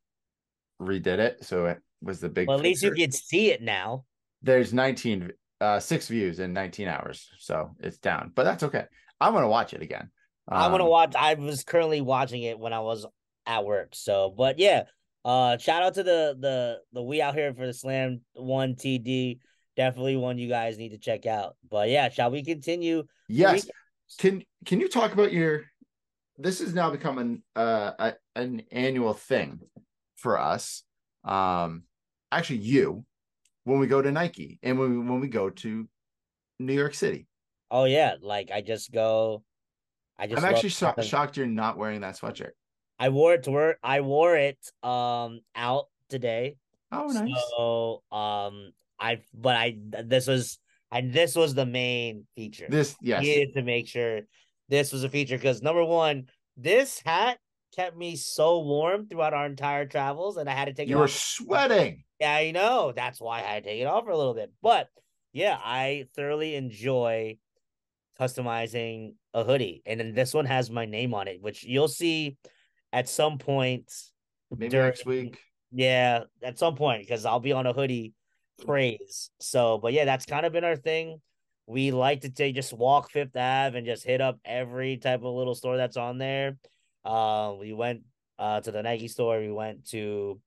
redid 0.80 1.18
it, 1.18 1.44
so 1.44 1.66
it 1.66 1.78
was 2.02 2.20
the 2.20 2.28
big. 2.28 2.48
Well, 2.48 2.58
at 2.58 2.64
least 2.64 2.82
you 2.82 2.90
can 2.90 3.12
see 3.12 3.50
it 3.50 3.62
now. 3.62 4.04
There's 4.42 4.72
19, 4.74 5.32
uh, 5.60 5.80
six 5.80 6.08
views 6.08 6.40
in 6.40 6.52
19 6.52 6.88
hours, 6.88 7.28
so 7.38 7.74
it's 7.80 7.98
down, 7.98 8.32
but 8.34 8.44
that's 8.44 8.62
okay. 8.64 8.84
I'm 9.20 9.32
gonna 9.32 9.48
watch 9.48 9.72
it 9.72 9.82
again. 9.82 10.10
Um, 10.48 10.62
I'm 10.62 10.70
gonna 10.70 10.88
watch. 10.88 11.14
I 11.16 11.34
was 11.34 11.64
currently 11.64 12.00
watching 12.00 12.42
it 12.42 12.58
when 12.58 12.72
I 12.72 12.80
was 12.80 13.06
at 13.46 13.64
work. 13.64 13.90
So, 13.94 14.34
but 14.36 14.58
yeah, 14.58 14.84
uh, 15.24 15.56
shout 15.58 15.82
out 15.82 15.94
to 15.94 16.02
the 16.02 16.36
the 16.38 16.78
the 16.92 17.02
we 17.02 17.22
out 17.22 17.34
here 17.34 17.54
for 17.54 17.66
the 17.66 17.72
Slam 17.72 18.20
One 18.34 18.74
TD. 18.74 19.38
Definitely 19.76 20.16
one 20.16 20.38
you 20.38 20.48
guys 20.48 20.78
need 20.78 20.90
to 20.90 20.98
check 20.98 21.26
out. 21.26 21.56
But 21.70 21.90
yeah, 21.90 22.08
shall 22.08 22.30
we 22.30 22.42
continue? 22.42 23.04
Yes. 23.28 23.68
Can 24.18 24.42
Can 24.64 24.80
you 24.80 24.88
talk 24.88 25.12
about 25.12 25.32
your? 25.32 25.64
This 26.38 26.60
has 26.60 26.74
now 26.74 26.90
become 26.90 27.18
an 27.18 27.42
uh 27.54 27.92
a, 27.98 28.14
an 28.34 28.62
annual 28.70 29.12
thing 29.12 29.60
for 30.16 30.38
us. 30.38 30.82
Um, 31.24 31.84
actually, 32.30 32.58
you 32.58 33.04
when 33.64 33.78
we 33.78 33.86
go 33.86 34.00
to 34.00 34.12
Nike 34.12 34.58
and 34.62 34.78
when 34.78 34.90
we, 34.90 34.98
when 34.98 35.20
we 35.20 35.28
go 35.28 35.50
to 35.50 35.88
New 36.58 36.72
York 36.72 36.94
City. 36.94 37.26
Oh 37.70 37.84
yeah, 37.84 38.14
like 38.20 38.50
I 38.52 38.60
just 38.60 38.92
go. 38.92 39.42
I 40.18 40.26
just. 40.26 40.42
I'm 40.42 40.48
actually 40.48 40.70
so- 40.70 40.94
shocked 41.02 41.36
you're 41.36 41.46
not 41.46 41.76
wearing 41.76 42.00
that 42.00 42.16
sweatshirt. 42.16 42.52
I 42.98 43.10
wore 43.10 43.34
it 43.34 43.42
to 43.42 43.50
work. 43.50 43.78
I 43.82 44.00
wore 44.00 44.36
it 44.36 44.58
um 44.82 45.40
out 45.54 45.86
today. 46.08 46.56
Oh, 46.92 47.08
nice. 47.08 47.34
So 47.56 48.02
um, 48.16 48.70
I 48.98 49.20
but 49.34 49.56
I 49.56 49.76
this 50.04 50.26
was 50.26 50.58
and 50.92 51.12
this 51.12 51.34
was 51.34 51.54
the 51.54 51.66
main 51.66 52.26
feature. 52.36 52.66
This 52.68 52.96
yes, 53.00 53.22
needed 53.22 53.54
to 53.54 53.62
make 53.62 53.88
sure 53.88 54.20
this 54.68 54.92
was 54.92 55.04
a 55.04 55.08
feature 55.08 55.36
because 55.36 55.62
number 55.62 55.84
one, 55.84 56.26
this 56.56 57.00
hat 57.04 57.38
kept 57.74 57.96
me 57.96 58.16
so 58.16 58.60
warm 58.60 59.08
throughout 59.08 59.34
our 59.34 59.46
entire 59.46 59.86
travels, 59.86 60.36
and 60.36 60.48
I 60.48 60.52
had 60.52 60.66
to 60.66 60.74
take. 60.74 60.88
You 60.88 60.96
it 60.96 60.98
were 60.98 61.04
off. 61.04 61.10
sweating. 61.10 62.04
Yeah, 62.20 62.34
I 62.34 62.50
know. 62.50 62.92
That's 62.94 63.20
why 63.20 63.40
I 63.40 63.42
had 63.42 63.64
to 63.64 63.70
take 63.70 63.80
it 63.80 63.86
off 63.86 64.04
for 64.04 64.10
a 64.10 64.16
little 64.16 64.34
bit. 64.34 64.52
But 64.62 64.88
yeah, 65.32 65.58
I 65.62 66.06
thoroughly 66.14 66.54
enjoy 66.54 67.38
customizing 68.18 69.14
a 69.34 69.44
hoodie, 69.44 69.82
and 69.84 70.00
then 70.00 70.14
this 70.14 70.32
one 70.32 70.46
has 70.46 70.70
my 70.70 70.86
name 70.86 71.14
on 71.14 71.28
it, 71.28 71.42
which 71.42 71.64
you'll 71.64 71.88
see 71.88 72.36
at 72.92 73.08
some 73.08 73.38
point. 73.38 73.92
Maybe 74.50 74.68
during, 74.68 74.86
next 74.86 75.04
week. 75.04 75.38
Yeah, 75.72 76.24
at 76.42 76.58
some 76.58 76.76
point 76.76 77.02
because 77.02 77.26
I'll 77.26 77.40
be 77.40 77.52
on 77.52 77.66
a 77.66 77.72
hoodie 77.72 78.14
craze. 78.64 79.30
So, 79.40 79.78
but 79.78 79.92
yeah, 79.92 80.04
that's 80.04 80.26
kind 80.26 80.46
of 80.46 80.52
been 80.52 80.64
our 80.64 80.76
thing. 80.76 81.20
We 81.66 81.90
like 81.90 82.20
to 82.20 82.30
take 82.30 82.54
just 82.54 82.72
walk 82.72 83.10
Fifth 83.10 83.36
Ave 83.36 83.76
and 83.76 83.86
just 83.86 84.04
hit 84.04 84.20
up 84.20 84.38
every 84.44 84.98
type 84.98 85.22
of 85.22 85.34
little 85.34 85.54
store 85.54 85.76
that's 85.76 85.96
on 85.96 86.18
there. 86.18 86.56
Uh, 87.04 87.54
we 87.58 87.72
went 87.72 88.02
uh 88.38 88.60
to 88.60 88.70
the 88.70 88.82
Nike 88.82 89.08
store. 89.08 89.40
We 89.40 89.50
went 89.50 89.88
to, 89.90 90.40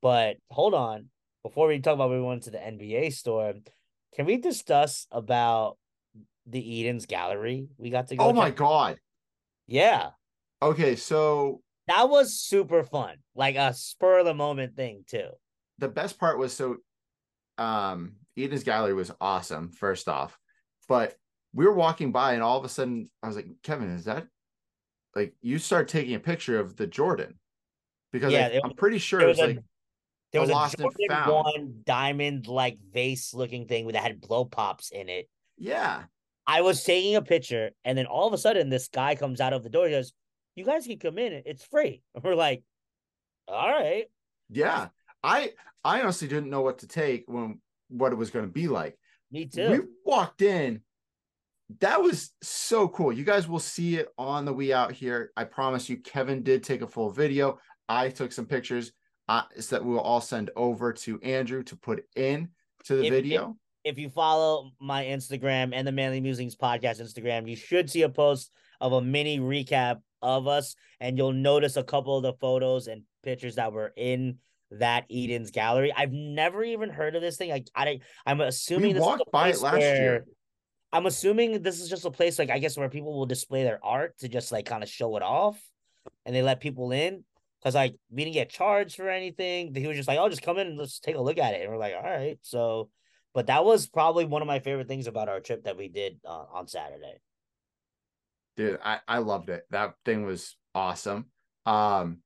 but 0.00 0.36
hold 0.50 0.74
on, 0.74 1.08
before 1.42 1.68
we 1.68 1.80
talk 1.80 1.94
about 1.94 2.10
we 2.10 2.20
went 2.20 2.44
to 2.44 2.50
the 2.50 2.58
NBA 2.58 3.12
store, 3.12 3.54
can 4.14 4.26
we 4.26 4.36
discuss 4.36 5.06
about 5.10 5.78
the 6.46 6.80
Eden's 6.80 7.06
Gallery 7.06 7.68
we 7.78 7.90
got 7.90 8.08
to 8.08 8.16
go? 8.16 8.24
Oh 8.24 8.32
my 8.32 8.50
god! 8.50 8.98
Yeah. 9.66 10.10
Okay, 10.60 10.96
so 10.96 11.60
that 11.88 12.08
was 12.08 12.38
super 12.38 12.84
fun, 12.84 13.16
like 13.34 13.56
a 13.56 13.74
spur 13.74 14.20
of 14.20 14.26
the 14.26 14.34
moment 14.34 14.76
thing 14.76 15.04
too. 15.06 15.28
The 15.78 15.88
best 15.88 16.18
part 16.18 16.38
was 16.38 16.52
so, 16.52 16.76
um, 17.62 18.16
Eden's 18.36 18.64
Gallery 18.64 18.94
was 18.94 19.10
awesome. 19.20 19.70
First 19.70 20.08
off, 20.08 20.38
but 20.88 21.14
we 21.54 21.64
were 21.66 21.74
walking 21.74 22.12
by, 22.12 22.34
and 22.34 22.42
all 22.42 22.58
of 22.58 22.64
a 22.64 22.68
sudden, 22.68 23.10
I 23.22 23.26
was 23.26 23.36
like, 23.36 23.46
"Kevin, 23.62 23.90
is 23.90 24.06
that 24.06 24.26
like 25.14 25.34
you 25.42 25.58
start 25.58 25.88
taking 25.88 26.14
a 26.14 26.20
picture 26.20 26.58
of 26.58 26.76
the 26.76 26.86
Jordan 26.86 27.38
because 28.12 28.32
yeah, 28.32 28.48
like, 28.48 28.60
I'm 28.64 28.74
pretty 28.74 28.98
sure 28.98 29.20
it 29.20 29.28
was, 29.28 29.38
like 29.38 29.58
there 30.32 30.40
was 30.40 30.50
a 30.50 30.76
Jordan 30.76 31.32
one 31.32 31.74
diamond 31.84 32.46
like 32.46 32.78
vase 32.92 33.34
looking 33.34 33.66
thing 33.66 33.86
that 33.88 34.02
had 34.02 34.20
blow 34.20 34.44
pops 34.44 34.90
in 34.90 35.08
it. 35.08 35.28
Yeah. 35.58 36.04
I 36.46 36.62
was 36.62 36.82
taking 36.82 37.14
a 37.14 37.22
picture, 37.22 37.70
and 37.84 37.96
then 37.96 38.06
all 38.06 38.26
of 38.26 38.32
a 38.32 38.38
sudden, 38.38 38.68
this 38.68 38.88
guy 38.88 39.14
comes 39.14 39.40
out 39.40 39.52
of 39.52 39.62
the 39.62 39.68
door. 39.68 39.86
He 39.86 39.92
goes, 39.92 40.12
"You 40.56 40.64
guys 40.64 40.86
can 40.86 40.98
come 40.98 41.18
in. 41.18 41.42
It's 41.46 41.64
free." 41.64 42.02
And 42.14 42.24
we're 42.24 42.34
like, 42.34 42.64
"All 43.46 43.70
right." 43.70 44.06
Yeah, 44.50 44.88
I 45.22 45.52
I 45.84 46.00
honestly 46.00 46.28
didn't 46.28 46.50
know 46.50 46.62
what 46.62 46.78
to 46.78 46.86
take 46.86 47.24
when 47.26 47.60
what 47.88 48.12
it 48.12 48.16
was 48.16 48.30
going 48.30 48.46
to 48.46 48.52
be 48.52 48.68
like. 48.68 48.98
Me 49.30 49.46
too. 49.46 49.70
We 49.70 49.80
walked 50.04 50.42
in, 50.42 50.82
that 51.80 52.02
was 52.02 52.32
so 52.42 52.88
cool. 52.88 53.12
You 53.12 53.24
guys 53.24 53.48
will 53.48 53.58
see 53.58 53.96
it 53.96 54.08
on 54.18 54.44
the 54.44 54.52
We 54.52 54.72
Out 54.72 54.92
here. 54.92 55.32
I 55.36 55.44
promise 55.44 55.88
you, 55.88 55.96
Kevin 55.98 56.42
did 56.42 56.62
take 56.62 56.82
a 56.82 56.86
full 56.86 57.10
video. 57.10 57.58
I 57.88 58.08
took 58.10 58.32
some 58.32 58.46
pictures 58.46 58.92
uh, 59.28 59.42
so 59.58 59.76
that 59.76 59.84
we'll 59.84 60.00
all 60.00 60.20
send 60.20 60.50
over 60.56 60.92
to 60.92 61.20
Andrew 61.20 61.62
to 61.64 61.76
put 61.76 62.04
in 62.16 62.48
to 62.84 62.96
the 62.96 63.06
if, 63.06 63.10
video. 63.10 63.56
If, 63.84 63.92
if 63.94 63.98
you 63.98 64.10
follow 64.10 64.72
my 64.80 65.04
Instagram 65.04 65.70
and 65.72 65.86
the 65.86 65.92
Manly 65.92 66.20
Musings 66.20 66.56
podcast 66.56 67.00
Instagram, 67.00 67.48
you 67.48 67.56
should 67.56 67.88
see 67.88 68.02
a 68.02 68.08
post 68.08 68.50
of 68.80 68.92
a 68.92 69.00
mini 69.00 69.38
recap 69.38 70.00
of 70.20 70.46
us, 70.46 70.76
and 71.00 71.16
you'll 71.16 71.32
notice 71.32 71.76
a 71.76 71.82
couple 71.82 72.16
of 72.16 72.22
the 72.22 72.34
photos 72.34 72.86
and 72.86 73.02
pictures 73.22 73.56
that 73.56 73.72
were 73.72 73.92
in 73.96 74.38
that 74.78 75.04
Eden's 75.10 75.50
gallery. 75.50 75.92
I've 75.94 76.12
never 76.12 76.64
even 76.64 76.90
heard 76.90 77.14
of 77.14 77.22
this 77.22 77.36
thing. 77.36 77.52
I, 77.52 77.64
I 77.74 78.00
I'm 78.26 78.40
assuming 78.40 78.94
we 78.94 79.00
walked 79.00 79.30
by 79.30 79.48
it 79.48 79.60
last 79.60 79.80
year. 79.80 80.26
I'm 80.92 81.06
assuming 81.06 81.62
this 81.62 81.80
is 81.80 81.88
just 81.88 82.04
a 82.04 82.10
place 82.10 82.38
like 82.38 82.50
I 82.50 82.58
guess 82.58 82.76
where 82.76 82.88
people 82.88 83.14
will 83.14 83.26
display 83.26 83.62
their 83.62 83.80
art 83.82 84.18
to 84.18 84.28
just 84.28 84.52
like 84.52 84.66
kind 84.66 84.82
of 84.82 84.88
show 84.88 85.16
it 85.16 85.22
off, 85.22 85.60
and 86.26 86.34
they 86.34 86.42
let 86.42 86.60
people 86.60 86.92
in 86.92 87.24
because 87.60 87.74
like 87.74 87.94
we 88.10 88.24
didn't 88.24 88.34
get 88.34 88.50
charged 88.50 88.96
for 88.96 89.08
anything. 89.08 89.74
He 89.74 89.86
was 89.86 89.96
just 89.96 90.08
like, 90.08 90.18
"Oh, 90.18 90.28
just 90.28 90.42
come 90.42 90.58
in 90.58 90.66
and 90.66 90.78
let's 90.78 91.00
take 91.00 91.16
a 91.16 91.20
look 91.20 91.38
at 91.38 91.54
it," 91.54 91.62
and 91.62 91.70
we're 91.70 91.78
like, 91.78 91.94
"All 91.94 92.02
right." 92.02 92.38
So, 92.42 92.90
but 93.34 93.46
that 93.46 93.64
was 93.64 93.86
probably 93.86 94.24
one 94.24 94.42
of 94.42 94.48
my 94.48 94.58
favorite 94.58 94.88
things 94.88 95.06
about 95.06 95.28
our 95.28 95.40
trip 95.40 95.64
that 95.64 95.76
we 95.76 95.88
did 95.88 96.18
uh, 96.26 96.44
on 96.52 96.66
Saturday. 96.66 97.20
Dude, 98.56 98.78
I 98.84 99.00
I 99.08 99.18
loved 99.18 99.48
it. 99.48 99.64
That 99.70 99.94
thing 100.04 100.26
was 100.26 100.56
awesome. 100.74 101.26
Um, 101.64 102.18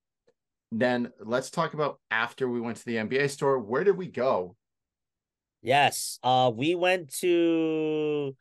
then 0.72 1.12
let's 1.20 1.50
talk 1.50 1.74
about 1.74 2.00
after 2.10 2.48
we 2.48 2.60
went 2.60 2.78
to 2.78 2.84
the 2.84 2.96
NBA 2.96 3.30
store. 3.30 3.58
Where 3.58 3.84
did 3.84 3.96
we 3.96 4.08
go? 4.08 4.56
Yes, 5.62 6.18
uh, 6.22 6.52
we 6.54 6.74
went 6.74 7.12
to 7.20 8.36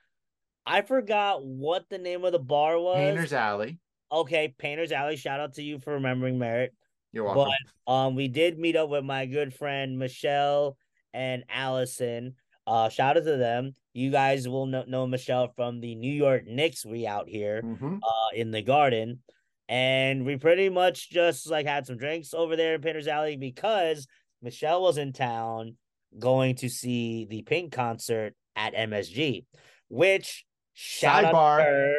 I 0.65 0.81
forgot 0.81 1.45
what 1.45 1.85
the 1.89 1.97
name 1.97 2.25
of 2.25 2.31
the 2.31 2.39
bar 2.39 2.79
was. 2.79 2.97
Painter's 2.97 3.33
Alley. 3.33 3.79
Okay, 4.11 4.53
Painter's 4.57 4.91
Alley. 4.91 5.15
Shout 5.15 5.39
out 5.39 5.53
to 5.55 5.63
you 5.63 5.79
for 5.79 5.93
remembering 5.93 6.39
Merritt. 6.39 6.73
You're 7.11 7.23
welcome. 7.23 7.53
But 7.85 7.91
um, 7.91 8.15
we 8.15 8.27
did 8.27 8.57
meet 8.57 8.75
up 8.75 8.89
with 8.89 9.03
my 9.03 9.25
good 9.25 9.53
friend 9.53 9.99
Michelle 9.99 10.77
and 11.13 11.43
Allison. 11.49 12.35
Uh, 12.67 12.89
shout 12.89 13.15
out 13.15 13.25
to 13.25 13.37
them. 13.37 13.73
You 13.93 14.09
guys 14.09 14.47
will 14.47 14.65
know, 14.65 14.83
know 14.87 15.05
Michelle 15.05 15.53
from 15.55 15.81
the 15.81 15.95
New 15.95 16.11
York 16.11 16.47
Knicks. 16.47 16.85
We 16.85 17.05
out 17.05 17.29
here 17.29 17.61
mm-hmm. 17.63 17.95
uh 17.95 18.29
in 18.35 18.51
the 18.51 18.61
garden, 18.61 19.19
and 19.67 20.25
we 20.25 20.37
pretty 20.37 20.69
much 20.69 21.09
just 21.09 21.49
like 21.49 21.65
had 21.65 21.85
some 21.85 21.97
drinks 21.97 22.33
over 22.33 22.55
there 22.55 22.75
in 22.75 22.81
Painter's 22.81 23.07
Alley 23.07 23.37
because 23.37 24.07
Michelle 24.41 24.81
was 24.81 24.97
in 24.97 25.13
town 25.13 25.75
going 26.17 26.55
to 26.55 26.69
see 26.69 27.25
the 27.25 27.41
Pink 27.41 27.71
concert 27.71 28.33
at 28.55 28.75
MSG, 28.75 29.45
which 29.89 30.45
Shout 30.73 31.25
Sidebar. 31.25 31.93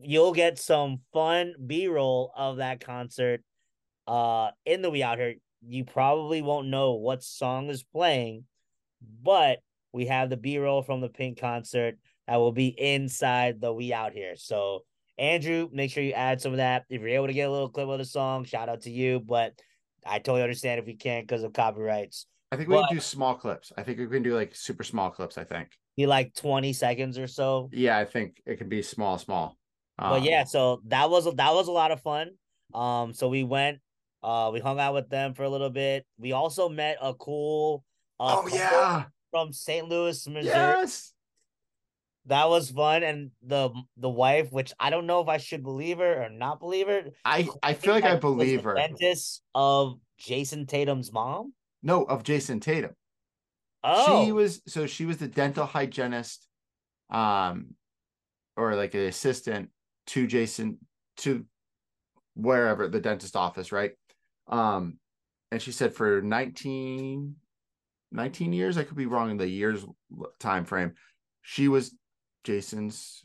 You'll 0.00 0.32
get 0.32 0.58
some 0.58 1.00
fun 1.12 1.54
B 1.64 1.88
roll 1.88 2.32
of 2.36 2.58
that 2.58 2.80
concert 2.80 3.42
uh 4.06 4.50
in 4.64 4.82
the 4.82 4.90
We 4.90 5.02
Out 5.02 5.18
Here. 5.18 5.34
You 5.66 5.84
probably 5.84 6.42
won't 6.42 6.68
know 6.68 6.94
what 6.94 7.22
song 7.22 7.68
is 7.68 7.82
playing, 7.82 8.44
but 9.22 9.58
we 9.92 10.06
have 10.06 10.30
the 10.30 10.36
B 10.36 10.58
roll 10.58 10.82
from 10.82 11.00
the 11.00 11.08
Pink 11.08 11.40
concert 11.40 11.96
that 12.26 12.36
will 12.36 12.52
be 12.52 12.68
inside 12.68 13.60
the 13.60 13.72
We 13.72 13.92
Out 13.92 14.12
Here. 14.12 14.34
So 14.36 14.84
Andrew, 15.18 15.68
make 15.72 15.90
sure 15.90 16.02
you 16.02 16.12
add 16.12 16.40
some 16.40 16.52
of 16.52 16.58
that. 16.58 16.84
If 16.88 17.00
you're 17.00 17.10
able 17.10 17.26
to 17.26 17.32
get 17.32 17.48
a 17.48 17.50
little 17.50 17.68
clip 17.68 17.88
of 17.88 17.98
the 17.98 18.04
song, 18.04 18.44
shout 18.44 18.68
out 18.68 18.82
to 18.82 18.90
you. 18.90 19.20
But 19.20 19.60
I 20.06 20.18
totally 20.18 20.42
understand 20.42 20.80
if 20.80 20.88
you 20.88 20.96
can't 20.96 21.26
because 21.26 21.42
of 21.42 21.52
copyrights. 21.52 22.26
I 22.50 22.56
think 22.56 22.68
we 22.68 22.76
but, 22.76 22.88
can 22.88 22.96
do 22.96 23.00
small 23.00 23.34
clips. 23.34 23.72
I 23.76 23.82
think 23.82 23.98
we 23.98 24.06
can 24.06 24.22
do 24.22 24.34
like 24.34 24.54
super 24.54 24.84
small 24.84 25.10
clips. 25.10 25.36
I 25.36 25.44
think 25.44 25.68
be 25.96 26.06
like 26.06 26.32
20 26.34 26.72
seconds 26.72 27.18
or 27.18 27.26
so. 27.26 27.68
Yeah, 27.72 27.98
I 27.98 28.04
think 28.04 28.40
it 28.46 28.56
can 28.56 28.68
be 28.68 28.82
small, 28.82 29.18
small. 29.18 29.58
Um, 29.98 30.10
but 30.10 30.22
yeah, 30.22 30.44
so 30.44 30.80
that 30.86 31.10
was 31.10 31.24
that 31.24 31.52
was 31.52 31.68
a 31.68 31.72
lot 31.72 31.90
of 31.90 32.00
fun. 32.00 32.30
Um, 32.72 33.12
so 33.12 33.28
we 33.28 33.42
went, 33.42 33.78
uh, 34.22 34.50
we 34.52 34.60
hung 34.60 34.78
out 34.78 34.94
with 34.94 35.10
them 35.10 35.34
for 35.34 35.42
a 35.42 35.48
little 35.48 35.70
bit. 35.70 36.06
We 36.18 36.32
also 36.32 36.68
met 36.68 36.98
a 37.02 37.14
cool, 37.14 37.84
uh, 38.20 38.42
oh 38.42 38.48
yeah, 38.48 39.04
from 39.32 39.52
St. 39.52 39.88
Louis, 39.88 40.26
Missouri. 40.28 40.44
Yes, 40.46 41.12
that 42.28 42.48
was 42.48 42.70
fun, 42.70 43.02
and 43.02 43.30
the 43.42 43.70
the 43.96 44.08
wife, 44.08 44.52
which 44.52 44.72
I 44.78 44.90
don't 44.90 45.06
know 45.06 45.20
if 45.20 45.28
I 45.28 45.38
should 45.38 45.62
believe 45.62 45.98
her 45.98 46.24
or 46.24 46.28
not 46.30 46.60
believe 46.60 46.86
her. 46.86 47.04
I 47.24 47.48
I 47.62 47.74
feel 47.74 47.94
like 47.94 48.04
I 48.04 48.16
believe 48.16 48.64
her. 48.64 48.74
Dentist 48.74 49.42
of 49.54 49.98
Jayson 50.18 50.66
Tatum's 50.66 51.12
mom. 51.12 51.52
No, 51.82 52.04
of 52.04 52.22
Jayson 52.22 52.60
Tatum. 52.60 52.92
Oh, 53.82 54.24
she 54.24 54.32
was 54.32 54.62
so 54.66 54.86
she 54.86 55.06
was 55.06 55.18
the 55.18 55.28
dental 55.28 55.66
hygienist, 55.66 56.46
um, 57.10 57.74
or 58.56 58.74
like 58.74 58.94
an 58.94 59.06
assistant 59.06 59.70
to 60.08 60.26
Jayson 60.26 60.78
to 61.18 61.44
wherever 62.34 62.88
the 62.88 63.00
dentist 63.00 63.36
office, 63.36 63.72
right? 63.72 63.92
Um, 64.48 64.98
and 65.50 65.60
she 65.60 65.72
said 65.72 65.94
for 65.94 66.22
19, 66.22 67.34
19 68.12 68.52
years, 68.52 68.78
I 68.78 68.84
could 68.84 68.96
be 68.96 69.06
wrong 69.06 69.30
in 69.30 69.36
the 69.36 69.48
years 69.48 69.84
time 70.38 70.64
frame. 70.64 70.94
She 71.42 71.68
was 71.68 71.94
Jayson's 72.44 73.22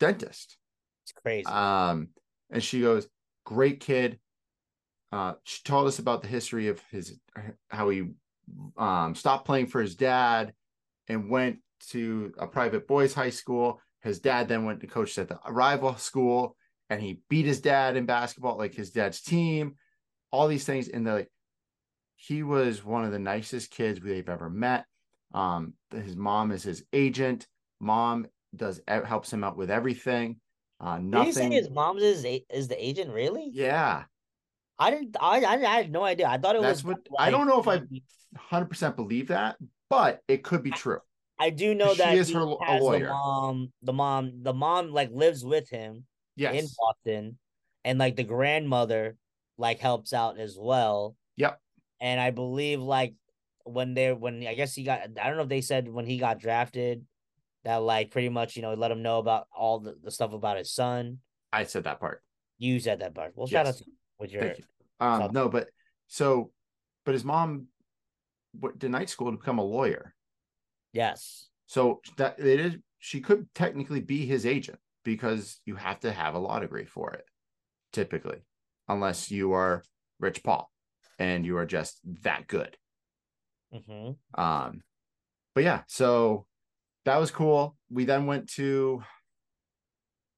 dentist. 0.00 0.56
It's 1.04 1.12
crazy. 1.12 1.46
Um, 1.46 2.08
and 2.50 2.62
she 2.62 2.80
goes, 2.80 3.08
great 3.44 3.80
kid. 3.80 4.18
Uh, 5.10 5.34
she 5.44 5.62
told 5.64 5.86
us 5.86 5.98
about 5.98 6.22
the 6.22 6.28
history 6.28 6.68
of 6.68 6.80
his 6.90 7.18
how 7.70 7.88
he 7.88 8.08
um, 8.76 9.14
stopped 9.14 9.46
playing 9.46 9.66
for 9.66 9.80
his 9.80 9.96
dad 9.96 10.52
and 11.08 11.30
went 11.30 11.58
to 11.88 12.32
a 12.38 12.46
private 12.46 12.86
boys 12.86 13.14
high 13.14 13.30
school. 13.30 13.80
His 14.02 14.20
dad 14.20 14.48
then 14.48 14.64
went 14.64 14.80
to 14.80 14.86
coach 14.86 15.18
at 15.18 15.28
the 15.28 15.38
rival 15.48 15.96
school 15.96 16.56
and 16.90 17.00
he 17.00 17.20
beat 17.28 17.46
his 17.46 17.60
dad 17.60 17.96
in 17.96 18.06
basketball, 18.06 18.58
like 18.58 18.74
his 18.74 18.90
dad's 18.90 19.20
team, 19.20 19.76
all 20.30 20.48
these 20.48 20.64
things. 20.64 20.88
And 20.88 21.06
the 21.06 21.12
like, 21.12 21.30
he 22.16 22.42
was 22.42 22.84
one 22.84 23.04
of 23.04 23.12
the 23.12 23.18
nicest 23.18 23.70
kids 23.70 24.00
we've 24.00 24.28
ever 24.28 24.50
met. 24.50 24.84
Um, 25.32 25.74
his 25.90 26.16
mom 26.16 26.50
is 26.50 26.62
his 26.62 26.84
agent. 26.92 27.46
Mom 27.80 28.26
does 28.54 28.80
helps 28.86 29.32
him 29.32 29.44
out 29.44 29.56
with 29.56 29.70
everything. 29.70 30.36
Uh, 30.80 30.98
nothing. 30.98 31.52
his 31.52 31.70
mom's 31.70 32.02
is 32.02 32.24
is 32.50 32.68
the 32.68 32.84
agent 32.84 33.12
really? 33.12 33.50
Yeah. 33.52 34.04
I 34.78 34.90
didn't. 34.90 35.16
I 35.20 35.40
I, 35.40 35.54
I 35.54 35.76
had 35.76 35.90
no 35.90 36.04
idea. 36.04 36.28
I 36.28 36.38
thought 36.38 36.56
it 36.56 36.62
That's 36.62 36.84
was. 36.84 36.94
what 36.94 37.06
like, 37.10 37.28
I 37.28 37.30
don't 37.30 37.48
know 37.48 37.60
if 37.60 37.66
I 37.66 37.82
hundred 38.36 38.66
percent 38.66 38.96
believe 38.96 39.28
that, 39.28 39.56
but 39.90 40.20
it 40.28 40.44
could 40.44 40.62
be 40.62 40.70
true. 40.70 41.00
I 41.40 41.50
do 41.50 41.74
know 41.74 41.94
that 41.94 42.12
she 42.12 42.18
is 42.18 42.32
her 42.32 42.40
a 42.40 42.44
lawyer. 42.80 43.06
The 43.06 43.12
mom, 43.12 43.72
the 43.82 43.92
mom, 43.92 44.32
the 44.42 44.54
mom 44.54 44.90
like 44.90 45.10
lives 45.12 45.44
with 45.44 45.68
him. 45.68 46.04
Yes. 46.38 46.54
in 46.54 46.68
Boston, 46.78 47.38
and 47.84 47.98
like 47.98 48.14
the 48.14 48.22
grandmother 48.22 49.16
like 49.58 49.80
helps 49.80 50.12
out 50.12 50.38
as 50.38 50.56
well. 50.58 51.16
Yep. 51.36 51.58
And 52.00 52.20
I 52.20 52.30
believe 52.30 52.80
like 52.80 53.14
when 53.64 53.94
they 53.94 54.12
when 54.12 54.46
I 54.46 54.54
guess 54.54 54.74
he 54.74 54.84
got 54.84 55.00
I 55.20 55.26
don't 55.26 55.36
know 55.36 55.42
if 55.42 55.48
they 55.48 55.60
said 55.60 55.88
when 55.88 56.06
he 56.06 56.18
got 56.18 56.38
drafted 56.38 57.04
that 57.64 57.76
like 57.76 58.10
pretty 58.10 58.28
much 58.28 58.56
you 58.56 58.62
know 58.62 58.74
let 58.74 58.90
him 58.90 59.02
know 59.02 59.18
about 59.18 59.46
all 59.56 59.80
the, 59.80 59.96
the 60.02 60.10
stuff 60.10 60.32
about 60.32 60.58
his 60.58 60.72
son. 60.72 61.18
I 61.52 61.64
said 61.64 61.84
that 61.84 62.00
part. 62.00 62.22
You 62.58 62.80
said 62.80 63.00
that 63.00 63.14
part. 63.14 63.32
Well, 63.34 63.48
yes. 63.48 63.52
shout 63.52 63.66
out 63.66 63.76
to 63.76 63.84
with 64.18 64.32
your. 64.32 64.44
You. 64.44 64.54
Um, 65.00 65.30
no, 65.32 65.48
but 65.48 65.68
so, 66.08 66.50
but 67.04 67.14
his 67.14 67.24
mom 67.24 67.66
went 68.58 68.80
to 68.80 68.88
night 68.88 69.08
school 69.10 69.30
to 69.30 69.36
become 69.36 69.58
a 69.58 69.64
lawyer. 69.64 70.14
Yes. 70.92 71.48
So 71.66 72.00
that 72.16 72.38
it 72.38 72.60
is. 72.60 72.76
She 72.98 73.20
could 73.20 73.46
technically 73.54 74.00
be 74.00 74.26
his 74.26 74.44
agent 74.44 74.78
because 75.04 75.60
you 75.64 75.76
have 75.76 76.00
to 76.00 76.10
have 76.10 76.34
a 76.34 76.38
law 76.38 76.58
degree 76.58 76.84
for 76.84 77.12
it, 77.12 77.24
typically, 77.92 78.38
unless 78.88 79.30
you 79.30 79.52
are 79.52 79.84
Rich 80.18 80.42
Paul 80.42 80.68
and 81.18 81.46
you 81.46 81.56
are 81.58 81.66
just 81.66 82.00
that 82.22 82.46
good. 82.46 82.76
Mm-hmm. 83.72 84.40
Um, 84.40 84.80
but 85.54 85.64
yeah, 85.64 85.82
so 85.86 86.46
that 87.08 87.18
was 87.18 87.30
cool. 87.30 87.74
We 87.90 88.04
then 88.04 88.26
went 88.26 88.50
to 88.50 89.02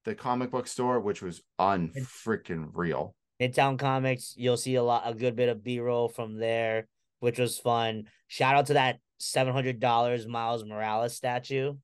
the 0.05 0.15
comic 0.15 0.53
book 0.53 0.69
store, 0.69 1.01
which 1.01 1.21
was 1.21 1.43
unfreaking 1.59 2.71
real. 2.73 3.17
Midtown 3.41 3.77
Comics, 3.77 4.35
you'll 4.37 4.57
see 4.57 4.77
a 4.77 4.83
lot, 4.83 5.03
a 5.05 5.15
good 5.15 5.35
bit 5.35 5.49
of 5.49 5.65
B 5.65 5.81
roll 5.81 6.09
from 6.09 6.37
there, 6.39 6.87
which 7.19 7.41
was 7.41 7.59
fun. 7.59 8.05
Shout 8.29 8.55
out 8.55 8.67
to 8.67 8.75
that 8.75 8.99
seven 9.19 9.53
hundred 9.53 9.81
dollars 9.81 10.29
Miles 10.29 10.65
Morales 10.65 11.17
statue. 11.17 11.75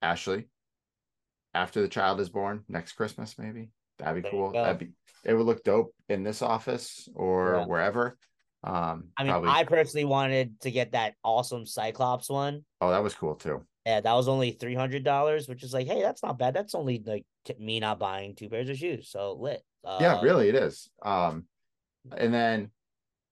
Ashley, 0.00 0.48
after 1.52 1.82
the 1.82 1.88
child 1.88 2.20
is 2.20 2.30
born 2.30 2.64
next 2.68 2.92
Christmas, 2.92 3.36
maybe 3.38 3.68
that'd 3.98 4.14
be 4.14 4.22
there 4.22 4.30
cool. 4.30 4.52
That'd 4.52 4.78
be 4.78 4.92
it 5.24 5.34
would 5.34 5.44
look 5.44 5.62
dope 5.62 5.94
in 6.08 6.22
this 6.22 6.40
office 6.40 7.06
or 7.14 7.56
yeah. 7.58 7.66
wherever. 7.66 8.16
Um, 8.62 9.08
I 9.16 9.22
mean, 9.22 9.32
probably... 9.32 9.50
I 9.50 9.64
personally 9.64 10.04
wanted 10.04 10.60
to 10.60 10.70
get 10.70 10.92
that 10.92 11.14
awesome 11.24 11.64
Cyclops 11.66 12.28
one. 12.28 12.64
Oh, 12.80 12.90
that 12.90 13.02
was 13.02 13.14
cool 13.14 13.34
too. 13.34 13.64
Yeah, 13.86 14.00
that 14.00 14.12
was 14.12 14.28
only 14.28 14.52
three 14.52 14.74
hundred 14.74 15.04
dollars, 15.04 15.48
which 15.48 15.62
is 15.62 15.72
like, 15.72 15.86
hey, 15.86 16.02
that's 16.02 16.22
not 16.22 16.38
bad. 16.38 16.54
That's 16.54 16.74
only 16.74 17.02
like 17.04 17.24
me 17.58 17.80
not 17.80 17.98
buying 17.98 18.34
two 18.34 18.50
pairs 18.50 18.68
of 18.68 18.76
shoes. 18.76 19.10
So 19.10 19.32
lit. 19.40 19.62
Uh, 19.84 19.98
yeah, 20.00 20.20
really, 20.20 20.50
it 20.50 20.54
is. 20.54 20.90
Um, 21.02 21.46
and 22.14 22.32
then 22.32 22.70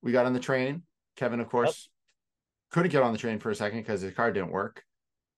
we 0.02 0.12
got 0.12 0.24
on 0.24 0.32
the 0.32 0.40
train. 0.40 0.82
Kevin, 1.16 1.40
of 1.40 1.50
course, 1.50 1.90
yep. 1.90 2.72
couldn't 2.72 2.92
get 2.92 3.02
on 3.02 3.12
the 3.12 3.18
train 3.18 3.38
for 3.38 3.50
a 3.50 3.54
second 3.54 3.80
because 3.80 4.00
his 4.00 4.14
car 4.14 4.32
didn't 4.32 4.50
work, 4.50 4.82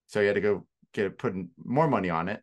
so 0.07 0.21
he 0.21 0.27
had 0.27 0.35
to 0.35 0.41
go 0.41 0.65
get 0.93 1.17
putting 1.17 1.49
more 1.63 1.87
money 1.87 2.09
on 2.09 2.29
it. 2.29 2.41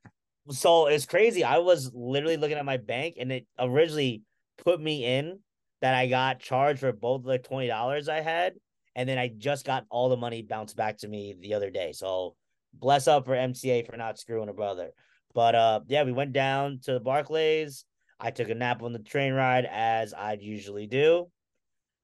So 0.50 0.86
it's 0.86 1.06
crazy. 1.06 1.44
I 1.44 1.58
was 1.58 1.90
literally 1.94 2.36
looking 2.36 2.58
at 2.58 2.64
my 2.64 2.76
bank, 2.76 3.16
and 3.18 3.32
it 3.32 3.46
originally 3.58 4.22
put 4.58 4.80
me 4.80 5.04
in 5.04 5.38
that 5.80 5.94
I 5.94 6.06
got 6.06 6.40
charged 6.40 6.80
for 6.80 6.92
both 6.92 7.24
the 7.24 7.38
twenty 7.38 7.66
dollars 7.66 8.08
I 8.08 8.20
had, 8.20 8.54
and 8.94 9.08
then 9.08 9.18
I 9.18 9.28
just 9.28 9.64
got 9.64 9.84
all 9.90 10.08
the 10.08 10.16
money 10.16 10.42
bounced 10.42 10.76
back 10.76 10.98
to 10.98 11.08
me 11.08 11.34
the 11.40 11.54
other 11.54 11.70
day. 11.70 11.92
So 11.92 12.34
bless 12.74 13.08
up 13.08 13.26
for 13.26 13.34
MCA 13.34 13.86
for 13.86 13.96
not 13.96 14.18
screwing 14.18 14.48
a 14.48 14.52
brother. 14.52 14.90
But 15.34 15.54
uh, 15.54 15.80
yeah, 15.86 16.04
we 16.04 16.12
went 16.12 16.32
down 16.32 16.80
to 16.84 16.94
the 16.94 17.00
Barclays. 17.00 17.84
I 18.20 18.30
took 18.30 18.48
a 18.48 18.54
nap 18.54 18.82
on 18.82 18.92
the 18.92 18.98
train 18.98 19.32
ride 19.32 19.66
as 19.70 20.12
I 20.12 20.36
usually 20.40 20.86
do. 20.86 21.30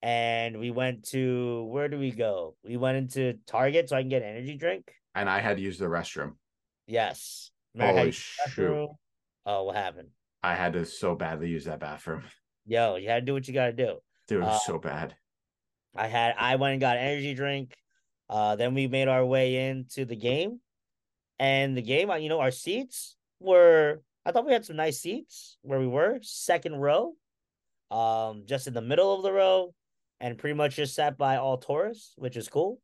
And 0.02 0.60
we 0.60 0.70
went 0.70 1.08
to 1.08 1.64
where 1.64 1.88
do 1.88 1.98
we 1.98 2.10
go? 2.10 2.56
We 2.62 2.76
went 2.76 2.98
into 2.98 3.38
Target 3.46 3.88
so 3.88 3.96
I 3.96 4.02
can 4.02 4.10
get 4.10 4.22
an 4.22 4.28
energy 4.28 4.56
drink. 4.56 4.92
And 5.14 5.30
I 5.30 5.40
had 5.40 5.56
to 5.56 5.62
use 5.62 5.78
the 5.78 5.86
restroom. 5.86 6.34
Yes. 6.86 7.50
Holy 7.78 8.10
shoot. 8.12 8.90
Oh, 9.46 9.64
what 9.64 9.76
happened? 9.76 10.08
I 10.42 10.54
had 10.54 10.74
to 10.74 10.84
so 10.84 11.14
badly 11.14 11.48
use 11.48 11.64
that 11.64 11.80
bathroom. 11.80 12.22
Yo, 12.66 12.96
you 12.96 13.08
had 13.08 13.20
to 13.20 13.26
do 13.26 13.34
what 13.34 13.46
you 13.46 13.54
gotta 13.54 13.72
do. 13.72 13.98
Dude, 14.28 14.38
it 14.38 14.44
was 14.44 14.56
uh, 14.56 14.58
so 14.60 14.78
bad. 14.78 15.14
I 15.94 16.06
had 16.06 16.34
I 16.38 16.56
went 16.56 16.72
and 16.72 16.80
got 16.80 16.96
an 16.96 17.04
energy 17.04 17.34
drink. 17.34 17.74
Uh, 18.28 18.56
then 18.56 18.74
we 18.74 18.86
made 18.86 19.08
our 19.08 19.24
way 19.24 19.68
into 19.68 20.04
the 20.04 20.16
game, 20.16 20.60
and 21.38 21.76
the 21.76 21.82
game, 21.82 22.10
you 22.20 22.28
know, 22.28 22.40
our 22.40 22.50
seats 22.50 23.16
were. 23.40 24.00
I 24.26 24.32
thought 24.32 24.46
we 24.46 24.52
had 24.54 24.64
some 24.64 24.76
nice 24.76 25.00
seats 25.00 25.58
where 25.60 25.78
we 25.78 25.86
were, 25.86 26.18
second 26.22 26.76
row, 26.76 27.12
um, 27.90 28.44
just 28.46 28.66
in 28.66 28.72
the 28.72 28.80
middle 28.80 29.14
of 29.14 29.22
the 29.22 29.32
row, 29.32 29.74
and 30.18 30.38
pretty 30.38 30.54
much 30.54 30.76
just 30.76 30.94
sat 30.94 31.18
by 31.18 31.36
all 31.36 31.58
tourists, 31.58 32.14
which 32.16 32.38
is 32.38 32.48
cool. 32.48 32.80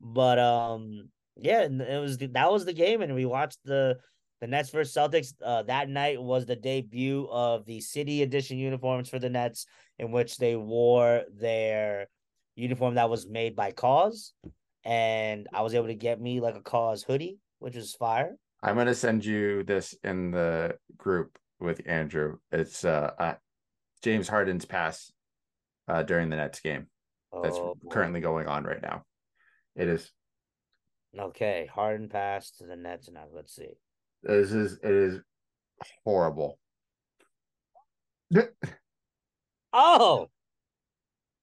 But 0.00 0.38
um, 0.38 1.08
yeah, 1.36 1.62
it 1.62 2.00
was 2.00 2.18
the, 2.18 2.28
that 2.28 2.52
was 2.52 2.64
the 2.64 2.72
game, 2.72 3.02
and 3.02 3.14
we 3.14 3.26
watched 3.26 3.58
the 3.64 3.98
the 4.40 4.46
Nets 4.46 4.70
versus 4.70 4.94
Celtics. 4.94 5.34
Uh, 5.44 5.62
that 5.64 5.88
night 5.88 6.20
was 6.20 6.46
the 6.46 6.56
debut 6.56 7.28
of 7.30 7.64
the 7.66 7.80
City 7.80 8.22
Edition 8.22 8.58
uniforms 8.58 9.08
for 9.08 9.18
the 9.18 9.30
Nets, 9.30 9.66
in 9.98 10.10
which 10.10 10.38
they 10.38 10.56
wore 10.56 11.22
their 11.34 12.08
uniform 12.56 12.94
that 12.94 13.10
was 13.10 13.28
made 13.28 13.54
by 13.54 13.70
KAWS, 13.70 14.32
and 14.84 15.46
I 15.52 15.62
was 15.62 15.74
able 15.74 15.88
to 15.88 15.94
get 15.94 16.20
me 16.20 16.40
like 16.40 16.56
a 16.56 16.62
KAWS 16.62 17.02
hoodie, 17.02 17.38
which 17.58 17.76
is 17.76 17.94
fire. 17.94 18.36
I'm 18.62 18.76
gonna 18.76 18.94
send 18.94 19.24
you 19.24 19.62
this 19.62 19.94
in 20.04 20.30
the 20.30 20.76
group 20.96 21.38
with 21.58 21.80
Andrew. 21.86 22.38
It's 22.52 22.84
uh, 22.84 23.12
uh 23.18 23.34
James 24.02 24.28
Harden's 24.28 24.64
pass 24.64 25.12
uh, 25.88 26.02
during 26.02 26.30
the 26.30 26.36
Nets 26.36 26.60
game 26.60 26.86
that's 27.42 27.56
oh, 27.56 27.76
currently 27.90 28.20
going 28.20 28.46
on 28.46 28.64
right 28.64 28.82
now. 28.82 29.04
It 29.76 29.88
is 29.88 30.10
okay. 31.18 31.68
Harden 31.72 32.08
pass 32.08 32.50
to 32.58 32.64
the 32.64 32.76
Nets 32.76 33.08
now. 33.10 33.24
Let's 33.32 33.54
see. 33.54 33.76
This 34.22 34.52
is 34.52 34.74
it 34.82 34.90
is 34.90 35.20
horrible. 36.04 36.58
oh, 39.72 40.28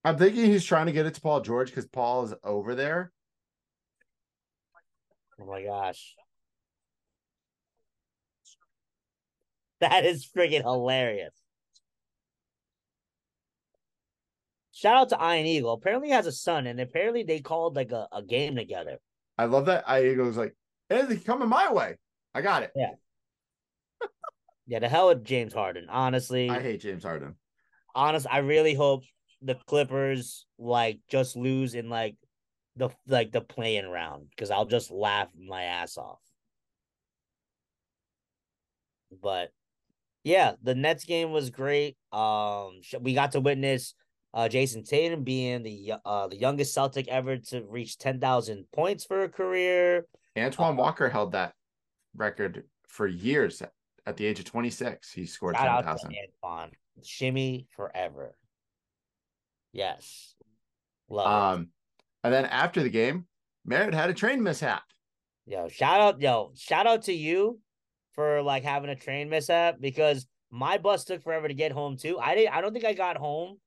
I'm 0.03 0.17
thinking 0.17 0.45
he's 0.45 0.63
trying 0.63 0.85
to 0.85 0.91
get 0.91 1.05
it 1.05 1.15
to 1.15 1.21
Paul 1.21 1.41
George 1.41 1.69
because 1.69 1.87
Paul 1.87 2.25
is 2.25 2.33
over 2.43 2.75
there. 2.75 3.11
Oh 5.39 5.45
my 5.45 5.63
gosh. 5.63 6.15
That 9.79 10.05
is 10.05 10.25
freaking 10.25 10.63
hilarious. 10.63 11.33
Shout 14.71 14.95
out 14.95 15.09
to 15.09 15.17
Ian 15.17 15.45
Eagle. 15.45 15.73
Apparently, 15.73 16.09
he 16.09 16.13
has 16.13 16.27
a 16.27 16.31
son, 16.31 16.67
and 16.67 16.79
apparently 16.79 17.23
they 17.23 17.39
called 17.39 17.75
like 17.75 17.91
a, 17.91 18.07
a 18.11 18.21
game 18.21 18.55
together. 18.55 18.99
I 19.37 19.45
love 19.45 19.65
that 19.65 19.83
Ian 19.89 20.11
Eagle's 20.13 20.37
like, 20.37 20.55
anything 20.89 21.19
coming 21.21 21.49
my 21.49 21.71
way. 21.71 21.95
I 22.33 22.41
got 22.41 22.63
it. 22.63 22.71
Yeah. 22.75 22.91
yeah, 24.67 24.79
the 24.79 24.89
hell 24.89 25.07
with 25.07 25.23
James 25.23 25.53
Harden. 25.53 25.87
Honestly, 25.89 26.49
I 26.49 26.61
hate 26.61 26.81
James 26.81 27.03
Harden. 27.03 27.35
Honest, 27.95 28.27
I 28.29 28.39
really 28.39 28.73
hope 28.73 29.03
the 29.41 29.55
Clippers 29.67 30.45
like 30.57 30.99
just 31.09 31.35
lose 31.35 31.73
in 31.73 31.89
like 31.89 32.15
the 32.75 32.89
like 33.07 33.31
the 33.31 33.41
playing 33.41 33.89
round 33.89 34.27
because 34.29 34.51
I'll 34.51 34.65
just 34.65 34.91
laugh 34.91 35.29
my 35.37 35.63
ass 35.63 35.97
off. 35.97 36.19
But 39.21 39.51
yeah, 40.23 40.53
the 40.61 40.75
Nets 40.75 41.05
game 41.05 41.31
was 41.31 41.49
great. 41.49 41.97
Um, 42.11 42.81
we 42.99 43.13
got 43.13 43.31
to 43.31 43.39
witness 43.39 43.93
uh 44.33 44.47
Jayson 44.47 44.83
Tatum 44.83 45.23
being 45.23 45.63
the 45.63 45.93
uh 46.05 46.27
the 46.27 46.37
youngest 46.37 46.73
Celtic 46.73 47.07
ever 47.07 47.37
to 47.37 47.63
reach 47.63 47.97
ten 47.97 48.19
thousand 48.19 48.65
points 48.73 49.05
for 49.05 49.23
a 49.23 49.29
career. 49.29 50.05
Antoine 50.37 50.73
uh, 50.73 50.75
Walker 50.75 51.09
held 51.09 51.31
that 51.31 51.53
record 52.17 52.63
for 52.87 53.07
years. 53.07 53.61
At 54.05 54.17
the 54.17 54.25
age 54.25 54.39
of 54.39 54.45
26, 54.45 55.11
he 55.11 55.25
scored 55.25 55.55
10,000. 55.55 56.15
Antoine. 56.43 56.71
Shimmy 57.03 57.67
forever. 57.75 58.37
Yes. 59.73 60.35
Love 61.09 61.55
um, 61.55 61.61
it. 61.61 61.67
And 62.23 62.33
then 62.33 62.45
after 62.45 62.81
the 62.81 62.89
game, 62.89 63.25
Merritt 63.65 63.93
had 63.93 64.09
a 64.09 64.13
train 64.13 64.41
mishap. 64.41 64.83
Yo, 65.45 65.67
shout 65.69 66.01
out, 66.01 66.21
yo, 66.21 66.51
shout 66.55 66.87
out 66.87 67.03
to 67.03 67.13
you 67.13 67.59
for 68.13 68.41
like 68.41 68.63
having 68.63 68.89
a 68.89 68.95
train 68.95 69.29
mishap 69.29 69.75
because 69.79 70.25
my 70.49 70.77
bus 70.77 71.03
took 71.03 71.21
forever 71.23 71.47
to 71.47 71.53
get 71.53 71.71
home 71.71 71.97
too. 71.97 72.19
I 72.19 72.35
didn't 72.35 72.53
I 72.53 72.61
don't 72.61 72.73
think 72.73 72.85
I 72.85 72.93
got 72.93 73.17
home 73.17 73.57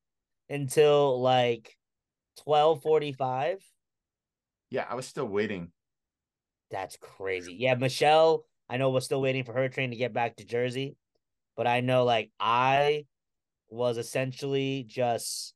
until 0.49 1.21
like 1.21 1.77
1245. 2.45 3.65
Yeah, 4.71 4.85
I 4.89 4.95
was 4.95 5.07
still 5.07 5.27
waiting 5.27 5.73
that's 6.71 6.97
crazy. 6.97 7.55
Yeah, 7.59 7.75
Michelle, 7.75 8.45
I 8.69 8.77
know 8.77 8.91
we're 8.91 9.01
still 9.01 9.21
waiting 9.21 9.45
for 9.45 9.53
her 9.53 9.69
train 9.69 9.91
to 9.91 9.97
get 9.97 10.13
back 10.13 10.37
to 10.37 10.45
Jersey, 10.45 10.97
but 11.57 11.67
I 11.67 11.81
know 11.81 12.05
like 12.05 12.31
I 12.39 13.07
was 13.69 13.99
essentially 13.99 14.85
just 14.87 15.55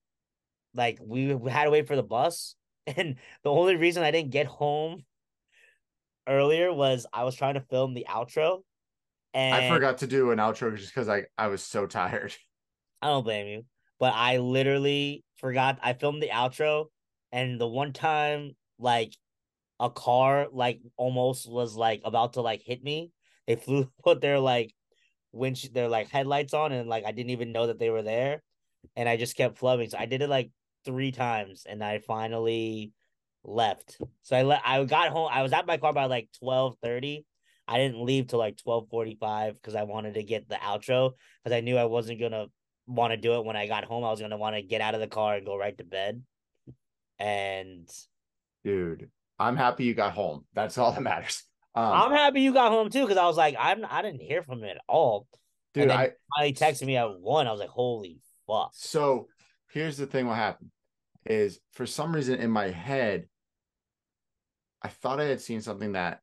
like 0.74 0.98
we, 1.00 1.34
we 1.34 1.50
had 1.50 1.64
to 1.64 1.70
wait 1.70 1.86
for 1.86 1.96
the 1.96 2.02
bus, 2.02 2.56
and 2.86 3.16
the 3.42 3.50
only 3.50 3.76
reason 3.76 4.02
I 4.02 4.10
didn't 4.10 4.30
get 4.30 4.46
home 4.46 5.04
earlier 6.26 6.72
was 6.72 7.06
I 7.12 7.24
was 7.24 7.34
trying 7.34 7.54
to 7.54 7.60
film 7.60 7.94
the 7.94 8.06
outro. 8.08 8.62
And 9.32 9.54
I 9.54 9.68
forgot 9.68 9.98
to 9.98 10.06
do 10.06 10.30
an 10.30 10.38
outro 10.38 10.76
just 10.76 10.94
because 10.94 11.08
I, 11.08 11.24
I 11.36 11.48
was 11.48 11.62
so 11.62 11.86
tired. 11.86 12.34
I 13.02 13.08
don't 13.08 13.24
blame 13.24 13.46
you. 13.46 13.64
But 13.98 14.14
I 14.14 14.38
literally 14.38 15.24
forgot 15.36 15.78
I 15.82 15.92
filmed 15.92 16.22
the 16.22 16.28
outro 16.28 16.86
and 17.32 17.60
the 17.60 17.66
one 17.66 17.92
time 17.92 18.52
like 18.78 19.14
a 19.80 19.90
car 19.90 20.46
like 20.52 20.80
almost 20.96 21.50
was 21.50 21.74
like 21.76 22.02
about 22.04 22.34
to 22.34 22.40
like 22.40 22.62
hit 22.64 22.82
me. 22.82 23.10
They 23.46 23.56
flew 23.56 23.90
put 24.04 24.20
their 24.20 24.38
like 24.38 24.74
winch 25.32 25.72
their 25.72 25.88
like 25.88 26.08
headlights 26.08 26.54
on 26.54 26.72
and 26.72 26.88
like 26.88 27.04
I 27.04 27.12
didn't 27.12 27.30
even 27.30 27.52
know 27.52 27.66
that 27.66 27.78
they 27.78 27.90
were 27.90 28.02
there. 28.02 28.42
And 28.96 29.08
I 29.08 29.16
just 29.16 29.36
kept 29.36 29.58
flubbing. 29.60 29.90
So 29.90 29.98
I 29.98 30.06
did 30.06 30.22
it 30.22 30.28
like 30.28 30.50
three 30.84 31.10
times 31.10 31.64
and 31.68 31.82
I 31.82 31.98
finally 31.98 32.92
left. 33.42 33.98
So 34.22 34.36
I 34.36 34.42
let 34.42 34.62
I 34.64 34.82
got 34.84 35.10
home. 35.10 35.28
I 35.32 35.42
was 35.42 35.52
at 35.52 35.66
my 35.66 35.76
car 35.76 35.92
by 35.92 36.06
like 36.06 36.28
twelve 36.38 36.76
thirty. 36.82 37.24
I 37.66 37.78
didn't 37.78 38.04
leave 38.04 38.26
till 38.26 38.38
like 38.38 38.56
twelve 38.56 38.88
forty 38.90 39.16
five 39.18 39.54
because 39.54 39.74
I 39.74 39.84
wanted 39.84 40.14
to 40.14 40.22
get 40.22 40.48
the 40.48 40.56
outro 40.56 41.12
because 41.42 41.56
I 41.56 41.60
knew 41.60 41.76
I 41.76 41.84
wasn't 41.84 42.20
gonna 42.20 42.46
want 42.86 43.12
to 43.12 43.16
do 43.16 43.34
it 43.34 43.44
when 43.44 43.56
I 43.56 43.66
got 43.66 43.84
home. 43.84 44.04
I 44.04 44.10
was 44.10 44.20
gonna 44.20 44.36
want 44.36 44.56
to 44.56 44.62
get 44.62 44.80
out 44.80 44.94
of 44.94 45.00
the 45.00 45.06
car 45.06 45.36
and 45.36 45.46
go 45.46 45.56
right 45.56 45.76
to 45.78 45.84
bed. 45.84 46.22
And 47.18 47.88
dude, 48.64 49.08
I'm 49.38 49.56
happy 49.56 49.84
you 49.84 49.94
got 49.94 50.12
home. 50.12 50.44
That's 50.54 50.78
all 50.78 50.92
that 50.92 51.02
matters. 51.02 51.42
Um, 51.74 51.84
I'm 51.84 52.12
happy 52.12 52.40
you 52.40 52.52
got 52.52 52.70
home 52.70 52.88
too 52.88 53.02
because 53.02 53.16
I 53.16 53.26
was 53.26 53.36
like, 53.36 53.56
I'm 53.58 53.84
I 53.88 54.02
didn't 54.02 54.20
hear 54.20 54.42
from 54.42 54.60
him 54.60 54.70
at 54.70 54.82
all. 54.88 55.26
Dude, 55.72 55.90
I 55.90 56.12
finally 56.36 56.54
texted 56.54 56.86
me 56.86 56.96
at 56.96 57.18
one. 57.20 57.48
I 57.48 57.50
was 57.50 57.58
like, 57.58 57.68
holy 57.68 58.20
fuck. 58.46 58.70
So 58.74 59.26
here's 59.70 59.96
the 59.96 60.06
thing: 60.06 60.26
what 60.26 60.36
happened 60.36 60.70
is 61.26 61.58
for 61.72 61.84
some 61.84 62.14
reason 62.14 62.38
in 62.38 62.50
my 62.50 62.70
head, 62.70 63.26
I 64.82 64.88
thought 64.88 65.20
I 65.20 65.24
had 65.24 65.40
seen 65.40 65.60
something 65.60 65.92
that 65.92 66.20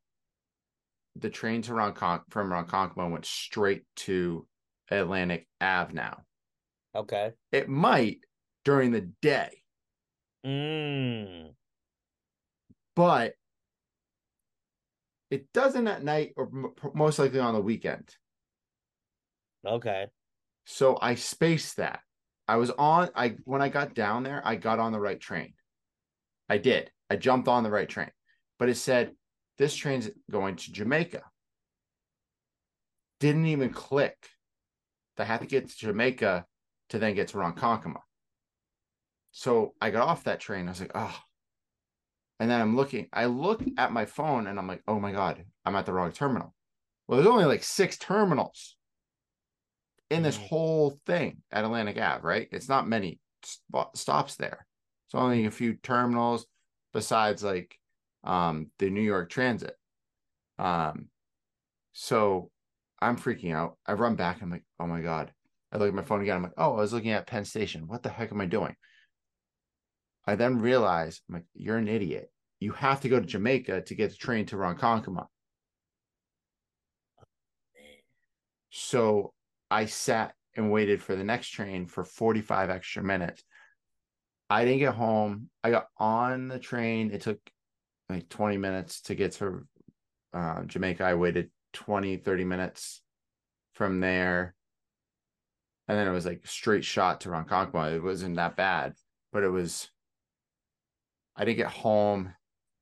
the 1.16 1.28
train 1.28 1.60
to 1.62 1.72
Ronconc 1.72 2.22
from 2.30 2.50
Ronkonkoma 2.50 3.10
went 3.10 3.26
straight 3.26 3.82
to 3.96 4.46
Atlantic 4.90 5.46
Ave 5.60 5.92
now. 5.92 6.22
Okay. 6.94 7.32
It 7.50 7.68
might 7.68 8.20
during 8.64 8.90
the 8.90 9.10
day. 9.20 9.62
Mm. 10.46 11.50
But 12.94 13.34
it 15.30 15.52
doesn't 15.52 15.88
at 15.88 16.04
night 16.04 16.34
or 16.36 16.50
most 16.94 17.18
likely 17.18 17.40
on 17.40 17.54
the 17.54 17.62
weekend. 17.62 18.14
Okay. 19.66 20.06
So 20.66 20.98
I 21.00 21.14
spaced 21.14 21.76
that. 21.76 22.00
I 22.46 22.56
was 22.56 22.70
on 22.70 23.08
I 23.14 23.36
when 23.44 23.62
I 23.62 23.68
got 23.68 23.94
down 23.94 24.24
there, 24.24 24.42
I 24.44 24.56
got 24.56 24.78
on 24.78 24.92
the 24.92 25.00
right 25.00 25.20
train. 25.20 25.54
I 26.48 26.58
did. 26.58 26.90
I 27.08 27.16
jumped 27.16 27.48
on 27.48 27.62
the 27.62 27.70
right 27.70 27.88
train 27.88 28.10
but 28.62 28.68
it 28.68 28.76
said 28.76 29.10
this 29.58 29.74
train's 29.74 30.08
going 30.30 30.54
to 30.54 30.72
Jamaica. 30.72 31.22
Didn't 33.18 33.46
even 33.46 33.70
click. 33.70 34.16
I 35.18 35.24
had 35.24 35.40
to 35.40 35.48
get 35.48 35.68
to 35.68 35.76
Jamaica 35.76 36.46
to 36.90 36.98
then 37.00 37.16
get 37.16 37.26
to 37.28 37.38
Ronkonkoma. 37.38 37.98
So 39.32 39.74
I 39.80 39.90
got 39.90 40.06
off 40.06 40.22
that 40.24 40.38
train. 40.38 40.68
I 40.68 40.70
was 40.70 40.80
like, 40.80 40.92
oh. 40.94 41.18
And 42.42 42.50
then 42.50 42.60
I'm 42.60 42.74
looking, 42.74 43.06
I 43.12 43.26
look 43.26 43.62
at 43.78 43.92
my 43.92 44.04
phone 44.04 44.48
and 44.48 44.58
I'm 44.58 44.66
like, 44.66 44.82
oh 44.88 44.98
my 44.98 45.12
God, 45.12 45.44
I'm 45.64 45.76
at 45.76 45.86
the 45.86 45.92
wrong 45.92 46.10
terminal. 46.10 46.52
Well, 47.06 47.16
there's 47.16 47.32
only 47.32 47.44
like 47.44 47.62
six 47.62 47.96
terminals 47.96 48.74
in 50.10 50.24
this 50.24 50.38
whole 50.38 50.98
thing 51.06 51.42
at 51.52 51.64
Atlantic 51.64 52.00
Ave, 52.00 52.24
right? 52.24 52.48
It's 52.50 52.68
not 52.68 52.88
many 52.88 53.20
stops 53.94 54.34
there. 54.34 54.66
It's 55.06 55.14
only 55.14 55.46
a 55.46 55.52
few 55.52 55.74
terminals 55.74 56.44
besides 56.92 57.44
like 57.44 57.78
um, 58.24 58.72
the 58.80 58.90
New 58.90 59.02
York 59.02 59.30
Transit. 59.30 59.76
Um, 60.58 61.10
so 61.92 62.50
I'm 63.00 63.18
freaking 63.18 63.54
out. 63.54 63.76
I 63.86 63.92
run 63.92 64.16
back. 64.16 64.42
I'm 64.42 64.50
like, 64.50 64.64
oh 64.80 64.88
my 64.88 65.00
God. 65.00 65.30
I 65.70 65.76
look 65.76 65.86
at 65.86 65.94
my 65.94 66.02
phone 66.02 66.22
again. 66.22 66.38
I'm 66.38 66.42
like, 66.42 66.54
oh, 66.58 66.72
I 66.72 66.80
was 66.80 66.92
looking 66.92 67.12
at 67.12 67.28
Penn 67.28 67.44
Station. 67.44 67.86
What 67.86 68.02
the 68.02 68.08
heck 68.08 68.32
am 68.32 68.40
I 68.40 68.46
doing? 68.46 68.74
I 70.26 70.36
then 70.36 70.60
realized, 70.60 71.22
I'm 71.28 71.36
like, 71.36 71.44
you're 71.54 71.78
an 71.78 71.88
idiot. 71.88 72.30
You 72.60 72.72
have 72.72 73.00
to 73.00 73.08
go 73.08 73.18
to 73.18 73.26
Jamaica 73.26 73.82
to 73.82 73.94
get 73.94 74.10
the 74.10 74.16
train 74.16 74.46
to 74.46 74.56
Ronkonkoma. 74.56 75.26
So 78.70 79.32
I 79.70 79.86
sat 79.86 80.34
and 80.56 80.70
waited 80.70 81.02
for 81.02 81.16
the 81.16 81.24
next 81.24 81.48
train 81.48 81.86
for 81.86 82.04
45 82.04 82.70
extra 82.70 83.02
minutes. 83.02 83.42
I 84.48 84.64
didn't 84.64 84.80
get 84.80 84.94
home. 84.94 85.48
I 85.64 85.70
got 85.70 85.86
on 85.98 86.48
the 86.48 86.58
train. 86.58 87.10
It 87.10 87.22
took 87.22 87.38
like 88.08 88.28
20 88.28 88.58
minutes 88.58 89.00
to 89.02 89.14
get 89.14 89.32
to 89.32 89.66
uh, 90.32 90.62
Jamaica. 90.64 91.04
I 91.04 91.14
waited 91.14 91.50
20, 91.72 92.18
30 92.18 92.44
minutes 92.44 93.02
from 93.74 94.00
there. 94.00 94.54
And 95.88 95.98
then 95.98 96.06
it 96.06 96.12
was 96.12 96.26
like 96.26 96.46
straight 96.46 96.84
shot 96.84 97.22
to 97.22 97.30
Ronkonkoma. 97.30 97.94
It 97.94 98.02
wasn't 98.02 98.36
that 98.36 98.56
bad, 98.56 98.94
but 99.32 99.42
it 99.42 99.50
was. 99.50 99.88
I 101.36 101.44
didn't 101.44 101.58
get 101.58 101.68
home 101.68 102.34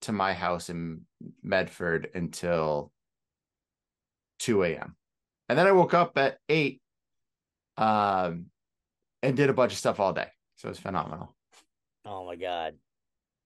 to 0.02 0.12
my 0.12 0.32
house 0.32 0.70
in 0.70 1.02
Medford 1.42 2.08
until 2.14 2.90
2 4.40 4.64
a.m. 4.64 4.96
And 5.48 5.58
then 5.58 5.66
I 5.66 5.72
woke 5.72 5.94
up 5.94 6.16
at 6.16 6.38
8 6.48 6.80
um, 7.76 8.46
and 9.22 9.36
did 9.36 9.50
a 9.50 9.54
bunch 9.54 9.72
of 9.72 9.78
stuff 9.78 10.00
all 10.00 10.12
day. 10.12 10.28
So 10.56 10.68
it 10.68 10.70
was 10.70 10.78
phenomenal. 10.78 11.34
Oh 12.04 12.24
my 12.26 12.36
God. 12.36 12.74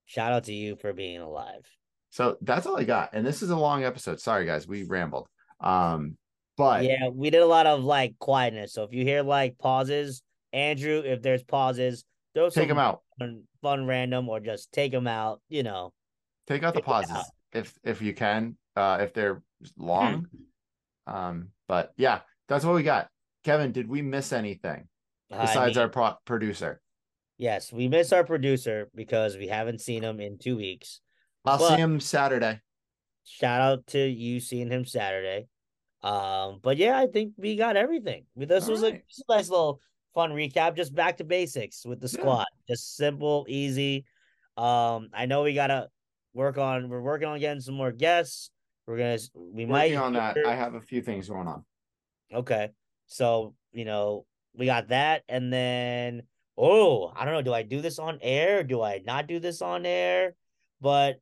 Shout 0.06 0.32
out 0.32 0.44
to 0.44 0.54
you 0.54 0.76
for 0.76 0.92
being 0.92 1.20
alive. 1.20 1.66
So 2.10 2.36
that's 2.42 2.66
all 2.66 2.76
I 2.76 2.84
got. 2.84 3.10
And 3.12 3.26
this 3.26 3.42
is 3.42 3.50
a 3.50 3.56
long 3.56 3.84
episode. 3.84 4.20
Sorry 4.20 4.46
guys, 4.46 4.68
we 4.68 4.84
rambled. 4.84 5.28
Um 5.60 6.16
but 6.56 6.84
yeah, 6.84 7.08
we 7.08 7.30
did 7.30 7.42
a 7.42 7.46
lot 7.46 7.66
of 7.66 7.82
like 7.82 8.14
quietness. 8.18 8.72
So 8.72 8.84
if 8.84 8.92
you 8.92 9.02
hear 9.04 9.22
like 9.22 9.58
pauses, 9.58 10.22
Andrew, 10.52 11.02
if 11.04 11.20
there's 11.20 11.42
pauses, 11.42 12.04
those 12.34 12.54
take 12.54 12.68
them 12.68 12.78
out. 12.78 13.02
Fun, 13.18 13.42
fun, 13.62 13.86
random, 13.86 14.28
or 14.28 14.40
just 14.40 14.72
take 14.72 14.92
them 14.92 15.06
out. 15.06 15.40
You 15.48 15.62
know, 15.62 15.92
take 16.46 16.62
out 16.62 16.74
the 16.74 16.82
pauses 16.82 17.10
out. 17.10 17.24
if 17.52 17.74
if 17.84 18.02
you 18.02 18.14
can, 18.14 18.56
uh, 18.76 18.98
if 19.00 19.14
they're 19.14 19.42
long. 19.76 20.26
um, 21.06 21.48
but 21.68 21.92
yeah, 21.96 22.20
that's 22.48 22.64
what 22.64 22.74
we 22.74 22.82
got. 22.82 23.08
Kevin, 23.44 23.72
did 23.72 23.88
we 23.88 24.02
miss 24.02 24.32
anything 24.32 24.88
besides 25.30 25.56
I 25.56 25.66
mean, 25.66 25.78
our 25.78 25.88
pro- 25.88 26.16
producer? 26.24 26.80
Yes, 27.36 27.72
we 27.72 27.88
miss 27.88 28.12
our 28.12 28.24
producer 28.24 28.88
because 28.94 29.36
we 29.36 29.48
haven't 29.48 29.80
seen 29.80 30.02
him 30.02 30.20
in 30.20 30.38
two 30.38 30.56
weeks. 30.56 31.00
I'll 31.44 31.58
but 31.58 31.70
see 31.70 31.76
him 31.76 32.00
Saturday. 32.00 32.60
Shout 33.24 33.60
out 33.60 33.86
to 33.88 33.98
you 33.98 34.40
seeing 34.40 34.70
him 34.70 34.84
Saturday. 34.84 35.48
Um, 36.02 36.60
but 36.62 36.76
yeah, 36.76 36.98
I 36.98 37.06
think 37.06 37.32
we 37.38 37.56
got 37.56 37.76
everything. 37.76 38.24
This 38.36 38.64
All 38.64 38.72
was 38.72 38.82
right. 38.82 38.94
a, 38.94 39.32
a, 39.32 39.36
nice 39.36 39.48
little 39.48 39.80
fun 40.14 40.30
recap, 40.30 40.76
just 40.76 40.94
back 40.94 41.16
to 41.18 41.24
basics 41.24 41.84
with 41.84 42.00
the 42.00 42.08
squad. 42.08 42.46
Yeah. 42.68 42.74
Just 42.74 42.96
simple, 42.96 43.46
easy. 43.48 44.04
Um, 44.56 45.10
I 45.12 45.26
know 45.26 45.42
we 45.42 45.54
gotta 45.54 45.88
work 46.32 46.58
on 46.58 46.88
we're 46.88 47.00
working 47.00 47.28
on 47.28 47.38
getting 47.40 47.60
some 47.60 47.74
more 47.74 47.92
guests. 47.92 48.50
We're 48.86 48.98
gonna 48.98 49.18
we 49.34 49.66
working 49.66 49.68
might 49.68 49.94
on 49.94 50.12
that. 50.14 50.36
I 50.46 50.54
have 50.54 50.74
a 50.74 50.80
few 50.80 51.02
things 51.02 51.28
going 51.28 51.48
on. 51.48 51.64
Okay. 52.32 52.70
So, 53.06 53.54
you 53.72 53.84
know, 53.84 54.24
we 54.56 54.66
got 54.66 54.88
that, 54.88 55.22
and 55.28 55.52
then 55.52 56.22
oh, 56.56 57.12
I 57.14 57.24
don't 57.24 57.34
know. 57.34 57.42
Do 57.42 57.52
I 57.52 57.62
do 57.62 57.80
this 57.80 57.98
on 57.98 58.18
air? 58.22 58.62
Do 58.62 58.82
I 58.82 59.02
not 59.04 59.26
do 59.26 59.40
this 59.40 59.60
on 59.62 59.84
air? 59.84 60.34
But 60.80 61.20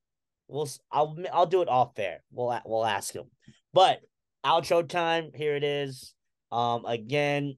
we'll 0.48 0.68
I'll 0.90 1.16
I'll 1.32 1.46
do 1.46 1.62
it 1.62 1.68
off 1.68 1.94
there. 1.94 2.22
We'll 2.30 2.58
we'll 2.64 2.84
ask 2.84 3.14
him. 3.14 3.24
But 3.72 4.00
outro 4.44 4.86
time. 4.86 5.30
Here 5.34 5.56
it 5.56 5.64
is. 5.64 6.14
Um, 6.50 6.84
again, 6.84 7.56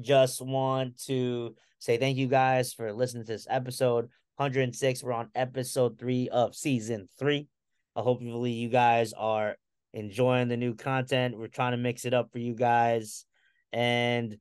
just 0.00 0.40
want 0.40 0.98
to 1.06 1.54
say 1.78 1.98
thank 1.98 2.16
you 2.16 2.26
guys 2.26 2.72
for 2.72 2.92
listening 2.92 3.24
to 3.24 3.32
this 3.32 3.46
episode 3.50 4.08
106. 4.36 5.02
We're 5.02 5.12
on 5.12 5.28
episode 5.34 5.98
three 5.98 6.28
of 6.30 6.54
season 6.54 7.08
three. 7.18 7.48
I 7.94 8.00
hopefully 8.00 8.52
you 8.52 8.68
guys 8.68 9.12
are 9.12 9.56
enjoying 9.92 10.48
the 10.48 10.56
new 10.56 10.74
content. 10.74 11.36
We're 11.36 11.48
trying 11.48 11.72
to 11.72 11.78
mix 11.78 12.04
it 12.04 12.14
up 12.14 12.32
for 12.32 12.38
you 12.38 12.54
guys. 12.54 13.26
And 13.72 14.36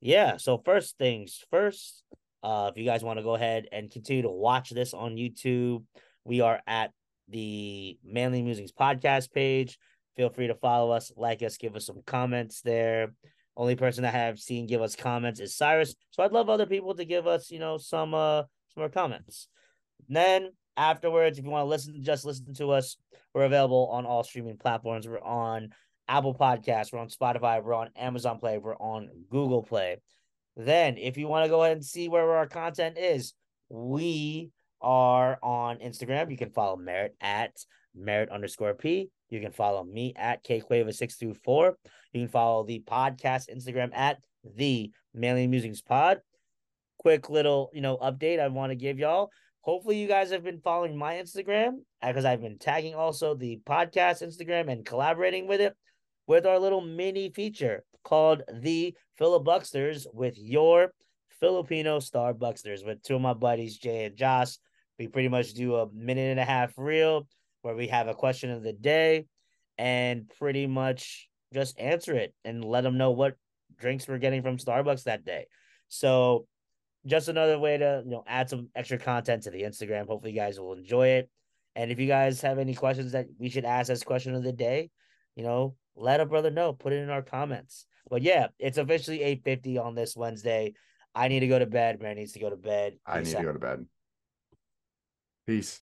yeah, 0.00 0.38
so 0.38 0.58
first 0.64 0.96
things 0.98 1.42
first, 1.50 2.02
uh, 2.42 2.70
if 2.72 2.78
you 2.78 2.84
guys 2.84 3.04
want 3.04 3.18
to 3.18 3.22
go 3.22 3.34
ahead 3.34 3.66
and 3.72 3.90
continue 3.90 4.22
to 4.22 4.30
watch 4.30 4.70
this 4.70 4.94
on 4.94 5.16
YouTube, 5.16 5.84
we 6.24 6.40
are 6.40 6.60
at 6.66 6.92
the 7.28 7.98
Manly 8.04 8.42
Musings 8.42 8.72
podcast 8.72 9.32
page. 9.32 9.78
Feel 10.16 10.30
free 10.30 10.46
to 10.46 10.54
follow 10.54 10.92
us, 10.92 11.12
like 11.16 11.42
us, 11.42 11.56
give 11.56 11.76
us 11.76 11.86
some 11.86 12.02
comments 12.06 12.60
there. 12.62 13.12
Only 13.56 13.76
person 13.76 14.02
that 14.02 14.14
I 14.14 14.18
have 14.18 14.38
seen 14.38 14.66
give 14.66 14.82
us 14.82 14.96
comments 14.96 15.40
is 15.40 15.56
Cyrus. 15.56 15.94
So 16.10 16.22
I'd 16.22 16.32
love 16.32 16.48
other 16.48 16.66
people 16.66 16.94
to 16.94 17.04
give 17.04 17.26
us, 17.26 17.50
you 17.50 17.58
know, 17.58 17.78
some 17.78 18.14
uh 18.14 18.42
some 18.42 18.82
more 18.82 18.88
comments. 18.88 19.48
And 20.08 20.16
then 20.16 20.50
afterwards, 20.76 21.38
if 21.38 21.44
you 21.44 21.50
want 21.50 21.64
to 21.64 21.68
listen, 21.68 22.02
just 22.02 22.24
listen 22.24 22.52
to 22.54 22.72
us. 22.72 22.96
We're 23.32 23.44
available 23.44 23.88
on 23.92 24.06
all 24.06 24.24
streaming 24.24 24.58
platforms. 24.58 25.06
We're 25.06 25.20
on 25.20 25.70
Apple 26.08 26.34
Podcasts, 26.34 26.92
we're 26.92 26.98
on 26.98 27.08
Spotify, 27.08 27.62
we're 27.62 27.74
on 27.74 27.90
Amazon 27.96 28.38
Play, 28.38 28.58
we're 28.58 28.76
on 28.76 29.08
Google 29.30 29.62
Play. 29.62 29.96
Then, 30.56 30.98
if 30.98 31.16
you 31.16 31.26
want 31.26 31.44
to 31.44 31.48
go 31.48 31.62
ahead 31.62 31.76
and 31.76 31.84
see 31.84 32.08
where 32.08 32.36
our 32.36 32.46
content 32.46 32.98
is, 32.98 33.34
we 33.68 34.50
are 34.80 35.38
on 35.42 35.78
Instagram. 35.78 36.30
You 36.30 36.36
can 36.36 36.50
follow 36.50 36.76
Merit 36.76 37.16
at 37.20 37.56
Merit 37.94 38.28
underscore 38.30 38.74
P. 38.74 39.08
You 39.34 39.40
can 39.40 39.52
follow 39.52 39.82
me 39.82 40.14
at 40.16 40.44
KQuava624. 40.44 41.72
You 42.12 42.20
can 42.20 42.28
follow 42.28 42.64
the 42.64 42.82
podcast 42.86 43.52
Instagram 43.52 43.90
at 43.92 44.18
the 44.56 44.92
Manly 45.12 45.48
Musings 45.48 45.82
Pod. 45.82 46.20
Quick 46.98 47.28
little, 47.28 47.70
you 47.74 47.80
know, 47.80 47.96
update 47.98 48.38
I 48.38 48.46
want 48.46 48.70
to 48.70 48.76
give 48.76 48.98
y'all. 48.98 49.30
Hopefully, 49.62 49.98
you 49.98 50.06
guys 50.06 50.30
have 50.30 50.44
been 50.44 50.60
following 50.60 50.96
my 50.96 51.14
Instagram 51.14 51.78
uh, 52.00 52.08
because 52.08 52.24
I've 52.24 52.42
been 52.42 52.58
tagging 52.58 52.94
also 52.94 53.34
the 53.34 53.60
podcast 53.66 54.22
Instagram 54.22 54.70
and 54.70 54.86
collaborating 54.86 55.48
with 55.48 55.60
it 55.60 55.74
with 56.26 56.46
our 56.46 56.58
little 56.58 56.80
mini 56.80 57.30
feature 57.30 57.82
called 58.04 58.42
the 58.60 58.94
Filibucksters 59.18 60.06
with 60.12 60.38
your 60.38 60.92
Filipino 61.40 61.98
Starbucksters 61.98 62.86
with 62.86 63.02
two 63.02 63.16
of 63.16 63.20
my 63.20 63.34
buddies, 63.34 63.78
Jay 63.78 64.04
and 64.04 64.16
Josh. 64.16 64.58
We 64.98 65.08
pretty 65.08 65.28
much 65.28 65.54
do 65.54 65.74
a 65.76 65.90
minute 65.92 66.30
and 66.30 66.40
a 66.40 66.44
half 66.44 66.72
reel 66.76 67.26
where 67.64 67.74
we 67.74 67.88
have 67.88 68.08
a 68.08 68.14
question 68.14 68.50
of 68.50 68.62
the 68.62 68.72
day 68.72 69.26
and 69.78 70.30
pretty 70.38 70.66
much 70.66 71.28
just 71.52 71.78
answer 71.80 72.14
it 72.14 72.34
and 72.44 72.64
let 72.64 72.82
them 72.82 72.98
know 72.98 73.12
what 73.12 73.36
drinks 73.78 74.06
we're 74.06 74.18
getting 74.18 74.42
from 74.42 74.58
Starbucks 74.58 75.04
that 75.04 75.24
day. 75.24 75.46
So 75.88 76.46
just 77.06 77.28
another 77.28 77.58
way 77.58 77.78
to 77.78 78.02
you 78.04 78.10
know 78.10 78.24
add 78.26 78.50
some 78.50 78.68
extra 78.74 78.98
content 78.98 79.44
to 79.44 79.50
the 79.50 79.62
Instagram. 79.62 80.06
Hopefully, 80.06 80.32
you 80.32 80.38
guys 80.38 80.60
will 80.60 80.74
enjoy 80.74 81.08
it. 81.08 81.30
And 81.74 81.90
if 81.90 81.98
you 81.98 82.06
guys 82.06 82.40
have 82.42 82.58
any 82.58 82.74
questions 82.74 83.12
that 83.12 83.26
we 83.38 83.48
should 83.48 83.64
ask 83.64 83.90
as 83.90 84.02
question 84.02 84.34
of 84.34 84.42
the 84.42 84.52
day, 84.52 84.90
you 85.34 85.42
know, 85.42 85.74
let 85.96 86.20
a 86.20 86.26
brother 86.26 86.50
know. 86.50 86.72
Put 86.72 86.92
it 86.92 87.02
in 87.02 87.10
our 87.10 87.22
comments. 87.22 87.86
But 88.10 88.22
yeah, 88.22 88.48
it's 88.58 88.78
officially 88.78 89.22
eight 89.22 89.42
fifty 89.42 89.78
on 89.78 89.94
this 89.94 90.14
Wednesday. 90.16 90.74
I 91.14 91.28
need 91.28 91.40
to 91.40 91.48
go 91.48 91.58
to 91.58 91.66
bed. 91.66 92.00
Man 92.02 92.16
needs 92.16 92.32
to 92.32 92.40
go 92.40 92.50
to 92.50 92.56
bed. 92.56 92.92
Peace 92.92 93.00
I 93.06 93.20
need 93.22 93.34
out. 93.34 93.38
to 93.38 93.44
go 93.44 93.52
to 93.52 93.58
bed. 93.58 93.86
Peace. 95.46 95.80